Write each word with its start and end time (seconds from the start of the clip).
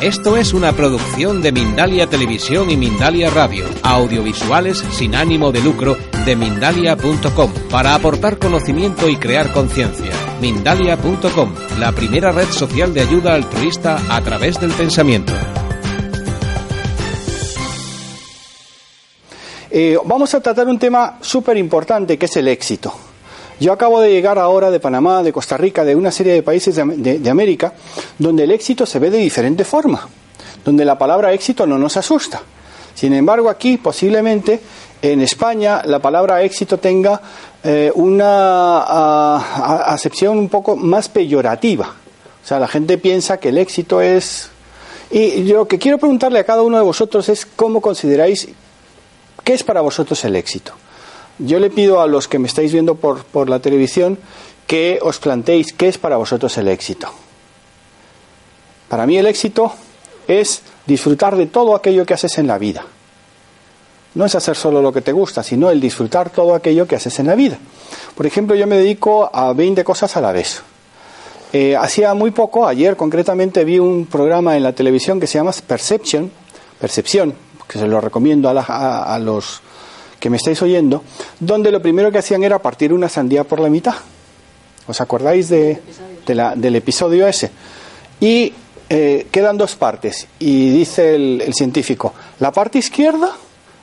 Esto 0.00 0.38
es 0.38 0.54
una 0.54 0.72
producción 0.72 1.42
de 1.42 1.52
Mindalia 1.52 2.06
Televisión 2.06 2.70
y 2.70 2.76
Mindalia 2.78 3.28
Radio, 3.28 3.66
audiovisuales 3.82 4.78
sin 4.92 5.14
ánimo 5.14 5.52
de 5.52 5.60
lucro 5.60 5.94
de 6.24 6.36
mindalia.com, 6.36 7.52
para 7.70 7.94
aportar 7.94 8.38
conocimiento 8.38 9.10
y 9.10 9.16
crear 9.16 9.52
conciencia. 9.52 10.10
Mindalia.com, 10.40 11.54
la 11.78 11.92
primera 11.92 12.32
red 12.32 12.48
social 12.48 12.94
de 12.94 13.02
ayuda 13.02 13.34
altruista 13.34 14.00
a 14.08 14.22
través 14.22 14.58
del 14.58 14.70
pensamiento. 14.70 15.34
Eh, 19.70 19.98
vamos 20.02 20.32
a 20.32 20.40
tratar 20.40 20.66
un 20.66 20.78
tema 20.78 21.18
súper 21.20 21.58
importante 21.58 22.16
que 22.16 22.24
es 22.24 22.36
el 22.38 22.48
éxito. 22.48 23.09
Yo 23.60 23.74
acabo 23.74 24.00
de 24.00 24.10
llegar 24.10 24.38
ahora 24.38 24.70
de 24.70 24.80
Panamá, 24.80 25.22
de 25.22 25.34
Costa 25.34 25.58
Rica, 25.58 25.84
de 25.84 25.94
una 25.94 26.10
serie 26.10 26.32
de 26.32 26.42
países 26.42 26.76
de, 26.76 27.30
América, 27.30 27.74
donde 28.18 28.44
el 28.44 28.52
éxito 28.52 28.86
se 28.86 28.98
ve 28.98 29.10
de 29.10 29.18
diferente 29.18 29.64
forma, 29.64 30.08
donde 30.64 30.82
la 30.86 30.96
palabra 30.96 31.34
éxito 31.34 31.66
no 31.66 31.76
nos 31.76 31.98
asusta. 31.98 32.40
Sin 32.94 33.12
embargo, 33.12 33.50
aquí 33.50 33.76
posiblemente 33.76 34.60
en 35.02 35.20
España 35.20 35.82
la 35.84 35.98
palabra 35.98 36.42
éxito 36.42 36.78
tenga 36.78 37.20
eh, 37.62 37.92
una 37.94 39.36
acepción 39.92 40.38
un 40.38 40.48
poco 40.48 40.74
más 40.74 41.10
peyorativa. 41.10 41.94
O 42.42 42.46
sea, 42.46 42.58
la 42.58 42.68
gente 42.68 42.96
piensa 42.96 43.38
que 43.38 43.50
el 43.50 43.58
éxito 43.58 44.00
es... 44.00 44.48
Y 45.10 45.42
lo 45.44 45.68
que 45.68 45.78
quiero 45.78 45.98
preguntarle 45.98 46.38
a 46.38 46.44
cada 46.44 46.62
uno 46.62 46.78
de 46.78 46.84
vosotros 46.84 47.28
es 47.28 47.44
cómo 47.44 47.82
consideráis, 47.82 48.48
¿qué 49.44 49.52
es 49.52 49.62
para 49.64 49.82
vosotros 49.82 50.24
el 50.24 50.36
éxito? 50.36 50.72
Yo 51.40 51.58
le 51.58 51.70
pido 51.70 52.00
a 52.00 52.06
los 52.06 52.28
que 52.28 52.38
me 52.38 52.46
estáis 52.46 52.72
viendo 52.72 52.94
por, 52.94 53.24
por 53.24 53.48
la 53.48 53.60
televisión 53.60 54.18
que 54.66 54.98
os 55.02 55.18
planteéis 55.18 55.72
qué 55.72 55.88
es 55.88 55.98
para 55.98 56.16
vosotros 56.16 56.56
el 56.58 56.68
éxito. 56.68 57.08
Para 58.88 59.06
mí 59.06 59.16
el 59.16 59.26
éxito 59.26 59.72
es 60.28 60.62
disfrutar 60.86 61.36
de 61.36 61.46
todo 61.46 61.74
aquello 61.74 62.04
que 62.04 62.14
haces 62.14 62.38
en 62.38 62.46
la 62.46 62.58
vida. 62.58 62.84
No 64.14 64.24
es 64.24 64.34
hacer 64.34 64.56
solo 64.56 64.82
lo 64.82 64.92
que 64.92 65.00
te 65.00 65.12
gusta, 65.12 65.42
sino 65.42 65.70
el 65.70 65.80
disfrutar 65.80 66.30
todo 66.30 66.54
aquello 66.54 66.86
que 66.86 66.96
haces 66.96 67.18
en 67.20 67.26
la 67.26 67.34
vida. 67.34 67.58
Por 68.14 68.26
ejemplo, 68.26 68.56
yo 68.56 68.66
me 68.66 68.76
dedico 68.76 69.30
a 69.32 69.52
20 69.52 69.84
cosas 69.84 70.16
a 70.16 70.20
la 70.20 70.32
vez. 70.32 70.62
Eh, 71.52 71.76
hacía 71.76 72.14
muy 72.14 72.30
poco, 72.30 72.66
ayer 72.66 72.96
concretamente, 72.96 73.64
vi 73.64 73.78
un 73.78 74.06
programa 74.06 74.56
en 74.56 74.62
la 74.62 74.72
televisión 74.72 75.18
que 75.18 75.26
se 75.26 75.38
llama 75.38 75.52
Perception, 75.66 76.30
Percepción, 76.80 77.34
que 77.68 77.78
se 77.78 77.86
lo 77.86 78.00
recomiendo 78.00 78.48
a 78.48 79.18
los 79.18 79.62
que 80.20 80.30
me 80.30 80.36
estáis 80.36 80.60
oyendo, 80.62 81.02
donde 81.40 81.72
lo 81.72 81.82
primero 81.82 82.12
que 82.12 82.18
hacían 82.18 82.44
era 82.44 82.60
partir 82.60 82.92
una 82.92 83.08
sandía 83.08 83.42
por 83.42 83.58
la 83.58 83.70
mitad. 83.70 83.94
¿Os 84.86 85.00
acordáis 85.00 85.48
de, 85.48 85.80
del 86.26 86.76
episodio 86.76 87.26
ese? 87.26 87.50
Y 88.20 88.52
eh, 88.88 89.28
quedan 89.30 89.56
dos 89.56 89.76
partes. 89.76 90.26
Y 90.38 90.70
dice 90.70 91.14
el, 91.14 91.54
científico, 91.54 92.12
la 92.38 92.52
parte 92.52 92.78
izquierda 92.78 93.32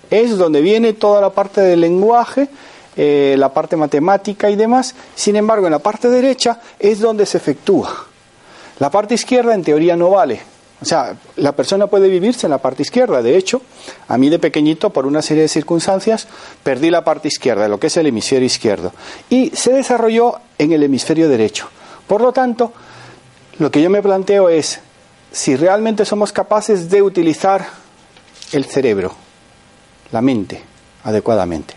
es 0.09 0.37
donde 0.37 0.61
viene 0.61 0.93
toda 0.93 1.21
la 1.21 1.31
parte 1.31 1.61
del 1.61 1.81
lenguaje, 1.81 2.47
eh, 2.95 3.35
la 3.37 3.53
parte 3.53 3.75
matemática 3.75 4.49
y 4.49 4.55
demás. 4.55 4.95
Sin 5.15 5.35
embargo, 5.35 5.65
en 5.67 5.71
la 5.71 5.79
parte 5.79 6.09
derecha 6.09 6.61
es 6.77 6.99
donde 6.99 7.25
se 7.25 7.37
efectúa. 7.37 8.05
La 8.79 8.91
parte 8.91 9.15
izquierda 9.15 9.55
en 9.55 9.63
teoría 9.63 9.95
no 9.95 10.11
vale, 10.11 10.41
o 10.79 10.85
sea, 10.85 11.17
la 11.37 11.53
persona 11.53 11.87
puede 11.87 12.07
vivirse 12.07 12.45
en 12.45 12.51
la 12.51 12.59
parte 12.59 12.83
izquierda. 12.83 13.21
De 13.21 13.35
hecho, 13.35 13.61
a 14.07 14.17
mí 14.17 14.29
de 14.29 14.37
pequeñito, 14.37 14.91
por 14.91 15.07
una 15.07 15.21
serie 15.21 15.43
de 15.43 15.49
circunstancias, 15.49 16.27
perdí 16.63 16.91
la 16.91 17.03
parte 17.03 17.27
izquierda, 17.27 17.67
lo 17.67 17.79
que 17.79 17.87
es 17.87 17.97
el 17.97 18.05
hemisferio 18.05 18.45
izquierdo, 18.45 18.93
y 19.29 19.49
se 19.55 19.73
desarrolló 19.73 20.39
en 20.57 20.71
el 20.71 20.83
hemisferio 20.83 21.29
derecho. 21.29 21.69
Por 22.05 22.21
lo 22.21 22.31
tanto, 22.31 22.73
lo 23.57 23.71
que 23.71 23.81
yo 23.81 23.89
me 23.89 24.03
planteo 24.03 24.49
es 24.49 24.79
si 25.31 25.55
realmente 25.55 26.05
somos 26.05 26.31
capaces 26.31 26.89
de 26.89 27.01
utilizar 27.01 27.67
el 28.51 28.65
cerebro, 28.65 29.13
la 30.11 30.21
mente, 30.21 30.61
adecuadamente. 31.03 31.73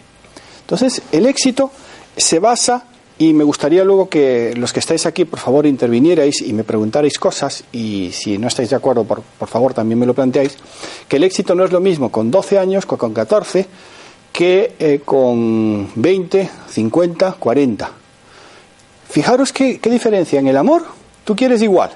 Entonces, 0.60 1.02
el 1.10 1.26
éxito 1.26 1.70
se 2.16 2.38
basa 2.38 2.84
y 3.20 3.34
me 3.34 3.44
gustaría 3.44 3.84
luego 3.84 4.08
que 4.08 4.54
los 4.56 4.72
que 4.72 4.80
estáis 4.80 5.04
aquí, 5.04 5.26
por 5.26 5.38
favor, 5.38 5.66
intervinierais 5.66 6.40
y 6.40 6.54
me 6.54 6.64
preguntarais 6.64 7.18
cosas, 7.18 7.64
y 7.70 8.12
si 8.14 8.38
no 8.38 8.48
estáis 8.48 8.70
de 8.70 8.76
acuerdo, 8.76 9.04
por, 9.04 9.22
favor, 9.46 9.74
también 9.74 9.98
me 9.98 10.06
lo 10.06 10.14
planteáis, 10.14 10.56
que 11.06 11.16
el 11.16 11.24
éxito 11.24 11.54
no 11.54 11.62
es 11.62 11.70
lo 11.70 11.80
mismo 11.80 12.10
con 12.10 12.30
12 12.30 12.58
años 12.58 12.86
que 12.86 12.96
con 12.96 13.12
14, 13.12 13.66
que 14.32 14.74
eh, 14.78 15.02
con 15.04 15.90
20, 15.96 16.50
50, 16.70 17.32
40. 17.32 17.90
Fijaros 19.10 19.52
qué, 19.52 19.78
qué 19.80 19.90
diferencia. 19.90 20.40
En 20.40 20.48
el 20.48 20.56
amor, 20.56 20.86
tú 21.24 21.36
quieres 21.36 21.60
igual, 21.60 21.90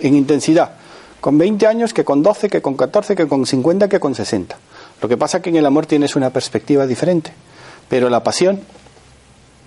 en 0.00 0.16
intensidad, 0.16 0.72
con 1.20 1.38
20 1.38 1.64
años 1.68 1.94
que 1.94 2.04
con 2.04 2.24
12, 2.24 2.48
que 2.48 2.60
con 2.60 2.76
14, 2.76 3.14
que 3.14 3.28
con 3.28 3.46
50, 3.46 3.88
que 3.88 4.00
con 4.00 4.16
60. 4.16 4.58
Lo 5.00 5.08
que 5.08 5.16
pasa 5.16 5.36
es 5.36 5.44
que 5.44 5.50
en 5.50 5.56
el 5.56 5.66
amor 5.66 5.86
tienes 5.86 6.16
una 6.16 6.30
perspectiva 6.30 6.88
diferente, 6.88 7.32
pero 7.88 8.10
la 8.10 8.24
pasión 8.24 8.62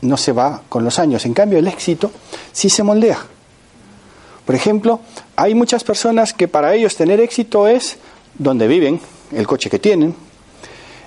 no 0.02 0.18
se 0.18 0.32
va 0.32 0.62
con 0.70 0.84
los 0.84 1.00
años. 1.00 1.26
En 1.26 1.34
cambio, 1.34 1.60
el 1.60 1.68
éxito 1.68 2.12
sí 2.52 2.70
se 2.70 2.84
moldea. 2.84 3.20
Por 4.46 4.56
ejemplo, 4.56 5.00
hay 5.36 5.54
muchas 5.54 5.84
personas 5.84 6.34
que 6.34 6.48
para 6.48 6.74
ellos 6.74 6.96
tener 6.96 7.20
éxito 7.20 7.68
es 7.68 7.98
donde 8.38 8.68
viven, 8.68 9.00
el 9.32 9.46
coche 9.46 9.70
que 9.70 9.80
tienen, 9.80 10.16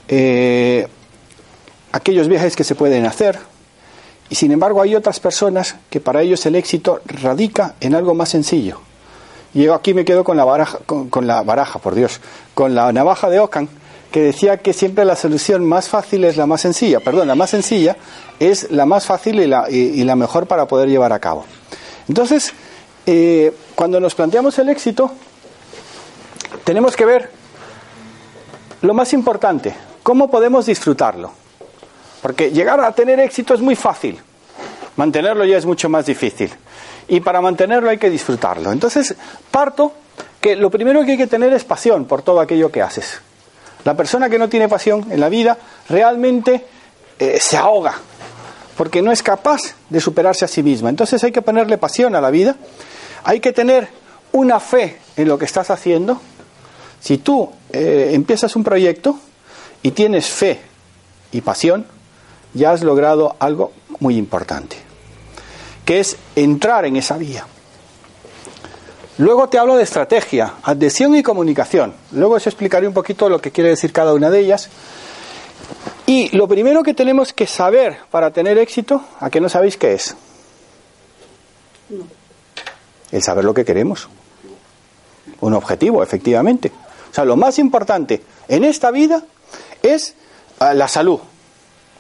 eh, 0.09 0.87
aquellos 1.91 2.29
viajes 2.29 2.55
que 2.55 2.65
se 2.65 2.75
pueden 2.75 3.07
hacer. 3.07 3.39
Y 4.31 4.35
sin 4.35 4.53
embargo 4.53 4.81
hay 4.81 4.95
otras 4.95 5.21
personas 5.21 5.77
que 5.91 6.01
para 6.01 6.23
ellos 6.23 6.47
el 6.47 6.55
éxito 6.55 7.01
radica 7.05 7.75
en 7.81 7.95
algo 7.95 8.15
más 8.15 8.29
sencillo. 8.29 8.81
Y 9.55 9.65
yo 9.65 9.75
aquí 9.75 9.93
me 9.93 10.05
quedo 10.05 10.25
con 10.25 10.37
la 10.37 10.45
baraja, 10.45 10.79
con, 10.87 11.27
la 11.27 11.43
baraja, 11.43 11.79
por 11.79 11.95
Dios, 11.95 12.21
con 12.55 12.75
la 12.75 12.93
navaja 12.93 13.29
de 13.29 13.41
Ockham, 13.41 13.69
que 14.13 14.21
decía 14.23 14.59
que 14.59 14.75
siempre 14.75 15.05
la 15.05 15.17
solución 15.17 15.65
más 15.65 15.89
fácil 15.89 16.25
es 16.25 16.37
la 16.37 16.47
más 16.47 16.61
sencilla. 16.61 17.01
Perdón, 17.01 17.27
la 17.27 17.35
más 17.35 17.51
sencilla 17.51 17.97
es 18.39 18.71
la 18.71 18.85
más 18.85 19.07
fácil 19.07 19.41
y 19.41 19.47
la, 19.47 19.69
y, 19.69 20.05
la 20.05 20.15
mejor 20.15 20.47
para 20.47 20.67
poder 20.67 20.89
llevar 20.89 21.13
a 21.13 21.19
cabo. 21.19 21.45
Entonces, 22.09 22.53
eh, 23.07 23.53
cuando 23.75 23.99
nos 23.99 24.15
planteamos 24.15 24.59
el 24.59 24.69
éxito, 24.69 25.11
tenemos 26.63 26.95
que 26.95 27.07
ver 27.07 27.31
lo 28.83 28.93
más 28.93 29.13
importante, 29.15 29.75
cómo 30.03 30.31
podemos 30.31 30.67
disfrutarlo. 30.67 31.33
Porque 32.21 32.51
llegar 32.51 32.81
a 32.81 32.93
tener 32.93 33.19
éxito 33.19 33.55
es 33.55 33.61
muy 33.61 33.75
fácil, 33.75 34.21
mantenerlo 34.97 35.45
ya 35.45 35.57
es 35.57 35.65
mucho 35.65 35.89
más 35.89 36.05
difícil. 36.07 36.53
Y 37.09 37.21
para 37.21 37.41
mantenerlo 37.41 37.89
hay 37.89 37.99
que 37.99 38.11
disfrutarlo. 38.11 38.73
Entonces, 38.73 39.15
parto 39.51 39.93
que 40.41 40.55
lo 40.55 40.71
primero 40.71 41.03
que 41.05 41.13
hay 41.13 41.19
que 41.19 41.27
tener 41.27 41.53
es 41.53 41.65
pasión 41.65 42.05
por 42.05 42.23
todo 42.23 42.41
aquello 42.41 42.71
que 42.71 42.83
haces. 42.83 43.21
La 43.85 43.97
persona 43.97 44.29
que 44.29 44.39
no 44.39 44.49
tiene 44.49 44.69
pasión 44.69 45.07
en 45.11 45.21
la 45.21 45.29
vida 45.29 45.59
realmente 45.89 46.65
eh, 47.19 47.39
se 47.41 47.57
ahoga, 47.57 47.95
porque 48.77 49.03
no 49.03 49.13
es 49.13 49.23
capaz 49.23 49.61
de 49.89 50.01
superarse 50.01 50.45
a 50.45 50.49
sí 50.49 50.63
misma. 50.63 50.89
Entonces 50.89 51.23
hay 51.25 51.33
que 51.33 51.43
ponerle 51.43 51.79
pasión 51.79 52.15
a 52.15 52.21
la 52.21 52.31
vida, 52.31 52.57
hay 53.25 53.41
que 53.41 53.53
tener 53.53 53.89
una 54.33 54.61
fe 54.61 54.99
en 55.17 55.29
lo 55.29 55.39
que 55.39 55.45
estás 55.45 55.71
haciendo. 55.71 56.21
Si 57.01 57.19
tú 57.19 57.51
eh, 57.73 58.11
empiezas 58.13 58.55
un 58.55 58.65
proyecto 58.65 59.19
y 59.83 59.91
tienes 59.91 60.29
fe 60.29 60.61
y 61.33 61.41
pasión, 61.41 61.87
ya 62.55 62.73
has 62.73 62.83
logrado 62.83 63.35
algo 63.39 63.73
muy 63.99 64.17
importante, 64.17 64.77
que 65.85 66.01
es 66.01 66.17
entrar 66.37 66.85
en 66.85 66.97
esa 66.97 67.17
vía. 67.17 67.47
Luego 69.19 69.49
te 69.49 69.59
hablo 69.59 69.77
de 69.77 69.83
estrategia, 69.83 70.55
adhesión 70.63 71.15
y 71.15 71.23
comunicación. 71.23 71.95
Luego 72.13 72.35
os 72.35 72.47
explicaré 72.47 72.89
un 72.89 72.95
poquito 72.95 73.29
lo 73.29 73.41
que 73.41 73.51
quiere 73.51 73.71
decir 73.71 73.93
cada 73.93 74.15
una 74.15 74.31
de 74.31 74.41
ellas. 74.41 74.71
Y 76.07 76.35
lo 76.35 76.49
primero 76.49 76.83
que 76.83 76.95
tenemos 76.95 77.33
que 77.33 77.47
saber 77.47 77.99
para 78.11 78.31
tener 78.31 78.57
éxito, 78.57 79.05
¿a 79.21 79.29
qué 79.29 79.41
no 79.41 79.51
sabéis 79.51 79.77
qué 79.77 79.93
es? 79.93 80.17
El 83.11 83.23
saber 83.23 83.45
lo 83.45 83.53
que 83.53 83.67
queremos. 83.67 84.09
Un 85.41 85.55
objetivo, 85.55 86.03
efectivamente. 86.03 86.73
O 87.11 87.15
sea, 87.15 87.27
lo 87.27 87.37
más 87.37 87.59
importante 87.59 88.23
en 88.49 88.65
esta 88.65 88.91
vida 88.91 89.23
es 89.83 90.15
ah, 90.59 90.73
la 90.73 90.89
salud. 90.89 91.21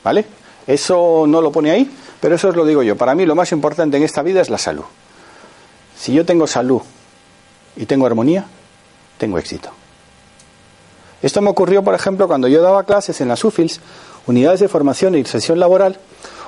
¿Vale? 0.02 0.24
Eso 0.66 1.26
no 1.28 1.42
lo 1.42 1.52
pone 1.52 1.70
ahí, 1.70 1.90
pero 2.20 2.36
eso 2.36 2.48
os 2.48 2.56
lo 2.56 2.64
digo 2.64 2.82
yo. 2.82 2.96
Para 2.96 3.14
mí 3.14 3.26
lo 3.26 3.34
más 3.34 3.52
importante 3.52 3.98
en 3.98 4.02
esta 4.02 4.22
vida 4.22 4.40
es 4.40 4.48
la 4.48 4.58
salud. 4.58 4.84
Si 5.96 6.14
yo 6.14 6.24
tengo 6.24 6.46
salud 6.46 6.80
y 7.76 7.86
tengo 7.86 8.06
armonía, 8.06 8.46
tengo 9.18 9.38
éxito. 9.38 9.70
Esto 11.22 11.40
me 11.40 11.50
ocurrió, 11.50 11.84
por 11.84 11.94
ejemplo, 11.94 12.26
cuando 12.26 12.48
yo 12.48 12.60
daba 12.62 12.84
clases 12.84 13.20
en 13.20 13.28
las 13.28 13.44
UFILS, 13.44 13.80
unidades 14.26 14.60
de 14.60 14.68
formación 14.68 15.14
e 15.14 15.18
inserción 15.18 15.60
laboral. 15.60 15.98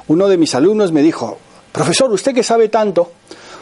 Uno 0.09 0.29
de 0.29 0.37
mis 0.37 0.55
alumnos 0.55 0.93
me 0.93 1.03
dijo, 1.03 1.39
profesor, 1.73 2.13
usted 2.13 2.35
que 2.35 2.43
sabe 2.43 2.69
tanto, 2.69 3.13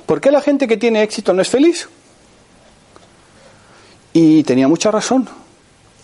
¿por 0.07 0.21
qué 0.21 0.31
la 0.31 0.41
gente 0.41 0.67
que 0.67 0.77
tiene 0.77 1.03
éxito 1.03 1.33
no 1.33 1.43
es 1.43 1.49
feliz? 1.49 1.89
Y 4.15 4.43
tenía 4.45 4.69
mucha 4.69 4.91
razón. 4.91 5.29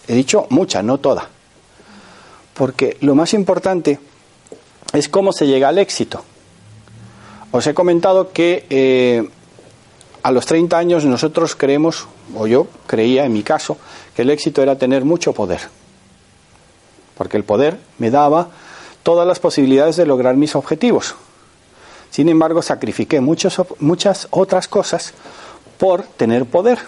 He 0.06 0.14
dicho 0.14 0.46
mucha, 0.50 0.82
no 0.82 0.98
toda. 0.98 1.28
Porque 2.54 2.96
lo 3.00 3.14
más 3.14 3.34
importante 3.34 3.98
es 4.92 5.08
cómo 5.08 5.32
se 5.32 5.46
llega 5.46 5.68
al 5.68 5.78
éxito. 5.78 6.24
Os 7.50 7.66
he 7.66 7.74
comentado 7.74 8.32
que 8.32 8.66
eh, 8.68 9.28
a 10.28 10.30
los 10.30 10.44
30 10.44 10.76
años 10.76 11.06
nosotros 11.06 11.56
creemos 11.56 12.06
o 12.36 12.46
yo 12.46 12.66
creía 12.86 13.24
en 13.24 13.32
mi 13.32 13.42
caso, 13.42 13.78
que 14.14 14.20
el 14.20 14.28
éxito 14.28 14.60
era 14.62 14.76
tener 14.76 15.06
mucho 15.06 15.32
poder. 15.32 15.60
Porque 17.16 17.38
el 17.38 17.44
poder 17.44 17.78
me 17.96 18.10
daba 18.10 18.48
todas 19.02 19.26
las 19.26 19.38
posibilidades 19.38 19.96
de 19.96 20.04
lograr 20.04 20.36
mis 20.36 20.54
objetivos. 20.54 21.14
Sin 22.10 22.28
embargo, 22.28 22.60
sacrifiqué 22.60 23.22
muchos, 23.22 23.58
muchas 23.78 24.28
otras 24.28 24.68
cosas 24.68 25.14
por 25.78 26.02
tener 26.02 26.44
poder. 26.44 26.78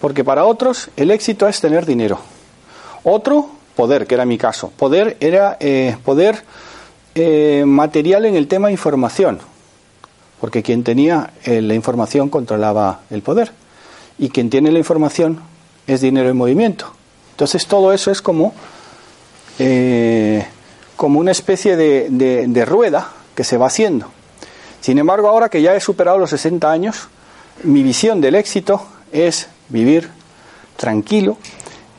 Porque 0.00 0.22
para 0.22 0.44
otros 0.44 0.90
el 0.96 1.10
éxito 1.10 1.48
es 1.48 1.60
tener 1.60 1.84
dinero. 1.84 2.20
Otro, 3.02 3.50
poder, 3.74 4.06
que 4.06 4.14
era 4.14 4.24
mi 4.24 4.38
caso. 4.38 4.70
Poder 4.76 5.16
era 5.18 5.56
eh, 5.58 5.96
poder 6.04 6.44
eh, 7.16 7.64
material 7.66 8.24
en 8.26 8.36
el 8.36 8.46
tema 8.46 8.70
información. 8.70 9.40
Porque 10.40 10.62
quien 10.62 10.84
tenía 10.84 11.32
eh, 11.44 11.60
la 11.62 11.74
información 11.74 12.28
controlaba 12.28 13.00
el 13.10 13.22
poder. 13.22 13.52
Y 14.18 14.30
quien 14.30 14.50
tiene 14.50 14.70
la 14.70 14.78
información 14.78 15.40
es 15.86 16.00
dinero 16.00 16.28
en 16.28 16.36
movimiento. 16.36 16.92
Entonces 17.32 17.66
todo 17.66 17.92
eso 17.92 18.10
es 18.10 18.20
como, 18.20 18.52
como 20.96 21.20
una 21.20 21.30
especie 21.30 21.76
de, 21.76 22.08
de 22.48 22.64
rueda 22.64 23.12
que 23.34 23.44
se 23.44 23.56
va 23.56 23.66
haciendo. 23.66 24.08
Sin 24.80 24.98
embargo, 24.98 25.28
ahora 25.28 25.48
que 25.48 25.62
ya 25.62 25.74
he 25.74 25.80
superado 25.80 26.18
los 26.18 26.30
60 26.30 26.70
años, 26.70 27.08
mi 27.62 27.82
visión 27.82 28.20
del 28.20 28.34
éxito 28.34 28.82
es 29.12 29.48
vivir 29.68 30.10
tranquilo, 30.76 31.36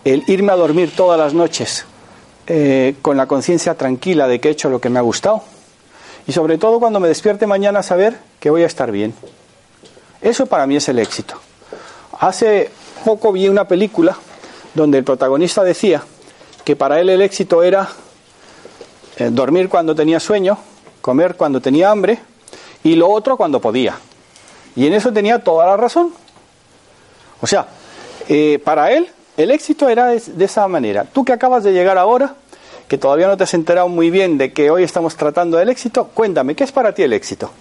el 0.05 0.23
irme 0.27 0.51
a 0.51 0.55
dormir 0.55 0.93
todas 0.95 1.19
las 1.19 1.33
noches 1.33 1.85
eh, 2.47 2.95
con 3.01 3.17
la 3.17 3.27
conciencia 3.27 3.75
tranquila 3.75 4.27
de 4.27 4.39
que 4.39 4.47
he 4.47 4.51
hecho 4.51 4.69
lo 4.69 4.79
que 4.79 4.89
me 4.89 4.99
ha 4.99 5.03
gustado 5.03 5.43
y 6.29 6.31
sobre 6.31 6.59
todo 6.59 6.79
cuando 6.79 6.99
me 6.99 7.07
despierte 7.07 7.47
mañana 7.47 7.81
saber 7.81 8.19
que 8.39 8.51
voy 8.51 8.61
a 8.61 8.67
estar 8.67 8.91
bien. 8.91 9.15
Eso 10.21 10.45
para 10.45 10.67
mí 10.67 10.75
es 10.75 10.87
el 10.87 10.99
éxito. 10.99 11.33
Hace 12.19 12.69
poco 13.03 13.31
vi 13.31 13.49
una 13.49 13.67
película 13.67 14.15
donde 14.75 14.99
el 14.99 15.03
protagonista 15.03 15.63
decía 15.63 16.03
que 16.63 16.75
para 16.75 16.99
él 16.99 17.09
el 17.09 17.23
éxito 17.23 17.63
era 17.63 17.89
eh, 19.17 19.29
dormir 19.31 19.69
cuando 19.69 19.95
tenía 19.95 20.19
sueño, 20.19 20.59
comer 21.01 21.35
cuando 21.35 21.61
tenía 21.61 21.89
hambre 21.89 22.19
y 22.83 22.93
lo 22.93 23.09
otro 23.09 23.35
cuando 23.35 23.59
podía. 23.59 23.97
Y 24.75 24.85
en 24.85 24.93
eso 24.93 25.11
tenía 25.11 25.43
toda 25.43 25.65
la 25.65 25.77
razón. 25.77 26.13
O 27.41 27.47
sea, 27.47 27.65
eh, 28.27 28.61
para 28.63 28.91
él 28.91 29.09
el 29.35 29.49
éxito 29.49 29.89
era 29.89 30.09
de, 30.09 30.45
esa 30.45 30.67
manera. 30.67 31.05
Tú 31.05 31.25
que 31.25 31.33
acabas 31.33 31.63
de 31.63 31.73
llegar 31.73 31.97
ahora, 31.97 32.35
que 32.89 32.97
todavía 32.97 33.27
no 33.27 33.37
te 33.37 33.43
has 33.43 33.53
enterado 33.53 33.87
muy 33.87 34.09
bien 34.09 34.37
de 34.37 34.51
que 34.51 34.71
hoy 34.71 34.83
estamos 34.83 35.15
tratando 35.15 35.57
del 35.57 35.69
éxito, 35.69 36.09
cuéntame, 36.13 36.55
¿qué 36.55 36.63
es 36.65 36.71
para 36.71 36.93
ti 36.93 37.03
el 37.03 37.13
éxito? 37.13 37.51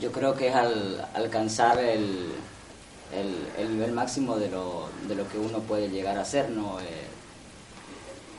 Yo 0.00 0.10
creo 0.10 0.34
que 0.34 0.48
es 0.48 0.54
al, 0.54 1.06
alcanzar 1.14 1.78
el, 1.78 2.32
el, 3.58 3.70
nivel 3.70 3.92
máximo 3.92 4.36
de 4.36 4.50
lo, 4.50 4.88
de 5.06 5.14
lo 5.14 5.28
que 5.28 5.38
uno 5.38 5.58
puede 5.60 5.90
llegar 5.90 6.18
a 6.18 6.24
ser, 6.24 6.50
¿no? 6.50 6.80
Eh, 6.80 7.12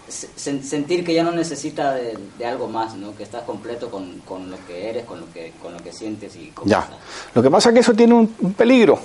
sentir 0.10 1.06
que 1.06 1.14
ya 1.14 1.24
no 1.24 1.32
necesita 1.32 1.94
de, 1.94 2.46
algo 2.46 2.68
más, 2.68 2.96
¿no? 2.96 3.16
que 3.16 3.24
estás 3.24 3.44
completo 3.44 3.90
con, 3.90 4.20
con, 4.20 4.52
lo 4.52 4.58
que 4.68 4.90
eres, 4.90 5.06
con 5.06 5.22
lo 5.22 5.32
que, 5.32 5.54
con 5.62 5.74
lo 5.74 5.80
que 5.80 5.92
sientes 5.94 6.36
y 6.36 6.52
Ya. 6.66 6.88
Lo 7.34 7.42
que 7.42 7.50
pasa 7.50 7.70
es 7.70 7.74
que 7.74 7.80
eso 7.80 7.94
tiene 7.94 8.14
un, 8.14 8.28
peligro, 8.58 9.00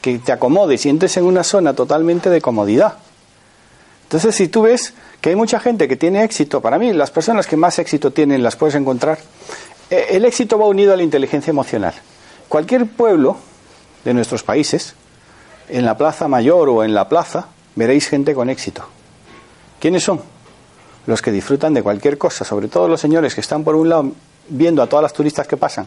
que 0.00 0.18
te 0.18 0.30
acomode 0.30 0.78
y 0.82 0.88
entres 0.88 1.16
en 1.16 1.24
una 1.24 1.42
zona 1.42 1.74
totalmente 1.74 2.28
de 2.28 2.40
comodidad. 2.40 2.98
Entonces, 4.04 4.34
si 4.34 4.48
tú 4.48 4.62
ves 4.62 4.92
que 5.22 5.30
hay 5.30 5.36
mucha 5.36 5.58
gente 5.58 5.88
que 5.88 5.96
tiene 5.96 6.22
éxito, 6.22 6.60
para 6.60 6.78
mí 6.78 6.92
las 6.92 7.10
personas 7.10 7.46
que 7.46 7.56
más 7.56 7.78
éxito 7.78 8.10
tienen 8.10 8.42
las 8.42 8.56
puedes 8.56 8.74
encontrar, 8.74 9.18
eh, 9.88 10.08
el 10.10 10.26
éxito 10.26 10.58
va 10.58 10.66
unido 10.66 10.92
a 10.92 10.96
la 10.96 11.02
inteligencia 11.02 11.50
emocional. 11.50 11.94
Cualquier 12.50 12.86
pueblo 12.86 13.38
de 14.04 14.12
nuestros 14.12 14.42
países, 14.42 14.94
en 15.70 15.86
la 15.86 15.96
plaza 15.96 16.28
mayor 16.28 16.68
o 16.68 16.84
en 16.84 16.92
la 16.92 17.08
plaza, 17.08 17.46
veréis 17.74 18.08
gente 18.08 18.34
con 18.34 18.50
éxito. 18.50 18.84
¿Quiénes 19.80 20.04
son? 20.04 20.20
los 21.06 21.22
que 21.22 21.32
disfrutan 21.32 21.74
de 21.74 21.82
cualquier 21.82 22.18
cosa, 22.18 22.44
sobre 22.44 22.68
todo 22.68 22.88
los 22.88 23.00
señores 23.00 23.34
que 23.34 23.40
están 23.40 23.64
por 23.64 23.74
un 23.74 23.88
lado 23.88 24.12
viendo 24.48 24.82
a 24.82 24.86
todas 24.86 25.02
las 25.02 25.12
turistas 25.12 25.46
que 25.46 25.56
pasan 25.56 25.86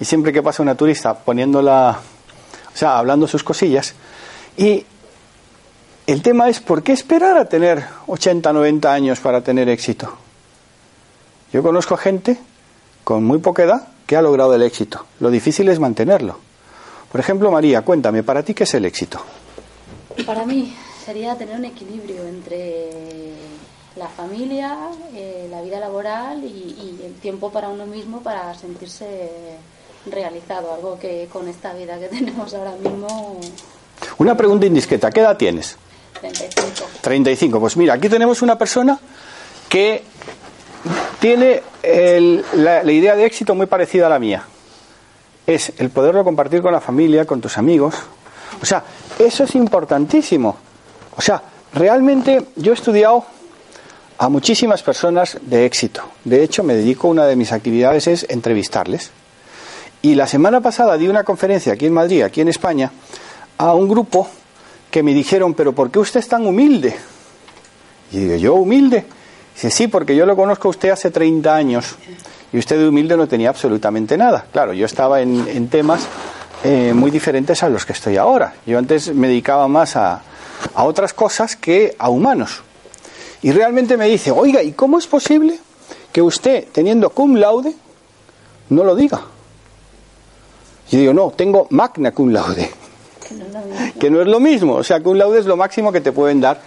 y 0.00 0.04
siempre 0.04 0.32
que 0.32 0.42
pasa 0.42 0.62
una 0.62 0.74
turista 0.74 1.14
poniéndola, 1.14 1.98
o 2.72 2.76
sea, 2.76 2.98
hablando 2.98 3.26
sus 3.26 3.42
cosillas. 3.42 3.94
Y 4.56 4.84
el 6.12 6.22
tema 6.22 6.48
es, 6.48 6.58
¿por 6.58 6.82
qué 6.82 6.90
esperar 6.90 7.36
a 7.36 7.44
tener 7.44 7.84
80, 8.08 8.52
90 8.52 8.92
años 8.92 9.20
para 9.20 9.42
tener 9.42 9.68
éxito? 9.68 10.12
Yo 11.52 11.62
conozco 11.62 11.96
gente 11.96 12.36
con 13.04 13.22
muy 13.22 13.38
poca 13.38 13.62
edad 13.62 13.88
que 14.06 14.16
ha 14.16 14.22
logrado 14.22 14.56
el 14.56 14.62
éxito. 14.62 15.06
Lo 15.20 15.30
difícil 15.30 15.68
es 15.68 15.78
mantenerlo. 15.78 16.36
Por 17.12 17.20
ejemplo, 17.20 17.52
María, 17.52 17.82
cuéntame, 17.82 18.24
¿para 18.24 18.42
ti 18.42 18.54
qué 18.54 18.64
es 18.64 18.74
el 18.74 18.86
éxito? 18.86 19.20
Para 20.26 20.44
mí 20.44 20.74
sería 21.04 21.36
tener 21.36 21.56
un 21.56 21.66
equilibrio 21.66 22.26
entre 22.26 22.90
la 23.94 24.08
familia, 24.08 24.78
eh, 25.14 25.46
la 25.48 25.62
vida 25.62 25.78
laboral 25.78 26.42
y, 26.42 26.98
el 27.04 27.14
tiempo 27.14 27.52
para 27.52 27.68
uno 27.68 27.86
mismo 27.86 28.20
para 28.20 28.52
sentirse 28.54 29.30
realizado, 30.10 30.74
algo 30.74 30.98
que 30.98 31.28
con 31.32 31.46
esta 31.46 31.72
vida 31.72 32.00
que 32.00 32.08
tenemos 32.16 32.52
ahora 32.52 32.72
mismo... 32.72 33.38
Una 34.18 34.36
pregunta 34.36 34.66
indiscreta, 34.66 35.12
¿qué 35.12 35.20
edad 35.20 35.36
tienes? 35.36 35.76
35. 36.20 36.88
35, 37.00 37.60
pues 37.60 37.76
mira, 37.76 37.94
aquí 37.94 38.08
tenemos 38.08 38.42
una 38.42 38.56
persona 38.56 38.98
que 39.68 40.02
tiene 41.18 41.62
la, 42.54 42.82
la 42.82 42.92
idea 42.92 43.16
de 43.16 43.24
éxito 43.24 43.54
muy 43.54 43.66
parecida 43.66 44.06
a 44.06 44.10
la 44.10 44.18
mía. 44.18 44.44
Es 45.46 45.72
el 45.78 45.90
poderlo 45.90 46.24
compartir 46.24 46.62
con 46.62 46.72
la 46.72 46.80
familia, 46.80 47.24
con 47.24 47.40
tus 47.40 47.58
amigos. 47.58 47.94
O 48.62 48.66
sea, 48.66 48.84
eso 49.18 49.44
es 49.44 49.54
importantísimo. 49.54 50.56
O 51.16 51.20
sea, 51.20 51.42
realmente 51.72 52.46
yo 52.56 52.72
he 52.72 52.74
estudiado 52.74 53.24
a 54.18 54.28
muchísimas 54.28 54.82
personas 54.82 55.38
de 55.40 55.64
éxito. 55.64 56.02
De 56.24 56.42
hecho, 56.42 56.62
me 56.62 56.74
dedico, 56.74 57.08
una 57.08 57.24
de 57.24 57.36
mis 57.36 57.52
actividades 57.52 58.06
es 58.06 58.26
entrevistarles. 58.28 59.10
Y 60.02 60.14
la 60.14 60.26
semana 60.26 60.60
pasada 60.60 60.96
di 60.96 61.08
una 61.08 61.24
conferencia 61.24 61.72
aquí 61.72 61.86
en 61.86 61.94
Madrid, 61.94 62.22
aquí 62.22 62.40
en 62.40 62.48
España, 62.48 62.90
a 63.56 63.74
un 63.74 63.88
grupo 63.88 64.28
que 64.90 65.02
me 65.02 65.14
dijeron, 65.14 65.54
pero 65.54 65.72
¿por 65.72 65.90
qué 65.90 65.98
usted 65.98 66.20
es 66.20 66.28
tan 66.28 66.46
humilde? 66.46 66.94
Y 68.12 68.18
digo, 68.18 68.36
¿yo 68.36 68.54
humilde? 68.54 69.04
Dice, 69.54 69.70
sí, 69.70 69.88
porque 69.88 70.16
yo 70.16 70.26
lo 70.26 70.36
conozco 70.36 70.68
a 70.68 70.70
usted 70.70 70.90
hace 70.90 71.10
30 71.10 71.54
años 71.54 71.96
y 72.52 72.58
usted 72.58 72.78
de 72.78 72.88
humilde 72.88 73.16
no 73.16 73.28
tenía 73.28 73.50
absolutamente 73.50 74.16
nada. 74.16 74.46
Claro, 74.52 74.72
yo 74.72 74.86
estaba 74.86 75.20
en, 75.20 75.68
temas 75.68 76.06
eh, 76.64 76.92
muy 76.94 77.10
diferentes 77.10 77.62
a 77.62 77.68
los 77.68 77.86
que 77.86 77.92
estoy 77.92 78.16
ahora. 78.16 78.54
Yo 78.66 78.78
antes 78.78 79.14
me 79.14 79.28
dedicaba 79.28 79.68
más 79.68 79.96
a, 79.96 80.22
a 80.74 80.84
otras 80.84 81.12
cosas 81.12 81.56
que 81.56 81.94
a 81.98 82.08
humanos. 82.08 82.62
Y 83.42 83.52
realmente 83.52 83.96
me 83.96 84.06
dice, 84.06 84.30
oiga, 84.30 84.62
¿y 84.62 84.72
cómo 84.72 84.98
es 84.98 85.06
posible 85.06 85.58
que 86.12 86.20
usted, 86.20 86.66
teniendo 86.72 87.10
cum 87.10 87.36
laude, 87.36 87.74
no 88.70 88.84
lo 88.84 88.94
diga? 88.94 89.20
Y 90.90 90.96
digo, 90.96 91.14
no, 91.14 91.30
tengo 91.30 91.66
magna 91.70 92.12
cum 92.12 92.30
laude. 92.30 92.70
Que 93.98 94.10
no 94.10 94.20
es 94.20 94.26
lo 94.26 94.40
mismo. 94.40 94.74
O 94.74 94.84
sea, 94.84 95.00
cum 95.00 95.16
laude 95.16 95.38
es 95.38 95.46
lo 95.46 95.56
máximo 95.56 95.92
que 95.92 96.00
te 96.00 96.12
pueden 96.12 96.40
dar. 96.40 96.60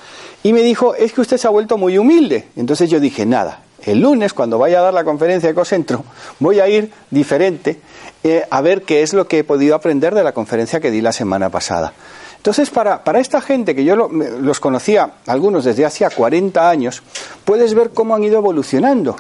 Y 0.43 0.53
me 0.53 0.61
dijo, 0.61 0.95
es 0.95 1.13
que 1.13 1.21
usted 1.21 1.37
se 1.37 1.47
ha 1.47 1.49
vuelto 1.49 1.77
muy 1.77 1.97
humilde. 1.97 2.47
Entonces 2.55 2.89
yo 2.89 2.99
dije, 2.99 3.25
nada, 3.25 3.61
el 3.85 4.01
lunes, 4.01 4.33
cuando 4.33 4.57
vaya 4.57 4.79
a 4.79 4.83
dar 4.83 4.93
la 4.93 5.03
conferencia 5.03 5.47
de 5.47 5.51
Ecocentro, 5.53 6.03
voy 6.39 6.59
a 6.59 6.67
ir 6.67 6.91
diferente 7.09 7.79
eh, 8.23 8.45
a 8.49 8.61
ver 8.61 8.83
qué 8.83 9.01
es 9.01 9.13
lo 9.13 9.27
que 9.27 9.39
he 9.39 9.43
podido 9.43 9.75
aprender 9.75 10.15
de 10.15 10.23
la 10.23 10.31
conferencia 10.31 10.79
que 10.79 10.91
di 10.91 11.01
la 11.01 11.11
semana 11.11 11.49
pasada. 11.49 11.93
Entonces, 12.37 12.69
para, 12.69 13.03
para 13.03 13.19
esta 13.19 13.41
gente 13.41 13.75
que 13.75 13.85
yo 13.85 13.95
los 13.95 14.59
conocía, 14.59 15.13
algunos 15.27 15.63
desde 15.63 15.85
hace 15.85 16.07
40 16.09 16.69
años, 16.69 17.03
puedes 17.45 17.73
ver 17.73 17.91
cómo 17.91 18.15
han 18.15 18.23
ido 18.23 18.37
evolucionando. 18.37 19.15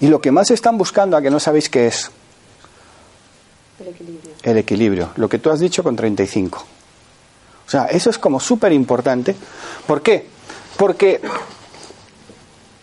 Y 0.00 0.08
lo 0.08 0.20
que 0.20 0.30
más 0.30 0.50
están 0.50 0.78
buscando, 0.78 1.16
a 1.16 1.22
que 1.22 1.30
no 1.30 1.40
sabéis 1.40 1.68
qué 1.68 1.86
es. 1.86 2.10
El 3.80 3.88
equilibrio. 3.88 4.30
El 4.42 4.56
equilibrio, 4.58 5.10
lo 5.16 5.28
que 5.28 5.38
tú 5.38 5.50
has 5.50 5.60
dicho 5.60 5.82
con 5.82 5.96
35. 5.96 6.77
O 7.68 7.70
sea, 7.70 7.84
eso 7.84 8.08
es 8.08 8.16
como 8.16 8.40
súper 8.40 8.72
importante. 8.72 9.36
¿Por 9.86 10.00
qué? 10.00 10.24
Porque 10.78 11.20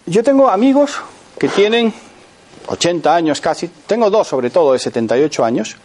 yo 0.06 0.24
tengo 0.24 0.48
amigos 0.48 1.00
que 1.40 1.50
tienen 1.50 1.92
80 2.68 3.16
años 3.16 3.42
casi, 3.42 3.68
tengo 3.88 4.12
dos 4.12 4.28
sobre 4.28 4.52
todo 4.52 4.74
de 4.74 4.80
78 4.80 5.44
años. 5.44 5.76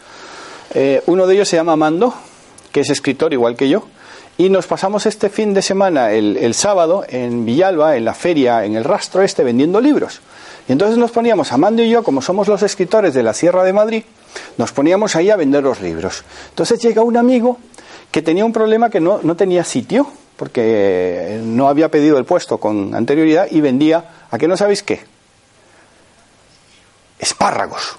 Eh, 0.75 1.03
uno 1.07 1.27
de 1.27 1.35
ellos 1.35 1.49
se 1.49 1.57
llama 1.57 1.77
Mando, 1.77 2.13
que 2.71 2.81
es 2.81 2.91
escritor 2.91 3.33
igual 3.33 3.57
que 3.57 3.71
yo, 3.71 3.85
y 4.37 4.51
nos 4.51 4.67
pasamos 4.67 5.07
este 5.07 5.31
fin 5.31 5.55
de 5.55 5.63
semana, 5.63 6.13
el, 6.13 6.53
sábado, 6.53 7.03
en 7.09 7.47
Villalba, 7.47 7.97
en 7.97 8.05
la 8.05 8.13
feria, 8.13 8.67
en 8.67 8.77
el 8.77 8.85
rastro 8.85 9.23
este, 9.23 9.45
vendiendo 9.45 9.81
libros. 9.81 10.21
Y 10.69 10.73
entonces 10.73 10.99
nos 10.99 11.11
poníamos, 11.11 11.53
Amando 11.53 11.83
y 11.83 11.89
yo, 11.89 12.03
como 12.03 12.21
somos 12.21 12.49
los 12.49 12.63
escritores 12.63 13.15
de 13.15 13.23
la 13.23 13.33
Sierra 13.33 13.65
de 13.65 13.73
Madrid, 13.73 14.05
nos 14.59 14.73
poníamos 14.73 15.17
ahí 15.17 15.31
a 15.31 15.37
vender 15.37 15.63
los 15.63 15.81
libros. 15.81 16.23
Entonces 16.51 16.81
llega 16.81 17.03
un 17.03 17.17
amigo 17.17 17.59
que 18.11 18.23
tenía 18.23 18.45
un 18.45 18.53
problema 18.53 18.91
que 18.91 19.01
no, 19.01 19.21
no 19.23 19.37
tenía 19.37 19.65
sitio, 19.65 20.07
porque 20.37 21.39
no 21.43 21.69
había 21.69 21.91
pedido 21.91 22.19
el 22.19 22.25
puesto 22.25 22.59
con 22.59 22.95
anterioridad 22.95 23.49
y 23.51 23.61
vendía, 23.61 24.05
¿a 24.31 24.39
qué 24.39 24.49
no 24.49 24.57
sabéis 24.57 24.83
qué? 24.83 25.01
Espárragos. 27.19 27.99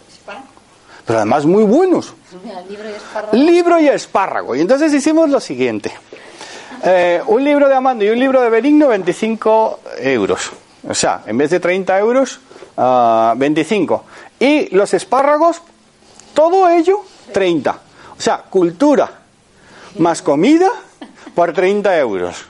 pero 1.06 1.20
además 1.20 1.46
muy 1.46 1.63
buenos. 1.63 2.13
Mira, 2.44 2.62
libro 2.62 2.89
y 2.89 2.94
espárrago. 2.94 3.38
Libro 3.38 3.80
y 3.80 3.88
espárrago. 3.88 4.56
Y 4.56 4.62
entonces 4.62 4.94
hicimos 4.94 5.30
lo 5.30 5.39
siguiente. 5.39 5.91
Eh, 6.84 7.22
un 7.27 7.44
libro 7.44 7.70
de 7.70 7.75
Amando 7.75 8.03
y 8.03 8.10
un 8.10 8.18
libro 8.18 8.41
de 8.41 8.50
Benigno, 8.50 8.88
25 8.88 9.80
euros. 10.00 10.51
O 10.89 10.96
sea, 10.96 11.22
en 11.27 11.38
vez 11.38 11.51
de 11.51 11.60
30 11.60 12.00
euros, 12.00 12.39
ah, 12.75 13.36
25. 13.38 14.03
Y 14.39 14.75
los 14.75 14.94
espárragos, 14.96 15.62
todo 16.34 16.68
ello, 16.70 17.01
30. 17.32 17.72
O 18.18 18.22
sea, 18.22 18.39
cultura 18.50 19.20
más 19.98 20.21
comida 20.21 20.69
por 21.36 21.53
30 21.53 21.98
euros. 21.98 22.45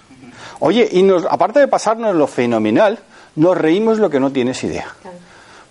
Oye, 0.60 0.88
y 0.92 1.04
nos, 1.04 1.26
aparte 1.26 1.60
de 1.60 1.68
pasarnos 1.68 2.16
lo 2.16 2.28
fenomenal, 2.28 3.00
nos 3.36 3.58
reímos 3.58 3.98
lo 3.98 4.10
que 4.10 4.20
no 4.20 4.32
tienes 4.32 4.64
idea. 4.64 4.94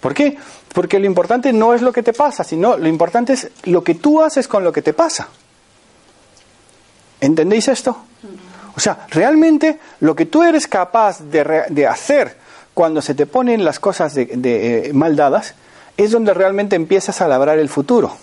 ¿Por 0.01 0.15
qué? 0.15 0.37
Porque 0.73 0.99
lo 0.99 1.07
importante 1.07 1.53
no 1.53 1.75
es 1.75 1.83
lo 1.83 1.93
que 1.93 2.03
te 2.03 2.13
pasa, 2.13 2.45
sino 2.45 2.77
lo 2.77 2.89
importante 2.89 3.35
es 3.35 3.51
lo 3.65 3.85
que 3.85 3.95
tú 3.95 4.23
haces 4.23 4.49
con 4.49 4.65
lo 4.65 4.73
que 4.73 4.83
te 4.83 4.93
pasa. 4.93 5.29
¿Entendéis 7.21 7.69
esto? 7.69 7.97
O 8.75 8.81
sea, 8.81 9.07
realmente 9.11 9.79
lo 10.01 10.15
que 10.15 10.27
tú 10.27 10.43
eres 10.43 10.67
capaz 10.67 11.21
de, 11.21 11.65
de 11.69 11.87
hacer 11.87 12.37
cuando 12.73 13.03
se 13.03 13.15
te 13.15 13.27
ponen 13.27 13.65
las 13.65 13.79
cosas 13.79 14.15
de, 14.15 14.27
de, 14.27 14.89
eh, 14.89 14.93
mal 14.93 15.17
dadas 15.17 15.55
es 15.97 16.13
donde 16.13 16.33
realmente 16.33 16.77
empiezas 16.77 17.21
a 17.21 17.29
labrar 17.29 17.59
el 17.59 17.69
futuro. 17.69 18.17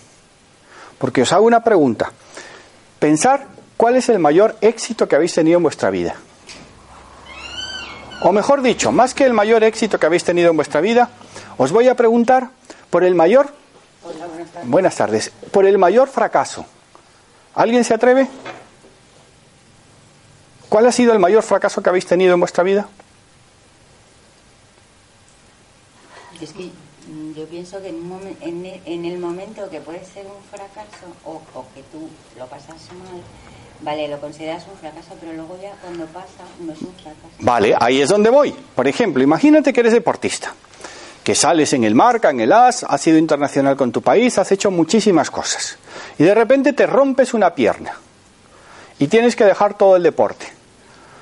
Porque 0.98 1.22
os 1.22 1.32
hago 1.32 1.46
una 1.46 1.62
pregunta. 1.62 2.12
Pensar 2.98 3.46
cuál 3.76 3.96
es 3.96 4.08
el 4.08 4.18
mayor 4.18 4.56
éxito 4.60 5.08
que 5.08 5.16
habéis 5.16 5.34
tenido 5.34 5.56
en 5.56 5.62
vuestra 5.62 5.90
vida. 5.90 6.16
O 8.22 8.32
mejor 8.32 8.62
dicho, 8.62 8.90
más 8.90 9.14
que 9.14 9.24
el 9.24 9.32
mayor 9.32 9.62
éxito 9.62 9.98
que 9.98 10.06
habéis 10.06 10.24
tenido 10.24 10.50
en 10.50 10.56
vuestra 10.56 10.80
vida, 10.80 11.10
os 11.56 11.70
voy 11.70 11.88
a 11.88 11.94
preguntar 11.94 12.50
por 12.90 13.04
el 13.04 13.14
mayor... 13.14 13.54
Buenas 14.64 14.96
tardes. 14.96 15.30
Por 15.52 15.66
el 15.66 15.78
mayor 15.78 16.08
fracaso. 16.08 16.66
¿Alguien 17.54 17.84
se 17.84 17.94
atreve? 17.94 18.28
¿Cuál 20.68 20.86
ha 20.86 20.92
sido 20.92 21.12
el 21.12 21.18
mayor 21.18 21.42
fracaso 21.42 21.82
que 21.82 21.88
habéis 21.88 22.06
tenido 22.06 22.34
en 22.34 22.40
vuestra 22.40 22.64
vida? 22.64 22.88
Yo 27.38 27.46
pienso 27.46 27.80
que 27.80 27.88
en, 27.88 27.96
un 27.96 28.10
momen- 28.10 28.80
en, 28.84 29.04
el 29.04 29.18
momento 29.18 29.68
que 29.70 29.80
puede 29.80 30.04
ser 30.04 30.26
un 30.26 30.42
fracaso 30.50 31.06
o, 31.24 31.40
o 31.54 31.64
que 31.74 31.82
tú 31.92 32.08
lo 32.38 32.46
pasas 32.46 32.76
mal, 32.98 33.20
vale, 33.82 34.08
lo 34.08 34.20
consideras 34.20 34.64
un 34.70 34.76
fracaso, 34.78 35.14
pero 35.20 35.32
luego 35.32 35.58
ya 35.62 35.72
cuando 35.82 36.04
pasa 36.06 36.44
no 36.60 36.72
es 36.72 36.80
un 36.82 36.92
fracaso. 36.94 37.28
Vale, 37.40 37.74
ahí 37.78 38.00
es 38.00 38.08
donde 38.08 38.30
voy. 38.30 38.54
Por 38.74 38.88
ejemplo, 38.88 39.22
imagínate 39.22 39.72
que 39.72 39.80
eres 39.80 39.92
deportista, 39.92 40.52
que 41.22 41.34
sales 41.34 41.72
en 41.72 41.84
el 41.84 41.94
marca, 41.94 42.30
en 42.30 42.40
el 42.40 42.52
as, 42.52 42.84
has 42.84 43.00
sido 43.00 43.18
internacional 43.18 43.76
con 43.76 43.92
tu 43.92 44.02
país, 44.02 44.38
has 44.38 44.50
hecho 44.52 44.70
muchísimas 44.70 45.30
cosas. 45.30 45.78
Y 46.18 46.24
de 46.24 46.34
repente 46.34 46.72
te 46.72 46.86
rompes 46.86 47.34
una 47.34 47.54
pierna 47.54 47.92
y 48.98 49.06
tienes 49.06 49.36
que 49.36 49.44
dejar 49.44 49.78
todo 49.78 49.96
el 49.96 50.02
deporte. 50.02 50.46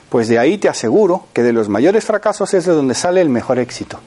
Pues 0.09 0.29
de 0.29 0.39
ahí 0.39 0.57
te 0.57 0.69
aseguro 0.69 1.27
que 1.33 1.43
de 1.43 1.53
los 1.53 1.69
mayores 1.69 2.05
fracasos 2.05 2.55
es 2.55 2.65
de 2.65 2.73
donde 2.73 2.95
sale 2.95 3.21
el 3.21 3.29
mejor 3.29 3.59
éxito. 3.59 3.99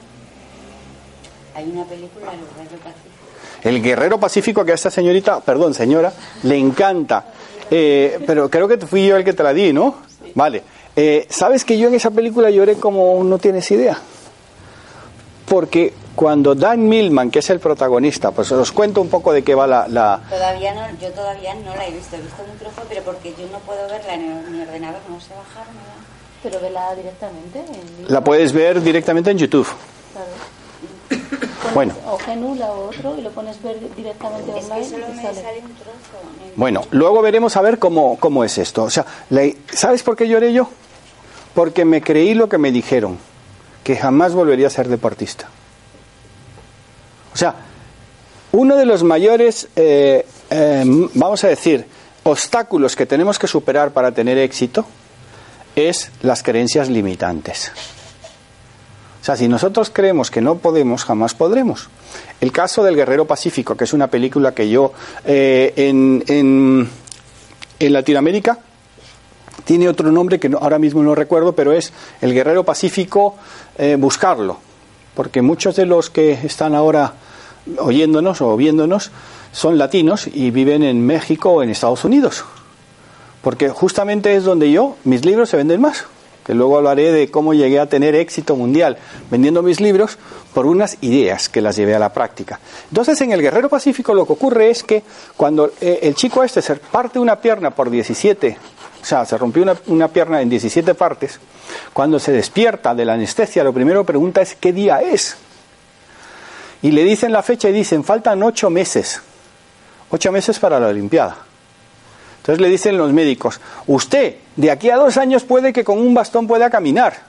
Hay 1.60 1.70
una 1.70 1.84
película, 1.84 2.32
El 2.32 2.40
Guerrero 2.40 2.78
Pacífico, 2.82 3.62
El 3.62 3.82
guerrero 3.82 4.20
pacífico 4.20 4.64
que 4.64 4.72
a 4.72 4.74
esta 4.74 4.90
señorita, 4.90 5.40
perdón 5.40 5.74
señora, 5.74 6.12
le 6.44 6.56
encanta. 6.56 7.24
Eh, 7.70 8.18
pero 8.26 8.48
creo 8.50 8.66
que 8.66 8.78
fui 8.78 9.06
yo 9.06 9.16
el 9.16 9.24
que 9.24 9.32
te 9.32 9.42
la 9.42 9.52
di, 9.52 9.72
¿no? 9.72 9.96
Vale. 10.34 10.62
Eh, 10.96 11.26
¿Sabes 11.30 11.64
que 11.64 11.78
yo 11.78 11.88
en 11.88 11.94
esa 11.94 12.10
película 12.10 12.50
lloré 12.50 12.74
como 12.76 13.22
no 13.22 13.38
tienes 13.38 13.70
idea? 13.70 13.96
Porque 15.46 15.92
cuando 16.14 16.54
Dan 16.54 16.88
Millman, 16.88 17.30
que 17.30 17.40
es 17.40 17.50
el 17.50 17.58
protagonista, 17.60 18.30
pues 18.30 18.50
os 18.52 18.70
cuento 18.72 19.00
un 19.00 19.08
poco 19.08 19.32
de 19.32 19.42
qué 19.42 19.54
va 19.54 19.66
la... 19.66 19.88
la- 19.88 20.20
Todavía 20.28 20.74
no, 20.74 20.82
yo 21.00 21.10
todavía 21.12 21.54
no 21.54 21.74
la 21.74 21.86
he 21.86 21.90
visto, 21.92 22.16
he 22.16 22.20
visto 22.20 22.42
un 22.50 22.56
trozo, 22.58 22.82
pero 22.88 23.02
porque 23.02 23.30
yo 23.38 23.46
no 23.52 23.58
puedo 23.60 23.82
verla 23.88 24.14
en 24.14 24.52
mi 24.52 24.62
ordenador, 24.62 25.00
no 25.08 25.20
sé 25.20 25.30
bajarla. 25.34 25.80
Pero 26.42 26.60
vela 26.60 26.94
directamente. 26.94 27.58
en 27.58 28.12
la 28.12 28.22
puedes 28.22 28.52
ver 28.52 28.80
directamente 28.82 29.30
en 29.30 29.38
YouTube. 29.38 29.66
Claro. 30.12 31.40
Pones 31.60 31.74
Bueno. 31.74 31.94
O 32.06 32.18
Genula 32.18 32.66
o 32.72 32.88
otro 32.88 33.16
y 33.18 33.22
lo 33.22 33.30
pones 33.30 33.62
ver 33.62 33.78
directamente 33.94 34.58
Es 34.58 34.64
online 34.64 34.80
que 34.84 34.90
solo 34.90 35.06
y 35.08 35.16
te 35.16 35.22
sale. 35.22 35.42
sale 35.42 35.58
un 35.60 35.74
trozo. 35.74 35.90
en- 36.46 36.52
Bueno, 36.56 36.82
luego 36.90 37.22
veremos 37.22 37.56
a 37.56 37.60
ver 37.62 37.78
cómo, 37.78 38.16
cómo 38.18 38.44
es 38.44 38.58
esto. 38.58 38.84
O 38.84 38.90
sea, 38.90 39.04
¿sabes 39.72 40.02
por 40.02 40.16
qué 40.16 40.26
lloré 40.28 40.52
yo? 40.52 40.68
Porque 41.54 41.84
me 41.84 42.00
creí 42.02 42.34
lo 42.34 42.48
que 42.48 42.58
me 42.58 42.72
dijeron, 42.72 43.18
que 43.84 43.96
jamás 43.96 44.32
volvería 44.34 44.68
a 44.68 44.70
ser 44.70 44.88
deportista. 44.88 45.48
O 47.34 47.36
sea, 47.36 47.54
uno 48.52 48.76
de 48.76 48.86
los 48.86 49.02
mayores, 49.04 49.68
eh, 49.76 50.26
eh, 50.50 50.84
vamos 51.14 51.44
a 51.44 51.48
decir, 51.48 51.86
obstáculos 52.24 52.96
que 52.96 53.06
tenemos 53.06 53.38
que 53.38 53.46
superar 53.46 53.90
para 53.92 54.12
tener 54.12 54.38
éxito 54.38 54.84
es 55.76 56.10
las 56.22 56.42
creencias 56.42 56.88
limitantes. 56.88 57.70
Si 59.36 59.48
nosotros 59.48 59.90
creemos 59.92 60.30
que 60.30 60.40
no 60.40 60.56
podemos, 60.56 61.04
jamás 61.04 61.34
podremos. 61.34 61.88
El 62.40 62.52
caso 62.52 62.82
del 62.82 62.96
Guerrero 62.96 63.26
Pacífico, 63.26 63.76
que 63.76 63.84
es 63.84 63.92
una 63.92 64.08
película 64.08 64.54
que 64.54 64.68
yo 64.68 64.92
eh, 65.24 65.72
en, 65.76 66.24
en, 66.28 66.88
en 67.78 67.92
Latinoamérica 67.92 68.58
tiene 69.64 69.88
otro 69.88 70.10
nombre 70.10 70.40
que 70.40 70.48
no- 70.48 70.58
ahora 70.58 70.78
mismo 70.78 71.02
no 71.02 71.14
recuerdo, 71.14 71.54
pero 71.54 71.72
es 71.72 71.92
el 72.20 72.32
Guerrero 72.34 72.64
Pacífico 72.64 73.36
eh, 73.78 73.96
Buscarlo, 73.98 74.58
porque 75.14 75.42
muchos 75.42 75.76
de 75.76 75.86
los 75.86 76.10
que 76.10 76.32
están 76.32 76.74
ahora 76.74 77.14
oyéndonos 77.78 78.40
o 78.40 78.56
viéndonos 78.56 79.10
son 79.52 79.78
latinos 79.78 80.26
y 80.26 80.50
viven 80.50 80.82
en 80.82 81.04
México 81.04 81.50
o 81.50 81.62
en 81.62 81.70
Estados 81.70 82.04
Unidos, 82.04 82.44
porque 83.42 83.68
justamente 83.68 84.34
es 84.34 84.44
donde 84.44 84.70
yo, 84.72 84.96
mis 85.04 85.24
libros 85.24 85.50
se 85.50 85.56
venden 85.56 85.80
más, 85.80 86.04
luego 86.54 86.76
hablaré 86.76 87.12
de 87.12 87.30
cómo 87.30 87.54
llegué 87.54 87.78
a 87.78 87.86
tener 87.86 88.14
éxito 88.14 88.56
mundial 88.56 88.98
vendiendo 89.30 89.62
mis 89.62 89.80
libros 89.80 90.18
por 90.54 90.66
unas 90.66 90.96
ideas 91.00 91.48
que 91.48 91.60
las 91.60 91.76
llevé 91.76 91.94
a 91.94 91.98
la 91.98 92.12
práctica. 92.12 92.60
Entonces 92.88 93.20
en 93.20 93.32
el 93.32 93.42
Guerrero 93.42 93.68
Pacífico 93.68 94.14
lo 94.14 94.26
que 94.26 94.32
ocurre 94.32 94.70
es 94.70 94.82
que 94.82 95.02
cuando 95.36 95.72
eh, 95.80 96.00
el 96.02 96.14
chico 96.14 96.42
este 96.42 96.62
se 96.62 96.76
parte 96.76 97.18
una 97.18 97.40
pierna 97.40 97.70
por 97.70 97.90
17, 97.90 98.56
o 99.02 99.04
sea, 99.04 99.24
se 99.24 99.38
rompió 99.38 99.62
una, 99.62 99.76
una 99.86 100.08
pierna 100.08 100.42
en 100.42 100.48
17 100.48 100.94
partes, 100.94 101.38
cuando 101.92 102.18
se 102.18 102.32
despierta 102.32 102.94
de 102.94 103.04
la 103.04 103.14
anestesia 103.14 103.64
lo 103.64 103.72
primero 103.72 104.02
que 104.02 104.08
pregunta 104.08 104.40
es 104.40 104.54
¿qué 104.54 104.72
día 104.72 105.00
es? 105.00 105.36
Y 106.82 106.92
le 106.92 107.04
dicen 107.04 107.32
la 107.32 107.42
fecha 107.42 107.68
y 107.68 107.72
dicen 107.72 108.04
faltan 108.04 108.42
ocho 108.42 108.70
meses, 108.70 109.20
ocho 110.10 110.32
meses 110.32 110.58
para 110.58 110.80
la 110.80 110.88
Olimpiada. 110.88 111.49
Entonces 112.40 112.60
le 112.60 112.68
dicen 112.68 112.96
los 112.96 113.12
médicos, 113.12 113.60
usted 113.86 114.36
de 114.56 114.70
aquí 114.70 114.90
a 114.90 114.96
dos 114.96 115.16
años 115.18 115.44
puede 115.44 115.72
que 115.72 115.84
con 115.84 115.98
un 115.98 116.14
bastón 116.14 116.46
pueda 116.46 116.70
caminar. 116.70 117.22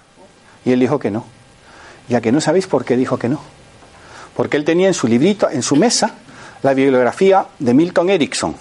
Y 0.66 0.72
él 0.72 0.80
dijo 0.80 1.00
que 1.00 1.12
no. 1.12 1.26
Ya 2.08 2.22
que 2.22 2.32
no 2.32 2.42
sabéis 2.42 2.68
por 2.68 2.86
qué 2.86 2.96
dijo 2.96 3.18
que 3.18 3.30
no. 3.30 3.42
Porque 4.36 4.58
él 4.58 4.66
tenía 4.66 4.88
en 4.88 4.94
su 4.94 5.08
librito, 5.08 5.50
en 5.50 5.62
su 5.64 5.76
mesa, 5.76 6.16
la 6.64 6.74
bibliografía 6.74 7.46
de 7.60 7.74
Milton 7.74 8.10
Erickson. 8.10 8.56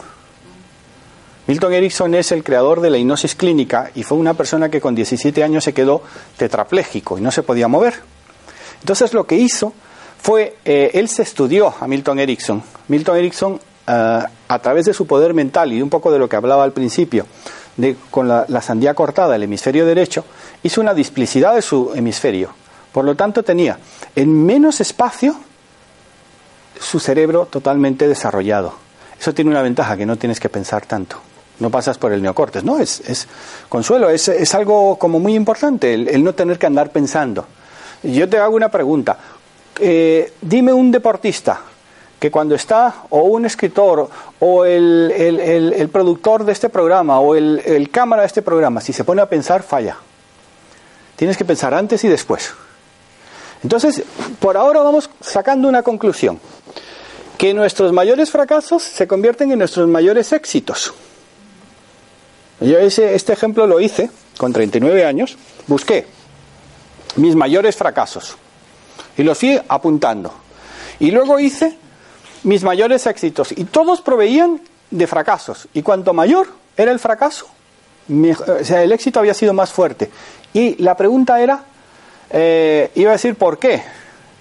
Milton 1.47 1.73
Erickson 1.73 2.15
es 2.15 2.33
el 2.33 2.45
creador 2.45 2.81
de 2.81 2.91
la 2.91 2.99
hipnosis 2.99 3.35
clínica 3.35 3.91
y 3.95 4.03
fue 4.03 4.19
una 4.19 4.35
persona 4.35 4.69
que 4.69 4.81
con 4.81 4.95
17 4.95 5.43
años 5.43 5.65
se 5.65 5.75
quedó 5.75 6.03
tetrapléjico 6.37 7.19
y 7.19 7.21
no 7.21 7.31
se 7.31 7.43
podía 7.43 7.69
mover. 7.69 7.95
Entonces 8.81 9.15
lo 9.15 9.27
que 9.27 9.37
hizo 9.37 9.73
fue, 10.23 10.57
eh, 10.65 10.91
él 10.95 11.09
se 11.09 11.23
estudió 11.23 11.75
a 11.81 11.87
Milton 11.87 12.19
Erickson. 12.19 12.63
Milton 12.89 13.17
Erickson, 13.17 13.61
a 13.93 14.59
través 14.61 14.85
de 14.87 14.95
su 14.95 15.07
poder 15.07 15.35
mental 15.35 15.73
y 15.73 15.83
un 15.83 15.91
poco 15.91 16.13
de 16.13 16.19
lo 16.19 16.29
que 16.29 16.37
hablaba 16.37 16.65
al 16.65 16.73
principio, 16.73 17.27
de, 17.77 17.97
con 18.11 18.29
la, 18.29 18.61
sandía 18.61 18.95
cortada, 18.95 19.37
el 19.37 19.43
hemisferio 19.43 19.87
derecho, 19.87 20.25
hizo 20.63 20.81
una 20.81 20.95
displicidad 20.95 21.55
de 21.55 21.63
su 21.63 21.93
hemisferio. 21.95 22.51
Por 22.93 23.05
lo 23.05 23.15
tanto, 23.15 23.43
tenía 23.43 23.79
en 24.17 24.45
menos 24.45 24.81
espacio 24.81 25.37
su 26.79 26.99
cerebro 26.99 27.47
totalmente 27.47 28.09
desarrollado. 28.09 28.75
Eso 29.19 29.35
tiene 29.35 29.51
una 29.51 29.63
ventaja, 29.63 29.97
que 29.97 30.07
no 30.07 30.17
tienes 30.17 30.41
que 30.41 30.49
pensar 30.49 30.87
tanto. 30.87 31.21
No 31.59 31.71
pasas 31.71 31.99
por 31.99 32.13
el 32.13 32.23
neocortes. 32.23 32.65
No, 32.65 32.79
es, 32.79 33.01
es 33.01 33.29
consuelo, 33.69 34.09
es, 34.09 34.29
es 34.29 34.55
algo 34.55 34.99
como 34.99 35.21
muy 35.21 35.35
importante, 35.35 35.93
el, 35.93 36.09
el 36.09 36.25
no 36.25 36.35
tener 36.35 36.59
que 36.59 36.67
andar 36.67 36.91
pensando. 36.91 37.47
Yo 38.03 38.29
te 38.29 38.39
hago 38.39 38.57
una 38.57 38.71
pregunta. 38.71 39.19
Eh, 39.79 40.33
dime 40.41 40.73
un 40.73 40.91
deportista 40.91 41.61
que 42.21 42.31
cuando 42.31 42.55
está, 42.55 43.05
o 43.11 43.23
un 43.23 43.47
escritor, 43.47 44.09
o 44.41 44.65
el, 44.67 45.11
el- 45.17 45.73
el- 45.73 45.89
productor 45.89 46.45
de 46.45 46.53
este 46.53 46.69
programa, 46.69 47.19
o 47.19 47.35
el, 47.35 47.61
el 47.65 47.91
cámara 47.91 48.23
de 48.23 48.27
este 48.27 48.43
programa, 48.43 48.81
si 48.83 48.93
se 48.93 49.03
pone 49.05 49.23
a 49.23 49.29
pensar, 49.29 49.63
falla. 49.63 49.97
Tienes 51.17 51.37
que 51.37 51.45
pensar 51.47 51.73
antes 51.75 52.05
y 52.05 52.09
después. 52.09 52.53
Entonces, 53.63 54.03
por 54.39 54.57
ahora 54.57 54.81
vamos 54.83 55.09
sacando 55.21 55.67
una 55.69 55.83
conclusión. 55.83 56.39
Que 57.39 57.55
nuestros 57.55 57.91
mayores 57.93 58.31
fracasos 58.31 58.83
se 58.83 59.07
convierten 59.09 59.51
en 59.53 59.59
nuestros 59.59 59.89
mayores 59.89 60.31
éxitos. 60.33 60.93
Yo 62.61 62.79
ese, 62.79 63.15
este 63.15 63.33
ejemplo 63.33 63.67
lo 63.67 63.81
hice 63.81 64.11
con 64.37 64.53
39 64.53 65.07
años. 65.07 65.39
Busqué 65.67 66.07
mis 67.17 67.35
mayores 67.35 67.77
fracasos 67.77 68.37
y 69.17 69.23
los 69.23 69.39
fui 69.39 69.59
apuntando. 69.69 70.35
Y 70.99 71.11
luego 71.13 71.39
hice 71.41 71.79
mis 72.45 72.63
mayores 72.63 73.07
éxitos 73.07 73.53
y 73.53 73.65
todos 73.65 74.01
proveían 74.01 74.61
de 74.91 75.07
fracasos. 75.07 75.69
Y 75.73 75.83
cuanto 75.83 76.13
mayor 76.13 76.49
era 76.77 76.93
el 76.93 76.99
fracaso, 76.99 77.47
o 78.09 78.65
sea, 78.65 78.83
el 78.83 78.93
éxito 78.93 79.21
había 79.21 79.35
sido 79.35 79.53
más 79.53 79.73
fuerte. 79.73 80.11
Y 80.53 80.83
la 80.83 80.97
pregunta 80.97 81.41
era, 81.41 81.65
eh, 82.31 82.91
iba 82.95 83.11
a 83.11 83.13
decir, 83.13 83.37
¿por 83.37 83.59
qué? 83.59 83.83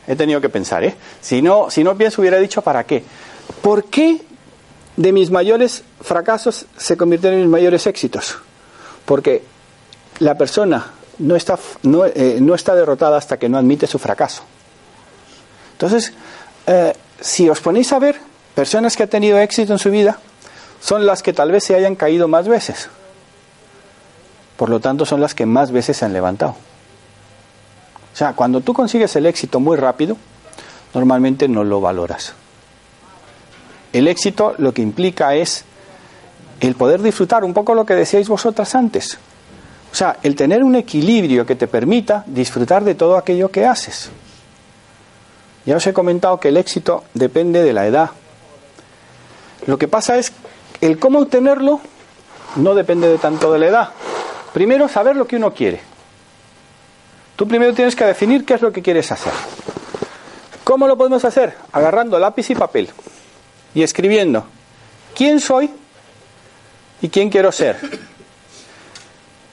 He 0.07 0.15
tenido 0.15 0.41
que 0.41 0.49
pensar, 0.49 0.83
¿eh? 0.83 0.95
Si 1.21 1.41
no, 1.41 1.69
si 1.69 1.83
no 1.83 1.95
pienso, 1.95 2.21
hubiera 2.21 2.39
dicho, 2.39 2.61
¿para 2.61 2.83
qué? 2.83 3.03
¿Por 3.61 3.85
qué 3.85 4.21
de 4.97 5.11
mis 5.11 5.29
mayores 5.29 5.83
fracasos 6.01 6.65
se 6.77 6.97
convirtieron 6.97 7.39
en 7.39 7.45
mis 7.45 7.51
mayores 7.51 7.85
éxitos? 7.85 8.37
Porque 9.05 9.43
la 10.19 10.35
persona 10.35 10.93
no 11.19 11.35
está, 11.35 11.59
no, 11.83 12.05
eh, 12.05 12.37
no 12.41 12.55
está 12.55 12.73
derrotada 12.73 13.17
hasta 13.17 13.37
que 13.37 13.49
no 13.49 13.57
admite 13.57 13.85
su 13.85 13.99
fracaso. 13.99 14.43
Entonces, 15.73 16.13
eh, 16.65 16.93
si 17.21 17.49
os 17.49 17.59
ponéis 17.61 17.91
a 17.93 17.99
ver, 17.99 18.19
personas 18.55 18.95
que 18.95 19.03
han 19.03 19.09
tenido 19.09 19.39
éxito 19.39 19.73
en 19.73 19.79
su 19.79 19.91
vida 19.91 20.19
son 20.81 21.05
las 21.05 21.23
que 21.23 21.33
tal 21.33 21.51
vez 21.51 21.63
se 21.63 21.75
hayan 21.75 21.95
caído 21.95 22.27
más 22.27 22.47
veces. 22.47 22.89
Por 24.57 24.69
lo 24.69 24.79
tanto, 24.79 25.05
son 25.05 25.21
las 25.21 25.33
que 25.33 25.45
más 25.45 25.71
veces 25.71 25.97
se 25.97 26.05
han 26.05 26.13
levantado. 26.13 26.55
O 28.13 28.17
sea, 28.17 28.33
cuando 28.33 28.61
tú 28.61 28.73
consigues 28.73 29.15
el 29.15 29.25
éxito 29.25 29.59
muy 29.59 29.77
rápido, 29.77 30.17
normalmente 30.93 31.47
no 31.47 31.63
lo 31.63 31.79
valoras. 31.79 32.33
El 33.93 34.07
éxito 34.07 34.55
lo 34.57 34.73
que 34.73 34.81
implica 34.81 35.35
es 35.35 35.63
el 36.59 36.75
poder 36.75 37.01
disfrutar 37.01 37.43
un 37.43 37.53
poco 37.53 37.73
lo 37.73 37.85
que 37.85 37.95
decíais 37.95 38.27
vosotras 38.27 38.75
antes. 38.75 39.17
O 39.91 39.95
sea, 39.95 40.17
el 40.21 40.35
tener 40.35 40.63
un 40.63 40.75
equilibrio 40.75 41.45
que 41.45 41.55
te 41.55 41.67
permita 41.67 42.23
disfrutar 42.27 42.83
de 42.83 42.95
todo 42.95 43.17
aquello 43.17 43.49
que 43.49 43.65
haces. 43.65 44.09
Ya 45.69 45.77
os 45.77 45.85
he 45.85 45.93
comentado 45.93 46.39
que 46.39 46.47
el 46.47 46.57
éxito 46.57 47.03
depende 47.13 47.61
de 47.61 47.73
la 47.73 47.85
edad. 47.85 48.09
Lo 49.67 49.77
que 49.77 49.87
pasa 49.87 50.17
es 50.17 50.31
el 50.81 50.97
cómo 50.97 51.19
obtenerlo 51.19 51.79
no 52.55 52.73
depende 52.73 53.07
de 53.07 53.19
tanto 53.19 53.53
de 53.53 53.59
la 53.59 53.67
edad. 53.67 53.89
Primero, 54.51 54.87
saber 54.87 55.15
lo 55.15 55.27
que 55.27 55.35
uno 55.35 55.53
quiere. 55.53 55.79
Tú 57.35 57.47
primero 57.47 57.75
tienes 57.75 57.95
que 57.95 58.03
definir 58.03 58.45
qué 58.45 58.55
es 58.55 58.63
lo 58.63 58.71
que 58.71 58.81
quieres 58.81 59.11
hacer. 59.11 59.31
¿Cómo 60.63 60.87
lo 60.87 60.97
podemos 60.97 61.23
hacer? 61.23 61.53
Agarrando 61.71 62.17
lápiz 62.17 62.49
y 62.49 62.55
papel 62.55 62.89
y 63.75 63.83
escribiendo 63.83 64.47
quién 65.13 65.39
soy 65.39 65.69
y 66.99 67.09
quién 67.09 67.29
quiero 67.29 67.51
ser. 67.51 67.77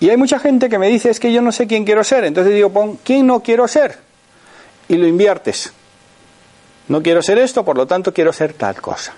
Y 0.00 0.08
hay 0.08 0.16
mucha 0.16 0.38
gente 0.38 0.70
que 0.70 0.78
me 0.78 0.88
dice 0.88 1.10
es 1.10 1.20
que 1.20 1.30
yo 1.30 1.42
no 1.42 1.52
sé 1.52 1.66
quién 1.66 1.84
quiero 1.84 2.02
ser. 2.02 2.24
Entonces 2.24 2.54
digo, 2.54 2.70
pon 2.70 2.98
quién 3.04 3.26
no 3.26 3.42
quiero 3.42 3.68
ser. 3.68 3.98
Y 4.88 4.96
lo 4.96 5.06
inviertes. 5.06 5.74
No 6.88 7.02
quiero 7.02 7.22
ser 7.22 7.38
esto, 7.38 7.64
por 7.64 7.76
lo 7.76 7.86
tanto 7.86 8.12
quiero 8.12 8.32
ser 8.32 8.52
tal 8.52 8.80
cosa. 8.80 9.12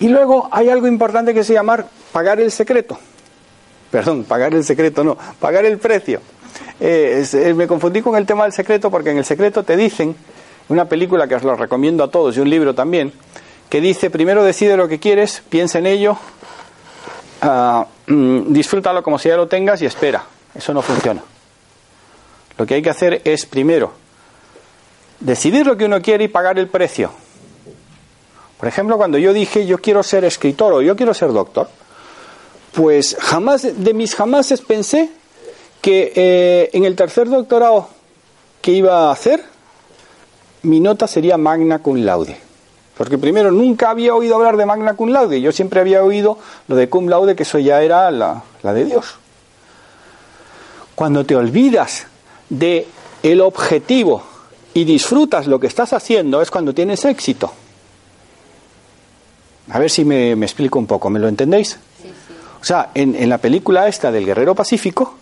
Y 0.00 0.08
luego 0.08 0.48
hay 0.50 0.68
algo 0.68 0.86
importante 0.86 1.32
que 1.32 1.44
se 1.44 1.54
llama 1.54 1.84
pagar 2.12 2.40
el 2.40 2.50
secreto. 2.50 2.98
Perdón, 3.90 4.24
pagar 4.24 4.54
el 4.54 4.64
secreto 4.64 5.04
no, 5.04 5.16
pagar 5.38 5.64
el 5.64 5.78
precio. 5.78 6.20
Eh, 6.80 7.24
eh, 7.32 7.54
me 7.54 7.66
confundí 7.66 8.02
con 8.02 8.16
el 8.16 8.26
tema 8.26 8.44
del 8.44 8.52
secreto 8.52 8.90
porque 8.90 9.10
en 9.10 9.18
el 9.18 9.24
secreto 9.24 9.62
te 9.62 9.76
dicen, 9.76 10.14
una 10.68 10.86
película 10.86 11.26
que 11.28 11.36
os 11.36 11.42
lo 11.42 11.54
recomiendo 11.54 12.04
a 12.04 12.10
todos 12.10 12.36
y 12.36 12.40
un 12.40 12.50
libro 12.50 12.74
también, 12.74 13.12
que 13.68 13.80
dice, 13.80 14.10
primero 14.10 14.44
decide 14.44 14.76
lo 14.76 14.88
que 14.88 14.98
quieres, 14.98 15.42
piensa 15.48 15.78
en 15.78 15.86
ello, 15.86 16.18
uh, 17.42 17.84
disfrútalo 18.48 19.02
como 19.02 19.18
si 19.18 19.28
ya 19.28 19.36
lo 19.36 19.46
tengas 19.46 19.80
y 19.82 19.86
espera. 19.86 20.24
Eso 20.54 20.74
no 20.74 20.82
funciona. 20.82 21.22
Lo 22.58 22.66
que 22.66 22.74
hay 22.74 22.82
que 22.82 22.90
hacer 22.90 23.22
es 23.24 23.46
primero 23.46 24.01
decidir 25.22 25.66
lo 25.66 25.76
que 25.76 25.84
uno 25.84 26.02
quiere 26.02 26.24
y 26.24 26.28
pagar 26.28 26.58
el 26.58 26.68
precio. 26.68 27.10
Por 28.58 28.68
ejemplo, 28.68 28.96
cuando 28.96 29.18
yo 29.18 29.32
dije 29.32 29.66
yo 29.66 29.78
quiero 29.78 30.02
ser 30.02 30.24
escritor 30.24 30.72
o 30.72 30.82
yo 30.82 30.94
quiero 30.94 31.14
ser 31.14 31.32
doctor, 31.32 31.68
pues 32.72 33.16
jamás 33.18 33.62
de 33.62 33.94
mis 33.94 34.14
jamases 34.14 34.60
pensé 34.60 35.10
que 35.80 36.12
eh, 36.14 36.70
en 36.72 36.84
el 36.84 36.94
tercer 36.94 37.28
doctorado 37.28 37.88
que 38.60 38.72
iba 38.72 39.08
a 39.08 39.12
hacer, 39.12 39.42
mi 40.62 40.80
nota 40.80 41.06
sería 41.06 41.36
magna 41.36 41.80
cum 41.80 41.96
laude. 41.96 42.36
Porque 42.96 43.18
primero 43.18 43.50
nunca 43.50 43.90
había 43.90 44.14
oído 44.14 44.36
hablar 44.36 44.56
de 44.56 44.66
magna 44.66 44.94
cum 44.94 45.08
laude, 45.08 45.40
yo 45.40 45.50
siempre 45.50 45.80
había 45.80 46.04
oído 46.04 46.38
lo 46.68 46.76
de 46.76 46.88
cum 46.88 47.08
laude, 47.08 47.34
que 47.34 47.42
eso 47.42 47.58
ya 47.58 47.82
era 47.82 48.10
la, 48.10 48.44
la 48.62 48.72
de 48.72 48.84
Dios. 48.84 49.16
Cuando 50.94 51.26
te 51.26 51.34
olvidas 51.34 52.06
de 52.48 52.86
el 53.22 53.40
objetivo 53.40 54.22
y 54.74 54.84
disfrutas 54.84 55.46
lo 55.46 55.60
que 55.60 55.66
estás 55.66 55.92
haciendo 55.92 56.40
es 56.40 56.50
cuando 56.50 56.74
tienes 56.74 57.04
éxito. 57.04 57.52
A 59.70 59.78
ver 59.78 59.90
si 59.90 60.04
me, 60.04 60.32
explico 60.32 60.78
un 60.78 60.86
poco, 60.86 61.10
¿me 61.10 61.18
lo 61.18 61.28
entendéis? 61.28 61.78
O 62.60 62.64
sea, 62.64 62.90
en, 62.94 63.14
en, 63.14 63.28
la 63.28 63.38
película 63.38 63.88
esta 63.88 64.10
del 64.10 64.24
Guerrero 64.24 64.54
Pacífico, 64.54 65.14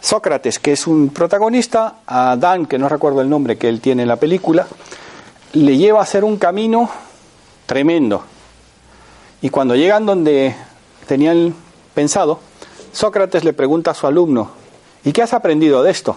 Sócrates, 0.00 0.58
que 0.58 0.72
es 0.72 0.86
un 0.86 1.10
protagonista, 1.10 1.96
a 2.06 2.36
Dan, 2.36 2.66
que 2.66 2.78
no 2.78 2.88
recuerdo 2.88 3.20
el 3.20 3.28
nombre 3.28 3.58
que 3.58 3.68
él 3.68 3.80
tiene 3.80 4.02
en 4.02 4.08
la 4.08 4.16
película, 4.16 4.66
le 5.52 5.76
lleva 5.76 6.00
a 6.00 6.02
hacer 6.02 6.24
un 6.24 6.36
camino 6.36 6.90
tremendo. 7.66 8.24
Y 9.42 9.50
cuando 9.50 9.76
llegan 9.76 10.06
donde 10.06 10.54
tenían 11.06 11.54
pensado, 11.94 12.40
Sócrates 12.92 13.44
le 13.44 13.52
pregunta 13.52 13.92
a 13.92 13.94
su 13.94 14.06
alumno, 14.06 14.50
¿y 15.04 15.12
qué 15.12 15.22
has 15.22 15.32
aprendido 15.32 15.82
de 15.82 15.90
esto? 15.90 16.16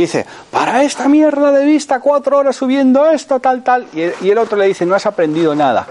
Dice, 0.00 0.26
para 0.50 0.82
esta 0.82 1.08
mierda 1.08 1.52
de 1.52 1.64
vista, 1.64 2.00
cuatro 2.00 2.38
horas 2.38 2.56
subiendo 2.56 3.10
esto, 3.10 3.40
tal, 3.40 3.62
tal. 3.62 3.86
Y 3.92 4.30
el, 4.30 4.38
otro 4.38 4.56
le 4.56 4.66
dice, 4.66 4.86
no 4.86 4.94
has 4.94 5.06
aprendido 5.06 5.54
nada. 5.54 5.86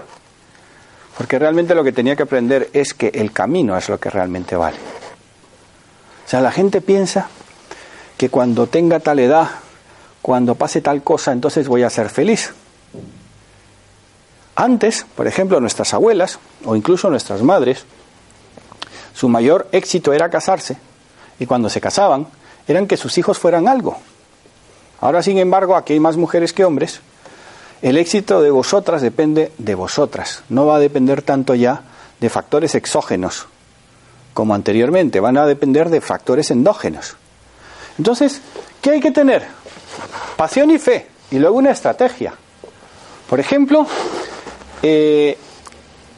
Porque 1.16 1.38
realmente 1.38 1.74
lo 1.74 1.84
que 1.84 1.92
tenía 1.92 2.16
que 2.16 2.24
aprender 2.24 2.70
es 2.72 2.94
que 2.94 3.08
el 3.14 3.32
camino 3.32 3.76
es 3.76 3.88
lo 3.88 3.98
que 3.98 4.10
realmente 4.10 4.56
vale. 4.56 4.78
O 6.26 6.28
sea, 6.28 6.40
la 6.40 6.50
gente 6.50 6.80
piensa 6.80 7.28
que 8.16 8.28
cuando 8.28 8.66
tenga 8.66 9.00
tal 9.00 9.18
edad, 9.18 9.48
cuando 10.20 10.54
pase 10.54 10.80
tal 10.80 11.02
cosa, 11.02 11.32
entonces 11.32 11.68
voy 11.68 11.82
a 11.82 11.90
ser 11.90 12.08
feliz. 12.08 12.54
Antes, 14.54 15.06
por 15.16 15.26
ejemplo, 15.26 15.60
nuestras 15.60 15.94
abuelas 15.94 16.38
o 16.64 16.76
incluso 16.76 17.10
nuestras 17.10 17.42
madres, 17.42 17.84
su 19.14 19.28
mayor 19.28 19.68
éxito 19.72 20.12
era 20.12 20.30
casarse 20.30 20.76
y 21.38 21.46
cuando 21.46 21.68
se 21.68 21.80
casaban 21.80 22.26
eran 22.68 22.86
que 22.86 22.96
sus 22.96 23.16
hijos 23.18 23.38
fueran 23.38 23.68
algo. 23.68 23.98
Ahora, 25.00 25.22
sin 25.22 25.38
embargo, 25.38 25.76
aquí 25.76 25.94
hay 25.94 26.00
más 26.00 26.16
mujeres 26.16 26.52
que 26.52 26.64
hombres. 26.64 27.00
El 27.82 27.98
éxito 27.98 28.40
de 28.40 28.50
vosotras 28.50 29.02
depende 29.02 29.50
de 29.58 29.74
vosotras. 29.74 30.44
No 30.48 30.66
va 30.66 30.76
a 30.76 30.80
depender 30.80 31.22
tanto 31.22 31.54
ya 31.54 31.82
de 32.20 32.30
factores 32.30 32.76
exógenos 32.76 33.46
como 34.34 34.54
anteriormente. 34.54 35.18
Van 35.18 35.36
a 35.36 35.46
depender 35.46 35.90
de 35.90 36.00
factores 36.00 36.50
endógenos. 36.52 37.16
Entonces, 37.98 38.40
¿qué 38.80 38.90
hay 38.90 39.00
que 39.00 39.10
tener? 39.10 39.44
Pasión 40.36 40.70
y 40.70 40.78
fe. 40.78 41.08
Y 41.32 41.38
luego 41.38 41.56
una 41.56 41.72
estrategia. 41.72 42.34
Por 43.28 43.40
ejemplo, 43.40 43.86
eh, 44.82 45.36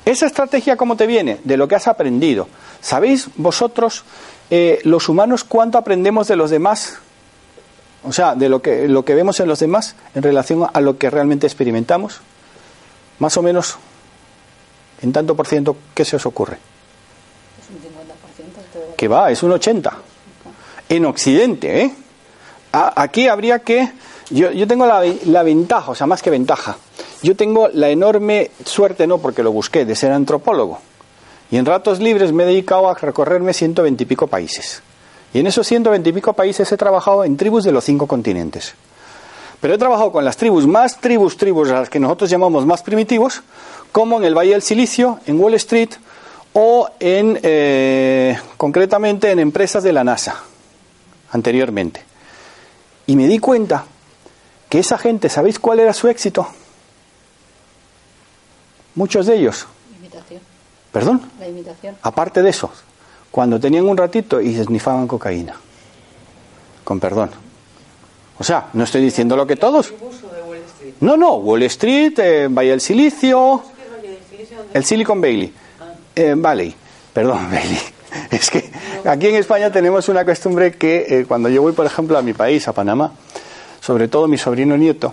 esa 0.04 0.26
estrategia, 0.26 0.76
¿cómo 0.76 0.96
te 0.96 1.06
viene? 1.06 1.40
De 1.44 1.56
lo 1.56 1.66
que 1.66 1.76
has 1.76 1.88
aprendido. 1.88 2.48
¿Sabéis 2.80 3.28
vosotros 3.36 4.04
eh, 4.50 4.80
los 4.84 5.08
humanos 5.08 5.44
cuánto 5.44 5.78
aprendemos 5.78 6.28
de 6.28 6.36
los 6.36 6.50
demás, 6.50 6.98
o 8.02 8.12
sea, 8.12 8.34
de 8.34 8.48
lo 8.48 8.60
que, 8.60 8.88
lo 8.88 9.04
que 9.04 9.14
vemos 9.14 9.40
en 9.40 9.48
los 9.48 9.58
demás 9.58 9.96
en 10.14 10.22
relación 10.22 10.66
a 10.72 10.80
lo 10.80 10.98
que 10.98 11.10
realmente 11.10 11.46
experimentamos, 11.46 12.20
más 13.18 13.36
o 13.36 13.42
menos, 13.42 13.76
en 15.02 15.12
tanto 15.12 15.34
por 15.34 15.46
ciento, 15.46 15.76
¿qué 15.94 16.04
se 16.04 16.16
os 16.16 16.26
ocurre? 16.26 16.58
Es 17.60 17.70
un 17.70 17.76
50%. 18.90 18.96
Que 18.96 19.08
va, 19.08 19.30
es 19.30 19.42
un 19.42 19.52
80%. 19.52 19.92
En 20.88 21.06
Occidente, 21.06 21.82
¿eh? 21.82 21.94
aquí 22.72 23.28
habría 23.28 23.60
que... 23.60 23.90
Yo, 24.30 24.50
yo 24.50 24.66
tengo 24.66 24.86
la, 24.86 25.02
la 25.26 25.42
ventaja, 25.42 25.90
o 25.90 25.94
sea, 25.94 26.06
más 26.06 26.22
que 26.22 26.30
ventaja, 26.30 26.76
yo 27.22 27.36
tengo 27.36 27.68
la 27.68 27.88
enorme 27.88 28.50
suerte, 28.64 29.06
no 29.06 29.18
porque 29.18 29.42
lo 29.42 29.52
busqué, 29.52 29.84
de 29.84 29.96
ser 29.96 30.12
antropólogo. 30.12 30.80
Y 31.50 31.56
en 31.56 31.66
ratos 31.66 32.00
libres 32.00 32.32
me 32.32 32.44
he 32.44 32.46
dedicado 32.46 32.88
a 32.88 32.94
recorrerme 32.94 33.52
120 33.52 34.02
y 34.02 34.06
pico 34.06 34.26
países. 34.26 34.82
Y 35.32 35.40
en 35.40 35.46
esos 35.46 35.66
120 35.66 36.08
y 36.08 36.12
pico 36.12 36.32
países 36.32 36.70
he 36.70 36.76
trabajado 36.76 37.24
en 37.24 37.36
tribus 37.36 37.64
de 37.64 37.72
los 37.72 37.84
cinco 37.84 38.06
continentes. 38.06 38.74
Pero 39.60 39.74
he 39.74 39.78
trabajado 39.78 40.12
con 40.12 40.24
las 40.24 40.36
tribus 40.36 40.66
más 40.66 41.00
tribus, 41.00 41.36
tribus, 41.36 41.70
a 41.70 41.80
las 41.80 41.90
que 41.90 41.98
nosotros 42.00 42.30
llamamos 42.30 42.66
más 42.66 42.82
primitivos, 42.82 43.42
como 43.92 44.18
en 44.18 44.24
el 44.24 44.36
Valle 44.36 44.52
del 44.52 44.62
Silicio, 44.62 45.20
en 45.26 45.40
Wall 45.40 45.54
Street 45.54 45.90
o 46.52 46.88
en, 47.00 47.38
eh, 47.42 48.38
concretamente 48.56 49.30
en 49.30 49.38
empresas 49.38 49.82
de 49.82 49.92
la 49.92 50.04
NASA, 50.04 50.42
anteriormente. 51.32 52.02
Y 53.06 53.16
me 53.16 53.26
di 53.26 53.38
cuenta 53.38 53.84
que 54.68 54.78
esa 54.78 54.98
gente, 54.98 55.28
¿sabéis 55.28 55.58
cuál 55.58 55.80
era 55.80 55.92
su 55.92 56.08
éxito? 56.08 56.46
Muchos 58.94 59.26
de 59.26 59.36
ellos 59.36 59.66
¿Perdón? 60.94 61.20
La 61.40 61.48
imitación. 61.48 61.96
Aparte 62.02 62.40
de 62.40 62.50
eso, 62.50 62.70
cuando 63.32 63.58
tenían 63.58 63.84
un 63.88 63.96
ratito 63.96 64.40
y 64.40 64.54
esnifaban 64.54 65.08
cocaína. 65.08 65.56
Con 66.84 67.00
perdón. 67.00 67.30
O 68.38 68.44
sea, 68.44 68.68
no 68.74 68.84
estoy 68.84 69.02
diciendo 69.02 69.34
lo 69.36 69.44
que 69.44 69.56
todos. 69.56 69.92
No, 71.00 71.16
no, 71.16 71.34
Wall 71.38 71.64
Street, 71.64 72.16
eh, 72.20 72.46
Valle 72.48 72.70
del 72.70 72.80
Silicio, 72.80 73.60
el 74.72 74.84
Silicon 74.84 75.20
Valley. 75.20 75.52
Eh, 76.14 76.34
Valley, 76.36 76.72
perdón, 77.12 77.44
Valley. 77.50 77.80
Es 78.30 78.48
que 78.48 78.70
aquí 79.04 79.26
en 79.26 79.34
España 79.34 79.72
tenemos 79.72 80.08
una 80.08 80.24
costumbre 80.24 80.74
que 80.74 81.06
eh, 81.08 81.24
cuando 81.26 81.48
yo 81.48 81.60
voy, 81.60 81.72
por 81.72 81.86
ejemplo, 81.86 82.16
a 82.16 82.22
mi 82.22 82.34
país, 82.34 82.68
a 82.68 82.72
Panamá, 82.72 83.10
sobre 83.80 84.06
todo 84.06 84.28
mi 84.28 84.38
sobrino 84.38 84.76
nieto, 84.76 85.12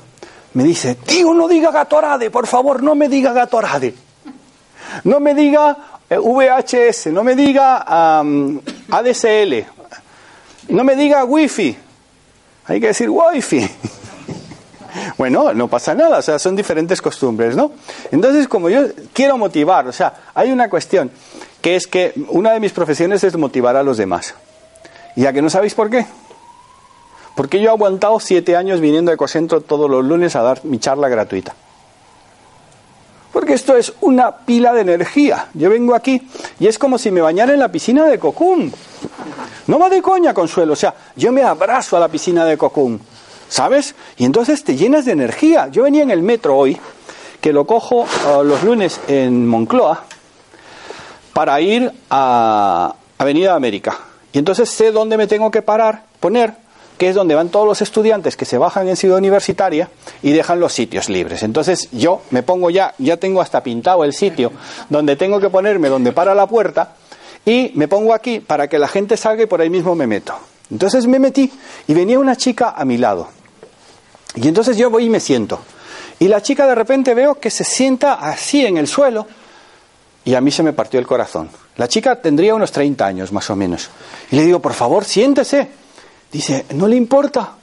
me 0.54 0.64
dice, 0.64 0.94
tío, 0.94 1.34
no 1.34 1.48
diga 1.48 1.72
Gatorade, 1.72 2.30
por 2.30 2.46
favor, 2.46 2.84
no 2.84 2.94
me 2.94 3.10
diga 3.10 3.34
Gatorade. 3.34 4.11
No 5.04 5.20
me 5.20 5.34
diga 5.34 5.78
eh, 6.10 6.18
VHS, 6.18 7.08
no 7.08 7.24
me 7.24 7.36
diga 7.36 7.84
am, 7.88 8.60
ADSL, 8.90 9.66
no 10.70 10.84
me 10.84 10.96
diga 10.96 11.24
Wi-Fi. 11.24 11.78
Hay 12.66 12.80
que 12.80 12.88
decir 12.88 13.10
Wi-Fi. 13.10 13.70
Bueno, 15.18 15.54
no 15.54 15.70
pasa 15.70 15.96
nada, 15.96 16.18
o 16.18 16.22
sea, 16.22 16.38
son 16.38 16.54
diferentes 16.54 17.02
costumbres, 17.02 17.56
¿no? 17.56 17.72
Entonces, 18.12 18.50
como 18.50 18.70
yo 18.70 18.88
quiero 19.14 19.38
motivar, 19.38 19.88
o 19.88 19.94
sea, 19.94 20.14
hay 20.34 20.52
una 20.52 20.70
cuestión 20.70 21.10
que 21.62 21.78
es 21.78 21.88
que 21.88 22.14
una 22.28 22.52
de 22.52 22.60
mis 22.60 22.74
profesiones 22.74 23.24
es 23.24 23.38
motivar 23.38 23.78
a 23.78 23.84
los 23.84 23.96
demás. 23.96 24.34
¿Y 25.16 25.26
a 25.26 25.32
que 25.34 25.42
no 25.42 25.50
sabéis 25.50 25.76
por 25.76 25.90
qué? 25.90 26.06
Porque 27.36 27.62
yo 27.62 27.70
he 27.70 27.70
aguantado 27.70 28.20
siete 28.20 28.56
años 28.56 28.82
viniendo 28.82 29.12
a 29.12 29.14
Ecocentro 29.14 29.62
todos 29.62 29.90
los 29.90 30.04
lunes 30.04 30.36
a 30.36 30.42
dar 30.42 30.66
mi 30.66 30.80
charla 30.80 31.08
gratuita. 31.08 31.56
Porque 33.32 33.54
esto 33.54 33.78
es 33.78 33.94
una 34.02 34.36
pila 34.38 34.74
de 34.74 34.82
energía. 34.82 35.48
Yo 35.54 35.70
vengo 35.70 35.96
aquí 35.96 36.22
y 36.60 36.68
es 36.68 36.78
como 36.78 36.98
si 36.98 37.12
me 37.12 37.22
bañara 37.22 37.54
en 37.54 37.60
la 37.60 37.72
piscina 37.72 38.06
de 38.06 38.20
Cocún. 38.20 38.74
No 39.68 39.80
va 39.80 39.90
de 39.90 40.02
coña, 40.02 40.34
Consuelo. 40.34 40.74
O 40.74 40.76
sea, 40.76 40.94
yo 41.16 41.32
me 41.32 41.44
abrazo 41.44 41.96
a 41.96 42.00
la 42.00 42.10
piscina 42.10 42.44
de 42.46 42.58
Cocún. 42.58 43.00
¿Sabes? 43.48 43.96
Y 44.18 44.26
entonces 44.26 44.64
te 44.64 44.76
llenas 44.76 45.06
de 45.06 45.12
energía. 45.12 45.68
Yo 45.70 45.84
venía 45.84 46.04
en 46.04 46.12
el 46.12 46.22
metro 46.22 46.58
hoy, 46.58 46.78
que 47.42 47.52
lo 47.52 47.66
cojo 47.66 48.06
uh, 48.06 48.44
los 48.44 48.64
lunes 48.64 49.00
en 49.08 49.48
Moncloa, 49.48 50.06
para 51.34 51.60
ir 51.60 51.92
a 52.10 52.96
Avenida 53.18 53.56
América. 53.56 53.98
Y 54.32 54.40
entonces 54.40 54.70
sé 54.70 54.92
dónde 54.92 55.18
me 55.18 55.28
tengo 55.28 55.52
que 55.52 55.62
parar, 55.62 56.04
poner, 56.20 56.54
que 57.02 57.10
es 57.10 57.16
donde 57.16 57.34
van 57.34 57.50
todos 57.50 57.66
los 57.66 57.82
estudiantes 57.82 58.38
que 58.38 58.46
se 58.46 58.60
bajan 58.60 58.88
en 58.88 58.96
Ciudad 58.96 59.18
Universitaria 59.18 59.90
y 60.22 60.34
dejan 60.34 60.60
los 60.60 60.72
sitios 60.72 61.10
libres. 61.10 61.42
Entonces 61.42 61.90
yo 61.92 62.22
me 62.30 62.44
pongo 62.44 62.70
ya, 62.70 62.94
ya 63.00 63.18
tengo 63.18 63.42
hasta 63.42 63.64
pintado 63.64 64.04
el 64.04 64.14
sitio 64.14 64.52
donde 64.88 65.16
tengo 65.16 65.40
que 65.40 65.50
ponerme, 65.50 65.90
donde 65.90 66.12
para 66.12 66.36
la 66.36 66.46
puerta, 66.46 66.94
y 67.44 67.72
me 67.74 67.88
pongo 67.88 68.14
aquí 68.14 68.40
para 68.40 68.68
que 68.68 68.78
la 68.78 68.88
gente 68.88 69.18
salga 69.18 69.42
y 69.42 69.46
por 69.48 69.62
ahí 69.62 69.70
mismo 69.72 69.96
me 69.96 70.06
meto. 70.06 70.36
Entonces 70.70 71.08
me 71.08 71.18
metí 71.18 71.52
y 71.88 71.94
venía 71.96 72.20
una 72.20 72.36
chica 72.36 72.76
a 72.78 72.86
mi 72.86 72.98
lado. 72.98 73.30
Y 74.36 74.48
entonces 74.48 74.78
yo 74.78 74.92
voy 74.92 75.06
y 75.06 75.10
me 75.10 75.20
siento. 75.20 75.60
Y 76.20 76.28
la 76.28 76.44
chica 76.44 76.68
de 76.68 76.76
repente 76.76 77.16
veo 77.16 77.40
que 77.40 77.50
se 77.50 77.64
sienta 77.64 78.14
así 78.14 78.64
en 78.64 78.78
el 78.78 78.88
suelo 78.88 79.26
y 80.24 80.36
a 80.36 80.42
mí 80.42 80.52
se 80.52 80.62
me 80.62 80.72
partió 80.72 81.00
el 81.00 81.08
corazón. 81.08 81.50
La 81.78 81.88
chica 81.88 82.22
tendría 82.22 82.54
unos 82.54 82.72
30 82.72 83.04
años 83.04 83.32
más 83.32 83.50
o 83.50 83.56
menos. 83.56 83.90
Y 84.30 84.36
le 84.36 84.46
digo, 84.46 84.60
por 84.60 84.74
favor, 84.74 85.04
siéntese. 85.04 85.81
Dice, 86.32 86.66
¿no 86.76 86.88
le 86.88 86.96
importa? 86.96 87.56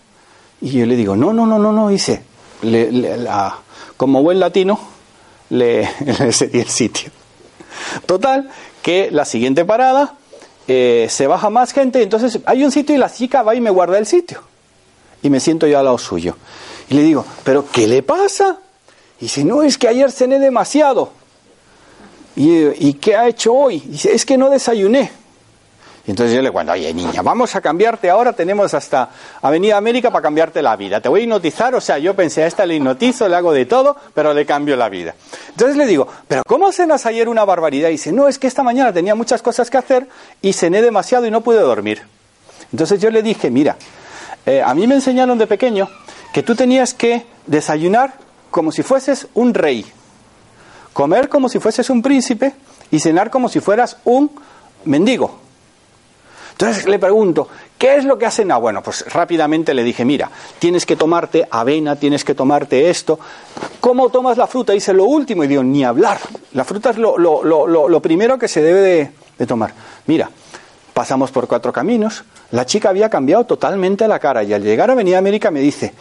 Y 0.60 0.70
yo 0.70 0.86
le 0.86 0.96
digo, 0.96 1.16
no, 1.16 1.32
no, 1.32 1.46
no, 1.46 1.58
no, 1.58 1.72
no. 1.72 1.88
Dice, 1.88 2.22
le- 2.62 2.90
le- 2.92 3.16
como 3.96 4.22
buen 4.22 4.38
latino, 4.40 4.78
le, 5.50 5.82
le 6.04 6.60
el 6.60 6.68
sitio. 6.68 7.10
Total, 8.06 8.50
que 8.82 9.10
la 9.10 9.24
siguiente 9.24 9.64
parada 9.64 10.14
eh, 10.66 11.06
se 11.10 11.26
baja 11.26 11.48
más 11.50 11.72
gente, 11.72 12.02
entonces 12.02 12.40
hay 12.44 12.64
un 12.64 12.70
sitio 12.72 12.94
y 12.94 12.98
la 12.98 13.10
chica 13.12 13.42
va 13.42 13.54
y 13.54 13.60
me 13.60 13.70
guarda 13.70 13.98
el 13.98 14.06
sitio. 14.06 14.40
Y 15.22 15.30
me 15.30 15.40
siento 15.40 15.66
yo 15.66 15.78
al 15.78 15.84
lado 15.86 15.98
suyo. 15.98 16.36
Y 16.90 16.94
le 16.94 17.02
digo, 17.02 17.24
¿pero 17.44 17.66
qué 17.70 17.86
le 17.86 18.02
pasa? 18.02 18.58
Y 19.20 19.24
dice, 19.24 19.44
no, 19.44 19.62
es 19.62 19.78
que 19.78 19.88
ayer 19.88 20.12
cené 20.12 20.38
demasiado. 20.38 21.12
¿Y, 22.36 22.88
¿y 22.88 22.94
qué 22.94 23.16
ha 23.16 23.26
hecho 23.28 23.52
hoy? 23.52 23.80
Dice, 23.80 24.12
es 24.14 24.24
que 24.24 24.38
no 24.38 24.48
desayuné. 24.50 25.10
Entonces 26.08 26.34
yo 26.34 26.40
le 26.40 26.50
cuento, 26.50 26.72
oye 26.72 26.92
niña, 26.94 27.20
vamos 27.20 27.54
a 27.54 27.60
cambiarte 27.60 28.08
ahora, 28.08 28.32
tenemos 28.32 28.72
hasta 28.72 29.10
Avenida 29.42 29.76
América 29.76 30.10
para 30.10 30.22
cambiarte 30.22 30.62
la 30.62 30.74
vida. 30.74 31.02
Te 31.02 31.08
voy 31.10 31.20
a 31.20 31.24
hipnotizar, 31.24 31.74
o 31.74 31.82
sea, 31.82 31.98
yo 31.98 32.14
pensé, 32.14 32.44
a 32.44 32.46
esta 32.46 32.64
le 32.64 32.76
hipnotizo, 32.76 33.28
le 33.28 33.36
hago 33.36 33.52
de 33.52 33.66
todo, 33.66 33.94
pero 34.14 34.32
le 34.32 34.46
cambio 34.46 34.74
la 34.74 34.88
vida. 34.88 35.14
Entonces 35.50 35.76
le 35.76 35.86
digo, 35.86 36.08
pero 36.26 36.44
¿cómo 36.46 36.72
cenas 36.72 37.04
ayer 37.04 37.28
una 37.28 37.44
barbaridad? 37.44 37.90
Y 37.90 37.92
dice, 37.92 38.10
no, 38.10 38.26
es 38.26 38.38
que 38.38 38.46
esta 38.46 38.62
mañana 38.62 38.90
tenía 38.90 39.14
muchas 39.14 39.42
cosas 39.42 39.68
que 39.68 39.76
hacer 39.76 40.08
y 40.40 40.54
cené 40.54 40.80
demasiado 40.80 41.26
y 41.26 41.30
no 41.30 41.42
pude 41.42 41.60
dormir. 41.60 42.00
Entonces 42.72 43.00
yo 43.02 43.10
le 43.10 43.22
dije, 43.22 43.50
mira, 43.50 43.76
eh, 44.46 44.62
a 44.64 44.74
mí 44.74 44.86
me 44.86 44.94
enseñaron 44.94 45.36
de 45.36 45.46
pequeño 45.46 45.90
que 46.32 46.42
tú 46.42 46.54
tenías 46.54 46.94
que 46.94 47.26
desayunar 47.46 48.14
como 48.50 48.72
si 48.72 48.82
fueses 48.82 49.26
un 49.34 49.52
rey, 49.52 49.84
comer 50.94 51.28
como 51.28 51.50
si 51.50 51.58
fueses 51.58 51.90
un 51.90 52.00
príncipe 52.00 52.54
y 52.90 52.98
cenar 52.98 53.28
como 53.28 53.50
si 53.50 53.60
fueras 53.60 53.98
un 54.04 54.30
mendigo. 54.86 55.47
Entonces 56.60 56.88
le 56.88 56.98
pregunto, 56.98 57.46
¿qué 57.78 57.94
es 57.94 58.04
lo 58.04 58.18
que 58.18 58.26
hacen? 58.26 58.50
Ah, 58.50 58.56
bueno, 58.56 58.82
pues 58.82 59.04
rápidamente 59.12 59.74
le 59.74 59.84
dije, 59.84 60.04
mira, 60.04 60.28
tienes 60.58 60.86
que 60.86 60.96
tomarte 60.96 61.46
avena, 61.48 61.94
tienes 61.94 62.24
que 62.24 62.34
tomarte 62.34 62.90
esto. 62.90 63.20
¿Cómo 63.78 64.08
tomas 64.08 64.36
la 64.36 64.48
fruta? 64.48 64.72
Dice 64.72 64.92
lo 64.92 65.04
último 65.04 65.44
y 65.44 65.46
digo, 65.46 65.62
ni 65.62 65.84
hablar. 65.84 66.18
La 66.54 66.64
fruta 66.64 66.90
es 66.90 66.98
lo, 66.98 68.00
primero 68.02 68.40
que 68.40 68.48
se 68.48 68.60
debe 68.60 68.80
de, 68.80 69.10
de 69.38 69.46
tomar. 69.46 69.72
Mira, 70.06 70.30
pasamos 70.92 71.30
por 71.30 71.46
cuatro 71.46 71.72
caminos. 71.72 72.24
La 72.50 72.66
chica 72.66 72.88
había 72.88 73.08
cambiado 73.08 73.44
totalmente 73.44 74.08
la 74.08 74.18
cara 74.18 74.42
y 74.42 74.52
al 74.52 74.64
llegar 74.64 74.90
a 74.90 74.94
Avenida 74.94 75.18
América 75.18 75.52
me 75.52 75.60
dice, 75.60 75.94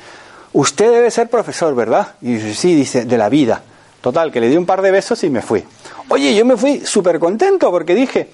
usted 0.53 0.91
debe 0.91 1.11
ser 1.11 1.29
profesor, 1.29 1.75
¿verdad? 1.75 2.15
Y 2.19 2.33
dice, 2.33 2.55
sí, 2.55 2.73
dice, 2.73 3.05
de 3.05 3.17
la 3.19 3.29
vida. 3.29 3.61
Total, 4.01 4.31
que 4.31 4.41
le 4.41 4.49
di 4.49 4.57
un 4.57 4.65
par 4.65 4.81
de 4.81 4.89
besos 4.89 5.23
y 5.23 5.29
me 5.29 5.43
fui. 5.43 5.63
Oye, 6.09 6.33
yo 6.33 6.45
me 6.45 6.57
fui 6.57 6.79
súper 6.83 7.19
contento 7.19 7.69
porque 7.69 7.93
dije, 7.93 8.31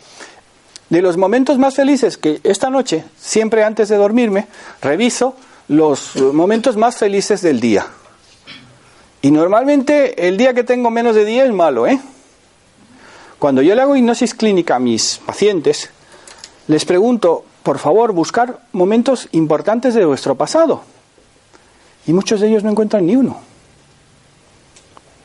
de 0.94 1.02
los 1.02 1.18
momentos 1.18 1.58
más 1.58 1.74
felices 1.74 2.20
que 2.20 2.40
esta 2.44 2.70
noche, 2.70 3.04
siempre 3.20 3.64
antes 3.64 3.90
de 3.90 3.98
dormirme, 3.98 4.46
reviso 4.80 5.36
los 5.68 6.16
momentos 6.16 6.78
más 6.78 6.98
felices 6.98 7.42
del 7.42 7.60
día. 7.60 7.88
Y 9.24 9.32
normalmente 9.32 10.28
el 10.28 10.38
día 10.38 10.54
que 10.54 10.64
tengo 10.64 10.92
menos 10.92 11.16
de 11.16 11.26
día 11.26 11.46
es 11.46 11.52
malo, 11.52 11.88
¿eh? 11.88 12.00
Cuando 13.40 13.64
yo 13.64 13.74
le 13.74 13.82
hago 13.82 13.96
hipnosis 13.96 14.36
clínica 14.36 14.76
a 14.76 14.80
mis 14.80 15.20
pacientes, 15.26 15.90
les 16.68 16.86
pregunto, 16.86 17.44
por 17.64 17.80
favor, 17.80 18.12
buscar 18.12 18.60
momentos 18.72 19.30
importantes 19.32 19.96
de 19.96 20.06
vuestro 20.06 20.36
pasado. 20.36 20.84
Y 22.06 22.14
muchos 22.14 22.40
de 22.40 22.50
ellos 22.50 22.64
no 22.64 22.70
encuentran 22.70 23.08
ni 23.08 23.16
uno. 23.16 23.40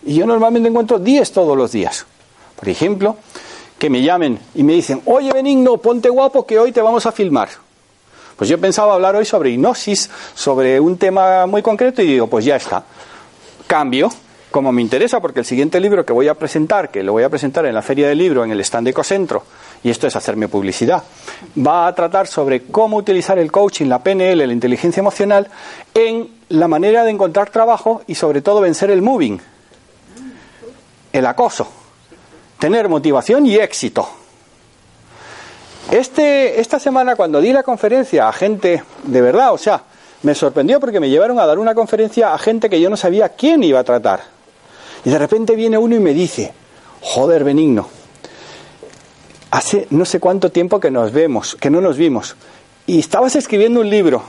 Y 0.07 0.15
yo 0.15 0.27
normalmente 0.27 0.71
encuentro 0.71 0.99
10 0.99 1.31
todos 1.31 1.59
los 1.59 1.73
días. 1.73 2.07
Por 2.57 2.71
ejemplo, 2.71 3.19
que 3.79 3.89
me 3.89 4.03
llamen 4.03 4.39
y 4.55 4.65
me 4.65 4.75
dicen, 4.75 5.03
oye 5.05 5.33
Benigno, 5.33 5.79
ponte 5.79 6.09
guapo 6.09 6.45
que 6.45 6.59
hoy 6.59 6.73
te 6.73 6.83
vamos 6.83 7.07
a 7.07 7.13
filmar. 7.13 7.49
Pues 8.37 8.49
yo 8.49 8.59
pensaba 8.59 8.95
hablar 8.95 9.17
hoy 9.17 9.25
sobre 9.25 9.51
hipnosis, 9.51 10.11
sobre 10.35 10.79
un 10.79 10.97
tema 10.97 11.47
muy 11.47 11.63
concreto 11.63 12.03
y 12.03 12.07
digo, 12.07 12.29
pues 12.29 12.45
ya 12.45 12.57
está. 12.57 12.85
Cambio, 13.67 14.11
como 14.51 14.73
me 14.73 14.81
interesa, 14.81 15.21
porque 15.21 15.41
el 15.41 15.47
siguiente 15.47 15.81
libro 15.81 16.07
que 16.07 16.13
voy 16.13 16.29
a 16.29 16.35
presentar, 16.35 16.91
que 16.91 17.03
lo 17.03 17.13
voy 17.13 17.25
a 17.25 17.29
presentar 17.29 17.67
en 17.67 17.75
la 17.75 17.83
Feria 17.83 18.09
del 18.09 18.19
Libro, 18.19 18.45
en 18.45 18.51
el 18.51 18.61
stand 18.61 18.87
de 18.87 18.91
Ecocentro, 18.93 19.43
y 19.83 19.91
esto 19.91 20.07
es 20.07 20.17
hacerme 20.17 20.49
publicidad, 20.49 21.03
va 21.59 21.87
a 21.87 21.95
tratar 21.95 22.27
sobre 22.27 22.63
cómo 22.63 22.97
utilizar 22.97 23.39
el 23.39 23.53
coaching, 23.53 23.87
la 23.87 24.03
PNL, 24.03 24.39
la 24.39 24.53
inteligencia 24.53 25.01
emocional, 25.01 25.49
en 25.93 26.29
la 26.49 26.69
manera 26.69 27.05
de 27.05 27.11
encontrar 27.11 27.51
trabajo 27.51 28.03
y 28.07 28.15
sobre 28.15 28.41
todo 28.41 28.61
vencer 28.61 28.91
el 28.91 29.03
moving, 29.03 29.41
el 31.13 31.27
acoso, 31.27 31.69
tener 32.59 32.89
motivación 32.89 33.47
y 33.47 33.57
éxito. 33.57 34.09
Este, 35.91 36.61
esta 36.61 36.79
semana 36.79 37.17
cuando 37.17 37.41
di 37.41 37.53
la 37.53 37.63
conferencia 37.63 38.29
a 38.29 38.33
gente 38.33 38.83
de 39.05 39.21
verdad, 39.21 39.55
o 39.55 39.59
sea, 39.59 39.83
me 40.23 40.35
sorprendió 40.35 40.81
porque 40.81 41.01
me 41.01 41.09
llevaron 41.09 41.39
a 41.39 41.47
dar 41.47 41.59
una 41.59 41.75
conferencia 41.75 42.35
a 42.35 42.39
gente 42.39 42.69
que 42.69 42.81
yo 42.81 42.91
no 42.91 42.97
sabía 42.97 43.31
quién 43.31 43.63
iba 43.63 43.81
a 43.81 43.85
tratar. 43.85 44.23
Y 45.05 45.11
de 45.11 45.19
repente 45.19 45.55
viene 45.57 45.79
uno 45.79 45.95
y 45.95 46.01
me 46.01 46.13
dice, 46.13 46.53
joder, 47.01 47.45
benigno, 47.45 47.89
hace 49.51 49.87
no 49.91 50.05
sé 50.05 50.21
cuánto 50.21 50.51
tiempo 50.51 50.81
que 50.81 50.91
nos 50.91 51.13
vemos, 51.13 51.57
que 51.57 51.71
no 51.71 51.81
nos 51.81 51.97
vimos, 51.97 52.37
y 52.87 52.99
estabas 52.99 53.37
escribiendo 53.37 53.81
un 53.81 53.89
libro. 53.89 54.23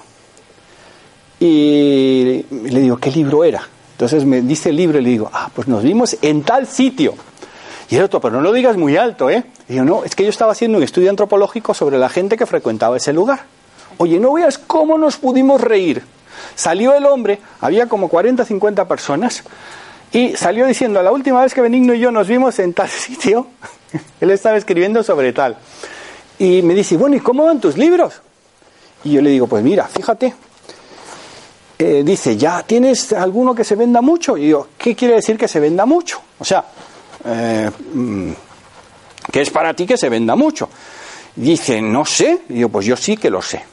Y 1.39 2.45
le 2.51 2.81
digo, 2.81 2.97
¿qué 2.97 3.11
libro 3.11 3.43
era? 3.43 3.67
Entonces 3.93 4.25
me 4.25 4.41
dice 4.41 4.69
el 4.69 4.75
libro 4.75 4.99
y 4.99 5.01
le 5.01 5.09
digo, 5.09 5.29
ah, 5.33 5.49
pues 5.53 5.67
nos 5.67 5.83
vimos 5.83 6.17
en 6.21 6.43
tal 6.43 6.67
sitio. 6.67 7.15
Y 7.89 7.95
el 7.95 8.03
otro, 8.03 8.21
pero 8.21 8.35
no 8.35 8.41
lo 8.41 8.53
digas 8.53 8.77
muy 8.77 8.97
alto, 8.97 9.29
¿eh? 9.29 9.43
Y 9.67 9.75
yo, 9.75 9.83
no, 9.83 10.03
es 10.03 10.15
que 10.15 10.23
yo 10.23 10.29
estaba 10.29 10.51
haciendo 10.51 10.77
un 10.77 10.83
estudio 10.83 11.09
antropológico 11.09 11.73
sobre 11.73 11.97
la 11.97 12.07
gente 12.07 12.37
que 12.37 12.45
frecuentaba 12.45 12.97
ese 12.97 13.13
lugar. 13.13 13.41
Oye, 13.97 14.19
no 14.19 14.33
veas 14.33 14.57
cómo 14.59 14.97
nos 14.97 15.17
pudimos 15.17 15.59
reír. 15.59 16.03
Salió 16.55 16.93
el 16.93 17.05
hombre, 17.05 17.39
había 17.61 17.87
como 17.87 18.07
40, 18.07 18.45
50 18.45 18.87
personas, 18.87 19.43
y 20.11 20.35
salió 20.35 20.65
diciendo, 20.67 21.01
la 21.01 21.11
última 21.11 21.41
vez 21.41 21.53
que 21.53 21.61
Benigno 21.61 21.93
y 21.93 21.99
yo 21.99 22.11
nos 22.11 22.27
vimos 22.27 22.59
en 22.59 22.73
tal 22.73 22.89
sitio, 22.89 23.47
él 24.21 24.29
estaba 24.31 24.57
escribiendo 24.57 25.01
sobre 25.01 25.33
tal. 25.33 25.57
Y 26.37 26.61
me 26.61 26.75
dice, 26.75 26.95
bueno, 26.95 27.15
¿y 27.15 27.19
cómo 27.19 27.45
van 27.45 27.59
tus 27.59 27.75
libros? 27.75 28.21
Y 29.03 29.13
yo 29.13 29.21
le 29.21 29.31
digo, 29.31 29.47
pues 29.47 29.63
mira, 29.63 29.87
fíjate, 29.87 30.33
eh, 31.77 32.03
dice, 32.05 32.37
¿ya 32.37 32.61
tienes 32.63 33.13
alguno 33.13 33.55
que 33.55 33.63
se 33.63 33.75
venda 33.75 34.01
mucho? 34.01 34.37
Y 34.37 34.49
yo, 34.49 34.67
¿qué 34.77 34.95
quiere 34.95 35.15
decir 35.15 35.37
que 35.37 35.47
se 35.47 35.59
venda 35.59 35.85
mucho? 35.85 36.21
O 36.37 36.45
sea, 36.45 36.63
eh, 37.25 37.69
mm, 37.93 38.31
¿qué 39.31 39.41
es 39.41 39.49
para 39.49 39.73
ti 39.73 39.85
que 39.85 39.97
se 39.97 40.09
venda 40.09 40.35
mucho? 40.35 40.69
Dice, 41.35 41.81
no 41.81 42.05
sé. 42.05 42.41
Y 42.49 42.59
yo, 42.59 42.69
pues 42.69 42.85
yo 42.85 42.95
sí 42.95 43.17
que 43.17 43.29
lo 43.29 43.41
sé. 43.41 43.63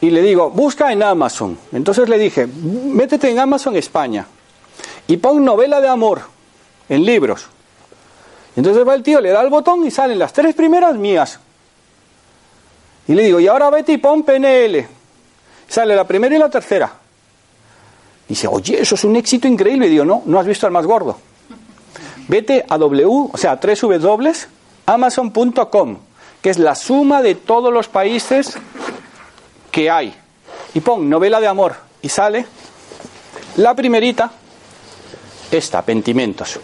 Y 0.00 0.10
le 0.10 0.22
digo, 0.22 0.50
busca 0.50 0.92
en 0.92 1.02
Amazon. 1.02 1.58
Entonces 1.72 2.08
le 2.08 2.18
dije, 2.18 2.46
métete 2.46 3.30
en 3.30 3.38
Amazon 3.38 3.76
España 3.76 4.26
y 5.06 5.16
pon 5.16 5.44
novela 5.44 5.80
de 5.80 5.88
amor 5.88 6.22
en 6.88 7.04
libros. 7.04 7.46
Entonces 8.56 8.86
va 8.86 8.94
el 8.94 9.02
tío, 9.02 9.20
le 9.20 9.30
da 9.30 9.42
el 9.42 9.50
botón 9.50 9.84
y 9.86 9.90
salen 9.90 10.18
las 10.18 10.32
tres 10.32 10.54
primeras 10.54 10.96
mías. 10.96 11.38
Y 13.06 13.14
le 13.14 13.24
digo, 13.24 13.40
y 13.40 13.46
ahora 13.46 13.70
vete 13.70 13.92
y 13.92 13.98
pon 13.98 14.22
PNL. 14.22 14.86
Sale 15.68 15.96
la 15.96 16.06
primera 16.06 16.34
y 16.34 16.38
la 16.38 16.48
tercera. 16.48 16.92
Dice, 18.28 18.46
oye, 18.46 18.80
eso 18.80 18.94
es 18.94 19.04
un 19.04 19.16
éxito 19.16 19.48
increíble. 19.48 19.86
Y 19.86 19.90
digo, 19.90 20.04
no, 20.04 20.22
no 20.26 20.38
has 20.38 20.46
visto 20.46 20.66
al 20.66 20.72
más 20.72 20.86
gordo. 20.86 21.18
Vete 22.28 22.64
a 22.68 22.78
W, 22.78 23.30
o 23.32 23.36
sea, 23.36 23.58
Amazon.com, 24.86 25.98
que 26.40 26.50
es 26.50 26.58
la 26.58 26.74
suma 26.74 27.22
de 27.22 27.34
todos 27.34 27.72
los 27.72 27.88
países 27.88 28.56
que 29.70 29.90
hay. 29.90 30.14
Y 30.74 30.80
pon 30.80 31.08
novela 31.08 31.40
de 31.40 31.46
amor. 31.46 31.74
Y 32.02 32.08
sale 32.08 32.46
la 33.56 33.74
primerita, 33.74 34.30
esta, 35.50 35.82
Pentimentos. 35.82 36.60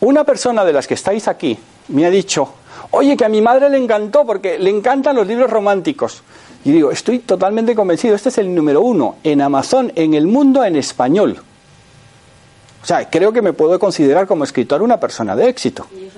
Una 0.00 0.24
persona 0.24 0.64
de 0.64 0.72
las 0.72 0.86
que 0.86 0.94
estáis 0.94 1.28
aquí 1.28 1.56
me 1.88 2.04
ha 2.04 2.10
dicho, 2.10 2.48
oye, 2.90 3.16
que 3.16 3.24
a 3.24 3.28
mi 3.28 3.40
madre 3.40 3.70
le 3.70 3.78
encantó 3.78 4.26
porque 4.26 4.58
le 4.58 4.70
encantan 4.70 5.14
los 5.16 5.26
libros 5.26 5.50
románticos. 5.50 6.22
Y 6.64 6.72
digo, 6.72 6.90
estoy 6.90 7.20
totalmente 7.20 7.74
convencido, 7.74 8.14
este 8.14 8.28
es 8.28 8.38
el 8.38 8.54
número 8.54 8.80
uno 8.80 9.16
en 9.22 9.40
Amazon, 9.40 9.92
en 9.94 10.14
el 10.14 10.26
mundo, 10.26 10.64
en 10.64 10.76
español. 10.76 11.42
O 12.82 12.86
sea, 12.86 13.08
creo 13.08 13.32
que 13.32 13.42
me 13.42 13.52
puedo 13.52 13.78
considerar 13.78 14.26
como 14.26 14.44
escritor 14.44 14.82
una 14.82 14.98
persona 14.98 15.36
de 15.36 15.48
éxito. 15.48 15.86
¿Y 15.94 16.06
es? 16.06 16.12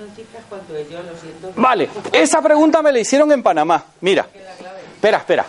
Yo 0.89 0.97
lo 1.03 1.17
siento. 1.19 1.51
Vale, 1.55 1.89
esa 2.11 2.41
pregunta 2.41 2.81
me 2.81 2.91
la 2.91 2.99
hicieron 2.99 3.31
en 3.31 3.43
Panamá. 3.43 3.83
Mira, 4.01 4.27
espera, 4.95 5.17
espera. 5.19 5.45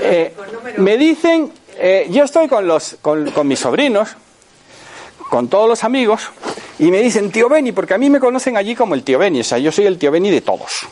Eh, 0.00 0.34
me 0.78 0.96
dicen, 0.96 1.52
eh, 1.76 2.08
yo 2.10 2.24
estoy 2.24 2.48
con, 2.48 2.66
los, 2.66 2.96
con, 3.00 3.30
con 3.30 3.46
mis 3.46 3.60
sobrinos, 3.60 4.16
con 5.30 5.48
todos 5.48 5.68
los 5.68 5.84
amigos, 5.84 6.30
y 6.78 6.90
me 6.90 7.00
dicen 7.00 7.30
tío 7.30 7.48
Beni, 7.48 7.72
porque 7.72 7.94
a 7.94 7.98
mí 7.98 8.10
me 8.10 8.18
conocen 8.18 8.56
allí 8.56 8.74
como 8.74 8.94
el 8.94 9.04
tío 9.04 9.18
Beni, 9.18 9.40
o 9.40 9.44
sea, 9.44 9.58
yo 9.58 9.70
soy 9.70 9.86
el 9.86 9.98
tío 9.98 10.10
Beni 10.10 10.30
de 10.30 10.40
todos. 10.40 10.86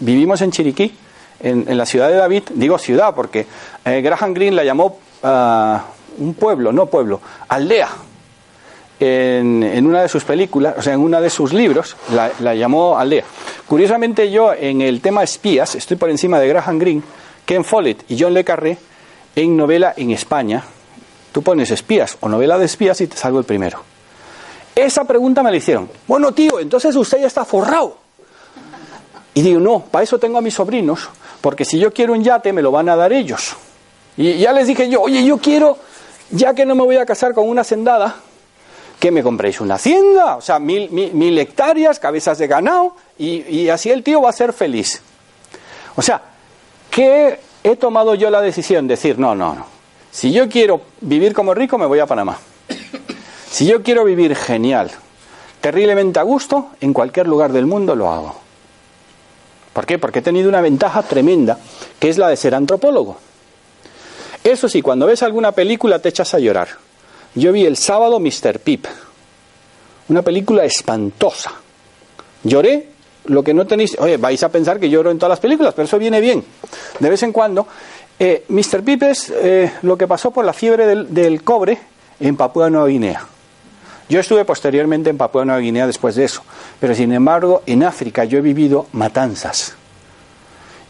Vivimos 0.00 0.40
en 0.40 0.50
Chiriquí, 0.50 0.94
en, 1.40 1.76
la 1.76 1.86
ciudad 1.86 2.08
de 2.08 2.14
David, 2.14 2.42
digo 2.54 2.78
ciudad 2.78 3.14
porque 3.14 3.46
eh, 3.84 4.00
Graham 4.00 4.34
Greene 4.34 4.56
la 4.56 4.64
llamó 4.64 4.98
uh, 5.22 6.22
un 6.22 6.34
pueblo, 6.34 6.72
no 6.72 6.86
pueblo, 6.86 7.20
aldea. 7.48 7.88
En, 9.06 9.86
una 9.86 10.02
de 10.02 10.08
sus 10.08 10.24
películas, 10.24 10.76
o 10.78 10.82
sea, 10.82 10.94
en 10.94 11.00
uno 11.00 11.20
de 11.20 11.28
sus 11.28 11.52
libros, 11.52 11.94
la, 12.12 12.30
la, 12.40 12.54
llamó 12.54 12.96
aldea. 12.96 13.24
Curiosamente 13.66 14.30
yo 14.30 14.54
en 14.54 14.80
el 14.80 15.02
tema 15.02 15.22
espías 15.22 15.74
estoy 15.74 15.98
por 15.98 16.08
encima 16.08 16.38
de 16.38 16.48
Graham 16.48 16.78
Greene, 16.78 17.02
Ken 17.44 17.64
Follett 17.64 18.10
y 18.10 18.18
John 18.18 18.32
Le 18.32 18.44
Carré 18.44 18.78
en 19.36 19.56
novela 19.56 19.92
en 19.96 20.10
España. 20.10 20.64
Tú 21.32 21.42
pones 21.42 21.70
espías 21.70 22.16
o 22.20 22.28
novela 22.28 22.56
de 22.56 22.64
espías 22.64 23.00
y 23.02 23.06
te 23.06 23.16
salgo 23.16 23.38
el 23.38 23.44
primero. 23.44 23.82
Esa 24.74 25.04
pregunta 25.04 25.42
me 25.42 25.50
la 25.50 25.56
hicieron. 25.56 25.88
Bueno, 26.06 26.32
tío, 26.32 26.58
entonces 26.58 26.96
usted 26.96 27.20
ya 27.20 27.26
está 27.26 27.44
forrado. 27.44 27.98
Y 29.34 29.42
digo, 29.42 29.60
no, 29.60 29.80
para 29.80 30.04
eso 30.04 30.18
tengo 30.18 30.38
a 30.38 30.40
mis 30.40 30.54
sobrinos, 30.54 31.08
porque 31.40 31.64
si 31.64 31.78
yo 31.78 31.92
quiero 31.92 32.12
un 32.12 32.22
yate, 32.22 32.52
me 32.52 32.62
lo 32.62 32.70
van 32.70 32.88
a 32.88 32.96
dar 32.96 33.12
ellos. 33.12 33.56
Y 34.16 34.38
ya 34.38 34.52
les 34.52 34.68
dije 34.68 34.88
yo, 34.88 35.02
oye, 35.02 35.24
yo 35.24 35.38
quiero, 35.38 35.76
ya 36.30 36.54
que 36.54 36.64
no 36.64 36.74
me 36.74 36.84
voy 36.84 36.96
a 36.96 37.04
casar 37.04 37.34
con 37.34 37.48
una 37.48 37.62
hacendada, 37.62 38.16
que 38.98 39.10
me 39.10 39.22
compréis 39.22 39.60
una 39.60 39.74
hacienda, 39.74 40.36
o 40.36 40.40
sea, 40.40 40.58
mil, 40.58 40.90
mil, 40.90 41.38
hectáreas, 41.38 41.98
cabezas 41.98 42.38
de 42.38 42.46
ganado, 42.46 42.96
y, 43.18 43.68
así 43.68 43.90
el 43.90 44.02
tío 44.02 44.22
va 44.22 44.30
a 44.30 44.32
ser 44.32 44.52
feliz. 44.52 45.02
O 45.96 46.02
sea, 46.02 46.22
que 46.90 47.38
he 47.62 47.76
tomado 47.76 48.14
yo 48.14 48.30
la 48.30 48.40
decisión 48.40 48.86
de 48.86 48.94
decir, 48.94 49.18
no, 49.18 49.34
no, 49.34 49.54
no. 49.54 49.66
Si 50.10 50.32
yo 50.32 50.48
quiero 50.48 50.80
vivir 51.00 51.34
como 51.34 51.54
rico, 51.54 51.76
me 51.76 51.86
voy 51.86 51.98
a 51.98 52.06
Panamá. 52.06 52.38
Si 53.50 53.66
yo 53.66 53.82
quiero 53.82 54.04
vivir 54.04 54.34
genial, 54.34 54.90
terriblemente 55.60 56.18
a 56.18 56.22
gusto, 56.22 56.70
en 56.80 56.92
cualquier 56.92 57.26
lugar 57.28 57.52
del 57.52 57.66
mundo 57.66 57.94
lo 57.94 58.10
hago. 58.10 58.34
¿Por 59.72 59.86
qué? 59.86 59.98
Porque 59.98 60.20
he 60.20 60.22
tenido 60.22 60.48
una 60.48 60.60
ventaja 60.60 61.02
tremenda, 61.02 61.58
que 61.98 62.08
es 62.08 62.16
la 62.16 62.28
de 62.28 62.36
ser 62.36 62.54
antropólogo. 62.54 63.16
Eso 64.44 64.68
sí, 64.68 64.82
cuando 64.82 65.06
ves 65.06 65.22
alguna 65.22 65.52
película 65.52 65.98
te 65.98 66.10
echas 66.10 66.32
a 66.34 66.38
llorar. 66.38 66.68
Yo 67.34 67.52
vi 67.52 67.66
el 67.66 67.76
sábado 67.76 68.20
Mr. 68.20 68.60
Pip, 68.60 68.86
una 70.08 70.22
película 70.22 70.64
espantosa. 70.64 71.52
Lloré 72.44 72.88
lo 73.26 73.42
que 73.42 73.54
no 73.54 73.66
tenéis. 73.66 73.96
Oye, 73.98 74.16
vais 74.18 74.42
a 74.42 74.50
pensar 74.50 74.78
que 74.78 74.88
lloro 74.88 75.10
en 75.10 75.18
todas 75.18 75.30
las 75.30 75.40
películas, 75.40 75.74
pero 75.74 75.86
eso 75.86 75.98
viene 75.98 76.20
bien. 76.20 76.44
De 76.98 77.10
vez 77.10 77.22
en 77.22 77.32
cuando. 77.32 77.66
Eh, 78.18 78.44
Mr. 78.48 78.84
Pip 78.84 79.02
es 79.02 79.32
eh, 79.34 79.72
lo 79.82 79.98
que 79.98 80.06
pasó 80.06 80.30
por 80.30 80.44
la 80.44 80.52
fiebre 80.52 80.86
del, 80.86 81.12
del 81.12 81.42
cobre 81.42 81.78
en 82.20 82.36
Papúa 82.36 82.70
Nueva 82.70 82.86
Guinea. 82.86 83.26
Yo 84.08 84.20
estuve 84.20 84.44
posteriormente 84.44 85.10
en 85.10 85.16
Papua 85.16 85.44
Nueva 85.44 85.60
Guinea 85.60 85.86
después 85.86 86.14
de 86.14 86.24
eso, 86.24 86.42
pero 86.78 86.94
sin 86.94 87.12
embargo 87.12 87.62
en 87.66 87.82
África 87.82 88.24
yo 88.24 88.38
he 88.38 88.42
vivido 88.42 88.86
matanzas. 88.92 89.74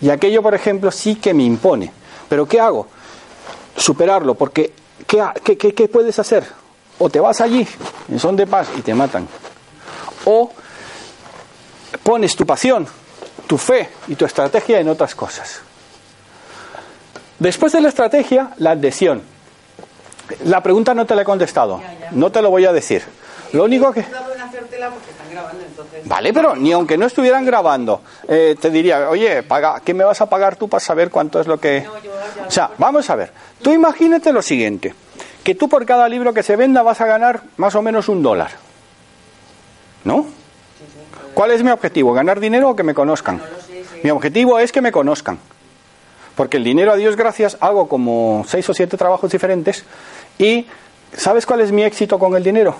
Y 0.01 0.11
aquello, 0.11 0.43
por 0.43 0.55
ejemplo, 0.55 0.91
sí 0.91 1.15
que 1.15 1.33
me 1.33 1.45
impone. 1.45 1.93
Pero 2.29 2.47
¿qué 2.47 2.61
hago? 2.61 2.89
Superarlo, 3.77 4.35
porque 4.35 4.73
¿qué, 5.07 5.57
qué, 5.57 5.89
puedes 5.89 6.19
hacer? 6.19 6.45
O 6.99 7.09
te 7.11 7.21
vas 7.21 7.41
allí, 7.41 7.67
en 8.09 8.19
son 8.19 8.37
de 8.37 8.47
paz, 8.47 8.69
y 8.77 8.83
te 8.83 8.95
matan. 8.95 9.27
O 10.25 10.51
pones 12.03 12.37
tu 12.37 12.47
pasión, 12.47 12.87
tu 13.47 13.59
fe 13.59 13.89
y 14.09 14.15
tu 14.15 14.25
estrategia 14.25 14.81
en 14.81 14.89
otras 14.89 15.15
cosas. 15.15 15.61
Después 17.39 17.73
de 17.73 17.81
la 17.81 17.89
estrategia, 17.89 18.51
la 18.59 18.73
adhesión. 18.73 19.23
La 20.45 20.63
pregunta 20.63 20.95
no 20.95 21.05
te 21.05 21.15
la 21.15 21.23
he 21.23 21.25
contestado. 21.25 21.81
No 22.13 22.31
te 22.31 22.41
lo 22.41 22.51
voy 22.51 22.65
a 22.65 22.73
decir. 22.73 23.03
Lo 23.53 23.65
único 23.65 23.93
que... 23.93 24.05
Vale, 26.05 26.33
pero 26.33 26.57
ni 26.57 26.73
aunque 26.73 26.97
no 26.97 27.07
estuvieran 27.07 27.45
grabando, 27.45 28.03
eh, 28.29 28.57
te 28.61 28.71
diría, 28.71 29.09
oye, 29.09 29.43
paga, 29.43 29.81
¿qué 29.85 29.95
me 29.95 30.05
vas 30.05 30.21
a 30.21 30.29
pagar 30.29 30.57
tú 30.57 30.69
para 30.69 30.81
saber 30.81 31.11
cuánto 31.11 31.41
es 31.41 31.47
lo 31.47 31.59
que... 31.59 31.87
O 32.47 32.51
sea, 32.51 32.71
vamos 32.79 33.09
a 33.11 33.17
ver. 33.17 33.33
Tú 33.63 33.73
imagínate 33.73 34.33
lo 34.33 34.43
siguiente, 34.43 34.95
que 35.43 35.55
tú 35.55 35.69
por 35.69 35.85
cada 35.87 36.09
libro 36.09 36.33
que 36.33 36.43
se 36.43 36.57
venda 36.57 36.83
vas 36.83 37.01
a 37.01 37.07
ganar 37.07 37.43
más 37.57 37.75
o 37.75 37.83
menos 37.83 38.09
un 38.09 38.23
dólar. 38.23 38.53
¿No? 40.05 40.27
¿Cuál 41.35 41.51
es 41.51 41.63
mi 41.63 41.71
objetivo? 41.71 42.13
¿Ganar 42.13 42.39
dinero 42.39 42.71
o 42.71 42.77
que 42.77 42.83
me 42.83 42.95
conozcan? 42.95 43.43
Mi 44.03 44.11
objetivo 44.11 44.59
es 44.59 44.71
que 44.71 44.81
me 44.81 44.93
conozcan. 44.93 45.39
Porque 46.37 46.57
el 46.57 46.65
dinero, 46.65 46.93
a 46.93 46.97
Dios 46.97 47.17
gracias, 47.17 47.57
hago 47.61 47.89
como 47.89 48.45
seis 48.47 48.69
o 48.69 48.75
siete 48.75 48.97
trabajos 48.97 49.31
diferentes 49.31 49.85
y 50.39 50.67
¿sabes 51.17 51.47
cuál 51.47 51.61
es 51.61 51.73
mi 51.73 51.83
éxito 51.83 52.19
con 52.19 52.37
el 52.37 52.43
dinero? 52.43 52.77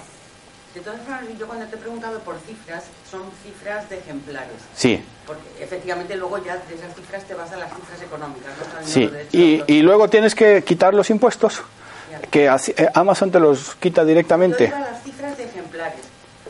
De 0.75 0.81
todas 0.81 1.01
formas, 1.03 1.23
yo 1.39 1.47
cuando 1.47 1.67
te 1.67 1.77
he 1.77 1.79
preguntado 1.79 2.19
por 2.21 2.37
cifras, 2.41 2.85
son 3.09 3.23
cifras 3.45 3.89
de 3.89 3.99
ejemplares. 3.99 4.57
Sí. 4.75 5.01
Porque 5.25 5.43
efectivamente 5.61 6.17
luego 6.17 6.39
ya 6.39 6.57
de 6.57 6.75
esas 6.75 6.95
cifras 6.97 7.23
te 7.25 7.35
vas 7.35 7.53
a 7.53 7.57
las 7.57 7.73
cifras 7.73 8.03
económicas. 8.03 8.53
¿no? 8.59 8.87
Sí, 8.87 9.09
y, 9.31 9.63
y, 9.73 9.83
luego 9.83 10.09
tienes 10.09 10.35
que 10.35 10.65
quitar 10.65 10.93
los 10.93 11.11
impuestos, 11.11 11.63
que 12.31 12.47
eh, 12.47 12.89
Amazon 12.93 13.31
te 13.31 13.39
los 13.39 13.77
quita 13.77 14.05
directamente. 14.05 14.69
Yo 14.69 14.79
las 14.79 15.03
cifras 15.05 15.39
de 15.39 15.45
ejemplares. 15.45 16.01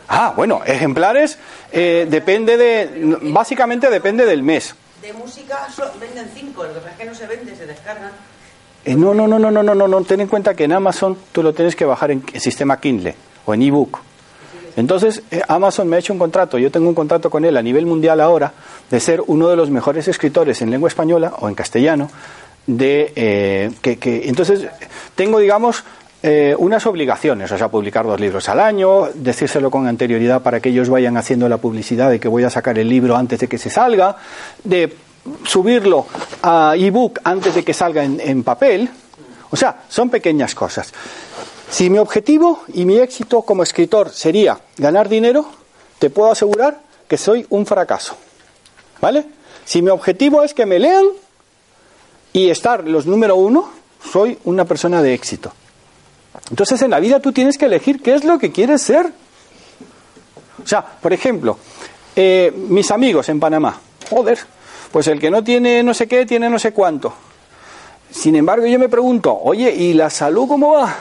Ah, 0.09 0.33
bueno, 0.35 0.63
ejemplares 0.65 1.39
eh, 1.71 2.07
depende 2.09 2.57
de, 2.57 3.19
básicamente 3.23 3.91
depende 3.91 4.25
del 4.25 4.43
mes. 4.43 4.75
De 5.03 5.13
música 5.13 5.69
venden 6.01 6.31
cinco, 6.35 6.65
lo 6.65 6.73
que 6.73 6.81
pasa 6.81 6.93
es 6.93 6.97
que 6.97 7.05
no 7.05 7.15
se 7.15 7.27
vende, 7.27 7.55
se 7.55 7.67
descargan. 7.67 8.13
Eh, 8.87 8.95
no, 8.95 9.13
no, 9.13 9.27
no, 9.27 9.39
no, 9.39 9.51
no, 9.51 9.63
no, 9.63 9.75
no, 9.75 10.05
ten 10.05 10.21
en 10.21 10.29
cuenta 10.29 10.55
que 10.55 10.65
en 10.65 10.73
Amazon 10.73 11.19
tú 11.33 11.43
lo 11.43 11.53
tienes 11.53 11.77
que 11.77 11.85
bajar 11.85 12.11
en 12.11 12.25
el 12.33 12.41
sistema 12.41 12.81
Kindle 12.81 13.15
o 13.45 13.53
en 13.53 13.63
ebook. 13.63 14.01
Entonces, 14.77 15.23
eh, 15.31 15.41
Amazon 15.49 15.89
me 15.89 15.97
ha 15.97 15.99
hecho 15.99 16.13
un 16.13 16.19
contrato, 16.19 16.59
yo 16.59 16.71
tengo 16.71 16.89
un 16.89 16.95
contrato 16.95 17.31
con 17.31 17.45
él 17.45 17.57
a 17.57 17.63
nivel 17.63 17.87
mundial 17.87 18.21
ahora, 18.21 18.53
de 18.91 19.01
ser 19.01 19.23
uno 19.27 19.49
de 19.49 19.57
los 19.57 19.71
mejores 19.71 20.09
escritores 20.09 20.61
en 20.63 20.71
lengua 20.71 20.89
española 20.89 21.35
o 21.39 21.49
en 21.49 21.55
castellano, 21.55 22.11
de 22.67 23.13
eh, 23.15 23.71
que, 23.81 23.99
que, 23.99 24.29
entonces 24.29 24.67
tengo, 25.15 25.39
digamos, 25.39 25.85
eh, 26.27 26.55
unas 26.57 26.87
obligaciones, 26.87 27.53
o 27.53 27.59
sea, 27.59 27.69
publicar 27.69 28.07
dos 28.07 28.19
libros 28.19 28.49
al 28.49 28.59
año, 28.59 29.11
decírselo 29.13 29.71
con 29.71 29.87
anterioridad 29.87 30.41
para 30.43 30.59
que 30.59 30.71
ellos 30.71 30.89
vayan 30.89 31.19
haciendo 31.19 31.51
la 31.51 31.59
publicidad 31.59 32.09
de 32.09 32.19
que 32.19 32.29
voy 32.29 32.45
a 32.45 32.49
sacar 32.49 32.79
el 32.79 32.89
libro 32.89 33.15
antes 33.15 33.41
de 33.41 33.47
que 33.47 33.59
se 33.59 33.69
salga, 33.69 34.17
de 34.65 34.97
subirlo 35.45 36.07
a 36.43 36.77
ebook 36.79 37.21
antes 37.25 37.55
de 37.55 37.63
que 37.63 37.75
salga 37.75 38.03
en, 38.03 38.21
en 38.21 38.43
papel. 38.43 38.89
O 39.51 39.57
sea, 39.57 39.83
son 39.87 40.09
pequeñas 40.09 40.55
cosas. 40.55 40.95
Si 41.71 41.91
mi 41.91 41.99
objetivo 41.99 42.61
y 42.73 42.85
mi 42.85 42.99
éxito 42.99 43.43
como 43.43 43.63
escritor 43.63 44.11
sería 44.11 44.61
ganar 44.77 45.09
dinero, 45.09 45.47
te 45.99 46.11
puedo 46.11 46.31
asegurar 46.31 46.81
que 47.09 47.17
soy 47.17 47.47
un 47.51 47.67
fracaso. 47.67 48.17
¿Vale? 49.01 49.27
Si 49.65 49.83
mi 49.83 49.91
objetivo 49.91 50.43
es 50.43 50.55
que 50.55 50.67
me 50.67 50.79
lean, 50.79 51.07
y 52.35 52.51
estar 52.51 52.87
los 52.87 53.07
número 53.07 53.37
uno, 53.37 53.71
soy 54.13 54.37
una 54.45 54.65
persona 54.67 55.01
de 55.01 55.15
éxito. 55.15 55.53
Entonces 56.51 56.83
en 56.83 56.91
la 56.91 57.01
vida 57.01 57.21
tú 57.21 57.33
tienes 57.33 57.57
que 57.57 57.67
elegir 57.67 58.03
qué 58.03 58.15
es 58.15 58.25
lo 58.25 58.39
que 58.39 58.51
quieres 58.51 58.83
ser. 58.83 59.07
O 60.63 60.67
sea, 60.67 60.85
por 60.85 61.13
ejemplo, 61.13 61.57
eh, 62.17 62.53
mis 62.55 62.91
amigos 62.91 63.29
en 63.29 63.39
Panamá, 63.39 63.81
joder, 64.11 64.41
pues 64.91 65.07
el 65.07 65.21
que 65.21 65.31
no 65.31 65.45
tiene 65.45 65.83
no 65.85 65.95
sé 65.95 66.09
qué, 66.09 66.27
tiene 66.27 66.51
no 66.51 66.59
sé 66.59 66.73
cuánto. 66.73 67.15
Sin 68.11 68.35
embargo, 68.35 68.67
yo 68.67 68.79
me 68.81 68.89
pregunto, 68.89 69.39
oye, 69.41 69.73
¿y 69.73 69.93
la 69.93 70.11
salud 70.11 70.49
cómo 70.49 70.73
va? 70.73 70.97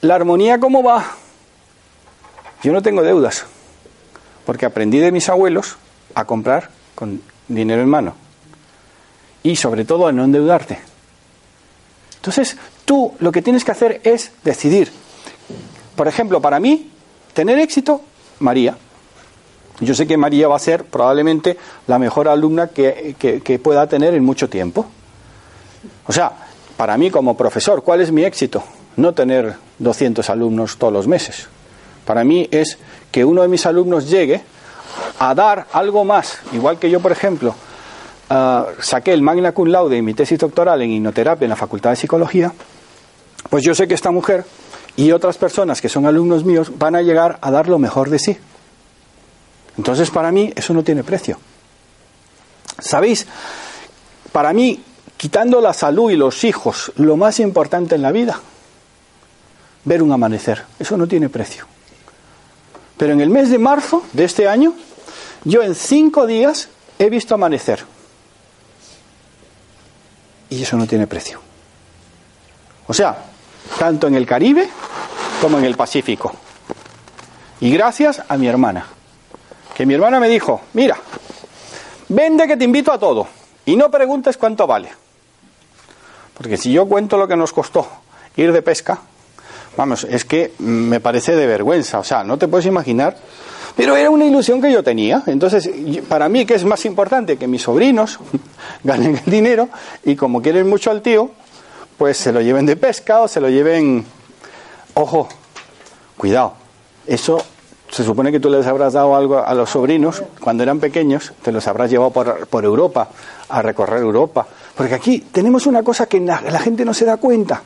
¿La 0.00 0.14
armonía 0.14 0.60
cómo 0.60 0.82
va? 0.82 1.04
Yo 2.62 2.72
no 2.72 2.82
tengo 2.82 3.02
deudas, 3.02 3.44
porque 4.46 4.66
aprendí 4.66 4.98
de 4.98 5.10
mis 5.10 5.28
abuelos 5.28 5.76
a 6.14 6.24
comprar 6.24 6.70
con 6.94 7.20
dinero 7.48 7.82
en 7.82 7.88
mano. 7.88 8.14
Y 9.42 9.56
sobre 9.56 9.84
todo 9.84 10.06
a 10.06 10.12
no 10.12 10.24
endeudarte. 10.24 10.78
Entonces, 12.16 12.56
tú 12.84 13.14
lo 13.18 13.32
que 13.32 13.42
tienes 13.42 13.64
que 13.64 13.72
hacer 13.72 14.00
es 14.04 14.32
decidir. 14.44 14.92
Por 15.96 16.06
ejemplo, 16.06 16.40
para 16.40 16.60
mí, 16.60 16.90
tener 17.32 17.58
éxito, 17.58 18.00
María. 18.38 18.76
Yo 19.80 19.94
sé 19.94 20.06
que 20.06 20.16
María 20.16 20.48
va 20.48 20.56
a 20.56 20.60
ser 20.60 20.84
probablemente 20.84 21.56
la 21.86 21.98
mejor 21.98 22.28
alumna 22.28 22.68
que, 22.68 23.16
que 23.18 23.58
pueda 23.58 23.88
tener 23.88 24.14
en 24.14 24.24
mucho 24.24 24.48
tiempo. 24.48 24.86
O 26.06 26.12
sea, 26.12 26.32
para 26.76 26.96
mí 26.96 27.10
como 27.10 27.36
profesor, 27.36 27.82
¿cuál 27.82 28.00
es 28.00 28.12
mi 28.12 28.24
éxito? 28.24 28.62
No 28.96 29.14
tener 29.14 29.67
200 29.78 30.28
alumnos 30.30 30.76
todos 30.76 30.92
los 30.92 31.06
meses. 31.06 31.48
Para 32.04 32.24
mí 32.24 32.48
es 32.50 32.78
que 33.10 33.24
uno 33.24 33.42
de 33.42 33.48
mis 33.48 33.66
alumnos 33.66 34.08
llegue 34.08 34.42
a 35.18 35.34
dar 35.34 35.66
algo 35.72 36.04
más, 36.04 36.38
igual 36.52 36.78
que 36.78 36.90
yo, 36.90 37.00
por 37.00 37.12
ejemplo, 37.12 37.54
ah, 38.30 38.66
saqué 38.80 39.12
el 39.12 39.22
magna 39.22 39.52
cum 39.52 39.68
laude 39.68 39.98
en 39.98 40.04
mi 40.04 40.14
tesis 40.14 40.38
doctoral 40.38 40.82
en 40.82 40.90
hipnoterapia 40.90 41.44
en 41.44 41.50
la 41.50 41.56
Facultad 41.56 41.90
de 41.90 41.96
Psicología, 41.96 42.52
pues 43.50 43.64
yo 43.64 43.74
sé 43.74 43.88
que 43.88 43.94
esta 43.94 44.10
mujer 44.10 44.44
y 44.96 45.12
otras 45.12 45.38
personas 45.38 45.80
que 45.80 45.88
son 45.88 46.06
alumnos 46.06 46.44
míos 46.44 46.72
van 46.76 46.96
a 46.96 47.02
llegar 47.02 47.38
a 47.40 47.50
dar 47.50 47.68
lo 47.68 47.78
mejor 47.78 48.10
de 48.10 48.18
sí. 48.18 48.36
Entonces, 49.76 50.10
para 50.10 50.32
mí, 50.32 50.52
eso 50.56 50.74
no 50.74 50.82
tiene 50.82 51.04
precio. 51.04 51.38
¿Sabéis? 52.80 53.26
Para 54.32 54.52
mí, 54.52 54.82
quitando 55.16 55.60
la 55.60 55.72
salud 55.72 56.10
y 56.10 56.16
los 56.16 56.42
hijos, 56.42 56.92
lo 56.96 57.16
más 57.16 57.38
importante 57.38 57.94
en 57.94 58.02
la 58.02 58.10
vida, 58.10 58.40
ver 59.84 60.02
un 60.02 60.12
amanecer. 60.12 60.64
Eso 60.78 60.96
no 60.96 61.06
tiene 61.06 61.28
precio. 61.28 61.66
Pero 62.96 63.12
en 63.12 63.20
el 63.20 63.30
mes 63.30 63.50
de 63.50 63.58
marzo 63.58 64.02
de 64.12 64.24
este 64.24 64.48
año, 64.48 64.74
yo 65.44 65.62
en 65.62 65.74
cinco 65.74 66.26
días 66.26 66.68
he 66.98 67.08
visto 67.10 67.34
amanecer. 67.34 67.84
Y 70.50 70.62
eso 70.62 70.76
no 70.76 70.86
tiene 70.86 71.06
precio. 71.06 71.40
O 72.86 72.94
sea, 72.94 73.24
tanto 73.78 74.06
en 74.06 74.14
el 74.14 74.26
Caribe 74.26 74.68
como 75.40 75.58
en 75.58 75.64
el 75.64 75.76
Pacífico. 75.76 76.32
Y 77.60 77.70
gracias 77.70 78.22
a 78.28 78.36
mi 78.36 78.48
hermana. 78.48 78.86
Que 79.74 79.86
mi 79.86 79.94
hermana 79.94 80.18
me 80.18 80.28
dijo, 80.28 80.62
mira, 80.72 80.96
vende 82.08 82.46
que 82.46 82.56
te 82.56 82.64
invito 82.64 82.90
a 82.90 82.98
todo 82.98 83.28
y 83.64 83.76
no 83.76 83.90
preguntes 83.90 84.36
cuánto 84.36 84.66
vale. 84.66 84.90
Porque 86.34 86.56
si 86.56 86.72
yo 86.72 86.86
cuento 86.86 87.16
lo 87.16 87.28
que 87.28 87.36
nos 87.36 87.52
costó 87.52 87.86
ir 88.36 88.52
de 88.52 88.62
pesca, 88.62 89.00
vamos, 89.78 90.02
es 90.10 90.24
que 90.24 90.54
me 90.58 90.98
parece 90.98 91.36
de 91.36 91.46
vergüenza, 91.46 92.00
o 92.00 92.04
sea, 92.04 92.24
no 92.24 92.36
te 92.36 92.48
puedes 92.48 92.66
imaginar. 92.66 93.16
Pero 93.76 93.96
era 93.96 94.10
una 94.10 94.24
ilusión 94.24 94.60
que 94.60 94.72
yo 94.72 94.82
tenía. 94.82 95.22
Entonces, 95.26 95.70
para 96.08 96.28
mí, 96.28 96.44
¿qué 96.44 96.54
es 96.54 96.64
más 96.64 96.84
importante? 96.84 97.36
Que 97.36 97.46
mis 97.46 97.62
sobrinos 97.62 98.18
ganen 98.82 99.20
el 99.24 99.30
dinero 99.30 99.68
y 100.04 100.16
como 100.16 100.42
quieren 100.42 100.68
mucho 100.68 100.90
al 100.90 101.00
tío, 101.00 101.30
pues 101.96 102.16
se 102.16 102.32
lo 102.32 102.40
lleven 102.40 102.66
de 102.66 102.76
pesca 102.76 103.20
o 103.20 103.28
se 103.28 103.40
lo 103.40 103.48
lleven... 103.48 104.04
Ojo, 104.94 105.28
cuidado, 106.16 106.54
eso 107.06 107.40
se 107.88 108.02
supone 108.02 108.32
que 108.32 108.40
tú 108.40 108.50
les 108.50 108.66
habrás 108.66 108.94
dado 108.94 109.14
algo 109.14 109.38
a 109.38 109.54
los 109.54 109.70
sobrinos 109.70 110.24
cuando 110.40 110.64
eran 110.64 110.80
pequeños, 110.80 111.32
te 111.40 111.52
los 111.52 111.68
habrás 111.68 111.88
llevado 111.88 112.10
por, 112.10 112.64
Europa, 112.64 113.08
a 113.48 113.62
recorrer 113.62 114.00
Europa. 114.00 114.44
Porque 114.76 114.96
aquí 114.96 115.20
tenemos 115.20 115.66
una 115.66 115.84
cosa 115.84 116.06
que 116.06 116.18
la, 116.18 116.58
gente 116.58 116.84
no 116.84 116.92
se 116.92 117.04
da 117.04 117.16
cuenta. 117.18 117.62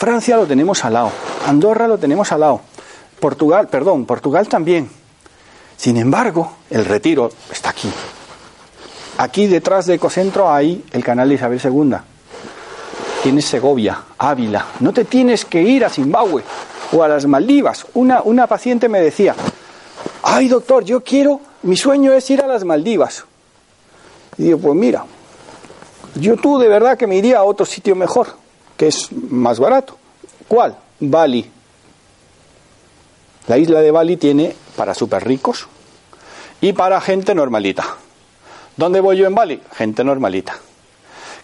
Francia 0.00 0.34
lo 0.38 0.46
tenemos 0.46 0.82
al 0.86 0.94
lado, 0.94 1.12
Andorra 1.46 1.86
lo 1.86 1.98
tenemos 1.98 2.32
al 2.32 2.40
lado, 2.40 2.62
Portugal, 3.20 3.68
perdón, 3.68 4.06
Portugal 4.06 4.48
también. 4.48 4.88
Sin 5.76 5.98
embargo, 5.98 6.54
el 6.70 6.86
retiro 6.86 7.30
está 7.52 7.68
aquí. 7.68 7.92
Aquí 9.18 9.46
detrás 9.46 9.84
de 9.84 9.96
Ecocentro 9.96 10.50
hay 10.50 10.82
el 10.92 11.04
canal 11.04 11.28
de 11.28 11.34
Isabel 11.34 11.60
II. 11.62 11.96
Tienes 13.22 13.44
Segovia, 13.44 14.04
Ávila. 14.16 14.68
No 14.80 14.94
te 14.94 15.04
tienes 15.04 15.44
que 15.44 15.60
ir 15.60 15.84
a 15.84 15.90
Zimbabue 15.90 16.44
o 16.92 17.02
a 17.02 17.08
las 17.08 17.26
Maldivas. 17.26 17.84
Una, 17.92 18.22
una 18.22 18.46
paciente 18.46 18.88
me 18.88 19.00
decía, 19.00 19.34
ay 20.22 20.48
doctor, 20.48 20.82
yo 20.82 21.04
quiero, 21.04 21.42
mi 21.64 21.76
sueño 21.76 22.14
es 22.14 22.30
ir 22.30 22.40
a 22.40 22.46
las 22.46 22.64
Maldivas. 22.64 23.26
Y 24.38 24.44
digo, 24.44 24.60
pues 24.60 24.74
mira, 24.76 25.04
yo 26.14 26.38
tú 26.38 26.58
de 26.58 26.68
verdad 26.68 26.96
que 26.96 27.06
me 27.06 27.16
iría 27.16 27.40
a 27.40 27.44
otro 27.44 27.66
sitio 27.66 27.94
mejor, 27.94 28.39
que 28.80 28.86
es 28.86 29.12
más 29.12 29.58
barato. 29.58 29.98
¿Cuál? 30.48 30.74
Bali. 31.00 31.44
La 33.46 33.58
isla 33.58 33.82
de 33.82 33.90
Bali 33.90 34.16
tiene 34.16 34.56
para 34.74 34.94
súper 34.94 35.22
ricos 35.22 35.66
y 36.62 36.72
para 36.72 36.98
gente 37.02 37.34
normalita. 37.34 37.84
¿Dónde 38.78 39.00
voy 39.00 39.18
yo 39.18 39.26
en 39.26 39.34
Bali? 39.34 39.60
Gente 39.74 40.02
normalita. 40.02 40.56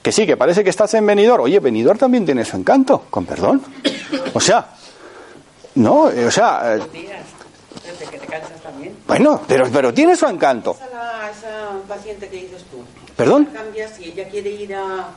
Que 0.00 0.12
sí, 0.12 0.26
que 0.26 0.38
parece 0.38 0.64
que 0.64 0.70
estás 0.70 0.94
en 0.94 1.04
Benidorm. 1.04 1.42
Oye, 1.42 1.60
Benidorm 1.60 1.98
también 1.98 2.24
tiene 2.24 2.42
su 2.42 2.56
encanto, 2.56 3.02
con 3.10 3.26
perdón. 3.26 3.62
O 4.32 4.40
sea, 4.40 4.70
no, 5.74 6.04
o 6.04 6.30
sea... 6.30 6.78
Bueno, 9.06 9.42
pero, 9.46 9.68
pero 9.70 9.92
tiene 9.92 10.16
su 10.16 10.24
encanto. 10.26 10.74
Esa, 10.74 11.30
esa 11.30 11.86
paciente 11.86 12.30
que 12.30 12.36
dices 12.36 12.64
tú. 12.70 12.82
¿Perdón? 13.14 13.50
Cambia 13.52 13.88
si 13.88 14.04
ella 14.04 14.26
quiere 14.30 14.50
ir 14.52 14.74
a, 14.74 15.10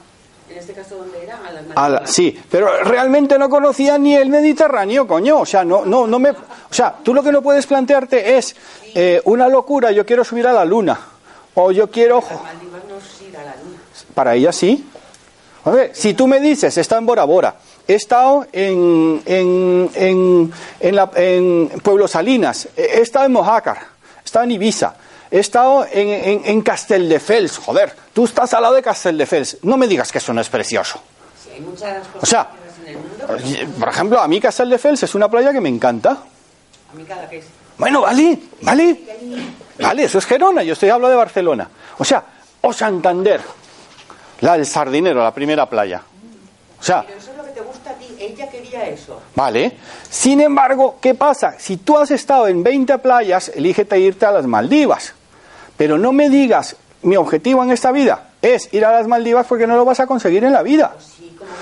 en 0.52 0.58
este 0.58 0.74
caso, 0.74 0.96
¿dónde 0.98 1.24
era? 1.24 1.40
A 1.48 1.52
las 1.52 1.64
A 1.76 1.90
la- 1.90 2.08
sí, 2.08 2.40
pero 2.50 2.84
realmente 2.84 3.38
no 3.38 3.50
conocía 3.50 3.98
ni 3.98 4.16
el 4.16 4.30
Mediterráneo, 4.30 5.08
coño. 5.08 5.40
O 5.40 5.46
sea, 5.46 5.64
no, 5.64 5.86
no, 5.86 6.08
no 6.08 6.20
me. 6.20 6.32
O 6.32 6.36
sea, 6.72 6.96
tú 7.04 7.14
lo 7.14 7.22
que 7.24 7.32
no 7.32 7.42
puedes 7.42 7.66
plantearte 7.68 8.38
es 8.38 8.56
eh, 8.96 9.22
una 9.26 9.48
locura. 9.48 9.92
Yo 9.92 10.06
quiero 10.06 10.24
subir 10.24 10.48
a 10.48 10.54
la 10.54 10.66
luna 10.66 11.00
o 11.56 11.72
yo 11.72 11.90
quiero. 11.90 12.22
Las 12.30 12.42
Maldivas 12.44 12.82
no 12.90 12.98
es 12.98 13.22
ir 13.28 13.38
a 13.38 13.44
la 13.44 13.56
luna. 13.64 13.78
Para 14.14 14.36
ella 14.36 14.52
sí. 14.52 14.88
A 15.66 15.72
ver, 15.72 15.92
si 15.94 16.14
tú 16.14 16.26
me 16.28 16.40
dices, 16.40 16.78
está 16.78 16.98
en 16.98 17.06
Bora 17.06 17.26
Bora, 17.26 17.56
he 17.88 17.94
estado 17.96 18.48
en, 18.54 19.22
en, 19.26 19.90
en, 19.94 20.54
en, 20.80 20.96
la- 20.96 21.12
en 21.16 21.68
Pueblo 21.84 22.08
Salinas, 22.08 22.70
he 22.78 23.02
estado 23.02 23.26
en 23.26 23.34
Mojácar, 23.34 23.78
he 24.22 24.26
estado 24.26 24.46
en 24.46 24.52
Ibiza, 24.52 24.96
he 25.32 25.40
estado 25.40 25.86
en, 25.92 26.08
en, 26.10 26.42
en 26.46 26.62
Castelldefels, 26.62 27.58
joder, 27.58 27.94
tú 28.14 28.26
estás 28.26 28.54
al 28.54 28.64
lado 28.64 28.76
de 28.76 28.82
Castelldefels, 28.82 29.58
no 29.64 29.78
me 29.78 29.88
digas 29.88 30.12
que 30.12 30.18
eso 30.18 30.34
no 30.34 30.42
es 30.42 30.50
precioso. 30.50 31.00
Sí, 31.44 31.50
hay 31.54 31.62
muchas 31.62 32.08
cosas 32.08 32.24
O 32.24 32.26
sea, 32.26 32.50
en 32.84 32.88
el 32.88 32.98
mundo. 32.98 33.26
pero 33.28 33.72
por 33.80 33.90
ejemplo, 33.90 34.20
a 34.20 34.28
mí 34.28 34.40
Castelldefels 34.42 35.04
es 35.04 35.16
una 35.16 35.30
playa 35.30 35.52
que 35.54 35.62
me 35.62 35.70
encanta. 35.70 36.12
A 36.12 36.96
mí 36.96 37.04
cada 37.04 37.30
que 37.30 37.38
es. 37.40 37.46
Bueno, 37.78 38.02
vale, 38.02 38.38
vale, 38.62 39.00
vale, 39.80 40.04
eso 40.04 40.18
es 40.18 40.26
Gerona, 40.26 40.64
yo 40.64 40.74
estoy 40.74 40.90
hablando 40.90 41.10
de 41.12 41.16
Barcelona. 41.16 41.70
O 41.98 42.04
sea, 42.04 42.24
o 42.62 42.74
Santander, 42.74 43.40
la 44.42 44.54
del 44.54 44.66
Sardinero, 44.66 45.24
la 45.24 45.34
primera 45.34 45.70
playa. 45.70 46.02
O 46.80 46.84
sea, 46.84 47.04
Pero 47.06 47.18
eso 47.20 47.32
es 47.32 47.38
lo 47.38 47.44
que 47.44 47.52
te 47.52 47.62
gusta 47.62 47.92
a 47.92 47.94
ti. 47.94 48.08
Ella 48.20 48.50
quería 48.50 48.86
eso. 48.88 49.22
Vale. 49.36 49.78
Sin 50.10 50.42
embargo, 50.42 50.98
¿qué 51.02 51.14
pasa? 51.14 51.56
Si 51.58 51.78
tú 51.78 51.98
has 51.98 52.12
estado 52.12 52.48
en 52.48 52.64
20 52.64 52.98
playas, 53.00 53.50
elígete 53.56 53.98
irte 54.00 54.26
a 54.26 54.32
las 54.32 54.46
Maldivas. 54.46 55.14
Pero 55.80 55.98
no 55.98 56.12
me 56.12 56.30
digas, 56.30 56.76
mi 57.04 57.16
objetivo 57.16 57.64
en 57.64 57.72
esta 57.72 57.92
vida 57.94 58.32
es 58.42 58.72
ir 58.74 58.84
a 58.84 58.92
las 58.92 59.08
Maldivas 59.08 59.48
porque 59.48 59.66
no 59.66 59.78
lo 59.78 59.86
vas 59.86 60.02
a 60.02 60.08
conseguir 60.08 60.44
en 60.44 60.52
la 60.52 60.62
vida. 60.62 60.94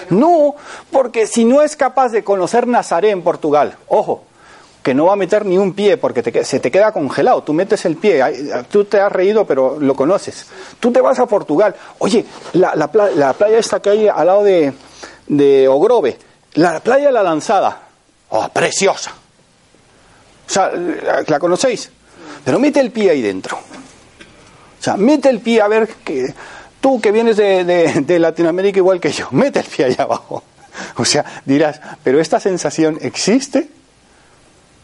No, 0.10 0.56
porque 0.92 1.28
si 1.28 1.46
no 1.46 1.62
es 1.62 1.76
capaz 1.76 2.10
de 2.10 2.24
conocer 2.24 2.66
Nazaré 2.68 3.12
en 3.12 3.22
Portugal, 3.22 3.76
ojo, 3.88 4.24
que 4.82 4.96
no 4.96 5.06
va 5.06 5.14
a 5.14 5.18
meter 5.18 5.46
ni 5.46 5.58
un 5.58 5.74
pie 5.74 5.98
porque 5.98 6.24
te 6.24 6.44
se 6.44 6.60
te 6.60 6.72
queda 6.72 6.92
congelado. 6.92 7.44
Tú 7.44 7.54
metes 7.54 7.86
el 7.86 7.98
pie, 7.98 8.24
tú 8.72 8.86
te 8.86 9.00
has 9.00 9.12
reído, 9.12 9.46
pero 9.46 9.78
lo 9.80 9.96
conoces. 9.96 10.48
Tú 10.80 10.92
te 10.92 11.00
vas 11.00 11.20
a 11.20 11.28
Portugal. 11.28 11.76
Oye, 12.00 12.26
la, 12.54 12.74
la 12.74 12.92
pla- 12.92 13.12
la 13.12 13.34
playa 13.34 13.60
esta 13.60 13.80
que 13.82 13.90
hay 13.92 14.08
al 14.08 14.26
lado 14.26 14.44
de, 14.44 14.74
de 15.28 15.68
Ogrove, 15.68 16.18
la 16.56 16.80
playa 16.80 17.08
de 17.08 17.12
la 17.12 17.22
Lanzada. 17.24 17.82
Oh, 18.30 18.50
preciosa. 18.50 19.12
O 19.12 20.50
sea, 20.50 20.72
¿la, 20.72 21.24
la 21.28 21.40
conocéis? 21.40 21.92
Pero 22.44 22.58
mete 22.58 22.80
el 22.80 22.92
pie 22.92 23.12
ahí 23.12 23.22
dentro. 23.22 23.60
O 24.80 24.84
sea, 24.84 24.98
mete 24.98 25.30
el 25.30 25.40
pie 25.40 25.62
a 25.62 25.68
ver 25.68 25.88
que 26.04 26.34
tú 26.82 27.02
que 27.02 27.12
vienes 27.12 27.38
de, 27.38 27.64
de- 27.64 28.20
Latinoamérica 28.20 28.78
igual 28.78 29.00
que 29.00 29.12
yo, 29.12 29.28
mete 29.32 29.60
el 29.60 29.66
pie 29.66 29.86
ahí 29.86 29.96
abajo. 29.98 30.44
O 30.98 31.06
sea, 31.06 31.26
dirás, 31.46 31.82
pero 32.04 32.20
esta 32.20 32.40
sensación 32.40 32.98
existe. 33.02 33.70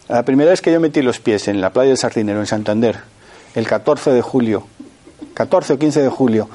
La 0.10 0.24
primera 0.24 0.50
vez 0.52 0.62
que 0.62 0.72
yo 0.72 0.80
metí 0.80 1.02
los 1.02 1.20
pies 1.20 1.48
en 1.48 1.62
la 1.62 1.72
playa 1.72 1.90
del 1.90 1.98
Sardinero 1.98 2.40
en 2.40 2.46
Santander, 2.48 3.00
el 3.56 3.68
14 3.68 4.12
de 4.12 4.22
julio, 4.22 4.68
14 5.34 5.74
o 5.74 5.80
15 5.80 6.02
de 6.02 6.10
julio 6.10 6.50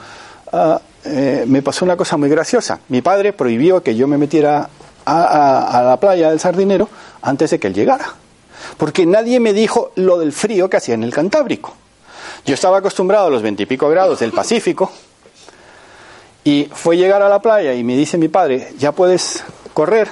ah, 0.52 0.80
eh, 1.04 1.44
me 1.46 1.62
pasó 1.62 1.84
una 1.84 1.96
cosa 1.96 2.16
muy 2.16 2.28
graciosa. 2.28 2.80
Mi 2.88 3.00
padre 3.00 3.32
prohibió 3.32 3.82
que 3.82 3.94
yo 3.96 4.06
me 4.06 4.18
metiera 4.18 4.68
a 5.06 5.82
la 5.86 5.96
playa 5.98 6.28
del 6.28 6.38
Sardinero 6.40 6.88
antes 7.22 7.50
de 7.50 7.58
que 7.58 7.68
él 7.68 7.74
llegara. 7.74 8.12
Porque 8.76 9.06
nadie 9.06 9.40
me 9.40 9.54
dijo 9.54 9.92
lo 9.94 10.18
del 10.18 10.32
frío 10.32 10.68
que 10.68 10.76
hacía 10.76 10.94
en 10.94 11.02
el 11.02 11.14
Cantábrico. 11.14 11.74
Yo 12.46 12.54
estaba 12.54 12.78
acostumbrado 12.78 13.26
a 13.26 13.30
los 13.30 13.42
veintipico 13.42 13.88
grados 13.88 14.20
del 14.20 14.32
Pacífico 14.32 14.90
y 16.44 16.68
fue 16.72 16.96
llegar 16.96 17.20
a 17.22 17.28
la 17.28 17.40
playa 17.42 17.74
y 17.74 17.84
me 17.84 17.96
dice 17.96 18.16
mi 18.18 18.28
padre, 18.28 18.72
ya 18.78 18.92
puedes 18.92 19.42
correr. 19.74 20.08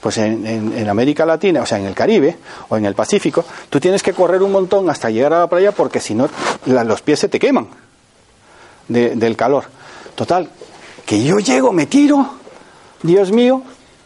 Pues 0.00 0.18
en, 0.18 0.46
en- 0.46 0.76
en 0.76 0.88
América 0.90 1.24
Latina, 1.24 1.62
o 1.62 1.66
sea, 1.66 1.78
en 1.78 1.86
el 1.86 1.94
Caribe 1.94 2.36
o 2.68 2.76
en 2.76 2.84
el 2.84 2.94
Pacífico, 2.94 3.42
tú 3.70 3.80
tienes 3.80 4.02
que 4.02 4.12
correr 4.12 4.42
un 4.42 4.52
montón 4.52 4.90
hasta 4.90 5.08
llegar 5.08 5.32
a 5.32 5.38
la 5.40 5.46
playa 5.48 5.72
porque 5.72 5.98
si 5.98 6.14
no, 6.14 6.28
la- 6.66 6.84
los 6.84 7.00
pies 7.00 7.20
se 7.20 7.28
te 7.30 7.38
queman 7.38 7.68
de- 8.88 9.16
del 9.16 9.34
calor. 9.34 9.64
Total, 10.14 10.48
que 11.06 11.24
yo 11.24 11.38
llego, 11.38 11.72
me 11.72 11.86
tiro, 11.86 12.34
Dios 13.02 13.32
mío, 13.32 13.62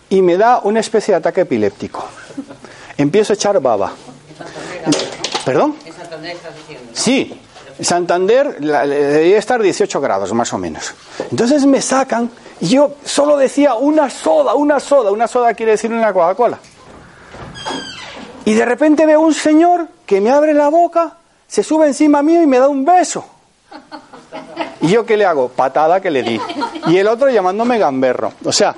y 0.09 0.22
me 0.22 0.36
da 0.36 0.61
una 0.62 0.78
especie 0.80 1.12
de 1.12 1.18
ataque 1.18 1.40
epiléptico. 1.42 2.04
Empiezo 2.96 3.32
a 3.32 3.34
echar 3.34 3.61
baba. 3.61 3.92
¿Perdón? 5.44 5.74
Sí, 6.94 7.40
Santander 7.80 8.56
la- 8.60 8.86
debería 8.86 9.38
estar 9.38 9.62
18 9.62 10.00
grados 10.00 10.32
más 10.32 10.52
o 10.52 10.58
menos. 10.58 10.94
Entonces 11.30 11.64
me 11.66 11.80
sacan 11.80 12.30
y 12.60 12.68
yo 12.68 12.94
solo 13.04 13.36
decía 13.36 13.74
una 13.74 14.10
soda, 14.10 14.54
una 14.54 14.80
soda, 14.80 15.10
una 15.12 15.28
soda 15.28 15.54
quiere 15.54 15.72
decir 15.72 15.92
una 15.92 16.12
Coca-Cola. 16.12 16.58
Y 18.44 18.54
de 18.54 18.64
repente 18.64 19.06
veo 19.06 19.20
un 19.20 19.34
señor 19.34 19.86
que 20.06 20.20
me 20.20 20.30
abre 20.30 20.54
la 20.54 20.68
boca, 20.68 21.18
se 21.46 21.62
sube 21.62 21.86
encima 21.86 22.22
mío 22.22 22.42
y 22.42 22.46
me 22.46 22.58
da 22.58 22.68
un 22.68 22.84
beso. 22.84 23.24
¿Y 24.80 24.88
yo 24.88 25.04
qué 25.04 25.16
le 25.16 25.26
hago? 25.26 25.48
Patada 25.48 26.00
que 26.00 26.10
le 26.10 26.22
di. 26.22 26.40
Y 26.86 26.96
el 26.96 27.06
otro 27.08 27.28
llamándome 27.28 27.78
gamberro. 27.78 28.32
O 28.44 28.52
sea, 28.52 28.74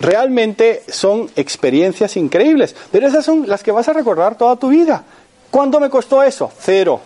realmente 0.00 0.82
son 0.88 1.30
experiencias 1.36 2.16
increíbles. 2.16 2.74
Pero 2.92 3.06
esas 3.06 3.24
son 3.24 3.48
las 3.48 3.62
que 3.62 3.72
vas 3.72 3.88
a 3.88 3.92
recordar 3.92 4.36
toda 4.36 4.56
tu 4.56 4.68
vida. 4.68 5.02
¿Cuánto 5.50 5.80
me 5.80 5.88
costó 5.88 6.22
eso? 6.22 6.50
Cero. 6.60 7.00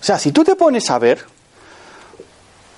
O 0.00 0.04
sea, 0.04 0.18
si 0.18 0.32
tú 0.32 0.44
te 0.44 0.56
pones 0.56 0.90
a 0.90 0.98
ver, 0.98 1.24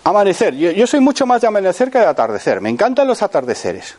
amanecer, 0.05 0.55
yo, 0.57 0.87
soy 0.87 1.01
mucho 1.01 1.27
más 1.27 1.41
de 1.41 1.47
amanecer 1.47 1.91
que 1.91 1.99
de 1.99 2.07
atardecer, 2.07 2.61
me 2.61 2.69
encantan 2.69 3.07
los 3.07 3.23
atardeceres. 3.23 3.95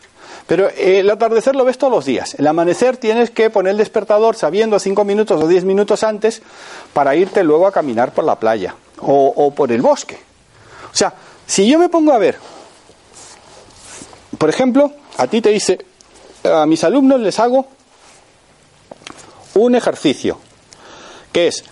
Pero 0.45 0.67
eh, 0.69 0.99
el 0.99 1.09
atardecer 1.09 1.55
lo 1.55 1.63
ves 1.63 1.77
todos 1.77 1.93
los 1.93 2.05
días. 2.05 2.35
El 2.35 2.45
amanecer 2.47 2.97
tienes 2.97 3.29
que 3.29 3.49
poner 3.49 3.71
el 3.71 3.77
despertador 3.77 4.35
sabiendo 4.35 4.77
cinco 4.77 5.05
minutos 5.05 5.41
o 5.41 5.47
diez 5.47 5.63
minutos 5.63 6.03
antes 6.03 6.41
para 6.91 7.15
irte 7.15 7.43
luego 7.43 7.65
a 7.65 7.71
caminar 7.71 8.13
por 8.13 8.25
la 8.25 8.37
playa 8.37 8.75
o, 8.99 9.33
o 9.35 9.55
por 9.55 9.71
el 9.71 9.81
bosque. 9.81 10.19
O 10.91 10.95
sea, 10.95 11.13
si 11.47 11.67
yo 11.69 11.79
me 11.79 11.87
pongo 11.87 12.11
a 12.11 12.17
ver, 12.17 12.37
por 14.37 14.49
ejemplo, 14.49 14.91
a 15.17 15.27
ti 15.27 15.39
te 15.41 15.49
dice, 15.49 15.79
a 16.43 16.65
mis 16.65 16.83
alumnos 16.83 17.21
les 17.21 17.39
hago 17.39 17.67
un 19.55 19.75
ejercicio, 19.75 20.39
que 21.31 21.47
es, 21.47 21.63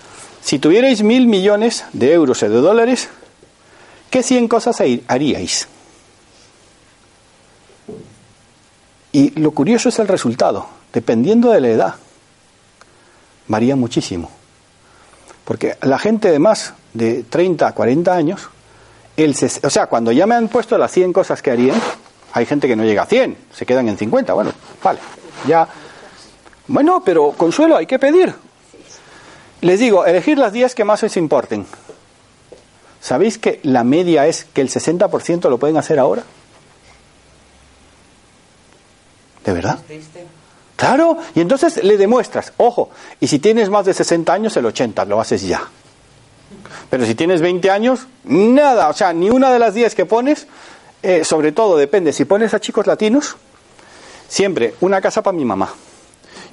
si 0.42 0.60
tuvierais 0.60 1.04
mil 1.04 1.28
millones 1.28 1.86
de 1.94 2.14
euros 2.14 2.42
o 2.44 2.50
de 2.50 2.56
dólares, 2.56 3.10
¿qué 4.10 4.24
100 4.24 4.48
cosas 4.48 4.82
haríais? 5.08 5.68
Y 9.12 9.40
lo 9.40 9.52
curioso 9.52 9.90
es 9.90 10.00
el 10.00 10.08
resultado, 10.08 10.68
dependiendo 10.94 11.52
de 11.52 11.62
la 11.62 11.68
edad, 11.68 11.96
varía 13.48 13.76
muchísimo. 13.76 14.32
Porque 15.46 15.78
la 15.82 16.00
gente 16.00 16.32
de 16.32 16.40
más 16.40 16.74
de 16.94 17.24
30 17.24 17.68
a 17.68 17.74
40 17.74 18.14
años, 18.14 18.50
el 19.18 19.36
o 19.64 19.70
sea, 19.70 19.88
cuando 19.88 20.12
ya 20.12 20.26
me 20.26 20.36
han 20.36 20.48
puesto 20.48 20.78
las 20.78 20.92
100 20.92 21.14
cosas 21.14 21.42
que 21.42 21.52
harían, 21.52 21.80
hay 22.34 22.46
gente 22.46 22.68
que 22.68 22.76
no 22.76 22.84
llega 22.84 23.04
a 23.04 23.06
100, 23.06 23.38
se 23.54 23.66
quedan 23.66 23.90
en 23.90 23.98
50, 23.98 24.34
bueno, 24.34 24.52
vale, 24.82 25.00
ya. 25.46 25.68
Bueno, 26.68 27.04
pero 27.04 27.32
consuelo, 27.34 27.76
hay 27.76 27.86
que 27.86 28.00
pedir. 28.00 28.34
Les 29.62 29.80
digo, 29.80 30.06
elegir 30.06 30.38
las 30.38 30.54
10 30.54 30.76
que 30.76 30.84
más 30.84 31.04
os 31.04 31.16
importen. 31.18 31.66
¿Sabéis 33.00 33.38
que 33.38 33.60
la 33.64 33.84
media 33.84 34.28
es 34.28 34.46
que 34.46 34.62
el 34.62 34.70
60% 34.70 35.50
lo 35.50 35.58
pueden 35.58 35.78
hacer 35.78 36.00
ahora? 36.00 36.24
¿De 39.46 39.54
verdad? 39.54 39.80
Claro, 40.76 41.18
y 41.36 41.42
entonces 41.42 41.84
le 41.84 41.98
demuestras, 41.98 42.54
ojo, 42.58 42.90
y 43.20 43.28
si 43.28 43.40
tienes 43.40 43.70
más 43.70 43.86
de 43.86 43.94
60 43.94 44.34
años, 44.34 44.58
el 44.58 44.66
80, 44.66 45.06
lo 45.06 45.20
haces 45.20 45.44
ya. 45.44 45.64
Pero 46.90 47.06
si 47.06 47.16
tienes 47.16 47.42
20 47.42 47.70
años, 47.70 48.08
nada, 48.24 48.90
o 48.90 48.94
sea, 48.94 49.14
ni 49.14 49.30
una 49.30 49.52
de 49.52 49.60
las 49.60 49.74
10 49.74 49.94
que 49.96 50.06
pones, 50.06 50.48
eh, 51.04 51.24
sobre 51.24 51.52
todo 51.52 51.78
depende, 51.78 52.14
si 52.14 52.26
pones 52.26 52.54
a 52.54 52.60
chicos 52.60 52.88
latinos, 52.88 53.36
siempre 54.28 54.76
una 54.82 55.02
casa 55.02 55.22
para 55.22 55.38
mi 55.38 55.46
mamá. 55.46 55.74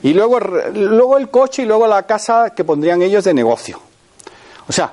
Y 0.02 0.12
luego, 0.12 0.38
luego 0.38 1.18
el 1.18 1.28
coche 1.28 1.62
y 1.62 1.66
luego 1.66 1.86
la 1.86 2.04
casa 2.04 2.50
que 2.50 2.64
pondrían 2.64 3.02
ellos 3.02 3.24
de 3.24 3.34
negocio. 3.34 3.80
O 4.68 4.72
sea, 4.72 4.92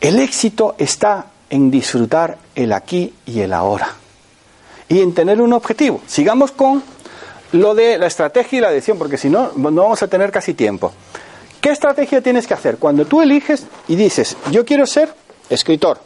el 0.00 0.20
éxito 0.20 0.74
está 0.76 1.26
en 1.48 1.70
disfrutar 1.70 2.36
el 2.54 2.72
aquí 2.72 3.14
y 3.26 3.40
el 3.40 3.52
ahora. 3.52 3.88
Y 4.88 5.00
en 5.00 5.14
tener 5.14 5.40
un 5.40 5.52
objetivo. 5.52 6.02
Sigamos 6.06 6.52
con 6.52 6.82
lo 7.52 7.74
de 7.74 7.96
la 7.96 8.06
estrategia 8.06 8.58
y 8.58 8.60
la 8.60 8.70
decisión, 8.70 8.98
porque 8.98 9.16
si 9.16 9.30
no, 9.30 9.52
no 9.56 9.82
vamos 9.82 10.02
a 10.02 10.08
tener 10.08 10.30
casi 10.30 10.54
tiempo. 10.54 10.92
¿Qué 11.60 11.70
estrategia 11.70 12.20
tienes 12.20 12.46
que 12.46 12.54
hacer? 12.54 12.76
Cuando 12.76 13.06
tú 13.06 13.22
eliges 13.22 13.66
y 13.88 13.96
dices, 13.96 14.36
yo 14.50 14.66
quiero 14.66 14.86
ser 14.86 15.14
escritor. 15.48 15.98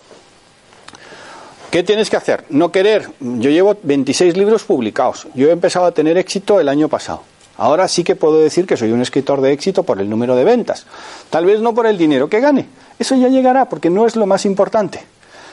¿Qué 1.71 1.83
tienes 1.83 2.09
que 2.09 2.17
hacer? 2.17 2.45
No 2.51 2.71
querer. 2.71 3.11
Yo 3.21 3.51
llevo 3.51 3.77
26 3.83 4.37
libros 4.37 4.63
publicados. 4.65 5.27
Yo 5.35 5.49
he 5.49 5.53
empezado 5.53 5.87
a 5.87 5.93
tener 5.93 6.17
éxito 6.17 6.61
el 6.61 6.69
año 6.69 6.89
pasado. 6.89 7.23
Ahora 7.59 7.87
sí 7.89 8.05
que 8.05 8.17
puedo 8.17 8.41
decir 8.41 8.67
que 8.67 8.77
soy 8.77 8.93
un 8.93 9.03
escritor 9.03 9.41
de 9.41 9.53
éxito 9.53 9.83
por 9.83 10.01
el 10.01 10.09
número 10.09 10.35
de 10.37 10.45
ventas. 10.45 10.87
Tal 11.29 11.45
vez 11.45 11.61
no 11.61 11.75
por 11.75 11.87
el 11.87 11.99
dinero 11.99 12.29
que 12.29 12.41
gane. 12.41 12.67
Eso 12.99 13.15
ya 13.17 13.29
llegará 13.29 13.67
porque 13.69 13.91
no 13.91 14.07
es 14.07 14.17
lo 14.17 14.27
más 14.27 14.47
importante. 14.47 15.05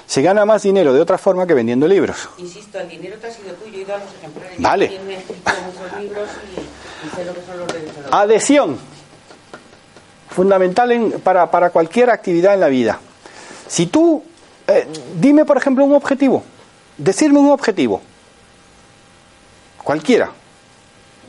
Se 0.08 0.22
gana 0.22 0.46
más 0.46 0.62
dinero 0.62 0.94
de 0.94 1.02
otra 1.02 1.18
forma 1.18 1.48
que 1.48 1.56
vendiendo 1.56 1.88
libros. 1.88 2.30
Insisto, 2.38 2.80
el 2.80 2.88
dinero 2.90 3.18
te 3.20 3.26
ha 3.28 3.32
sido 3.32 3.54
tuyo, 3.56 3.80
he 3.80 3.82
ido 3.82 3.96
a 3.96 3.98
los 3.98 4.08
ejemplares. 4.20 4.62
Vale. 4.62 4.90
Yo 4.92 4.98
también 4.98 5.18
he 5.18 5.22
escrito 5.22 5.52
muchos 5.66 6.00
libros 6.00 6.30
y, 6.56 7.08
y 7.08 7.10
sé 7.16 7.26
lo 7.26 7.34
que 7.34 7.42
son 7.42 7.58
los 7.60 7.68
derechos 7.68 7.96
de 7.96 8.02
autor. 8.04 8.16
Adhesión. 8.16 8.78
Fundamental 10.30 10.92
en- 10.92 11.12
para, 11.22 11.50
para 11.50 11.72
cualquier 11.72 12.12
actividad 12.12 12.54
en 12.54 12.60
la 12.60 12.68
vida. 12.68 13.00
Si 13.68 13.88
tú, 13.88 14.24
eh, 14.68 14.88
dime 15.20 15.44
por 15.44 15.58
ejemplo 15.58 15.84
un 15.84 15.96
objetivo. 15.96 16.44
Decirme 17.00 17.40
un 17.40 17.50
objetivo. 17.50 18.00
Cualquiera. 19.84 20.32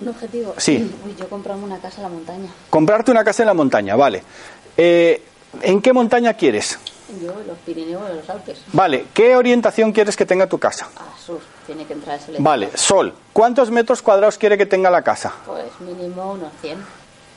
Un 0.01 0.09
objetivo. 0.09 0.55
Sí. 0.59 0.93
Uy, 1.05 1.15
yo 1.19 1.29
comprarme 1.29 1.65
una 1.65 1.79
casa 1.79 1.97
en 1.99 2.03
la 2.05 2.09
montaña. 2.09 2.49
Comprarte 2.71 3.11
una 3.11 3.25
casa 3.25 3.43
en 3.43 3.47
la 3.49 3.55
montaña, 3.55 3.97
vale. 3.97 4.23
Eh, 4.77 5.23
¿En 5.63 5.81
qué 5.81 5.93
montaña 5.93 6.35
quieres? 6.35 6.79
Yo, 7.23 7.33
los 7.47 7.57
Pirineos 7.65 8.03
o 8.11 8.15
los 8.15 8.29
Alpes. 8.29 8.59
Vale. 8.73 9.07
¿Qué 9.15 9.37
orientación 9.37 9.93
quieres 9.93 10.17
que 10.17 10.27
tenga 10.27 10.47
tu 10.49 10.59
casa? 10.59 10.89
A 10.97 11.19
sur. 11.25 11.39
Tiene 11.67 11.85
que 11.87 11.93
entrar 11.95 12.19
el 12.19 12.25
sol. 12.27 12.35
Vale. 12.41 12.71
Sol. 12.75 13.15
¿Cuántos 13.33 13.71
metros 13.71 14.03
cuadrados 14.03 14.37
quiere 14.39 14.59
que 14.59 14.67
tenga 14.67 14.91
la 14.91 15.03
casa? 15.03 15.33
Pues 15.47 15.65
mínimo 15.81 16.33
unos 16.33 16.51
100. 16.61 16.79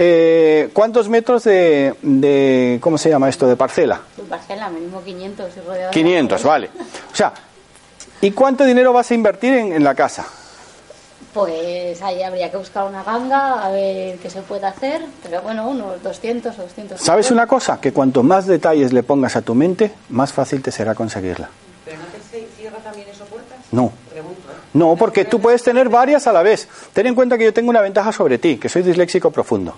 Eh, 0.01 0.69
¿Cuántos 0.73 1.07
metros 1.09 1.43
de, 1.43 1.93
de, 2.01 2.79
¿cómo 2.81 2.97
se 2.97 3.09
llama 3.09 3.29
esto? 3.29 3.47
De 3.47 3.55
parcela. 3.55 4.01
Pues 4.15 4.27
Barcelona, 4.27 4.69
mínimo 4.69 5.03
500. 5.03 5.49
y 5.55 5.59
rodeado 5.59 5.87
de 5.87 5.93
500, 5.93 6.45
árboles. 6.45 6.71
vale. 6.73 6.85
O 7.11 7.15
sea, 7.15 7.33
¿y 8.21 8.31
cuánto 8.31 8.63
dinero 8.65 8.91
vas 8.93 9.11
a 9.11 9.13
invertir 9.13 9.53
en, 9.53 9.73
en 9.73 9.83
la 9.83 9.93
casa? 9.95 10.25
Pues 11.33 12.01
ahí 12.01 12.23
habría 12.23 12.49
que 12.49 12.57
buscar 12.57 12.85
una 12.85 13.03
ganga 13.03 13.63
a 13.63 13.69
ver 13.69 14.17
qué 14.17 14.29
se 14.29 14.41
puede 14.41 14.65
hacer. 14.65 15.05
Pero 15.23 15.41
bueno, 15.41 15.67
unos 15.69 16.01
200 16.01 16.57
o 16.57 16.61
200. 16.63 16.99
¿Sabes 16.99 17.29
una 17.31 17.45
cosa? 17.45 17.79
Que 17.79 17.93
cuanto 17.93 18.23
más 18.23 18.47
detalles 18.47 18.93
le 18.93 19.03
pongas 19.03 19.35
a 19.35 19.41
tu 19.41 19.53
mente, 19.53 19.91
más 20.09 20.33
fácil 20.33 20.61
te 20.61 20.71
será 20.71 20.95
conseguirla. 20.95 21.49
¿Pero 21.85 21.97
no 21.97 22.05
te 22.05 22.47
cierra 22.57 22.77
también 22.79 23.07
eso 23.09 23.25
puertas? 23.25 23.57
No. 23.71 23.91
Pregunto, 24.09 24.41
¿eh? 24.49 24.59
No, 24.73 24.95
porque 24.95 25.25
tú 25.25 25.39
puedes 25.39 25.63
tener 25.63 25.89
varias 25.89 26.25
a 26.27 26.33
la 26.33 26.41
vez. 26.41 26.67
Ten 26.93 27.07
en 27.07 27.15
cuenta 27.15 27.37
que 27.37 27.45
yo 27.45 27.53
tengo 27.53 27.69
una 27.69 27.81
ventaja 27.81 28.11
sobre 28.11 28.37
ti, 28.37 28.57
que 28.57 28.69
soy 28.69 28.81
disléxico 28.81 29.31
profundo. 29.31 29.75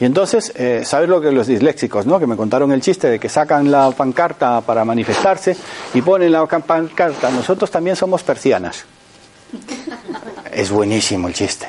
Y 0.00 0.04
entonces, 0.04 0.52
eh, 0.54 0.82
¿sabes 0.84 1.08
lo 1.08 1.20
que 1.20 1.32
los 1.32 1.48
disléxicos, 1.48 2.06
no? 2.06 2.20
Que 2.20 2.26
me 2.26 2.36
contaron 2.36 2.70
el 2.70 2.80
chiste 2.80 3.08
de 3.10 3.18
que 3.18 3.28
sacan 3.28 3.70
la 3.70 3.90
pancarta 3.90 4.60
para 4.60 4.84
manifestarse 4.84 5.56
y 5.92 6.02
ponen 6.02 6.30
la 6.30 6.46
pancarta, 6.46 7.30
nosotros 7.30 7.70
también 7.70 7.96
somos 7.96 8.22
persianas. 8.22 8.84
Es 10.52 10.70
buenísimo 10.70 11.28
el 11.28 11.34
chiste. 11.34 11.68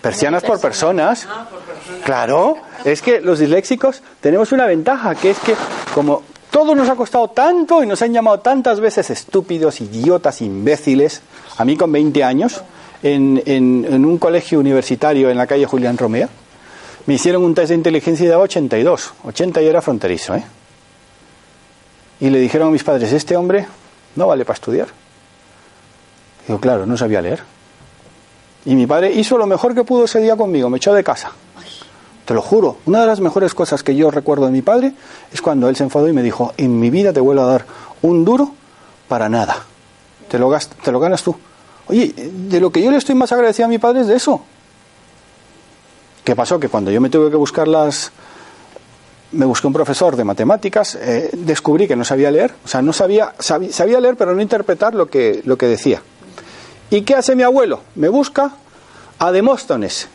Persianas 0.00 0.42
por 0.44 0.60
personas. 0.60 1.26
Ah, 1.28 1.46
por 1.50 1.60
persona. 1.60 2.04
Claro, 2.04 2.58
es 2.84 3.02
que 3.02 3.20
los 3.20 3.38
disléxicos 3.40 4.02
tenemos 4.20 4.52
una 4.52 4.66
ventaja, 4.66 5.14
que 5.16 5.30
es 5.30 5.38
que 5.40 5.54
como 5.94 6.22
todo 6.50 6.74
nos 6.74 6.88
ha 6.88 6.94
costado 6.94 7.28
tanto 7.28 7.82
y 7.82 7.86
nos 7.86 8.00
han 8.02 8.12
llamado 8.12 8.38
tantas 8.40 8.78
veces 8.78 9.10
estúpidos, 9.10 9.80
idiotas, 9.80 10.40
imbéciles, 10.42 11.22
a 11.56 11.64
mí 11.64 11.76
con 11.76 11.90
20 11.90 12.22
años, 12.22 12.62
en, 13.02 13.42
en- 13.46 13.84
en 13.90 14.04
un 14.04 14.18
colegio 14.18 14.60
universitario 14.60 15.28
en 15.28 15.36
la 15.38 15.46
calle 15.46 15.66
Julián 15.66 15.98
Romea, 15.98 16.28
me 17.06 17.14
hicieron 17.14 17.42
un 17.44 17.54
test 17.54 17.70
de 17.70 17.74
inteligencia 17.74 18.24
y 18.24 18.28
daba 18.28 18.44
82. 18.44 19.12
80 19.24 19.62
y 19.62 19.66
era 19.66 19.82
fronterizo, 19.82 20.34
¿eh? 20.36 20.44
y 22.20 22.30
le 22.30 22.38
dijeron 22.38 22.68
a 22.68 22.70
mis 22.70 22.84
padres, 22.84 23.12
este 23.12 23.36
hombre 23.36 23.66
no 24.14 24.26
vale 24.28 24.44
para 24.44 24.54
estudiar. 24.54 24.86
Digo, 26.46 26.60
claro, 26.60 26.86
no 26.86 26.96
sabía 26.96 27.22
leer. 27.22 27.42
Y 28.64 28.74
mi 28.74 28.86
padre 28.86 29.12
hizo 29.12 29.38
lo 29.38 29.46
mejor 29.46 29.74
que 29.74 29.84
pudo 29.84 30.04
ese 30.04 30.20
día 30.20 30.36
conmigo, 30.36 30.68
me 30.68 30.78
echó 30.78 30.92
de 30.92 31.04
casa. 31.04 31.30
Te 32.24 32.34
lo 32.34 32.42
juro, 32.42 32.78
una 32.86 33.00
de 33.00 33.06
las 33.06 33.20
mejores 33.20 33.54
cosas 33.54 33.84
que 33.84 33.94
yo 33.94 34.10
recuerdo 34.10 34.46
de 34.46 34.52
mi 34.52 34.62
padre 34.62 34.92
es 35.32 35.40
cuando 35.40 35.68
él 35.68 35.76
se 35.76 35.84
enfadó 35.84 36.08
y 36.08 36.12
me 36.12 36.24
dijo, 36.24 36.52
en 36.56 36.78
mi 36.80 36.90
vida 36.90 37.12
te 37.12 37.20
vuelvo 37.20 37.42
a 37.42 37.46
dar 37.46 37.66
un 38.02 38.24
duro 38.24 38.52
para 39.06 39.28
nada. 39.28 39.58
Te 40.28 40.36
lo, 40.38 40.52
te 40.82 40.90
lo 40.90 40.98
ganas 40.98 41.22
tú. 41.22 41.36
Oye, 41.86 42.12
de 42.16 42.58
lo 42.60 42.70
que 42.70 42.82
yo 42.82 42.90
le 42.90 42.96
estoy 42.96 43.14
más 43.14 43.30
agradecido 43.30 43.66
a 43.66 43.68
mi 43.68 43.78
padre 43.78 44.00
es 44.00 44.08
de 44.08 44.16
eso. 44.16 44.42
¿Qué 46.24 46.34
pasó? 46.34 46.58
Que 46.58 46.68
cuando 46.68 46.90
yo 46.90 47.00
me 47.00 47.10
tuve 47.10 47.30
que 47.30 47.36
buscar 47.36 47.68
las... 47.68 48.10
Me 49.30 49.44
busqué 49.44 49.68
un 49.68 49.72
profesor 49.72 50.16
de 50.16 50.24
matemáticas, 50.24 50.96
eh, 51.00 51.30
descubrí 51.32 51.86
que 51.86 51.94
no 51.94 52.04
sabía 52.04 52.30
leer, 52.30 52.54
o 52.64 52.68
sea, 52.68 52.80
no 52.80 52.92
sabía, 52.92 53.34
sabía, 53.38 53.72
sabía 53.72 54.00
leer, 54.00 54.16
pero 54.16 54.34
no 54.34 54.40
interpretar 54.40 54.94
lo 54.94 55.06
que, 55.06 55.42
lo 55.44 55.58
que 55.58 55.66
decía. 55.66 56.00
¿Y 56.90 57.02
qué 57.02 57.14
hace 57.14 57.34
mi 57.34 57.42
abuelo? 57.42 57.80
Me 57.96 58.08
busca 58.08 58.52
a 59.18 59.32
Demóstenes. 59.32 60.08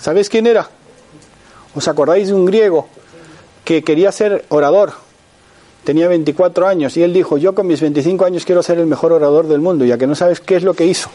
¿Sabéis 0.00 0.28
quién 0.28 0.46
era? 0.46 0.68
¿Os 1.74 1.88
acordáis 1.88 2.28
de 2.28 2.34
un 2.34 2.46
griego 2.46 2.88
que 3.64 3.84
quería 3.84 4.10
ser 4.12 4.46
orador? 4.48 4.94
Tenía 5.84 6.08
24 6.08 6.66
años 6.66 6.96
y 6.96 7.02
él 7.02 7.12
dijo, 7.12 7.36
yo 7.36 7.54
con 7.54 7.66
mis 7.66 7.80
25 7.80 8.24
años 8.24 8.44
quiero 8.44 8.62
ser 8.62 8.78
el 8.78 8.86
mejor 8.86 9.12
orador 9.12 9.46
del 9.46 9.60
mundo, 9.60 9.84
ya 9.84 9.98
que 9.98 10.06
no 10.06 10.14
sabes 10.14 10.40
qué 10.40 10.56
es 10.56 10.62
lo 10.62 10.74
que 10.74 10.86
hizo. 10.86 11.10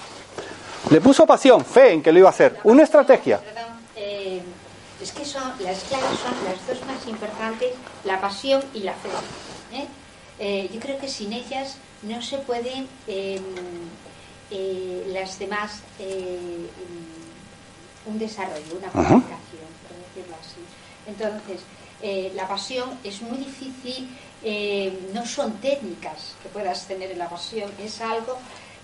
Le 0.92 1.02
puso 1.02 1.26
pasión, 1.26 1.66
fe 1.66 1.94
en 1.94 2.04
que 2.04 2.12
lo 2.12 2.20
iba 2.20 2.30
a 2.30 2.32
hacer, 2.32 2.58
una 2.64 2.84
estrategia. 2.84 3.40
Perdón, 3.40 3.64
eh, 3.96 4.42
es 5.02 5.12
que 5.12 5.26
son, 5.26 5.44
las 5.60 5.80
claves 5.84 6.20
son 6.24 6.34
las 6.46 6.68
dos 6.68 6.88
más 6.88 7.08
importantes, 7.08 7.70
la 8.06 8.22
pasión 8.22 8.62
y 8.74 8.82
la 8.82 8.94
fe. 8.94 9.10
¿eh? 9.74 9.88
Eh, 10.40 10.70
yo 10.74 10.80
creo 10.80 10.98
que 11.00 11.08
sin 11.08 11.34
ellas 11.34 11.78
no 12.04 12.22
se 12.22 12.38
pueden 12.38 12.88
em, 14.52 15.14
las 15.14 15.40
demás 15.40 15.82
un 18.06 18.18
desarrollo, 18.20 18.78
una 18.78 18.90
comunicación, 18.90 19.70
por 19.88 19.98
decirlo 19.98 20.36
así. 20.40 20.62
Entonces, 21.08 21.62
eh, 22.02 22.32
la 22.36 22.48
pasión 22.48 22.98
es 23.04 23.22
muy 23.22 23.38
difícil, 23.38 24.10
eh, 24.44 25.08
no 25.14 25.26
son 25.26 25.54
técnicas 25.58 26.34
que 26.42 26.50
puedas 26.50 26.88
tener 26.88 27.12
en 27.12 27.20
la 27.20 27.30
pasión, 27.30 27.72
es 27.80 28.02
algo 28.02 28.38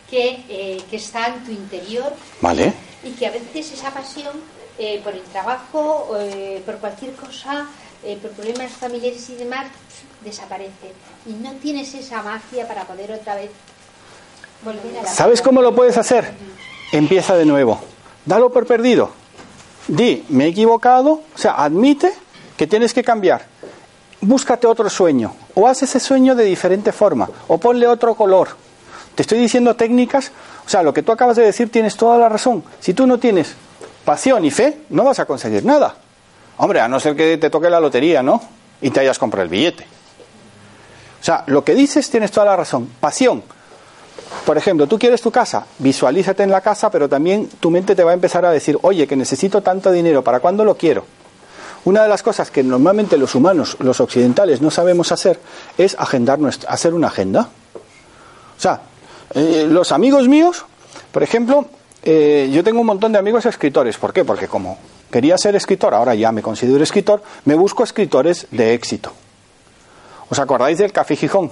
que, 0.10 0.44
eh, 0.50 0.82
que 0.90 0.98
está 0.98 1.28
en 1.28 1.44
tu 1.44 1.52
interior 1.52 2.14
vale. 2.42 2.74
y 3.04 3.12
que 3.12 3.28
a 3.28 3.32
veces 3.32 3.72
esa 3.72 3.92
pasión, 3.92 4.58
por 5.04 5.16
el 5.16 5.24
trabajo, 5.24 6.16
por 6.64 6.78
cualquier 6.78 7.16
cosa, 7.16 7.68
por 8.22 8.30
problemas 8.34 8.72
familiares 8.74 9.28
y 9.32 9.34
demás, 9.34 9.66
desaparece. 10.24 10.94
Y 11.26 11.32
no 11.32 11.52
tienes 11.54 11.96
esa 11.96 12.22
magia 12.22 12.68
para 12.68 12.84
poder 12.84 13.12
otra 13.12 13.34
vez 13.34 13.50
¿Sabes 15.06 15.42
cómo 15.42 15.62
lo 15.62 15.76
puedes 15.76 15.98
hacer? 15.98 16.34
Empieza 16.92 17.36
de 17.36 17.46
nuevo 17.46 17.80
dalo 18.28 18.52
por 18.52 18.68
perdido. 18.68 19.10
Di, 19.88 20.26
me 20.30 20.46
he 20.46 20.48
equivocado, 20.50 21.22
o 21.34 21.38
sea, 21.38 21.64
admite 21.64 22.14
que 22.58 22.68
tienes 22.68 22.94
que 22.94 23.04
cambiar. 23.04 23.46
Búscate 24.20 24.68
otro 24.68 24.90
sueño, 24.90 25.34
o 25.56 25.68
haz 25.68 25.84
ese 25.84 26.00
sueño 26.00 26.36
de 26.36 26.44
diferente 26.44 26.92
forma, 26.92 27.30
o 27.48 27.58
ponle 27.58 27.88
otro 27.88 28.14
color. 28.16 28.50
Te 29.16 29.22
estoy 29.22 29.40
diciendo 29.40 29.76
técnicas, 29.76 30.32
o 30.66 30.70
sea, 30.70 30.84
lo 30.84 30.94
que 30.94 31.02
tú 31.02 31.12
acabas 31.12 31.38
de 31.38 31.44
decir 31.44 31.72
tienes 31.72 31.96
toda 31.96 32.18
la 32.18 32.30
razón. 32.30 32.64
Si 32.80 32.94
tú 32.94 33.08
no 33.08 33.18
tienes 33.18 33.56
pasión 34.04 34.44
y 34.44 34.52
fe, 34.52 34.80
no 34.90 35.06
vas 35.06 35.20
a 35.20 35.26
conseguir 35.26 35.64
nada. 35.64 35.96
Hombre, 36.58 36.82
a 36.82 36.88
no 36.88 37.00
ser 37.00 37.16
que 37.16 37.38
te 37.38 37.50
toque 37.50 37.70
la 37.70 37.80
lotería, 37.80 38.22
¿no? 38.22 38.42
Y 38.82 38.90
te 38.90 39.00
hayas 39.00 39.18
comprado 39.18 39.44
el 39.44 39.50
billete. 39.50 39.86
O 41.22 41.24
sea, 41.24 41.44
lo 41.48 41.64
que 41.64 41.74
dices 41.74 42.10
tienes 42.10 42.32
toda 42.32 42.48
la 42.48 42.56
razón. 42.56 42.90
Pasión, 43.00 43.44
por 44.46 44.58
ejemplo, 44.58 44.88
tú 44.88 44.98
quieres 44.98 45.22
tu 45.22 45.32
casa, 45.32 45.66
visualízate 45.80 46.44
en 46.44 46.52
la 46.52 46.62
casa, 46.62 46.90
pero 46.90 47.10
también 47.10 47.50
tu 47.60 47.70
mente 47.70 47.96
te 47.96 48.04
va 48.04 48.12
a 48.12 48.14
empezar 48.14 48.46
a 48.46 48.52
decir, 48.52 48.78
oye, 48.82 49.08
que 49.08 49.16
necesito 49.16 49.62
tanto 49.62 49.92
dinero, 49.92 50.24
¿para 50.24 50.40
cuándo 50.40 50.64
lo 50.64 50.78
quiero? 50.78 51.06
Una 51.86 52.04
de 52.04 52.10
las 52.10 52.24
cosas 52.24 52.52
que 52.52 52.64
normalmente 52.64 53.18
los 53.18 53.36
humanos, 53.36 53.78
los 53.80 54.02
occidentales, 54.02 54.62
no 54.62 54.72
sabemos 54.72 55.12
hacer 55.12 55.40
es 55.78 55.96
agendar 55.98 56.40
hacer 56.68 56.94
una 56.94 57.08
agenda. 57.08 57.50
O 58.58 58.60
sea, 58.60 58.82
eh, 59.34 59.66
los 59.70 59.92
amigos 59.92 60.28
míos, 60.28 60.66
por 61.12 61.24
ejemplo, 61.24 61.66
eh, 62.04 62.50
yo 62.52 62.64
tengo 62.64 62.82
un 62.82 62.88
montón 62.88 63.12
de 63.12 63.20
amigos 63.20 63.46
escritores. 63.46 63.98
¿Por 63.98 64.12
qué? 64.12 64.26
Porque 64.26 64.48
como 64.48 64.78
quería 65.12 65.38
ser 65.38 65.56
escritor, 65.56 65.94
ahora 65.94 66.16
ya 66.16 66.32
me 66.32 66.42
considero 66.42 66.84
escritor, 66.84 67.24
me 67.46 67.56
busco 67.56 67.84
escritores 67.84 68.48
de 68.52 68.74
éxito. 68.74 69.14
¿Os 70.30 70.40
acordáis 70.40 70.78
del 70.78 70.92
Café 70.92 71.16
Gijón? 71.16 71.52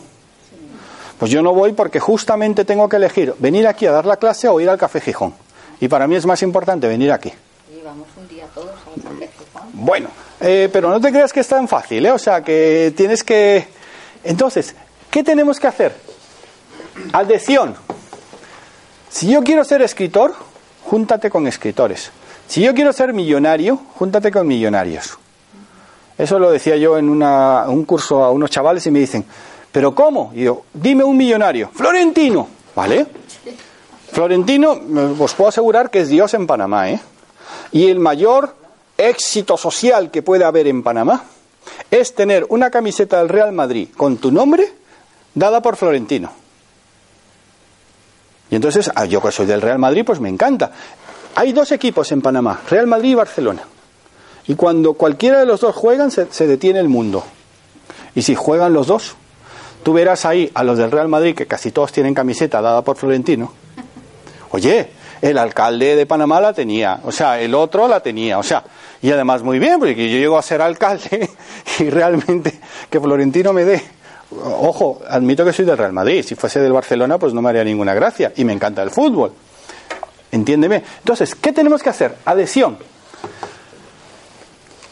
Pues 1.19 1.31
yo 1.31 1.41
no 1.41 1.53
voy 1.53 1.73
porque 1.73 1.99
justamente 1.99 2.65
tengo 2.65 2.89
que 2.89 2.97
elegir 2.97 3.33
venir 3.39 3.67
aquí 3.67 3.85
a 3.85 3.91
dar 3.91 4.05
la 4.05 4.17
clase 4.17 4.47
o 4.47 4.59
ir 4.59 4.69
al 4.69 4.77
Café 4.77 4.99
Gijón. 5.01 5.33
Y 5.79 5.87
para 5.87 6.07
mí 6.07 6.15
es 6.15 6.25
más 6.25 6.41
importante 6.41 6.87
venir 6.87 7.11
aquí. 7.11 7.31
vamos 7.83 8.07
un 8.17 8.27
día 8.27 8.45
todos 8.53 8.71
al 8.71 9.01
Café 9.01 9.29
Gijón. 9.37 9.69
Bueno, 9.73 10.09
eh, 10.41 10.69
pero 10.71 10.89
no 10.89 10.99
te 10.99 11.11
creas 11.11 11.31
que 11.31 11.39
es 11.39 11.47
tan 11.47 11.67
fácil, 11.67 12.05
¿eh? 12.05 12.11
O 12.11 12.19
sea, 12.19 12.43
que 12.43 12.93
tienes 12.95 13.23
que... 13.23 13.67
Entonces, 14.23 14.75
¿qué 15.09 15.23
tenemos 15.23 15.59
que 15.59 15.67
hacer? 15.67 15.95
Adhesión. 17.13 17.75
Si 19.09 19.31
yo 19.31 19.43
quiero 19.43 19.63
ser 19.63 19.81
escritor, 19.81 20.33
júntate 20.83 21.29
con 21.29 21.47
escritores. 21.47 22.11
Si 22.47 22.61
yo 22.61 22.73
quiero 22.73 22.91
ser 22.93 23.13
millonario, 23.13 23.79
júntate 23.95 24.31
con 24.31 24.47
millonarios. 24.47 25.17
Eso 26.17 26.39
lo 26.39 26.51
decía 26.51 26.77
yo 26.77 26.97
en 26.97 27.09
un 27.09 27.85
curso 27.85 28.23
a 28.23 28.31
unos 28.31 28.49
chavales 28.49 28.85
y 28.87 28.91
me 28.91 28.99
dicen, 28.99 29.25
¿Pero 29.75 29.93
cómo? 29.93 30.31
Y 30.33 30.45
yo, 30.45 30.63
dime 30.73 31.03
un 31.03 31.17
millonario. 31.17 31.69
Florentino. 31.73 32.47
¿Vale? 32.77 33.05
Florentino, 34.09 34.79
os 35.19 35.33
puedo 35.33 35.49
asegurar 35.49 35.89
que 35.89 35.99
es 35.99 36.07
Dios 36.07 36.33
en 36.33 36.47
Panamá, 36.47 36.91
¿eh? 36.91 37.01
Y 37.73 37.89
el 37.89 37.99
mayor 37.99 38.55
éxito 38.97 39.57
social 39.57 40.11
que 40.11 40.21
puede 40.21 40.45
haber 40.45 40.67
en 40.67 40.81
Panamá 40.81 41.25
es 41.91 42.15
tener 42.15 42.45
una 42.47 42.71
camiseta 42.71 43.17
del 43.17 43.27
Real 43.27 43.51
Madrid 43.51 43.89
con 43.97 44.15
tu 44.15 44.31
nombre 44.31 44.71
dada 45.33 45.61
por 45.61 45.75
Florentino. 45.75 46.31
Y 48.49 48.55
entonces, 48.55 48.89
ah, 48.95 49.03
yo 49.03 49.21
que 49.21 49.33
soy 49.33 49.45
del 49.45 49.61
Real 49.61 49.77
Madrid, 49.77 50.05
pues 50.05 50.21
me 50.21 50.29
encanta. 50.29 50.71
Hay 51.35 51.51
dos 51.51 51.73
equipos 51.73 52.13
en 52.13 52.21
Panamá, 52.21 52.61
Real 52.69 52.87
Madrid 52.87 53.09
y 53.09 53.15
Barcelona. 53.15 53.63
Y 54.47 54.55
cuando 54.55 54.93
cualquiera 54.93 55.39
de 55.39 55.45
los 55.45 55.59
dos 55.59 55.75
juegan, 55.75 56.11
se, 56.11 56.31
se 56.31 56.47
detiene 56.47 56.79
el 56.79 56.87
mundo. 56.87 57.25
Y 58.15 58.21
si 58.21 58.35
juegan 58.35 58.71
los 58.71 58.87
dos, 58.87 59.17
Tú 59.85 59.93
verás 59.93 60.25
ahí 60.25 60.49
a 60.55 60.63
los 60.63 60.79
del 60.79 60.89
Real 60.89 61.07
Madrid, 61.07 61.35
que 61.35 61.45
casi 61.45 61.69
todos 61.69 61.91
tienen 61.91 62.15
camiseta 62.15 62.59
dada 62.59 62.81
por 62.81 62.97
Florentino. 62.97 63.53
Oye, 64.49 64.89
el 65.21 65.37
alcalde 65.37 65.95
de 65.95 66.07
Panamá 66.07 66.41
la 66.41 66.53
tenía, 66.53 67.01
o 67.03 67.11
sea, 67.11 67.39
el 67.39 67.53
otro 67.53 67.87
la 67.87 67.99
tenía, 67.99 68.39
o 68.39 68.41
sea, 68.41 68.63
y 68.99 69.11
además 69.11 69.43
muy 69.43 69.59
bien, 69.59 69.77
porque 69.77 70.09
yo 70.09 70.17
llego 70.17 70.39
a 70.39 70.41
ser 70.41 70.63
alcalde 70.63 71.29
y 71.79 71.91
realmente 71.91 72.59
que 72.89 72.99
Florentino 72.99 73.53
me 73.53 73.63
dé. 73.63 73.79
Ojo, 74.31 75.03
admito 75.07 75.45
que 75.45 75.53
soy 75.53 75.65
del 75.65 75.77
Real 75.77 75.93
Madrid, 75.93 76.25
si 76.25 76.33
fuese 76.33 76.59
del 76.59 76.73
Barcelona, 76.73 77.19
pues 77.19 77.35
no 77.35 77.43
me 77.43 77.49
haría 77.49 77.63
ninguna 77.63 77.93
gracia, 77.93 78.33
y 78.35 78.43
me 78.43 78.53
encanta 78.53 78.81
el 78.81 78.89
fútbol. 78.89 79.33
Entiéndeme. 80.31 80.81
Entonces, 80.97 81.35
¿qué 81.35 81.51
tenemos 81.51 81.83
que 81.83 81.91
hacer? 81.91 82.15
Adhesión. 82.25 82.79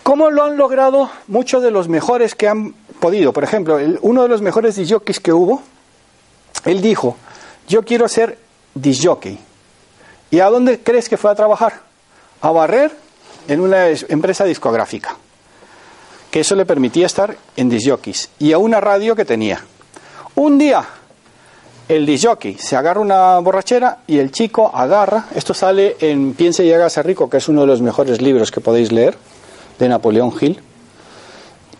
¿Cómo 0.03 0.29
lo 0.29 0.43
han 0.43 0.55
logrado 0.55 1.09
muchos 1.27 1.63
de 1.63 1.71
los 1.71 1.87
mejores 1.87 2.35
que 2.35 2.47
han 2.47 2.75
podido. 3.03 3.33
Por 3.33 3.43
ejemplo, 3.43 3.77
uno 3.99 4.23
de 4.23 4.29
los 4.29 4.41
mejores 4.41 4.77
disjockeys 4.77 5.19
que 5.19 5.33
hubo, 5.33 5.61
él 6.63 6.79
dijo, 6.81 7.17
yo 7.67 7.83
quiero 7.83 8.07
ser 8.07 8.37
disjockey. 8.75 9.37
¿Y 10.31 10.39
a 10.39 10.49
dónde 10.49 10.79
crees 10.79 11.09
que 11.09 11.17
fue 11.17 11.29
a 11.29 11.35
trabajar? 11.35 11.81
A 12.39 12.51
barrer 12.51 12.95
en 13.49 13.59
una 13.59 13.89
empresa 13.89 14.45
discográfica. 14.45 15.17
Que 16.31 16.39
eso 16.39 16.55
le 16.55 16.65
permitía 16.65 17.05
estar 17.05 17.35
en 17.57 17.67
disjockeys. 17.67 18.29
Y 18.39 18.53
a 18.53 18.57
una 18.57 18.79
radio 18.79 19.17
que 19.17 19.25
tenía. 19.25 19.61
Un 20.35 20.57
día, 20.57 20.87
el 21.89 22.05
disjockey 22.05 22.57
se 22.57 22.77
agarra 22.77 23.01
una 23.01 23.37
borrachera 23.39 23.97
y 24.07 24.19
el 24.19 24.31
chico 24.31 24.71
agarra, 24.73 25.25
esto 25.35 25.53
sale 25.53 25.97
en 25.99 26.35
Piense 26.35 26.63
y 26.63 26.71
hágase 26.71 27.03
rico, 27.03 27.29
que 27.29 27.35
es 27.35 27.49
uno 27.49 27.61
de 27.61 27.67
los 27.67 27.81
mejores 27.81 28.21
libros 28.21 28.49
que 28.49 28.61
podéis 28.61 28.93
leer, 28.93 29.17
de 29.77 29.89
Napoleón 29.89 30.31
Hill 30.39 30.61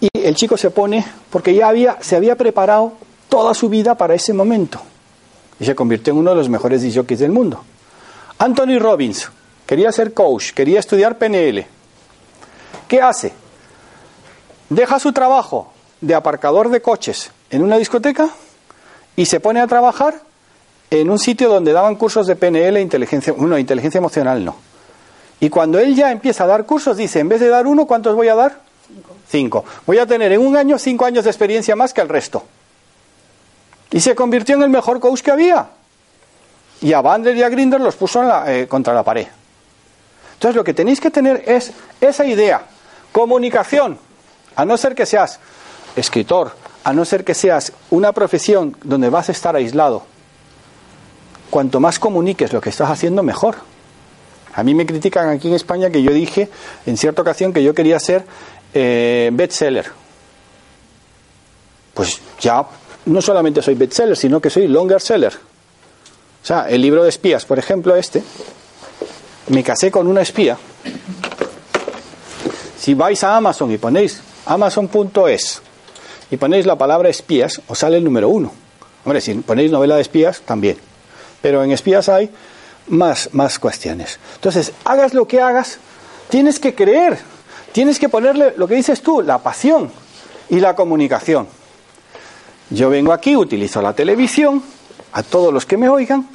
y 0.04 0.10
el 0.22 0.36
chico 0.36 0.58
se 0.58 0.70
pone, 0.70 1.06
porque 1.30 1.56
ya 1.56 1.70
había, 1.70 1.98
se 2.02 2.18
había 2.18 2.36
preparado 2.36 2.92
toda 3.30 3.54
su 3.54 3.70
vida 3.70 3.96
para 3.96 4.14
ese 4.14 4.34
momento. 4.34 4.82
Y 5.62 5.66
se 5.66 5.76
convirtió 5.76 6.12
en 6.12 6.20
uno 6.20 6.32
de 6.32 6.36
los 6.36 6.50
mejores 6.50 6.84
jockeys 6.94 7.22
del 7.22 7.32
mundo. 7.32 7.64
Anthony 8.38 8.80
Robbins 8.80 9.30
quería 9.66 9.94
ser 9.94 10.14
coach, 10.14 10.52
quería 10.52 10.82
estudiar 10.82 11.18
PNL. 11.18 11.66
¿Qué 12.90 13.02
hace? 13.02 13.32
Deja 14.68 15.00
su 15.00 15.14
trabajo 15.14 15.72
de 16.02 16.16
aparcador 16.16 16.68
de 16.68 16.82
coches 16.82 17.32
en 17.50 17.64
una 17.64 17.78
discoteca 17.78 18.30
y 19.16 19.26
se 19.26 19.40
pone 19.40 19.62
a 19.62 19.68
trabajar 19.68 20.20
en 20.90 21.10
un 21.10 21.18
sitio 21.18 21.48
donde 21.48 21.72
daban 21.72 21.96
cursos 21.96 22.28
de 22.28 22.36
PNL 22.36 22.76
e 22.76 22.82
inteligencia, 22.82 23.32
bueno, 23.32 23.58
inteligencia 23.58 24.00
emocional 24.00 24.44
no. 24.44 24.58
Y 25.40 25.50
cuando 25.50 25.80
él 25.80 25.96
ya 25.96 26.12
empieza 26.12 26.44
a 26.44 26.48
dar 26.48 26.66
cursos, 26.66 26.98
dice, 26.98 27.20
en 27.20 27.30
vez 27.30 27.40
de 27.40 27.48
dar 27.48 27.68
uno, 27.68 27.86
¿cuántos 27.86 28.16
voy 28.16 28.28
a 28.28 28.36
dar? 28.36 28.73
Cinco. 29.28 29.66
Voy 29.86 29.98
a 29.98 30.06
tener 30.06 30.32
en 30.32 30.42
un 30.42 30.56
año 30.56 30.78
cinco 30.78 31.06
años 31.06 31.24
de 31.24 31.30
experiencia 31.30 31.76
más 31.76 31.94
que 31.94 32.02
el 32.02 32.10
resto. 32.10 32.44
Y 33.92 34.00
se 34.00 34.16
convirtió 34.16 34.56
en 34.56 34.64
el 34.64 34.70
mejor 34.70 35.00
coach 35.00 35.22
que 35.22 35.32
había. 35.32 35.68
Y 36.82 36.94
a 36.94 37.02
Bandler 37.02 37.36
y 37.38 37.44
a 37.44 37.50
Grinder 37.50 37.80
los 37.80 37.96
puso 37.96 38.24
eh, 38.48 38.68
contra 38.68 38.94
la 38.94 39.04
pared. 39.04 39.28
Entonces 40.34 40.56
lo 40.56 40.64
que 40.64 40.74
tenéis 40.74 41.00
que 41.00 41.12
tener 41.12 41.44
es 41.48 41.72
esa 42.02 42.26
idea. 42.26 42.64
Comunicación. 43.12 43.98
A 44.56 44.66
no 44.66 44.78
ser 44.78 44.94
que 44.94 45.06
seas 45.06 45.40
escritor, 45.96 46.56
a 46.84 46.94
no 46.94 47.06
ser 47.06 47.24
que 47.24 47.34
seas 47.34 47.72
una 47.90 48.12
profesión 48.12 48.76
donde 48.84 49.10
vas 49.10 49.30
a 49.30 49.32
estar 49.32 49.56
aislado. 49.56 50.06
Cuanto 51.50 51.80
más 51.80 52.00
comuniques 52.00 52.52
lo 52.52 52.62
que 52.62 52.70
estás 52.70 52.90
haciendo, 52.90 53.24
mejor. 53.24 53.56
A 54.56 54.64
mí 54.64 54.76
me 54.76 54.86
critican 54.86 55.30
aquí 55.30 55.48
en 55.48 55.56
España 55.56 55.90
que 55.90 56.04
yo 56.04 56.12
dije 56.12 56.50
en 56.86 56.98
cierta 56.98 57.22
ocasión 57.22 57.54
que 57.54 57.64
yo 57.64 57.74
quería 57.74 58.00
ser 58.00 58.26
eh, 58.74 59.30
bestseller. 59.34 59.86
Pues 61.94 62.20
ya 62.40 62.66
no 63.06 63.22
solamente 63.22 63.62
soy 63.62 63.76
bestseller, 63.76 64.18
sino 64.18 64.40
que 64.40 64.50
soy 64.50 64.68
longer 64.68 65.02
seller. 65.02 65.34
O 65.34 66.46
sea, 66.46 66.68
el 66.70 66.82
libro 66.82 67.04
de 67.04 67.10
espías, 67.10 67.46
por 67.46 67.60
ejemplo, 67.60 67.96
este, 67.96 68.24
me 69.48 69.64
casé 69.64 69.92
con 69.92 70.08
una 70.08 70.22
espía. 70.22 70.58
Si 72.78 72.94
vais 72.94 73.24
a 73.24 73.38
Amazon 73.38 73.72
y 73.72 73.78
ponéis 73.78 74.22
amazon.es 74.46 75.62
y 76.32 76.38
ponéis 76.38 76.66
la 76.66 76.78
palabra 76.78 77.10
espías, 77.10 77.62
os 77.68 77.80
sale 77.80 77.98
el 77.98 78.04
número 78.04 78.28
uno. 78.28 78.52
Hombre, 79.06 79.22
si 79.22 79.34
ponéis 79.36 79.72
novela 79.72 79.96
de 79.96 80.02
espías, 80.02 80.42
también. 80.42 80.78
Pero 81.42 81.64
en 81.64 81.72
espías 81.72 82.10
hay 82.10 82.30
más, 82.88 83.30
más 83.34 83.60
cuestiones. 83.60 84.20
Entonces, 84.36 84.74
hagas 84.84 85.14
lo 85.14 85.28
que 85.28 85.42
hagas, 85.42 85.78
tienes 86.30 86.60
que 86.60 86.76
creer, 86.76 87.20
tienes 87.74 88.00
que 88.00 88.08
ponerle 88.08 88.54
lo 88.56 88.68
que 88.68 88.76
dices 88.76 89.02
tú, 89.02 89.22
la 89.22 89.40
pasión 89.40 89.92
y 90.50 90.62
la 90.62 90.76
comunicación. 90.76 91.48
Yo 92.70 92.90
vengo 92.90 93.12
aquí, 93.12 93.36
utilizo 93.36 93.82
la 93.82 93.94
televisión, 93.94 94.64
a 95.12 95.22
todos 95.22 95.54
los 95.54 95.66
que 95.66 95.76
me 95.76 95.90
oigan, 95.90 96.28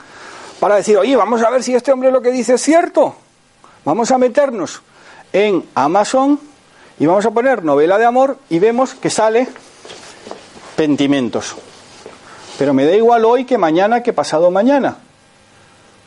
para 0.61 0.77
decir, 0.77 0.99
oye, 0.99 1.17
vamos 1.17 1.43
a 1.43 1.49
ver 1.49 1.63
si 1.63 1.75
este 1.75 1.91
hombre 1.91 2.13
lo 2.13 2.21
que 2.21 2.31
dice 2.31 2.55
es 2.55 2.63
cierto. 2.63 3.17
Vamos 3.87 4.11
a 4.11 4.19
meternos 4.19 4.83
en 5.33 5.65
Amazon 5.75 6.39
y 6.99 7.07
vamos 7.07 7.25
a 7.25 7.31
poner 7.31 7.65
novela 7.65 7.97
de 7.97 8.05
amor 8.05 8.39
y 8.51 8.59
vemos 8.59 8.95
que 8.95 9.09
sale 9.09 9.49
pentimentos. 10.77 11.57
Pero 12.59 12.75
me 12.75 12.85
da 12.85 12.95
igual 12.95 13.25
hoy 13.25 13.47
que 13.47 13.57
mañana 13.57 14.03
que 14.03 14.13
pasado 14.13 14.51
mañana 14.51 14.99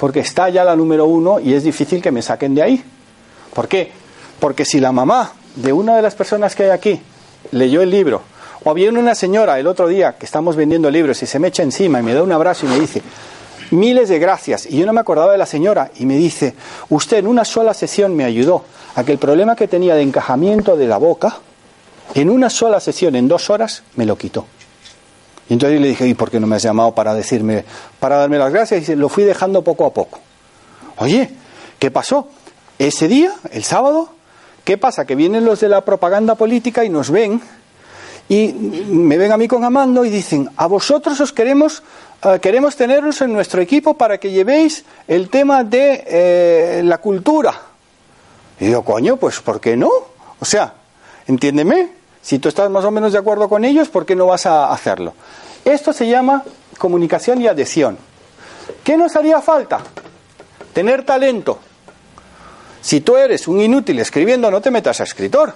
porque 0.02 0.22
está 0.22 0.50
ya 0.50 0.64
la 0.64 0.76
número 0.76 1.06
uno 1.06 1.40
y 1.40 1.54
es 1.54 1.64
difícil 1.64 2.02
que 2.02 2.12
me 2.12 2.24
saquen 2.24 2.56
de 2.56 2.64
ahí. 2.64 2.84
¿Por 3.54 3.68
qué? 3.68 3.92
Porque 4.42 4.66
si 4.66 4.80
la 4.80 4.92
mamá 4.92 5.34
de 5.56 5.72
una 5.72 5.96
de 5.96 6.02
las 6.02 6.16
personas 6.16 6.56
que 6.56 6.64
hay 6.64 6.70
aquí 6.72 7.00
leyó 7.52 7.84
el 7.84 7.92
libro, 7.92 8.24
o 8.64 8.74
viene 8.74 8.98
una 8.98 9.14
señora 9.14 9.60
el 9.60 9.68
otro 9.68 9.88
día 9.88 10.18
que 10.18 10.26
estamos 10.26 10.56
vendiendo 10.56 10.90
libros 10.90 11.22
y 11.22 11.28
se 11.28 11.38
me 11.38 11.50
echa 11.50 11.62
encima 11.62 12.00
y 12.00 12.04
me 12.04 12.16
da 12.16 12.24
un 12.24 12.32
abrazo 12.32 12.66
y 12.66 12.70
me 12.70 12.80
dice, 12.80 13.04
miles 13.70 14.10
de 14.10 14.18
gracias, 14.18 14.66
y 14.66 14.80
yo 14.80 14.88
no 14.88 14.94
me 14.94 15.00
acordaba 15.00 15.32
de 15.32 15.38
la 15.38 15.46
señora, 15.46 15.92
y 16.00 16.08
me 16.08 16.18
dice, 16.18 16.56
usted 16.90 17.18
en 17.18 17.28
una 17.28 17.46
sola 17.46 17.76
sesión 17.76 18.16
me 18.16 18.24
ayudó 18.24 18.66
a 18.96 19.04
que 19.04 19.12
el 19.12 19.20
problema 19.20 19.56
que 19.56 19.68
tenía 19.68 19.94
de 19.94 20.02
encajamiento 20.02 20.76
de 20.76 20.88
la 20.88 20.98
boca, 20.98 21.38
en 22.16 22.32
una 22.32 22.50
sola 22.50 22.80
sesión, 22.80 23.16
en 23.16 23.28
dos 23.28 23.52
horas, 23.52 23.84
me 23.96 24.08
lo 24.08 24.18
quitó. 24.18 24.48
Y 25.50 25.54
entonces 25.54 25.80
le 25.80 25.90
dije, 25.90 26.08
¿y 26.08 26.16
por 26.16 26.32
qué 26.32 26.40
no 26.40 26.48
me 26.48 26.56
has 26.56 26.64
llamado 26.64 26.96
para 26.96 27.14
decirme, 27.14 27.64
para 28.00 28.18
darme 28.18 28.40
las 28.40 28.52
gracias? 28.52 28.90
Y 28.90 28.96
lo 28.96 29.08
fui 29.08 29.24
dejando 29.24 29.64
poco 29.64 29.86
a 29.86 29.94
poco. 29.94 30.20
Oye, 30.98 31.30
¿qué 31.78 31.92
pasó? 31.92 32.28
Ese 32.80 33.08
día, 33.08 33.34
el 33.52 33.64
sábado, 33.64 34.10
¿qué 34.64 34.78
pasa? 34.78 35.06
Que 35.06 35.16
vienen 35.16 35.46
los 35.46 35.60
de 35.60 35.70
la 35.70 35.82
propaganda 35.82 36.36
política 36.36 36.84
y 36.84 36.90
nos 36.90 37.10
ven 37.10 37.42
y 38.32 38.54
me 38.54 39.18
ven 39.18 39.34
a 39.34 39.38
mí 39.38 39.48
con 39.48 39.66
Amando 39.66 40.06
y 40.06 40.10
dicen, 40.10 40.50
a 40.56 40.66
vosotros 40.66 41.20
os 41.20 41.34
queremos, 41.34 41.84
eh, 42.24 42.40
queremos 42.42 42.78
teneros 42.78 43.20
en 43.22 43.34
nuestro 43.34 43.62
equipo 43.62 43.96
para 43.96 44.20
que 44.20 44.32
llevéis 44.32 44.86
el 45.06 45.30
tema 45.30 45.66
de 45.66 46.04
eh, 46.08 46.82
la 46.86 47.00
cultura. 47.00 47.54
Y 48.58 48.68
digo, 48.68 48.84
coño, 48.86 49.18
pues 49.18 49.42
¿por 49.42 49.60
qué 49.60 49.76
no? 49.76 49.90
O 50.40 50.46
sea, 50.46 50.74
entiéndeme, 51.28 51.90
si 52.22 52.40
tú 52.40 52.48
estás 52.48 52.70
más 52.70 52.86
o 52.86 52.92
menos 52.92 53.12
de 53.12 53.20
acuerdo 53.20 53.50
con 53.50 53.66
ellos, 53.66 53.90
¿por 53.90 54.06
qué 54.06 54.16
no 54.16 54.28
vas 54.28 54.46
a 54.46 54.72
hacerlo? 54.72 55.14
Esto 55.66 55.92
se 55.92 56.08
llama 56.08 56.44
comunicación 56.78 57.42
y 57.42 57.48
adhesión. 57.48 57.98
¿Qué 58.82 58.96
nos 58.96 59.16
haría 59.18 59.42
falta? 59.42 59.82
Tener 60.74 61.04
talento. 61.04 61.60
Si 62.82 63.02
tú 63.02 63.16
eres 63.16 63.48
un 63.48 63.62
inútil 63.62 64.00
escribiendo, 64.00 64.50
no 64.50 64.60
te 64.62 64.72
metas 64.72 65.00
a 65.00 65.04
escritor. 65.04 65.54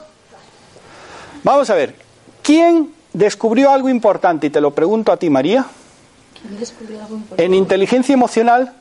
Vamos 1.43 1.69
a 1.69 1.76
ver, 1.76 1.95
¿quién 2.43 2.91
descubrió 3.13 3.71
algo 3.71 3.89
importante? 3.89 4.47
Y 4.47 4.49
te 4.49 4.61
lo 4.61 4.71
pregunto 4.71 5.11
a 5.11 5.17
ti, 5.17 5.30
María. 5.30 5.65
¿Quién 6.39 6.59
descubrió 6.59 7.01
algo 7.01 7.15
importante? 7.15 7.43
En 7.43 7.53
inteligencia 7.53 8.13
emocional, 8.13 8.73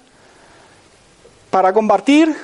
para 1.50 1.72
combatir 1.72 2.36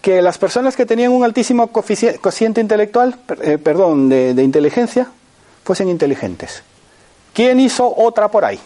que 0.00 0.20
las 0.20 0.38
personas 0.38 0.74
que 0.74 0.86
tenían 0.86 1.12
un 1.12 1.22
altísimo 1.22 1.68
cociente 1.68 2.60
intelectual, 2.60 3.16
eh, 3.42 3.58
perdón, 3.58 4.08
de, 4.08 4.34
de 4.34 4.42
inteligencia, 4.42 5.08
fuesen 5.64 5.88
inteligentes. 5.88 6.64
¿Quién 7.32 7.60
hizo 7.60 7.94
otra 7.96 8.28
por 8.28 8.44
ahí? 8.44 8.58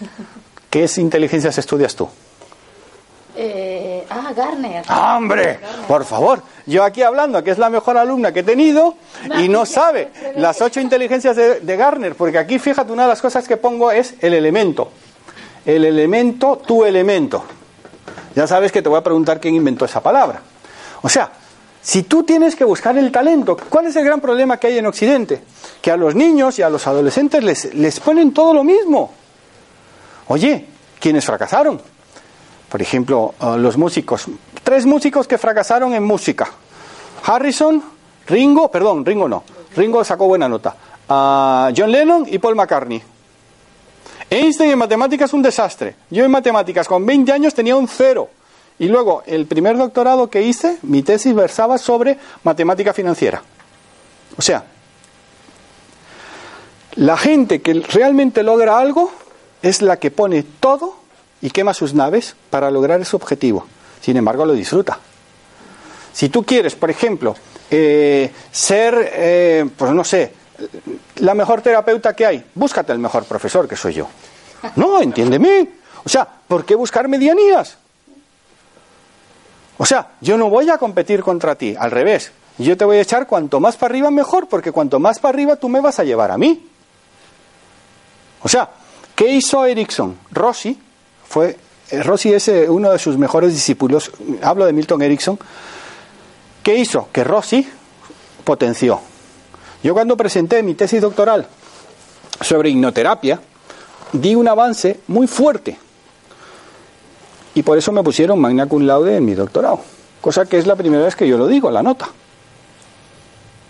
¿Qué 0.70 0.84
es 0.84 0.96
inteligencias 0.96 1.58
estudias 1.58 1.94
tú? 1.94 2.08
Eh, 3.36 4.06
ah, 4.10 4.32
Garner. 4.34 4.84
¡Ah, 4.88 5.16
¡Hombre! 5.16 5.58
Por 5.88 6.04
favor, 6.04 6.42
yo 6.66 6.84
aquí 6.84 7.02
hablando 7.02 7.42
que 7.42 7.50
es 7.50 7.58
la 7.58 7.68
mejor 7.68 7.96
alumna 7.96 8.32
que 8.32 8.40
he 8.40 8.44
tenido 8.44 8.94
y 9.38 9.48
no 9.48 9.66
sabe 9.66 10.10
las 10.36 10.60
ocho 10.62 10.80
inteligencias 10.80 11.34
de, 11.34 11.60
de 11.60 11.76
Garner, 11.76 12.14
porque 12.14 12.38
aquí 12.38 12.58
fíjate, 12.58 12.92
una 12.92 13.02
de 13.02 13.08
las 13.08 13.20
cosas 13.20 13.48
que 13.48 13.56
pongo 13.56 13.90
es 13.90 14.14
el 14.20 14.34
elemento. 14.34 14.90
El 15.66 15.84
elemento, 15.84 16.62
tu 16.64 16.84
elemento. 16.84 17.44
Ya 18.36 18.46
sabes 18.46 18.70
que 18.70 18.82
te 18.82 18.88
voy 18.88 18.98
a 18.98 19.02
preguntar 19.04 19.40
quién 19.40 19.54
inventó 19.54 19.84
esa 19.84 20.02
palabra. 20.02 20.40
O 21.02 21.08
sea, 21.08 21.30
si 21.82 22.04
tú 22.04 22.22
tienes 22.22 22.56
que 22.56 22.64
buscar 22.64 22.96
el 22.96 23.12
talento, 23.12 23.56
¿cuál 23.68 23.86
es 23.86 23.96
el 23.96 24.04
gran 24.04 24.20
problema 24.20 24.58
que 24.58 24.68
hay 24.68 24.78
en 24.78 24.86
Occidente? 24.86 25.42
Que 25.82 25.90
a 25.90 25.96
los 25.96 26.14
niños 26.14 26.58
y 26.58 26.62
a 26.62 26.70
los 26.70 26.86
adolescentes 26.86 27.42
les, 27.44 27.74
les 27.74 28.00
ponen 28.00 28.32
todo 28.32 28.54
lo 28.54 28.64
mismo. 28.64 29.12
Oye, 30.28 30.66
¿quiénes 30.98 31.24
fracasaron? 31.24 31.80
Por 32.68 32.82
ejemplo, 32.82 33.34
los 33.58 33.76
músicos. 33.76 34.26
Tres 34.62 34.86
músicos 34.86 35.28
que 35.28 35.38
fracasaron 35.38 35.94
en 35.94 36.02
música. 36.02 36.50
Harrison, 37.24 37.82
Ringo, 38.26 38.70
perdón, 38.70 39.04
Ringo 39.04 39.28
no. 39.28 39.44
Ringo 39.76 40.04
sacó 40.04 40.26
buena 40.26 40.48
nota. 40.48 40.74
John 41.08 41.90
Lennon 41.90 42.26
y 42.28 42.38
Paul 42.38 42.56
McCartney. 42.56 43.02
Einstein 44.30 44.70
en 44.70 44.78
matemáticas 44.78 45.32
un 45.32 45.42
desastre. 45.42 45.96
Yo 46.10 46.24
en 46.24 46.30
matemáticas 46.30 46.88
con 46.88 47.04
20 47.04 47.30
años 47.32 47.54
tenía 47.54 47.76
un 47.76 47.86
cero. 47.86 48.30
Y 48.78 48.88
luego, 48.88 49.22
el 49.26 49.46
primer 49.46 49.76
doctorado 49.76 50.28
que 50.28 50.42
hice, 50.42 50.78
mi 50.82 51.02
tesis 51.02 51.34
versaba 51.34 51.78
sobre 51.78 52.18
matemática 52.42 52.92
financiera. 52.92 53.42
O 54.36 54.42
sea, 54.42 54.64
la 56.96 57.16
gente 57.16 57.62
que 57.62 57.74
realmente 57.74 58.42
logra 58.42 58.78
algo 58.78 59.12
es 59.62 59.82
la 59.82 59.98
que 59.98 60.10
pone 60.10 60.42
todo 60.42 60.96
y 61.44 61.50
quema 61.50 61.74
sus 61.74 61.92
naves 61.92 62.34
para 62.48 62.70
lograr 62.70 63.02
ese 63.02 63.14
objetivo. 63.14 63.66
Sin 64.00 64.16
embargo, 64.16 64.46
lo 64.46 64.54
disfruta. 64.54 64.98
Si 66.10 66.30
tú 66.30 66.42
quieres, 66.42 66.74
por 66.74 66.90
ejemplo, 66.90 67.36
eh, 67.70 68.32
ser, 68.50 69.10
eh, 69.12 69.68
pues 69.76 69.92
no 69.92 70.04
sé, 70.04 70.32
la 71.16 71.34
mejor 71.34 71.60
terapeuta 71.60 72.16
que 72.16 72.24
hay, 72.24 72.44
búscate 72.54 72.92
el 72.92 72.98
mejor 72.98 73.26
profesor, 73.26 73.68
que 73.68 73.76
soy 73.76 73.92
yo. 73.92 74.08
No, 74.76 75.02
entiéndeme. 75.02 75.68
O 76.02 76.08
sea, 76.08 76.26
¿por 76.48 76.64
qué 76.64 76.74
buscar 76.76 77.08
medianías? 77.08 77.76
O 79.76 79.84
sea, 79.84 80.12
yo 80.22 80.38
no 80.38 80.48
voy 80.48 80.70
a 80.70 80.78
competir 80.78 81.22
contra 81.22 81.56
ti, 81.56 81.76
al 81.78 81.90
revés. 81.90 82.32
Yo 82.56 82.74
te 82.74 82.86
voy 82.86 82.96
a 82.96 83.02
echar 83.02 83.26
cuanto 83.26 83.60
más 83.60 83.76
para 83.76 83.92
arriba 83.92 84.10
mejor, 84.10 84.48
porque 84.48 84.72
cuanto 84.72 84.98
más 84.98 85.18
para 85.18 85.34
arriba 85.34 85.56
tú 85.56 85.68
me 85.68 85.82
vas 85.82 85.98
a 85.98 86.04
llevar 86.04 86.30
a 86.30 86.38
mí. 86.38 86.70
O 88.40 88.48
sea, 88.48 88.70
¿qué 89.14 89.28
hizo 89.28 89.66
Erickson? 89.66 90.16
Rossi 90.30 90.80
fue 91.26 91.56
eh, 91.90 92.02
Rossi 92.02 92.32
es 92.32 92.48
eh, 92.48 92.68
uno 92.68 92.90
de 92.90 92.98
sus 92.98 93.18
mejores 93.18 93.52
discípulos, 93.52 94.10
hablo 94.42 94.66
de 94.66 94.72
Milton 94.72 95.02
Erickson. 95.02 95.38
¿Qué 96.62 96.76
hizo? 96.76 97.08
Que 97.12 97.24
Rossi 97.24 97.66
potenció. 98.42 99.00
Yo 99.82 99.92
cuando 99.92 100.16
presenté 100.16 100.62
mi 100.62 100.74
tesis 100.74 101.00
doctoral 101.00 101.46
sobre 102.40 102.70
hipnoterapia, 102.70 103.38
di 104.12 104.34
un 104.34 104.48
avance 104.48 105.00
muy 105.08 105.26
fuerte. 105.26 105.78
Y 107.54 107.62
por 107.62 107.76
eso 107.76 107.92
me 107.92 108.02
pusieron 108.02 108.40
magna 108.40 108.66
cum 108.66 108.86
laude 108.86 109.16
en 109.16 109.24
mi 109.24 109.34
doctorado. 109.34 109.80
Cosa 110.20 110.46
que 110.46 110.58
es 110.58 110.66
la 110.66 110.74
primera 110.74 111.04
vez 111.04 111.14
que 111.14 111.28
yo 111.28 111.36
lo 111.36 111.46
digo, 111.46 111.70
la 111.70 111.82
nota. 111.82 112.08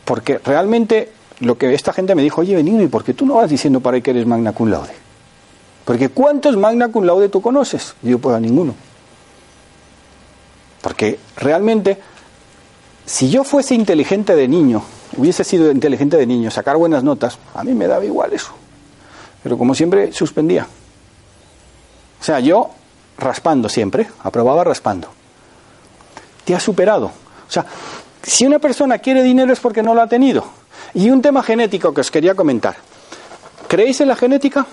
Porque 0.05 0.38
realmente 0.38 1.12
lo 1.40 1.59
que 1.59 1.74
esta 1.74 1.92
gente 1.92 2.14
me 2.14 2.22
dijo, 2.22 2.42
oye 2.42 2.55
Benigno, 2.55 2.82
¿y 2.82 2.88
por 2.88 3.02
qué 3.02 3.12
tú 3.12 3.26
no 3.26 3.34
vas 3.34 3.50
diciendo 3.50 3.80
para 3.80 3.96
ahí 3.96 4.02
que 4.02 4.12
eres 4.12 4.26
magna 4.26 4.52
cum 4.52 4.70
laude? 4.70 5.03
Porque 5.85 6.09
¿cuántos 6.09 6.57
magna 6.57 6.89
cum 6.89 7.05
laude 7.05 7.28
tú 7.28 7.43
conoces? 7.43 7.95
Yo 8.03 8.18
pues 8.18 8.35
a 8.35 8.41
ninguno. 8.41 8.74
Porque 10.80 11.18
realmente, 11.37 11.99
si 13.07 13.30
yo 13.30 13.45
fuese 13.45 13.74
inteligente 13.74 14.35
de 14.35 14.49
niño, 14.49 14.82
hubiese 15.16 15.45
sido 15.45 15.70
inteligente 15.70 16.16
de 16.16 16.26
niño, 16.26 16.51
sacar 16.51 16.76
buenas 16.76 17.03
notas, 17.03 17.39
a 17.55 17.64
mí 17.64 17.72
me 17.72 17.87
daba 17.87 18.05
igual 18.05 18.32
eso. 18.32 18.53
Pero 19.43 19.59
como 19.59 19.74
siempre, 19.74 20.12
suspendía. 20.12 20.66
O 22.20 22.24
sea, 22.24 22.41
yo 22.41 22.70
raspando 23.18 23.68
siempre, 23.68 24.09
aprobaba 24.22 24.64
raspando. 24.64 25.09
Te 26.45 26.55
ha 26.55 26.61
superado. 26.61 27.07
O 27.07 27.51
sea, 27.51 27.66
si 28.22 28.47
una 28.47 28.59
persona 28.59 28.99
quiere 28.99 29.22
dinero 29.22 29.53
es 29.53 29.61
porque 29.61 29.82
no 29.82 29.95
lo 29.95 30.03
ha 30.03 30.07
tenido. 30.07 30.45
Y 30.95 31.11
un 31.11 31.20
tema 31.20 31.43
genético 31.43 31.93
que 31.93 32.01
os 32.01 32.11
quería 32.11 32.35
comentar. 32.35 32.76
¿Creéis 33.68 34.01
en 34.01 34.09
la 34.09 34.16
genética? 34.16 34.66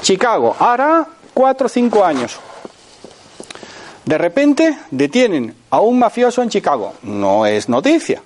Chicago, 0.00 0.56
hará 0.58 1.06
cuatro 1.34 1.66
o 1.66 1.68
cinco 1.68 2.04
años. 2.04 2.38
De 4.04 4.18
repente 4.18 4.78
detienen 4.90 5.54
a 5.70 5.80
un 5.80 5.98
mafioso 5.98 6.42
en 6.42 6.48
Chicago. 6.48 6.94
No 7.02 7.44
es 7.44 7.68
noticia. 7.68 8.22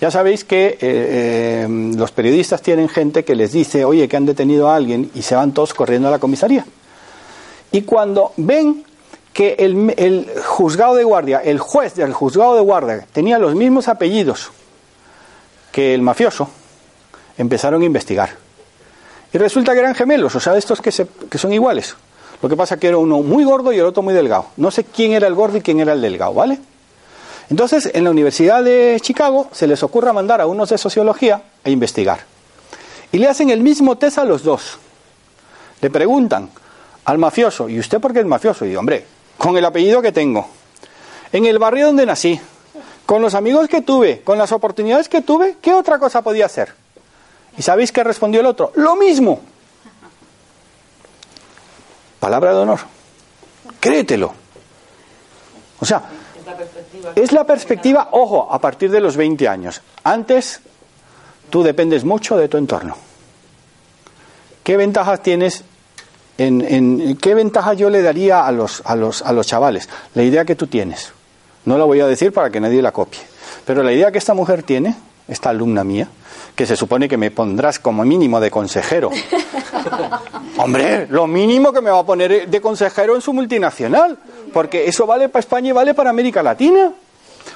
Ya 0.00 0.10
sabéis 0.10 0.44
que 0.44 0.66
eh, 0.66 0.76
eh, 0.80 1.66
los 1.96 2.12
periodistas 2.12 2.60
tienen 2.60 2.88
gente 2.88 3.24
que 3.24 3.34
les 3.34 3.52
dice, 3.52 3.84
oye, 3.84 4.08
que 4.08 4.16
han 4.16 4.26
detenido 4.26 4.68
a 4.68 4.76
alguien 4.76 5.10
y 5.14 5.22
se 5.22 5.34
van 5.34 5.52
todos 5.52 5.72
corriendo 5.72 6.08
a 6.08 6.10
la 6.10 6.18
comisaría. 6.18 6.66
Y 7.72 7.82
cuando 7.82 8.32
ven 8.36 8.84
que 9.32 9.56
el, 9.58 9.94
el 9.96 10.30
juzgado 10.44 10.94
de 10.96 11.04
guardia, 11.04 11.38
el 11.38 11.58
juez 11.58 11.94
del 11.94 12.12
juzgado 12.12 12.54
de 12.54 12.60
guardia 12.60 13.06
tenía 13.12 13.38
los 13.38 13.54
mismos 13.54 13.88
apellidos 13.88 14.50
que 15.72 15.94
el 15.94 16.02
mafioso, 16.02 16.48
empezaron 17.38 17.82
a 17.82 17.84
investigar. 17.84 18.43
Y 19.34 19.38
resulta 19.38 19.72
que 19.72 19.80
eran 19.80 19.96
gemelos, 19.96 20.36
o 20.36 20.38
sea, 20.38 20.56
estos 20.56 20.80
que, 20.80 20.92
se, 20.92 21.08
que 21.28 21.38
son 21.38 21.52
iguales. 21.52 21.96
Lo 22.40 22.48
que 22.48 22.54
pasa 22.54 22.78
que 22.78 22.86
era 22.86 22.98
uno 22.98 23.20
muy 23.20 23.42
gordo 23.42 23.72
y 23.72 23.78
el 23.78 23.84
otro 23.84 24.00
muy 24.00 24.14
delgado. 24.14 24.46
No 24.56 24.70
sé 24.70 24.84
quién 24.84 25.10
era 25.10 25.26
el 25.26 25.34
gordo 25.34 25.56
y 25.56 25.60
quién 25.60 25.80
era 25.80 25.92
el 25.92 26.00
delgado, 26.00 26.34
¿vale? 26.34 26.60
Entonces, 27.50 27.90
en 27.92 28.04
la 28.04 28.10
Universidad 28.10 28.62
de 28.62 28.96
Chicago 29.00 29.48
se 29.50 29.66
les 29.66 29.82
ocurre 29.82 30.12
mandar 30.12 30.40
a 30.40 30.46
unos 30.46 30.68
de 30.68 30.78
sociología 30.78 31.42
a 31.64 31.68
investigar. 31.68 32.20
Y 33.10 33.18
le 33.18 33.26
hacen 33.26 33.50
el 33.50 33.60
mismo 33.60 33.98
test 33.98 34.18
a 34.18 34.24
los 34.24 34.44
dos. 34.44 34.78
Le 35.80 35.90
preguntan 35.90 36.48
al 37.04 37.18
mafioso, 37.18 37.68
¿y 37.68 37.80
usted 37.80 38.00
por 38.00 38.12
qué 38.12 38.20
es 38.20 38.26
mafioso? 38.26 38.64
Y 38.64 38.68
digo, 38.68 38.78
hombre, 38.78 39.04
con 39.36 39.56
el 39.56 39.64
apellido 39.64 40.00
que 40.00 40.12
tengo, 40.12 40.46
en 41.32 41.44
el 41.44 41.58
barrio 41.58 41.86
donde 41.86 42.06
nací, 42.06 42.40
con 43.04 43.20
los 43.20 43.34
amigos 43.34 43.66
que 43.66 43.82
tuve, 43.82 44.20
con 44.22 44.38
las 44.38 44.52
oportunidades 44.52 45.08
que 45.08 45.22
tuve, 45.22 45.56
¿qué 45.60 45.74
otra 45.74 45.98
cosa 45.98 46.22
podía 46.22 46.46
hacer? 46.46 46.83
¿Y 47.56 47.62
sabéis 47.62 47.92
qué 47.92 48.02
respondió 48.02 48.40
el 48.40 48.46
otro? 48.46 48.72
Lo 48.74 48.96
mismo. 48.96 49.40
Palabra 52.20 52.52
de 52.54 52.60
honor. 52.60 52.80
Créetelo. 53.80 54.32
O 55.80 55.84
sea, 55.84 56.02
es 57.14 57.32
la 57.32 57.44
perspectiva, 57.44 58.08
ojo, 58.12 58.48
a 58.50 58.58
partir 58.58 58.90
de 58.90 59.00
los 59.00 59.16
20 59.16 59.46
años. 59.48 59.82
Antes, 60.02 60.60
tú 61.50 61.62
dependes 61.62 62.04
mucho 62.04 62.36
de 62.36 62.48
tu 62.48 62.56
entorno. 62.56 62.96
¿Qué 64.62 64.76
ventajas 64.76 65.22
tienes? 65.22 65.64
En, 66.38 67.16
¿Qué 67.18 67.34
ventaja 67.34 67.74
yo 67.74 67.90
le 67.90 68.02
daría 68.02 68.46
a 68.46 68.50
los, 68.50 68.82
a, 68.84 68.96
los, 68.96 69.22
a 69.22 69.32
los 69.32 69.46
chavales? 69.46 69.88
La 70.14 70.22
idea 70.22 70.44
que 70.44 70.56
tú 70.56 70.66
tienes. 70.66 71.12
No 71.66 71.78
la 71.78 71.84
voy 71.84 72.00
a 72.00 72.06
decir 72.06 72.32
para 72.32 72.50
que 72.50 72.60
nadie 72.60 72.82
la 72.82 72.92
copie. 72.92 73.20
Pero 73.64 73.82
la 73.82 73.92
idea 73.92 74.10
que 74.10 74.18
esta 74.18 74.34
mujer 74.34 74.62
tiene, 74.62 74.96
esta 75.28 75.50
alumna 75.50 75.84
mía, 75.84 76.08
que 76.54 76.66
se 76.66 76.76
supone 76.76 77.08
que 77.08 77.16
me 77.16 77.30
pondrás 77.30 77.78
como 77.78 78.04
mínimo 78.04 78.40
de 78.40 78.50
consejero. 78.50 79.10
Hombre, 80.56 81.06
lo 81.08 81.26
mínimo 81.26 81.72
que 81.72 81.80
me 81.80 81.90
va 81.90 81.98
a 81.98 82.06
poner 82.06 82.48
de 82.48 82.60
consejero 82.60 83.16
en 83.16 83.20
su 83.20 83.32
multinacional, 83.32 84.18
porque 84.52 84.86
eso 84.86 85.06
vale 85.06 85.28
para 85.28 85.40
España 85.40 85.70
y 85.70 85.72
vale 85.72 85.94
para 85.94 86.10
América 86.10 86.42
Latina. 86.42 86.92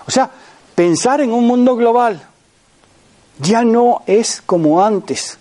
O 0.06 0.10
sea, 0.10 0.28
pensar 0.74 1.20
en 1.20 1.32
un 1.32 1.46
mundo 1.46 1.76
global 1.76 2.20
ya 3.38 3.62
no 3.62 4.02
es 4.06 4.42
como 4.44 4.84
antes. 4.84 5.38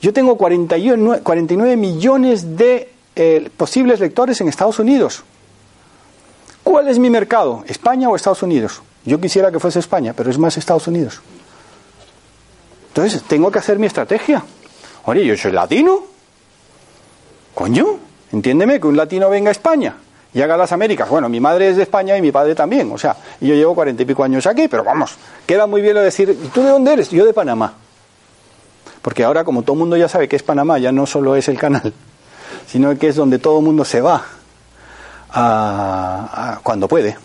Yo 0.00 0.12
tengo 0.12 0.36
49, 0.36 1.22
49 1.22 1.76
millones 1.76 2.56
de 2.56 2.92
eh, 3.16 3.50
posibles 3.56 3.98
lectores 3.98 4.40
en 4.40 4.48
Estados 4.48 4.78
Unidos. 4.78 5.24
¿Cuál 6.62 6.88
es 6.88 6.98
mi 6.98 7.08
mercado? 7.08 7.64
¿España 7.66 8.10
o 8.10 8.14
Estados 8.14 8.42
Unidos? 8.42 8.82
Yo 9.04 9.18
quisiera 9.20 9.50
que 9.50 9.58
fuese 9.58 9.78
España, 9.78 10.12
pero 10.14 10.30
es 10.30 10.38
más 10.38 10.58
Estados 10.58 10.86
Unidos. 10.86 11.22
Entonces, 12.88 13.22
tengo 13.22 13.50
que 13.50 13.58
hacer 13.58 13.78
mi 13.78 13.86
estrategia. 13.86 14.42
Oye, 15.04 15.24
yo 15.24 15.36
soy 15.36 15.52
latino. 15.52 16.00
Coño, 17.54 17.98
entiéndeme 18.32 18.80
que 18.80 18.86
un 18.86 18.96
latino 18.96 19.30
venga 19.30 19.48
a 19.48 19.52
España 19.52 19.96
y 20.32 20.42
haga 20.42 20.56
las 20.56 20.72
Américas. 20.72 21.08
Bueno, 21.08 21.28
mi 21.28 21.40
madre 21.40 21.70
es 21.70 21.76
de 21.76 21.82
España 21.82 22.16
y 22.16 22.22
mi 22.22 22.30
padre 22.30 22.54
también. 22.54 22.92
O 22.92 22.98
sea, 22.98 23.16
yo 23.40 23.54
llevo 23.54 23.74
cuarenta 23.74 24.02
y 24.02 24.06
pico 24.06 24.22
años 24.22 24.46
aquí, 24.46 24.68
pero 24.68 24.84
vamos, 24.84 25.16
queda 25.46 25.66
muy 25.66 25.80
bien 25.80 25.94
lo 25.94 26.00
de 26.00 26.06
decir, 26.06 26.30
¿y 26.30 26.48
tú 26.48 26.62
de 26.62 26.70
dónde 26.70 26.92
eres? 26.92 27.10
Yo 27.10 27.24
de 27.24 27.32
Panamá. 27.32 27.74
Porque 29.02 29.24
ahora, 29.24 29.44
como 29.44 29.62
todo 29.62 29.74
el 29.74 29.78
mundo 29.80 29.96
ya 29.96 30.08
sabe 30.08 30.28
que 30.28 30.36
es 30.36 30.42
Panamá, 30.42 30.78
ya 30.78 30.92
no 30.92 31.06
solo 31.06 31.34
es 31.36 31.48
el 31.48 31.58
canal, 31.58 31.94
sino 32.66 32.96
que 32.98 33.08
es 33.08 33.16
donde 33.16 33.38
todo 33.38 33.58
el 33.58 33.64
mundo 33.64 33.84
se 33.84 34.00
va 34.00 34.24
cuando 36.62 36.88
puede. 36.88 37.16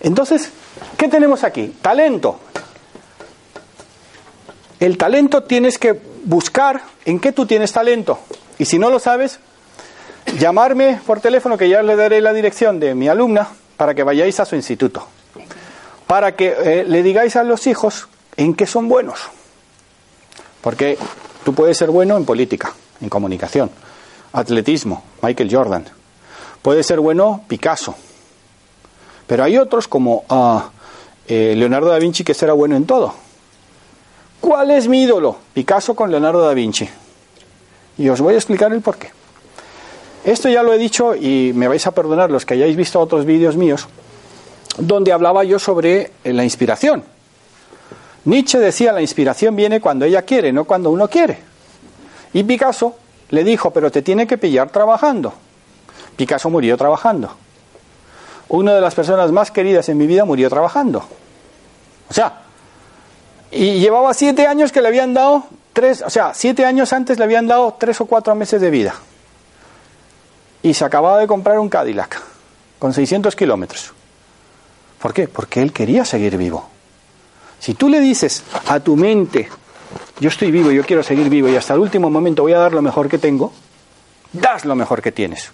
Entonces, 0.00 0.50
¿qué 0.96 1.08
tenemos 1.08 1.44
aquí? 1.44 1.74
Talento. 1.80 2.40
El 4.84 4.98
talento 4.98 5.44
tienes 5.44 5.78
que 5.78 5.98
buscar 6.24 6.82
en 7.06 7.18
qué 7.18 7.32
tú 7.32 7.46
tienes 7.46 7.72
talento. 7.72 8.18
Y 8.58 8.66
si 8.66 8.78
no 8.78 8.90
lo 8.90 8.98
sabes, 8.98 9.38
llamarme 10.38 11.00
por 11.06 11.20
teléfono 11.20 11.56
que 11.56 11.70
ya 11.70 11.82
le 11.82 11.96
daré 11.96 12.20
la 12.20 12.34
dirección 12.34 12.78
de 12.80 12.94
mi 12.94 13.08
alumna 13.08 13.48
para 13.78 13.94
que 13.94 14.02
vayáis 14.02 14.40
a 14.40 14.44
su 14.44 14.56
instituto. 14.56 15.08
Para 16.06 16.36
que 16.36 16.48
eh, 16.48 16.84
le 16.86 17.02
digáis 17.02 17.34
a 17.36 17.44
los 17.44 17.66
hijos 17.66 18.08
en 18.36 18.52
qué 18.52 18.66
son 18.66 18.86
buenos. 18.86 19.20
Porque 20.60 20.98
tú 21.46 21.54
puedes 21.54 21.78
ser 21.78 21.88
bueno 21.90 22.18
en 22.18 22.26
política, 22.26 22.74
en 23.00 23.08
comunicación, 23.08 23.70
atletismo, 24.34 25.02
Michael 25.22 25.48
Jordan. 25.50 25.86
Puedes 26.60 26.84
ser 26.84 27.00
bueno 27.00 27.42
Picasso. 27.48 27.94
Pero 29.26 29.44
hay 29.44 29.56
otros 29.56 29.88
como 29.88 30.24
ah, 30.28 30.68
eh, 31.26 31.54
Leonardo 31.56 31.88
da 31.88 31.98
Vinci 31.98 32.22
que 32.22 32.34
será 32.34 32.52
bueno 32.52 32.76
en 32.76 32.84
todo. 32.84 33.23
¿Cuál 34.44 34.72
es 34.72 34.88
mi 34.88 35.04
ídolo? 35.04 35.38
Picasso 35.54 35.94
con 35.94 36.10
Leonardo 36.10 36.46
da 36.46 36.52
Vinci. 36.52 36.86
Y 37.96 38.10
os 38.10 38.20
voy 38.20 38.34
a 38.34 38.36
explicar 38.36 38.74
el 38.74 38.82
por 38.82 38.98
qué. 38.98 39.08
Esto 40.22 40.50
ya 40.50 40.62
lo 40.62 40.74
he 40.74 40.76
dicho 40.76 41.14
y 41.14 41.52
me 41.54 41.66
vais 41.66 41.86
a 41.86 41.92
perdonar 41.92 42.30
los 42.30 42.44
que 42.44 42.52
hayáis 42.52 42.76
visto 42.76 43.00
otros 43.00 43.24
vídeos 43.24 43.56
míos, 43.56 43.88
donde 44.76 45.12
hablaba 45.12 45.44
yo 45.44 45.58
sobre 45.58 46.12
eh, 46.22 46.34
la 46.34 46.44
inspiración. 46.44 47.04
Nietzsche 48.26 48.58
decía 48.58 48.92
la 48.92 49.00
inspiración 49.00 49.56
viene 49.56 49.80
cuando 49.80 50.04
ella 50.04 50.20
quiere, 50.20 50.52
no 50.52 50.64
cuando 50.64 50.90
uno 50.90 51.08
quiere. 51.08 51.38
Y 52.34 52.42
Picasso 52.42 52.96
le 53.30 53.44
dijo, 53.44 53.70
pero 53.70 53.90
te 53.90 54.02
tiene 54.02 54.26
que 54.26 54.36
pillar 54.36 54.68
trabajando. 54.68 55.32
Picasso 56.16 56.50
murió 56.50 56.76
trabajando. 56.76 57.30
Una 58.50 58.74
de 58.74 58.82
las 58.82 58.94
personas 58.94 59.32
más 59.32 59.50
queridas 59.50 59.88
en 59.88 59.96
mi 59.96 60.06
vida 60.06 60.26
murió 60.26 60.50
trabajando. 60.50 61.02
O 62.10 62.12
sea, 62.12 62.43
y 63.50 63.78
llevaba 63.78 64.14
siete 64.14 64.46
años 64.46 64.72
que 64.72 64.80
le 64.80 64.88
habían 64.88 65.14
dado 65.14 65.44
tres, 65.72 66.02
o 66.02 66.10
sea, 66.10 66.32
siete 66.34 66.64
años 66.64 66.92
antes 66.92 67.18
le 67.18 67.24
habían 67.24 67.46
dado 67.46 67.76
tres 67.78 68.00
o 68.00 68.06
cuatro 68.06 68.34
meses 68.34 68.60
de 68.60 68.70
vida. 68.70 68.94
Y 70.62 70.74
se 70.74 70.84
acababa 70.84 71.18
de 71.18 71.26
comprar 71.26 71.58
un 71.58 71.68
Cadillac 71.68 72.20
con 72.78 72.92
600 72.92 73.36
kilómetros. 73.36 73.92
¿Por 75.00 75.12
qué? 75.12 75.28
Porque 75.28 75.60
él 75.60 75.72
quería 75.72 76.04
seguir 76.04 76.38
vivo. 76.38 76.68
Si 77.60 77.74
tú 77.74 77.88
le 77.88 78.00
dices 78.00 78.42
a 78.68 78.80
tu 78.80 78.96
mente, 78.96 79.48
yo 80.20 80.28
estoy 80.28 80.50
vivo, 80.50 80.70
yo 80.70 80.84
quiero 80.84 81.02
seguir 81.02 81.28
vivo 81.28 81.48
y 81.48 81.56
hasta 81.56 81.74
el 81.74 81.80
último 81.80 82.08
momento 82.10 82.42
voy 82.42 82.54
a 82.54 82.58
dar 82.58 82.72
lo 82.72 82.82
mejor 82.82 83.08
que 83.08 83.18
tengo, 83.18 83.52
das 84.32 84.64
lo 84.64 84.74
mejor 84.74 85.02
que 85.02 85.12
tienes. 85.12 85.50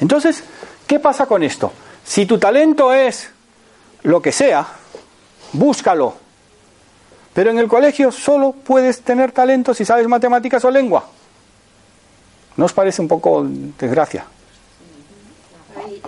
Entonces, 0.00 0.44
¿qué 0.86 0.98
pasa 1.00 1.26
con 1.26 1.42
esto? 1.42 1.72
Si 2.04 2.26
tu 2.26 2.38
talento 2.38 2.92
es 2.92 3.30
lo 4.02 4.20
que 4.20 4.32
sea, 4.32 4.66
búscalo, 5.52 6.16
pero 7.34 7.50
en 7.50 7.58
el 7.58 7.68
colegio 7.68 8.12
solo 8.12 8.52
puedes 8.52 9.00
tener 9.02 9.32
talento 9.32 9.72
si 9.74 9.84
sabes 9.84 10.06
matemáticas 10.06 10.64
o 10.64 10.70
lengua. 10.70 11.04
¿No 12.56 12.66
os 12.66 12.72
parece 12.72 13.00
un 13.00 13.08
poco 13.08 13.46
desgracia? 13.78 14.26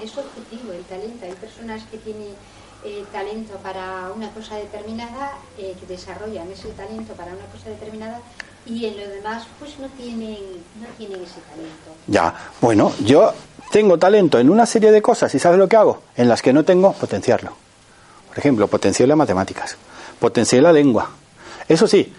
Es 0.03 0.19
objetivo 0.19 0.73
el 0.73 0.83
talento. 0.85 1.25
Hay 1.25 1.33
personas 1.33 1.83
que 1.91 1.97
tienen 1.97 2.29
eh, 2.85 3.05
talento 3.11 3.55
para 3.63 4.13
una 4.15 4.31
cosa 4.33 4.57
determinada, 4.57 5.33
eh, 5.57 5.75
que 5.81 5.87
desarrollan 5.87 6.51
ese 6.51 6.69
talento 6.71 7.15
para 7.15 7.33
una 7.33 7.47
cosa 7.47 7.71
determinada 7.71 8.21
y 8.67 8.85
en 8.85 8.97
lo 8.99 9.09
demás 9.09 9.47
pues 9.59 9.79
no 9.79 9.89
tienen, 9.89 10.39
no 10.81 10.87
tienen 10.99 11.23
ese 11.23 11.41
talento. 11.41 11.97
Ya, 12.07 12.35
bueno, 12.61 12.93
yo 13.03 13.33
tengo 13.73 13.99
talento 13.99 14.39
en 14.39 14.51
una 14.51 14.67
serie 14.67 14.93
de 14.93 15.01
cosas 15.01 15.35
y 15.35 15.39
¿sabes 15.39 15.59
lo 15.59 15.69
que 15.69 15.77
hago? 15.77 16.03
En 16.17 16.29
las 16.29 16.43
que 16.43 16.53
no 16.53 16.65
tengo, 16.65 16.93
potenciarlo. 16.93 17.53
Por 18.29 18.39
ejemplo, 18.39 18.69
potenciar 18.69 19.09
las 19.09 19.17
matemáticas 19.17 19.79
potencié 20.19 20.61
la 20.61 20.73
lengua. 20.73 21.11
Eso 21.69 21.87
sí, 21.87 22.13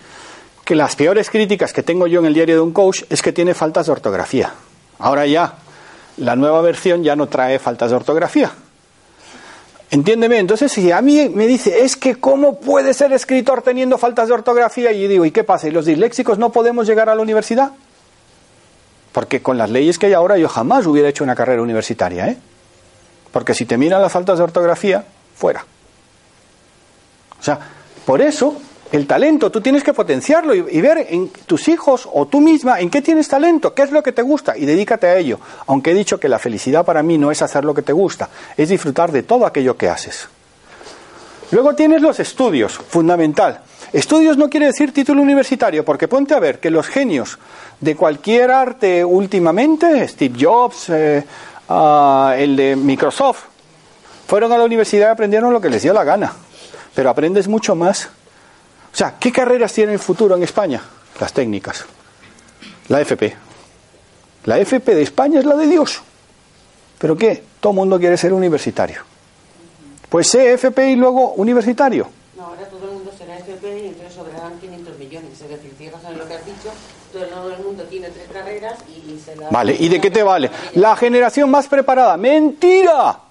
que 0.64 0.76
las 0.76 0.96
peores 0.96 1.30
críticas 1.30 1.74
que 1.74 1.84
tengo 1.84 2.08
yo 2.08 2.20
en 2.20 2.26
el 2.26 2.34
diario 2.34 2.56
de 2.56 2.62
un 2.62 2.74
coach 2.74 3.04
es 3.10 3.22
que 3.22 3.32
tiene 3.32 3.54
faltas 3.54 3.86
de 3.86 3.91
ortografía. 3.91 4.54
Ahora 5.00 5.26
ya, 5.26 5.56
la 6.18 6.36
nueva 6.36 6.62
versión 6.62 7.04
ya 7.04 7.16
no 7.16 7.28
trae 7.28 7.60
faltas 7.60 7.91
de 7.91 7.96
ortografía. 7.96 8.52
Entiéndeme, 9.91 10.39
entonces 10.39 10.72
si 10.72 10.91
a 10.91 11.02
mí 11.02 11.30
me 11.30 11.46
dice, 11.46 11.86
es 11.86 11.96
que 11.96 12.16
cómo 12.16 12.60
puede 12.60 12.93
ser 12.93 13.14
escritor 13.14 13.62
teniendo 13.62 13.98
faltas 13.98 14.28
de 14.28 14.34
ortografía, 14.34 14.91
y 14.91 15.08
digo, 15.08 15.26
¿y 15.26 15.32
qué 15.32 15.43
pasa? 15.43 15.68
¿Y 15.68 15.72
los 15.72 15.86
disléxicos 15.86 16.39
no 16.39 16.52
podemos 16.52 16.88
llegar 16.88 17.10
a 17.10 17.16
la 17.16 17.22
universidad? 17.22 17.72
Porque 19.12 19.41
con 19.41 19.58
las 19.58 19.70
leyes 19.70 20.00
que 20.00 20.08
hay 20.08 20.14
ahora 20.14 20.38
yo 20.38 20.50
jamás 20.50 20.88
hubiera 20.88 21.08
hecho 21.08 21.24
una 21.24 21.36
carrera 21.36 21.62
universitaria, 21.62 22.28
¿eh? 22.28 22.38
Porque 23.32 23.54
si 23.54 23.66
te 23.66 23.78
miran 23.78 24.02
las 24.02 24.12
faltas 24.12 24.39
de 24.39 24.43
ortografía, 24.43 25.06
fuera. 25.36 25.66
O 27.39 27.43
sea, 27.43 27.60
por 28.06 28.22
eso 28.22 28.56
el 28.91 29.08
talento 29.08 29.51
tú 29.51 29.62
tienes 29.62 29.84
que 29.84 29.93
potenciarlo 29.93 30.53
y, 30.53 30.82
ver 30.82 31.08
en 31.10 31.30
tus 31.30 31.68
hijos 31.68 32.08
o 32.12 32.28
tú 32.28 32.39
misma 32.39 32.80
en 32.80 32.89
qué 32.89 33.01
tienes 33.01 33.28
talento, 33.28 33.74
qué 33.74 33.82
es 33.82 33.91
lo 33.91 34.03
que 34.03 34.12
te 34.12 34.22
gusta 34.22 34.56
y 34.58 34.66
dedícate 34.66 35.08
a 35.08 35.18
ello. 35.18 35.39
Aunque 35.68 35.91
he 35.91 35.93
dicho 35.93 36.20
que 36.20 36.30
la 36.30 36.39
felicidad 36.39 36.86
para 36.86 37.03
mí 37.03 37.18
no 37.18 37.32
es 37.32 37.41
hacer 37.41 37.66
lo 37.66 37.74
que 37.74 37.82
te 37.82 37.93
gusta, 37.93 38.30
es 38.56 38.70
disfrutar 38.70 39.12
de 39.12 39.24
todo 39.24 39.45
aquello 39.45 39.76
que 39.76 39.89
haces. 39.89 40.28
Luego 41.51 41.76
tienes 41.76 42.01
los 42.01 42.20
estudios, 42.20 42.74
fundamental. 42.74 43.62
Estudios 43.91 44.38
no 44.38 44.49
quiere 44.49 44.68
decir 44.68 44.93
título 44.93 45.22
universitario, 45.22 45.86
porque 45.86 46.08
ponte 46.08 46.34
a 46.34 46.39
ver 46.39 46.60
que 46.60 46.70
los 46.70 46.88
genios 46.88 47.38
de 47.80 47.95
cualquier 47.95 48.51
arte 48.51 49.03
últimamente, 49.06 50.08
Steve 50.08 50.38
Jobs, 50.39 50.89
eh, 50.89 51.24
uh, 51.70 52.30
el 52.36 52.56
de 52.56 52.76
Microsoft, 52.76 53.43
fueron 54.28 54.51
a 54.51 54.58
la 54.58 54.66
universidad 54.66 55.10
y 55.10 55.12
aprendieron 55.12 55.53
lo 55.53 55.62
que 55.62 55.70
les 55.70 55.84
dio 55.84 55.93
la 55.93 56.03
gana. 56.03 56.34
Pero 56.96 57.10
aprendes 57.10 57.48
mucho 57.48 57.76
más 57.76 58.10
o 58.96 58.98
sea, 58.98 59.16
¿qué 59.20 59.30
carreras 59.30 59.74
tiene 59.74 59.91
el 59.91 60.00
futuro 60.00 60.38
en 60.38 60.43
España? 60.43 60.82
Las 61.20 61.34
técnicas. 61.34 61.86
La 62.88 63.02
FP. 63.02 63.36
La 64.46 64.58
FP 64.58 64.96
de 64.96 65.02
España 65.02 65.39
es 65.39 65.46
la 65.46 65.58
de 65.58 65.68
Dios. 65.68 66.02
¿Pero 66.98 67.18
qué? 67.18 67.43
Todo 67.60 67.72
el 67.72 67.76
mundo 67.76 68.00
quiere 68.00 68.16
ser 68.16 68.32
universitario. 68.32 69.02
Pues 70.08 70.28
sé 70.28 70.54
FP 70.54 70.91
y 70.91 70.96
luego 70.96 71.34
universitario. 71.34 72.08
No, 72.38 72.46
ahora 72.46 72.70
todo 72.70 72.86
el 72.86 72.91
mundo 72.93 73.12
será 73.18 73.38
FP 73.38 73.80
y 73.80 73.88
entonces 73.88 74.14
sobrarán 74.14 74.58
500 74.62 74.98
millones. 74.98 75.41
Es 75.41 75.50
decir, 75.50 75.74
fijas 75.78 76.02
en 76.06 76.18
lo 76.18 76.26
que 76.26 76.36
has 76.36 76.46
dicho, 76.46 76.72
todo 77.12 77.52
el 77.52 77.64
mundo 77.66 77.84
tiene 77.89 78.08
tres 78.12 78.30
carreras 78.32 78.80
y 78.88 79.20
se 79.20 79.36
la... 79.36 79.50
Vale, 79.50 79.76
¿y 79.78 79.89
de 79.89 80.00
qué 80.00 80.10
te 80.10 80.24
vale? 80.24 80.50
La 80.76 80.96
generación 80.96 81.52
más 81.52 81.68
preparada. 81.68 82.16
¡Mentira! 82.16 83.24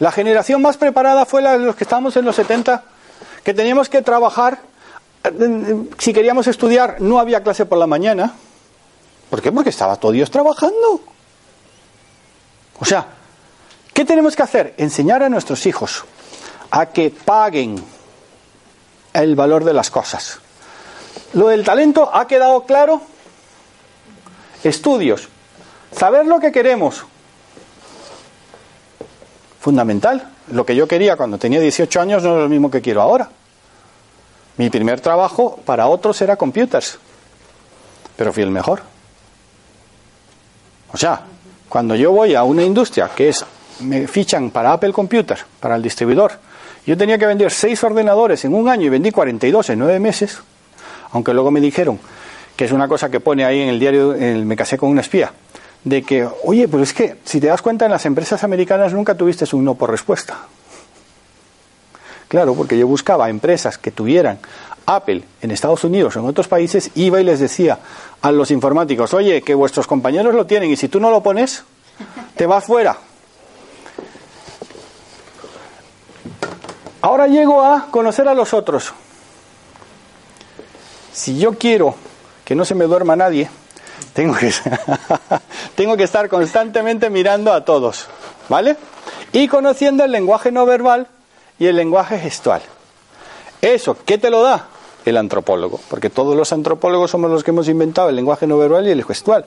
La 0.00 0.10
generación 0.10 0.60
más 0.60 0.76
preparada 0.76 1.24
fue 1.24 1.42
la 1.42 1.52
de 1.52 1.64
los 1.64 1.76
que 1.76 1.84
estábamos 1.84 2.16
en 2.16 2.24
los 2.24 2.34
70, 2.34 2.82
que 3.44 3.54
teníamos 3.54 3.88
que 3.88 4.02
trabajar 4.02 4.58
si 5.98 6.12
queríamos 6.12 6.46
estudiar, 6.46 6.96
no 7.00 7.18
había 7.18 7.42
clase 7.42 7.66
por 7.66 7.78
la 7.78 7.86
mañana. 7.86 8.34
¿Por 9.28 9.42
qué? 9.42 9.52
Porque 9.52 9.70
estaba 9.70 9.96
todo 9.96 10.12
Dios 10.12 10.30
trabajando. 10.30 11.02
O 12.78 12.84
sea, 12.84 13.06
¿qué 13.92 14.04
tenemos 14.04 14.34
que 14.34 14.42
hacer? 14.42 14.74
Enseñar 14.78 15.22
a 15.22 15.28
nuestros 15.28 15.66
hijos 15.66 16.04
a 16.70 16.86
que 16.86 17.10
paguen 17.10 17.82
el 19.12 19.36
valor 19.36 19.64
de 19.64 19.74
las 19.74 19.90
cosas. 19.90 20.38
Lo 21.34 21.48
del 21.48 21.64
talento 21.64 22.10
ha 22.12 22.26
quedado 22.26 22.64
claro. 22.64 23.02
Estudios. 24.64 25.28
Saber 25.94 26.26
lo 26.26 26.40
que 26.40 26.50
queremos. 26.50 27.04
Fundamental. 29.60 30.26
Lo 30.52 30.64
que 30.64 30.74
yo 30.74 30.88
quería 30.88 31.16
cuando 31.16 31.38
tenía 31.38 31.60
18 31.60 32.00
años 32.00 32.22
no 32.22 32.36
es 32.36 32.42
lo 32.42 32.48
mismo 32.48 32.70
que 32.70 32.80
quiero 32.80 33.02
ahora. 33.02 33.28
Mi 34.56 34.70
primer 34.70 35.00
trabajo 35.00 35.58
para 35.64 35.86
otros 35.86 36.20
era 36.22 36.36
computers, 36.36 36.98
pero 38.16 38.32
fui 38.32 38.42
el 38.42 38.50
mejor. 38.50 38.82
O 40.92 40.96
sea, 40.96 41.22
cuando 41.68 41.94
yo 41.94 42.10
voy 42.12 42.34
a 42.34 42.42
una 42.42 42.62
industria 42.62 43.10
que 43.14 43.28
es, 43.28 43.44
me 43.80 44.06
fichan 44.08 44.50
para 44.50 44.72
Apple 44.72 44.92
Computer, 44.92 45.38
para 45.60 45.76
el 45.76 45.82
distribuidor, 45.82 46.32
yo 46.86 46.96
tenía 46.96 47.16
que 47.18 47.26
vender 47.26 47.52
seis 47.52 47.82
ordenadores 47.84 48.44
en 48.44 48.54
un 48.54 48.68
año 48.68 48.86
y 48.86 48.88
vendí 48.88 49.10
42 49.10 49.70
en 49.70 49.78
nueve 49.78 50.00
meses, 50.00 50.38
aunque 51.12 51.32
luego 51.32 51.50
me 51.50 51.60
dijeron 51.60 51.98
que 52.56 52.64
es 52.64 52.72
una 52.72 52.88
cosa 52.88 53.10
que 53.10 53.20
pone 53.20 53.44
ahí 53.44 53.60
en 53.60 53.68
el 53.68 53.78
diario, 53.78 54.12
el, 54.14 54.44
me 54.44 54.56
casé 54.56 54.76
con 54.76 54.90
una 54.90 55.00
espía, 55.00 55.32
de 55.84 56.02
que, 56.02 56.28
oye, 56.44 56.68
pues 56.68 56.90
es 56.90 56.94
que 56.94 57.16
si 57.24 57.40
te 57.40 57.46
das 57.46 57.62
cuenta 57.62 57.86
en 57.86 57.90
las 57.90 58.04
empresas 58.06 58.44
americanas 58.44 58.92
nunca 58.92 59.14
tuviste 59.14 59.44
un 59.54 59.64
no 59.64 59.74
por 59.74 59.90
respuesta. 59.90 60.38
Claro, 62.28 62.54
porque 62.54 62.78
yo 62.78 62.86
buscaba 62.86 63.28
empresas 63.28 63.76
que 63.78 63.90
tuvieran 63.90 64.38
Apple 64.86 65.24
en 65.42 65.50
Estados 65.50 65.84
Unidos 65.84 66.16
o 66.16 66.20
en 66.20 66.26
otros 66.26 66.48
países, 66.48 66.90
iba 66.94 67.20
y 67.20 67.24
les 67.24 67.40
decía 67.40 67.78
a 68.22 68.30
los 68.30 68.50
informáticos, 68.50 69.14
oye, 69.14 69.42
que 69.42 69.54
vuestros 69.54 69.86
compañeros 69.86 70.34
lo 70.34 70.46
tienen 70.46 70.70
y 70.70 70.76
si 70.76 70.88
tú 70.88 71.00
no 71.00 71.10
lo 71.10 71.22
pones, 71.22 71.64
te 72.36 72.46
vas 72.46 72.64
fuera. 72.64 72.96
Ahora 77.02 77.26
llego 77.26 77.62
a 77.62 77.86
conocer 77.90 78.28
a 78.28 78.34
los 78.34 78.52
otros. 78.52 78.92
Si 81.12 81.38
yo 81.38 81.54
quiero 81.54 81.94
que 82.44 82.54
no 82.54 82.64
se 82.64 82.74
me 82.74 82.84
duerma 82.84 83.16
nadie, 83.16 83.48
tengo 84.12 84.34
que, 84.34 84.52
tengo 85.74 85.96
que 85.96 86.04
estar 86.04 86.28
constantemente 86.28 87.10
mirando 87.10 87.52
a 87.52 87.64
todos, 87.64 88.06
¿vale? 88.48 88.76
Y 89.32 89.48
conociendo 89.48 90.04
el 90.04 90.12
lenguaje 90.12 90.50
no 90.50 90.66
verbal 90.66 91.06
y 91.58 91.66
el 91.66 91.76
lenguaje 91.76 92.18
gestual. 92.18 92.62
Eso, 93.62 93.96
¿qué 94.04 94.18
te 94.18 94.30
lo 94.30 94.42
da? 94.42 94.68
El 95.04 95.16
antropólogo, 95.16 95.80
porque 95.88 96.10
todos 96.10 96.36
los 96.36 96.52
antropólogos 96.52 97.10
somos 97.10 97.30
los 97.30 97.42
que 97.42 97.50
hemos 97.50 97.68
inventado 97.68 98.08
el 98.08 98.16
lenguaje 98.16 98.46
no 98.46 98.58
verbal 98.58 98.86
y 98.86 98.90
el 98.90 99.04
gestual. 99.04 99.46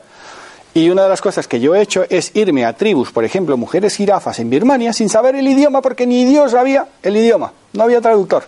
Y 0.73 0.89
una 0.89 1.03
de 1.03 1.09
las 1.09 1.21
cosas 1.21 1.47
que 1.47 1.59
yo 1.59 1.75
he 1.75 1.81
hecho 1.81 2.05
es 2.09 2.35
irme 2.35 2.65
a 2.65 2.73
tribus, 2.73 3.11
por 3.11 3.23
ejemplo, 3.23 3.57
mujeres 3.57 3.95
jirafas 3.95 4.39
en 4.39 4.49
Birmania, 4.49 4.91
sin 4.91 5.09
saber 5.09 5.35
el 5.35 5.47
idioma, 5.47 5.81
porque 5.81 6.07
ni 6.07 6.25
Dios 6.25 6.51
sabía 6.51 6.87
el 7.03 7.15
idioma, 7.15 7.53
no 7.73 7.83
había 7.83 8.01
traductor. 8.01 8.45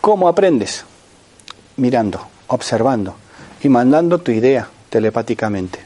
¿Cómo 0.00 0.26
aprendes? 0.28 0.84
Mirando, 1.76 2.26
observando 2.46 3.14
y 3.62 3.68
mandando 3.68 4.18
tu 4.18 4.30
idea 4.32 4.68
telepáticamente. 4.88 5.78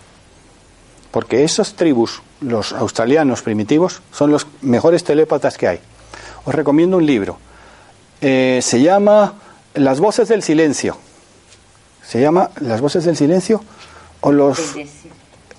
Porque 1.11 1.45
esas 1.45 1.75
tribus 1.75 2.23
los 2.41 2.73
australianos 2.73 3.43
primitivos 3.43 4.03
son 4.13 4.31
los 4.31 4.47
mejores 4.63 5.05
telépatas 5.05 5.57
que 5.57 5.69
hay. 5.69 5.81
Os 6.45 6.55
recomiendo 6.55 6.97
un 6.97 7.07
libro. 7.07 7.39
Eh, 8.21 8.61
se 8.63 8.83
llama 8.83 9.35
Las 9.75 10.01
voces 10.01 10.29
del 10.29 10.43
silencio. 10.43 10.97
Se 12.07 12.21
llama 12.21 12.51
Las 12.61 12.81
voces 12.81 13.05
del 13.05 13.17
silencio 13.17 13.63
o 14.21 14.33
los... 14.33 14.75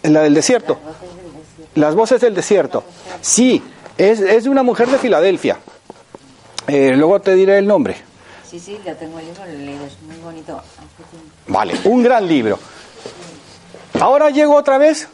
La 0.04 0.22
del 0.22 0.34
desierto. 0.34 0.78
Las 1.76 1.96
voces 1.96 2.22
del 2.22 2.36
desierto. 2.36 2.84
Sí, 3.22 3.64
es, 3.98 4.20
es 4.20 4.44
de 4.44 4.50
una 4.50 4.62
mujer 4.62 4.88
de 4.90 4.98
Filadelfia. 4.98 5.58
Eh, 6.68 6.94
luego 6.96 7.22
te 7.22 7.34
diré 7.34 7.58
el 7.58 7.68
nombre. 7.68 7.96
Sí, 8.56 8.62
sí, 8.62 8.80
ya 8.86 8.96
tengo 8.96 9.20
el 9.20 9.26
libro, 9.26 9.44
lo 9.46 9.52
he 9.52 9.58
leído, 9.58 9.86
es 9.86 10.02
muy 10.04 10.16
bonito. 10.16 10.62
Vale, 11.48 11.78
un 11.84 12.02
gran 12.02 12.26
libro. 12.26 12.58
Ahora 14.00 14.30
llego 14.30 14.56
otra 14.56 14.78
vez 14.78 15.10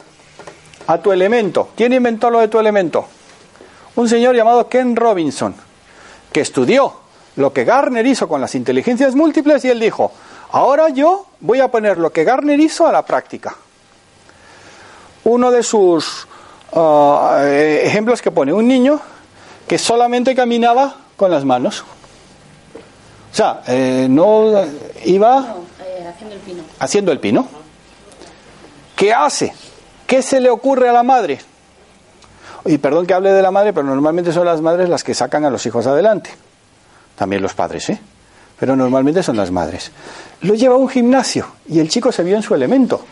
a 0.86 0.98
tu 0.98 1.10
elemento. 1.10 1.70
¿Quién 1.76 1.92
inventó 1.92 2.30
lo 2.30 2.38
de 2.38 2.46
tu 2.46 2.60
elemento? 2.60 3.04
Un 3.96 4.08
señor 4.08 4.36
llamado 4.36 4.68
Ken 4.68 4.94
Robinson, 4.94 5.56
que 6.30 6.40
estudió 6.40 7.00
lo 7.34 7.52
que 7.52 7.64
Garner 7.64 8.06
hizo 8.06 8.28
con 8.28 8.40
las 8.40 8.54
inteligencias 8.54 9.16
múltiples 9.16 9.64
y 9.64 9.70
él 9.70 9.80
dijo, 9.80 10.12
ahora 10.52 10.90
yo 10.90 11.26
voy 11.40 11.58
a 11.58 11.68
poner 11.68 11.98
lo 11.98 12.12
que 12.12 12.22
Garner 12.22 12.60
hizo 12.60 12.86
a 12.86 12.92
la 12.92 13.04
práctica. 13.04 13.56
Uno 15.24 15.50
de 15.50 15.64
sus 15.64 16.28
uh, 16.70 17.38
ejemplos 17.42 18.22
que 18.22 18.30
pone, 18.30 18.52
un 18.52 18.68
niño 18.68 19.00
que 19.66 19.78
solamente 19.78 20.36
caminaba 20.36 20.94
con 21.16 21.32
las 21.32 21.44
manos. 21.44 21.84
O 23.32 23.34
sea, 23.34 23.62
eh, 23.66 24.06
no 24.10 24.50
iba 25.04 25.40
No, 25.40 25.56
eh, 25.84 26.06
haciendo 26.06 26.34
el 26.34 26.40
pino. 26.40 26.62
haciendo 26.78 27.12
el 27.12 27.18
pino. 27.20 27.48
¿Qué 28.94 29.12
hace? 29.12 29.54
¿Qué 30.06 30.20
se 30.22 30.40
le 30.40 30.50
ocurre 30.50 30.88
a 30.88 30.92
la 30.92 31.02
madre? 31.02 31.40
Y 32.66 32.78
perdón 32.78 33.06
que 33.06 33.14
hable 33.14 33.32
de 33.32 33.42
la 33.42 33.50
madre, 33.50 33.72
pero 33.72 33.86
normalmente 33.86 34.32
son 34.32 34.44
las 34.46 34.60
madres 34.60 34.88
las 34.88 35.02
que 35.02 35.14
sacan 35.14 35.44
a 35.44 35.50
los 35.50 35.64
hijos 35.66 35.86
adelante. 35.86 36.30
También 37.16 37.42
los 37.42 37.54
padres, 37.54 37.88
¿eh? 37.90 37.98
Pero 38.60 38.76
normalmente 38.76 39.22
son 39.22 39.36
las 39.36 39.50
madres. 39.50 39.90
Lo 40.42 40.54
lleva 40.54 40.74
a 40.74 40.78
un 40.78 40.88
gimnasio 40.88 41.46
y 41.66 41.80
el 41.80 41.88
chico 41.88 42.12
se 42.12 42.22
vio 42.22 42.36
en 42.36 42.42
su 42.42 42.54
elemento. 42.54 43.02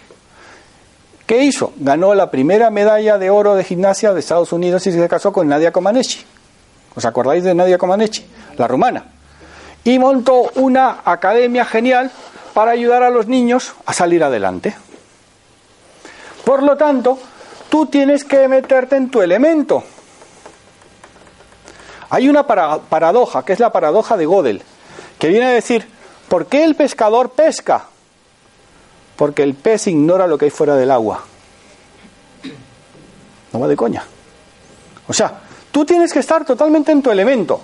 ¿Qué 1.26 1.42
hizo? 1.42 1.72
Ganó 1.78 2.14
la 2.14 2.30
primera 2.30 2.70
medalla 2.70 3.18
de 3.18 3.30
oro 3.30 3.54
de 3.54 3.64
gimnasia 3.64 4.12
de 4.12 4.20
Estados 4.20 4.52
Unidos 4.52 4.86
y 4.86 4.92
se 4.92 5.08
casó 5.08 5.32
con 5.32 5.48
Nadia 5.48 5.72
Comaneci. 5.72 6.20
¿Os 6.94 7.04
acordáis 7.04 7.42
de 7.42 7.54
Nadia 7.54 7.78
Comaneci? 7.78 8.24
La 8.58 8.68
rumana. 8.68 9.04
Y 9.84 9.98
montó 9.98 10.50
una 10.56 11.00
academia 11.04 11.64
genial 11.64 12.10
para 12.54 12.72
ayudar 12.72 13.02
a 13.02 13.10
los 13.10 13.26
niños 13.26 13.74
a 13.86 13.92
salir 13.92 14.22
adelante. 14.22 14.76
Por 16.44 16.62
lo 16.62 16.76
tanto, 16.76 17.18
tú 17.68 17.86
tienes 17.86 18.24
que 18.24 18.46
meterte 18.48 18.96
en 18.96 19.10
tu 19.10 19.22
elemento. 19.22 19.82
Hay 22.10 22.28
una 22.28 22.46
para 22.46 22.78
paradoja, 22.78 23.44
que 23.44 23.52
es 23.52 23.60
la 23.60 23.72
paradoja 23.72 24.16
de 24.16 24.26
Gödel, 24.26 24.62
que 25.18 25.28
viene 25.28 25.46
a 25.46 25.50
decir, 25.50 25.88
¿por 26.28 26.46
qué 26.46 26.64
el 26.64 26.74
pescador 26.74 27.30
pesca? 27.30 27.84
Porque 29.16 29.42
el 29.42 29.54
pez 29.54 29.86
ignora 29.86 30.26
lo 30.26 30.36
que 30.36 30.46
hay 30.46 30.50
fuera 30.50 30.76
del 30.76 30.90
agua. 30.90 31.24
No 33.52 33.60
va 33.60 33.68
de 33.68 33.76
coña. 33.76 34.04
O 35.08 35.12
sea, 35.12 35.40
Tú 35.70 35.84
tienes 35.84 36.12
que 36.12 36.18
estar 36.18 36.44
totalmente 36.44 36.92
en 36.92 37.02
tu 37.02 37.10
elemento. 37.10 37.60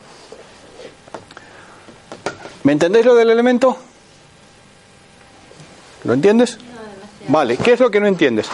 ¿Me 2.67 2.73
entendéis 2.73 3.07
lo 3.07 3.15
del 3.15 3.31
elemento? 3.31 3.77
¿Lo 6.03 6.15
entiendes? 6.15 6.59
Vale, 7.29 7.57
¿qué 7.59 7.75
es 7.75 7.79
lo 7.81 7.93
que 7.93 8.01
no 8.01 8.09
entiendes? 8.09 8.49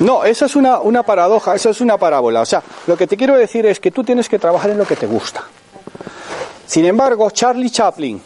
No, 0.00 0.24
eso 0.24 0.46
es 0.46 0.56
una, 0.56 0.80
una 0.80 1.04
paradoja, 1.04 1.54
eso 1.54 1.70
es 1.70 1.80
una 1.80 1.98
parábola. 1.98 2.40
O 2.40 2.44
sea, 2.44 2.64
lo 2.88 2.96
que 2.96 3.06
te 3.06 3.16
quiero 3.16 3.36
decir 3.36 3.64
es 3.66 3.78
que 3.78 3.92
tú 3.92 4.02
tienes 4.02 4.28
que 4.28 4.40
trabajar 4.40 4.70
en 4.70 4.78
lo 4.78 4.84
que 4.84 4.96
te 4.96 5.06
gusta. 5.06 5.44
Sin 6.66 6.84
embargo, 6.84 7.30
Charlie 7.30 7.70
Chaplin 7.70 8.20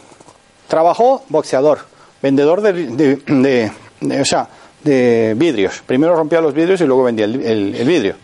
trabajó 0.67 1.23
boxeador, 1.29 1.81
vendedor 2.23 2.61
de, 2.61 2.73
de- 2.73 3.15
de- 3.17 3.71
de- 4.01 4.21
o 4.21 4.25
sea, 4.25 4.47
de 4.83 5.35
vidrios. 5.37 5.83
Primero 5.85 6.15
rompía 6.15 6.41
los 6.41 6.55
vidrios 6.55 6.81
y 6.81 6.85
luego 6.85 7.03
vendía 7.03 7.25
el, 7.25 7.39
el- 7.45 7.75
el 7.75 7.87
vidrio. 7.87 8.15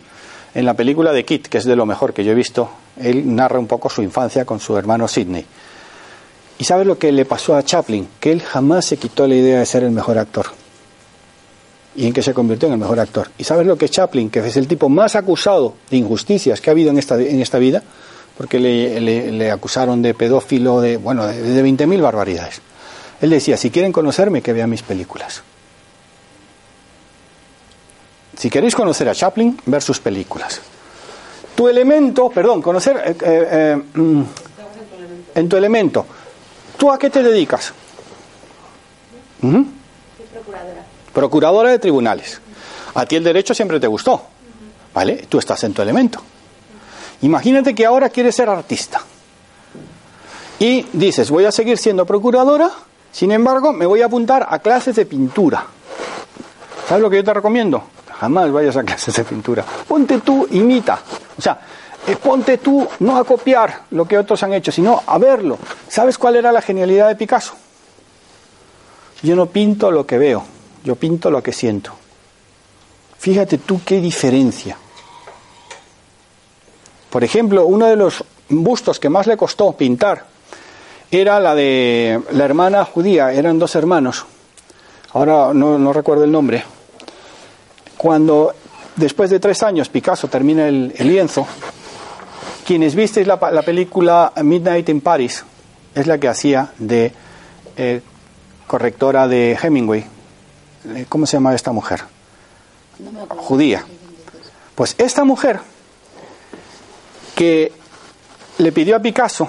En 0.56 0.64
la 0.66 0.74
película 0.74 1.12
de 1.12 1.24
Kit, 1.24 1.46
que 1.46 1.58
es 1.58 1.64
de 1.66 1.76
lo 1.76 1.86
mejor 1.86 2.12
que 2.12 2.24
yo 2.24 2.32
he 2.32 2.34
visto, 2.34 2.68
él 3.00 3.34
narra 3.34 3.58
un 3.58 3.66
poco 3.66 3.88
su 3.88 4.02
infancia 4.02 4.44
con 4.44 4.60
su 4.60 4.76
hermano 4.76 5.08
Sidney. 5.08 5.44
¿Y 6.58 6.64
sabes 6.64 6.86
lo 6.86 6.98
que 6.98 7.10
le 7.12 7.24
pasó 7.24 7.56
a 7.56 7.62
Chaplin? 7.64 8.08
Que 8.20 8.30
él 8.32 8.40
jamás 8.42 8.84
se 8.84 8.96
quitó 8.96 9.26
la 9.26 9.34
idea 9.34 9.58
de 9.58 9.66
ser 9.66 9.82
el 9.82 9.90
mejor 9.90 10.18
actor 10.18 10.46
y 11.96 12.06
en 12.06 12.12
que 12.12 12.22
se 12.22 12.34
convirtió 12.34 12.66
en 12.68 12.74
el 12.74 12.80
mejor 12.80 12.98
actor. 13.00 13.30
¿Y 13.38 13.44
sabes 13.44 13.66
lo 13.66 13.76
que 13.76 13.88
Chaplin? 13.88 14.30
Que 14.30 14.40
es 14.40 14.56
el 14.56 14.66
tipo 14.68 14.88
más 14.88 15.14
acusado 15.16 15.74
de 15.90 15.96
injusticias 15.96 16.60
que 16.60 16.70
ha 16.70 16.72
habido 16.72 16.90
en 16.90 16.98
esta, 16.98 17.20
en 17.20 17.40
esta 17.40 17.58
vida, 17.58 17.82
porque 18.36 18.58
le, 18.58 19.00
le- 19.00 19.30
le 19.32 19.50
acusaron 19.50 20.02
de 20.02 20.12
pedófilo, 20.14 20.80
de, 20.80 20.96
bueno, 20.96 21.26
de, 21.26 21.40
de 21.40 21.62
20.000 21.64 22.00
barbaridades. 22.02 22.60
Él 23.20 23.30
decía, 23.30 23.56
si 23.56 23.70
quieren 23.70 23.92
conocerme, 23.92 24.42
que 24.42 24.52
vean 24.52 24.70
mis 24.70 24.82
películas. 24.82 25.42
Si 28.36 28.50
queréis 28.50 28.74
conocer 28.74 29.08
a 29.08 29.14
Chaplin, 29.14 29.56
ver 29.66 29.82
sus 29.82 30.00
películas. 30.00 30.60
Tu 31.54 31.68
elemento, 31.68 32.30
perdón, 32.30 32.60
conocer 32.60 32.96
eh, 32.96 33.16
eh, 33.20 33.48
eh, 33.50 33.82
mm, 33.94 34.22
en 35.34 35.48
tu 35.48 35.56
elemento. 35.56 36.06
¿Tú 36.76 36.90
a 36.90 36.98
qué 36.98 37.10
te 37.10 37.22
dedicas? 37.22 37.72
Soy 39.40 39.66
procuradora. 40.32 40.84
procuradora 41.12 41.70
de 41.70 41.78
tribunales. 41.78 42.40
A 42.94 43.06
ti 43.06 43.16
el 43.16 43.24
derecho 43.24 43.54
siempre 43.54 43.78
te 43.78 43.86
gustó, 43.86 44.22
¿vale? 44.92 45.26
Tú 45.28 45.38
estás 45.38 45.62
en 45.64 45.72
tu 45.74 45.82
elemento. 45.82 46.20
Imagínate 47.22 47.74
que 47.74 47.86
ahora 47.86 48.08
quieres 48.08 48.34
ser 48.34 48.48
artista. 48.48 49.00
Y 50.58 50.86
dices, 50.92 51.30
voy 51.30 51.44
a 51.44 51.52
seguir 51.52 51.78
siendo 51.78 52.06
procuradora, 52.06 52.70
sin 53.12 53.32
embargo, 53.32 53.72
me 53.72 53.86
voy 53.86 54.02
a 54.02 54.06
apuntar 54.06 54.46
a 54.48 54.58
clases 54.58 54.96
de 54.96 55.06
pintura. 55.06 55.66
¿Sabes 56.88 57.02
lo 57.02 57.10
que 57.10 57.16
yo 57.16 57.24
te 57.24 57.34
recomiendo? 57.34 57.84
Jamás 58.24 58.50
vayas 58.50 58.74
a 58.74 58.82
clases 58.82 59.14
de 59.14 59.22
pintura. 59.22 59.62
Ponte 59.86 60.20
tú, 60.20 60.48
imita. 60.52 60.98
O 61.36 61.42
sea, 61.42 61.60
eh, 62.06 62.16
ponte 62.16 62.56
tú 62.56 62.88
no 63.00 63.18
a 63.18 63.24
copiar 63.24 63.82
lo 63.90 64.06
que 64.06 64.16
otros 64.16 64.42
han 64.42 64.54
hecho, 64.54 64.72
sino 64.72 65.02
a 65.06 65.18
verlo. 65.18 65.58
¿Sabes 65.88 66.16
cuál 66.16 66.36
era 66.36 66.50
la 66.50 66.62
genialidad 66.62 67.08
de 67.08 67.16
Picasso? 67.16 67.52
Yo 69.22 69.36
no 69.36 69.44
pinto 69.44 69.90
lo 69.90 70.06
que 70.06 70.16
veo, 70.16 70.42
yo 70.84 70.96
pinto 70.96 71.30
lo 71.30 71.42
que 71.42 71.52
siento. 71.52 71.92
Fíjate 73.18 73.58
tú 73.58 73.82
qué 73.84 74.00
diferencia. 74.00 74.78
Por 77.10 77.24
ejemplo, 77.24 77.66
uno 77.66 77.84
de 77.84 77.96
los 77.96 78.24
bustos 78.48 78.98
que 78.98 79.10
más 79.10 79.26
le 79.26 79.36
costó 79.36 79.72
pintar 79.72 80.24
era 81.10 81.40
la 81.40 81.54
de 81.54 82.22
la 82.30 82.46
hermana 82.46 82.86
judía, 82.86 83.34
eran 83.34 83.58
dos 83.58 83.74
hermanos, 83.74 84.24
ahora 85.12 85.52
no, 85.52 85.78
no 85.78 85.92
recuerdo 85.92 86.24
el 86.24 86.32
nombre. 86.32 86.64
Cuando 87.96 88.54
después 88.96 89.30
de 89.30 89.40
tres 89.40 89.62
años 89.62 89.88
Picasso 89.88 90.28
termina 90.28 90.68
el, 90.68 90.94
el 90.96 91.08
lienzo, 91.08 91.46
quienes 92.66 92.94
visteis 92.94 93.26
la, 93.26 93.38
la 93.52 93.62
película 93.62 94.32
Midnight 94.42 94.88
in 94.88 95.00
Paris, 95.00 95.44
es 95.94 96.06
la 96.06 96.18
que 96.18 96.28
hacía 96.28 96.72
de 96.78 97.12
eh, 97.76 98.00
correctora 98.66 99.28
de 99.28 99.58
Hemingway. 99.60 100.04
Eh, 100.94 101.06
¿Cómo 101.08 101.26
se 101.26 101.36
llama 101.36 101.54
esta 101.54 101.72
mujer? 101.72 102.02
No. 102.98 103.26
Judía. 103.36 103.84
Pues 104.74 104.94
esta 104.98 105.24
mujer 105.24 105.60
que 107.34 107.72
le 108.58 108.72
pidió 108.72 108.96
a 108.96 109.00
Picasso, 109.00 109.48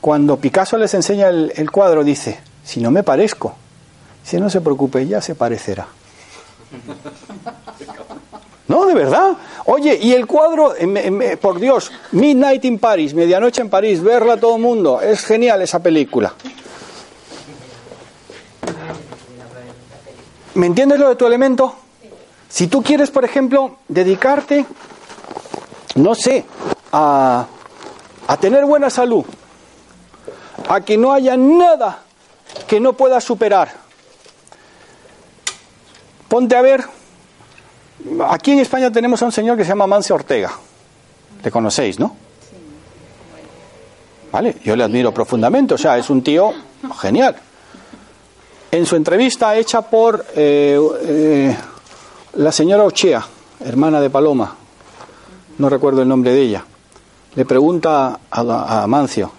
cuando 0.00 0.38
Picasso 0.38 0.76
les 0.76 0.94
enseña 0.94 1.28
el, 1.28 1.52
el 1.56 1.70
cuadro, 1.70 2.04
dice, 2.04 2.38
si 2.64 2.80
no 2.80 2.90
me 2.90 3.02
parezco, 3.02 3.54
si 4.24 4.38
no 4.38 4.50
se 4.50 4.60
preocupe, 4.60 5.06
ya 5.06 5.20
se 5.20 5.34
parecerá. 5.34 5.88
No, 8.68 8.84
de 8.86 8.94
verdad. 8.94 9.36
Oye, 9.66 9.96
y 10.00 10.12
el 10.12 10.26
cuadro, 10.26 10.74
em, 10.76 10.96
em, 10.96 11.38
por 11.38 11.60
Dios, 11.60 11.92
Midnight 12.12 12.64
in 12.64 12.78
Paris, 12.78 13.14
Medianoche 13.14 13.62
en 13.62 13.70
París, 13.70 14.02
verla 14.02 14.36
todo 14.38 14.56
el 14.56 14.62
mundo. 14.62 15.00
Es 15.00 15.24
genial 15.24 15.62
esa 15.62 15.78
película. 15.78 16.34
¿Me 20.54 20.66
entiendes 20.66 20.98
lo 20.98 21.08
de 21.08 21.16
tu 21.16 21.26
elemento? 21.26 21.76
Si 22.48 22.66
tú 22.66 22.82
quieres, 22.82 23.10
por 23.10 23.24
ejemplo, 23.24 23.76
dedicarte, 23.86 24.66
no 25.96 26.14
sé, 26.14 26.44
a, 26.92 27.46
a 28.26 28.36
tener 28.38 28.64
buena 28.64 28.90
salud, 28.90 29.24
a 30.68 30.80
que 30.80 30.96
no 30.96 31.12
haya 31.12 31.36
nada 31.36 32.02
que 32.66 32.80
no 32.80 32.94
puedas 32.94 33.22
superar, 33.22 33.85
ponte 36.28 36.56
a 36.56 36.62
ver, 36.62 36.84
aquí 38.28 38.52
en 38.52 38.60
España 38.60 38.90
tenemos 38.90 39.22
a 39.22 39.26
un 39.26 39.32
señor 39.32 39.56
que 39.56 39.64
se 39.64 39.70
llama 39.70 39.86
Mancio 39.86 40.14
Ortega, 40.14 40.52
le 41.42 41.50
conocéis, 41.50 41.98
¿no? 41.98 42.16
Vale, 44.32 44.56
yo 44.64 44.76
le 44.76 44.84
admiro 44.84 45.12
profundamente, 45.12 45.74
o 45.74 45.78
sea, 45.78 45.96
es 45.96 46.10
un 46.10 46.22
tío 46.22 46.52
genial. 47.00 47.36
En 48.70 48.84
su 48.84 48.96
entrevista 48.96 49.56
hecha 49.56 49.82
por 49.82 50.26
eh, 50.34 50.78
eh, 51.02 51.56
la 52.34 52.52
señora 52.52 52.84
Ochea, 52.84 53.24
hermana 53.64 54.00
de 54.00 54.10
Paloma, 54.10 54.54
no 55.58 55.68
recuerdo 55.68 56.02
el 56.02 56.08
nombre 56.08 56.32
de 56.32 56.42
ella, 56.42 56.64
le 57.34 57.44
pregunta 57.44 58.18
a, 58.30 58.82
a 58.82 58.86
Mancio 58.86 59.32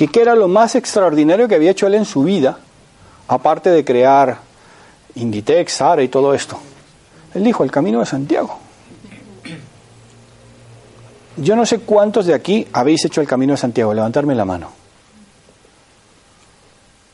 que 0.00 0.08
qué 0.08 0.22
era 0.22 0.34
lo 0.34 0.48
más 0.48 0.76
extraordinario 0.76 1.46
que 1.46 1.56
había 1.56 1.72
hecho 1.72 1.86
él 1.86 1.94
en 1.94 2.06
su 2.06 2.22
vida, 2.22 2.56
aparte 3.28 3.68
de 3.68 3.84
crear 3.84 4.38
Inditex, 5.14 5.72
Sara 5.72 6.02
y 6.02 6.08
todo 6.08 6.34
esto. 6.34 6.58
Él 7.34 7.44
dijo, 7.44 7.62
el 7.64 7.70
camino 7.70 8.00
de 8.00 8.06
Santiago. 8.06 8.58
Yo 11.36 11.56
no 11.56 11.64
sé 11.64 11.80
cuántos 11.80 12.26
de 12.26 12.34
aquí 12.34 12.66
habéis 12.72 13.04
hecho 13.04 13.20
el 13.20 13.26
camino 13.26 13.54
de 13.54 13.56
Santiago, 13.56 13.94
levantarme 13.94 14.34
la 14.34 14.44
mano. 14.44 14.70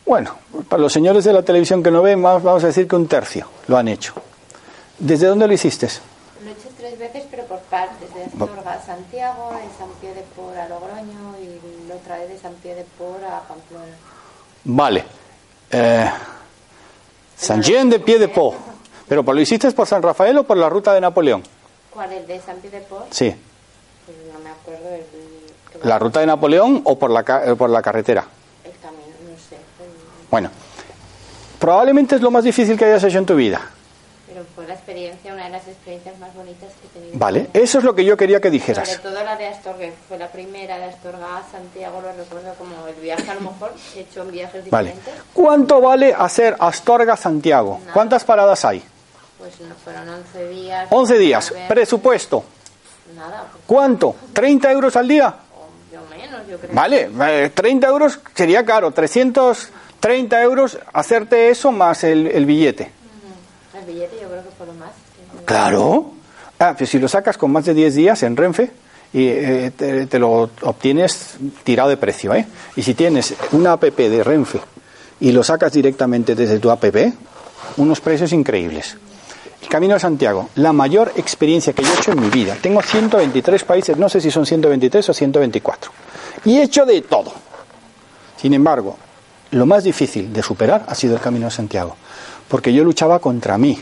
Bueno, 0.05 0.37
para 0.69 0.83
los 0.83 0.93
señores 0.93 1.25
de 1.25 1.33
la 1.33 1.43
televisión 1.43 1.83
que 1.83 1.91
no 1.91 2.01
ven, 2.03 2.23
vamos 2.23 2.65
a 2.65 2.69
decir 2.69 2.89
que 2.89 2.97
un 2.97 3.07
tercio 3.07 3.49
lo 3.67 3.77
han 3.77 3.89
hecho. 3.89 4.15
¿Desde 4.99 5.27
dónde 5.27 5.47
lo 5.47 5.53
hiciste? 5.53 5.89
Lo 6.43 6.49
he 6.49 6.53
hecho 6.53 6.69
tres 6.77 6.99
veces, 6.99 7.25
pero 7.31 7.45
por 7.45 7.59
partes. 7.61 8.13
De 8.15 8.25
Astorga 8.25 8.73
a 8.73 8.83
Santiago, 8.83 9.51
de 9.51 9.79
San 9.79 9.91
Pie 10.01 10.15
de 10.15 10.23
Por 10.35 10.57
a 10.57 10.69
Logroño 10.69 11.35
y 11.43 11.93
otra 11.93 12.19
vez 12.19 12.29
de 12.31 12.39
San 12.39 12.55
Pie 12.55 12.75
de 12.75 12.85
Por 12.97 13.23
a 13.25 13.43
Pamplona. 13.43 13.95
Vale. 14.65 15.05
Eh, 15.71 16.11
San 17.37 17.63
Jean 17.63 17.89
de 17.91 17.99
Pie 18.01 18.19
de 18.19 18.29
Po. 18.29 18.55
¿Pero 19.09 19.23
lo 19.37 19.41
hiciste 19.43 19.71
por 19.73 19.87
San 19.87 20.03
Rafael 20.03 20.39
o 20.39 20.43
por 20.45 20.57
la 20.57 20.69
ruta 20.69 20.93
de 20.93 21.01
Napoleón? 21.01 21.43
¿Cuál? 21.91 22.13
¿El 22.13 22.27
de 22.27 22.41
San 22.41 22.57
Pie 22.59 22.71
de 22.71 22.81
Por? 22.81 23.05
Sí. 23.11 23.35
Pues 24.05 24.19
no 24.33 24.39
me 24.41 24.51
acuerdo 24.51 24.89
el, 24.95 25.05
¿La 25.89 25.99
ruta 25.99 26.21
de 26.21 26.27
Napoleón 26.27 26.81
o 26.85 26.99
por 26.99 27.11
la, 27.11 27.21
eh, 27.45 27.55
por 27.55 27.71
la 27.71 27.83
carretera? 27.83 28.25
el 28.65 28.73
camino, 28.81 29.03
no 29.31 29.37
sé. 29.39 29.57
El- 29.57 30.29
Bueno, 30.31 30.51
probablemente 31.59 32.17
es 32.17 32.21
lo 32.23 32.31
más 32.31 32.45
difícil 32.45 32.77
que 32.79 32.85
hayas 32.87 33.05
hecho 33.05 33.19
en 33.19 33.27
tu 33.27 33.35
vida. 33.37 33.61
Pero 34.37 34.49
fue 34.55 34.67
la 34.67 34.75
experiencia, 34.75 35.33
una 35.33 35.45
de 35.45 35.51
las 35.51 35.67
experiencias 35.67 36.19
más 36.19 36.35
bonitas 36.35 36.69
que 36.79 36.87
he 36.89 37.01
tenido. 37.01 37.19
Vale, 37.19 37.49
eso 37.55 37.79
es 37.79 37.85
lo 37.85 37.95
que 37.95 38.05
yo 38.05 38.19
quería 38.19 38.39
que 38.39 38.49
Sobre 38.49 38.59
dijeras. 38.59 39.01
todo 39.01 39.25
la 39.25 39.35
de 39.35 39.47
Astorga, 39.47 39.87
fue 40.07 40.19
la 40.19 40.29
primera 40.31 40.77
de 40.77 40.85
Astorga 40.85 41.39
a 41.39 41.51
Santiago, 41.51 42.03
lo 42.03 42.13
recuerdo 42.13 42.53
como 42.59 42.87
el 42.87 42.97
viaje 42.97 43.31
a 43.31 43.35
lo 43.35 43.41
mejor, 43.41 43.73
he 43.97 44.01
hecho 44.01 44.21
en 44.21 44.33
viajes 44.33 44.69
Vale. 44.71 44.91
diferentes. 44.91 45.25
¿Cuánto 45.33 45.81
vale 45.81 46.13
hacer 46.15 46.55
Astorga-Santiago? 46.59 47.81
¿Cuántas 47.95 48.25
paradas 48.25 48.63
hay? 48.67 48.83
Pues 49.39 49.59
no, 49.63 49.75
fueron 49.77 50.07
11 50.07 50.49
días. 50.49 50.87
11 50.91 51.19
días. 51.19 51.55
Presupuesto. 51.67 52.45
Nada, 53.15 53.47
pues, 53.51 53.65
¿Cuánto? 53.67 54.17
¿30 54.35 54.71
euros 54.71 54.97
al 54.97 55.09
día? 55.09 55.35
yo 55.91 56.01
menos, 56.15 56.47
yo 56.47 56.59
creo. 56.59 56.75
Vale, 56.75 57.11
eh, 57.45 57.51
30 57.55 57.87
euros 57.87 58.21
sería 58.35 58.67
caro. 58.67 58.91
330 58.91 60.43
euros 60.43 60.77
hacerte 60.93 61.49
eso 61.49 61.73
más 61.73 62.05
el, 62.05 62.27
el 62.27 62.45
billete. 62.45 62.96
El 63.87 63.95
billete 63.95 64.17
yo 64.21 64.29
creo 64.29 64.43
que 64.43 64.51
fue 64.57 64.67
lo 64.67 64.75
más. 64.75 64.91
Claro. 65.45 66.13
Ah, 66.59 66.75
pues 66.77 66.91
si 66.91 66.99
lo 66.99 67.09
sacas 67.09 67.37
con 67.37 67.53
más 67.53 67.65
de 67.67 67.75
10 67.75 67.95
días 67.95 68.23
en 68.23 68.37
Renfe, 68.37 68.71
y 69.13 69.29
eh, 69.29 69.73
te, 69.77 70.07
te 70.07 70.19
lo 70.19 70.51
obtienes 70.63 71.37
tirado 71.65 71.89
de 71.89 71.97
precio. 71.97 72.35
¿eh? 72.35 72.47
Y 72.75 72.83
si 72.83 72.95
tienes 72.95 73.35
una 73.53 73.73
app 73.73 73.85
de 73.85 74.25
Renfe 74.25 74.61
y 75.21 75.33
lo 75.33 75.43
sacas 75.43 75.73
directamente 75.73 76.35
desde 76.35 76.59
tu 76.59 76.71
app, 76.71 76.85
unos 77.77 78.01
precios 78.01 78.33
increíbles. 78.33 78.97
El 79.63 79.69
Camino 79.69 79.95
de 79.95 80.01
Santiago, 80.01 80.51
la 80.57 80.73
mayor 80.73 81.13
experiencia 81.17 81.73
que 81.73 81.83
yo 81.83 81.89
he 81.91 81.97
hecho 81.97 82.13
en 82.13 82.21
mi 82.21 82.29
vida. 82.29 82.57
Tengo 82.61 82.83
123 82.83 83.65
países, 83.65 83.97
no 83.97 84.09
sé 84.09 84.21
si 84.21 84.31
son 84.31 84.47
123 84.47 85.09
o 85.09 85.15
124. 85.15 85.91
Y 86.45 86.59
he 86.59 86.63
hecho 86.63 86.85
de 86.85 87.03
todo. 87.03 87.33
Sin 88.37 88.53
embargo, 88.55 88.97
lo 89.53 89.67
más 89.67 89.85
difícil 89.85 90.33
de 90.33 90.43
superar 90.43 90.85
ha 90.87 90.95
sido 90.95 91.15
el 91.15 91.21
Camino 91.21 91.47
de 91.47 91.53
Santiago. 91.53 91.97
Porque 92.49 92.73
yo 92.73 92.85
luchaba 92.85 93.19
contra 93.19 93.59
mí. 93.59 93.79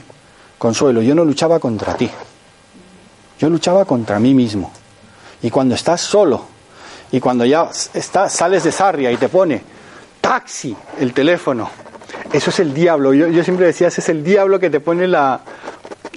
Consuelo, 0.58 1.02
yo 1.02 1.14
no 1.14 1.24
luchaba 1.24 1.58
contra 1.58 1.94
ti. 1.94 2.10
Yo 3.38 3.50
luchaba 3.50 3.84
contra 3.84 4.18
mí 4.18 4.34
mismo. 4.34 4.72
Y 5.42 5.50
cuando 5.50 5.74
estás 5.74 6.00
solo, 6.00 6.44
y 7.12 7.20
cuando 7.20 7.44
ya 7.44 7.68
estás, 7.92 8.32
sales 8.32 8.64
de 8.64 8.72
Sarria 8.72 9.12
y 9.12 9.16
te 9.16 9.28
pone 9.28 9.62
taxi 10.20 10.74
el 10.98 11.12
teléfono, 11.12 11.68
eso 12.32 12.50
es 12.50 12.60
el 12.60 12.72
diablo. 12.72 13.12
Yo, 13.12 13.28
yo 13.28 13.44
siempre 13.44 13.66
decía, 13.66 13.88
ese 13.88 14.00
es 14.00 14.08
el 14.08 14.24
diablo 14.24 14.58
que 14.58 14.70
te 14.70 14.80
pone 14.80 15.06
la, 15.06 15.40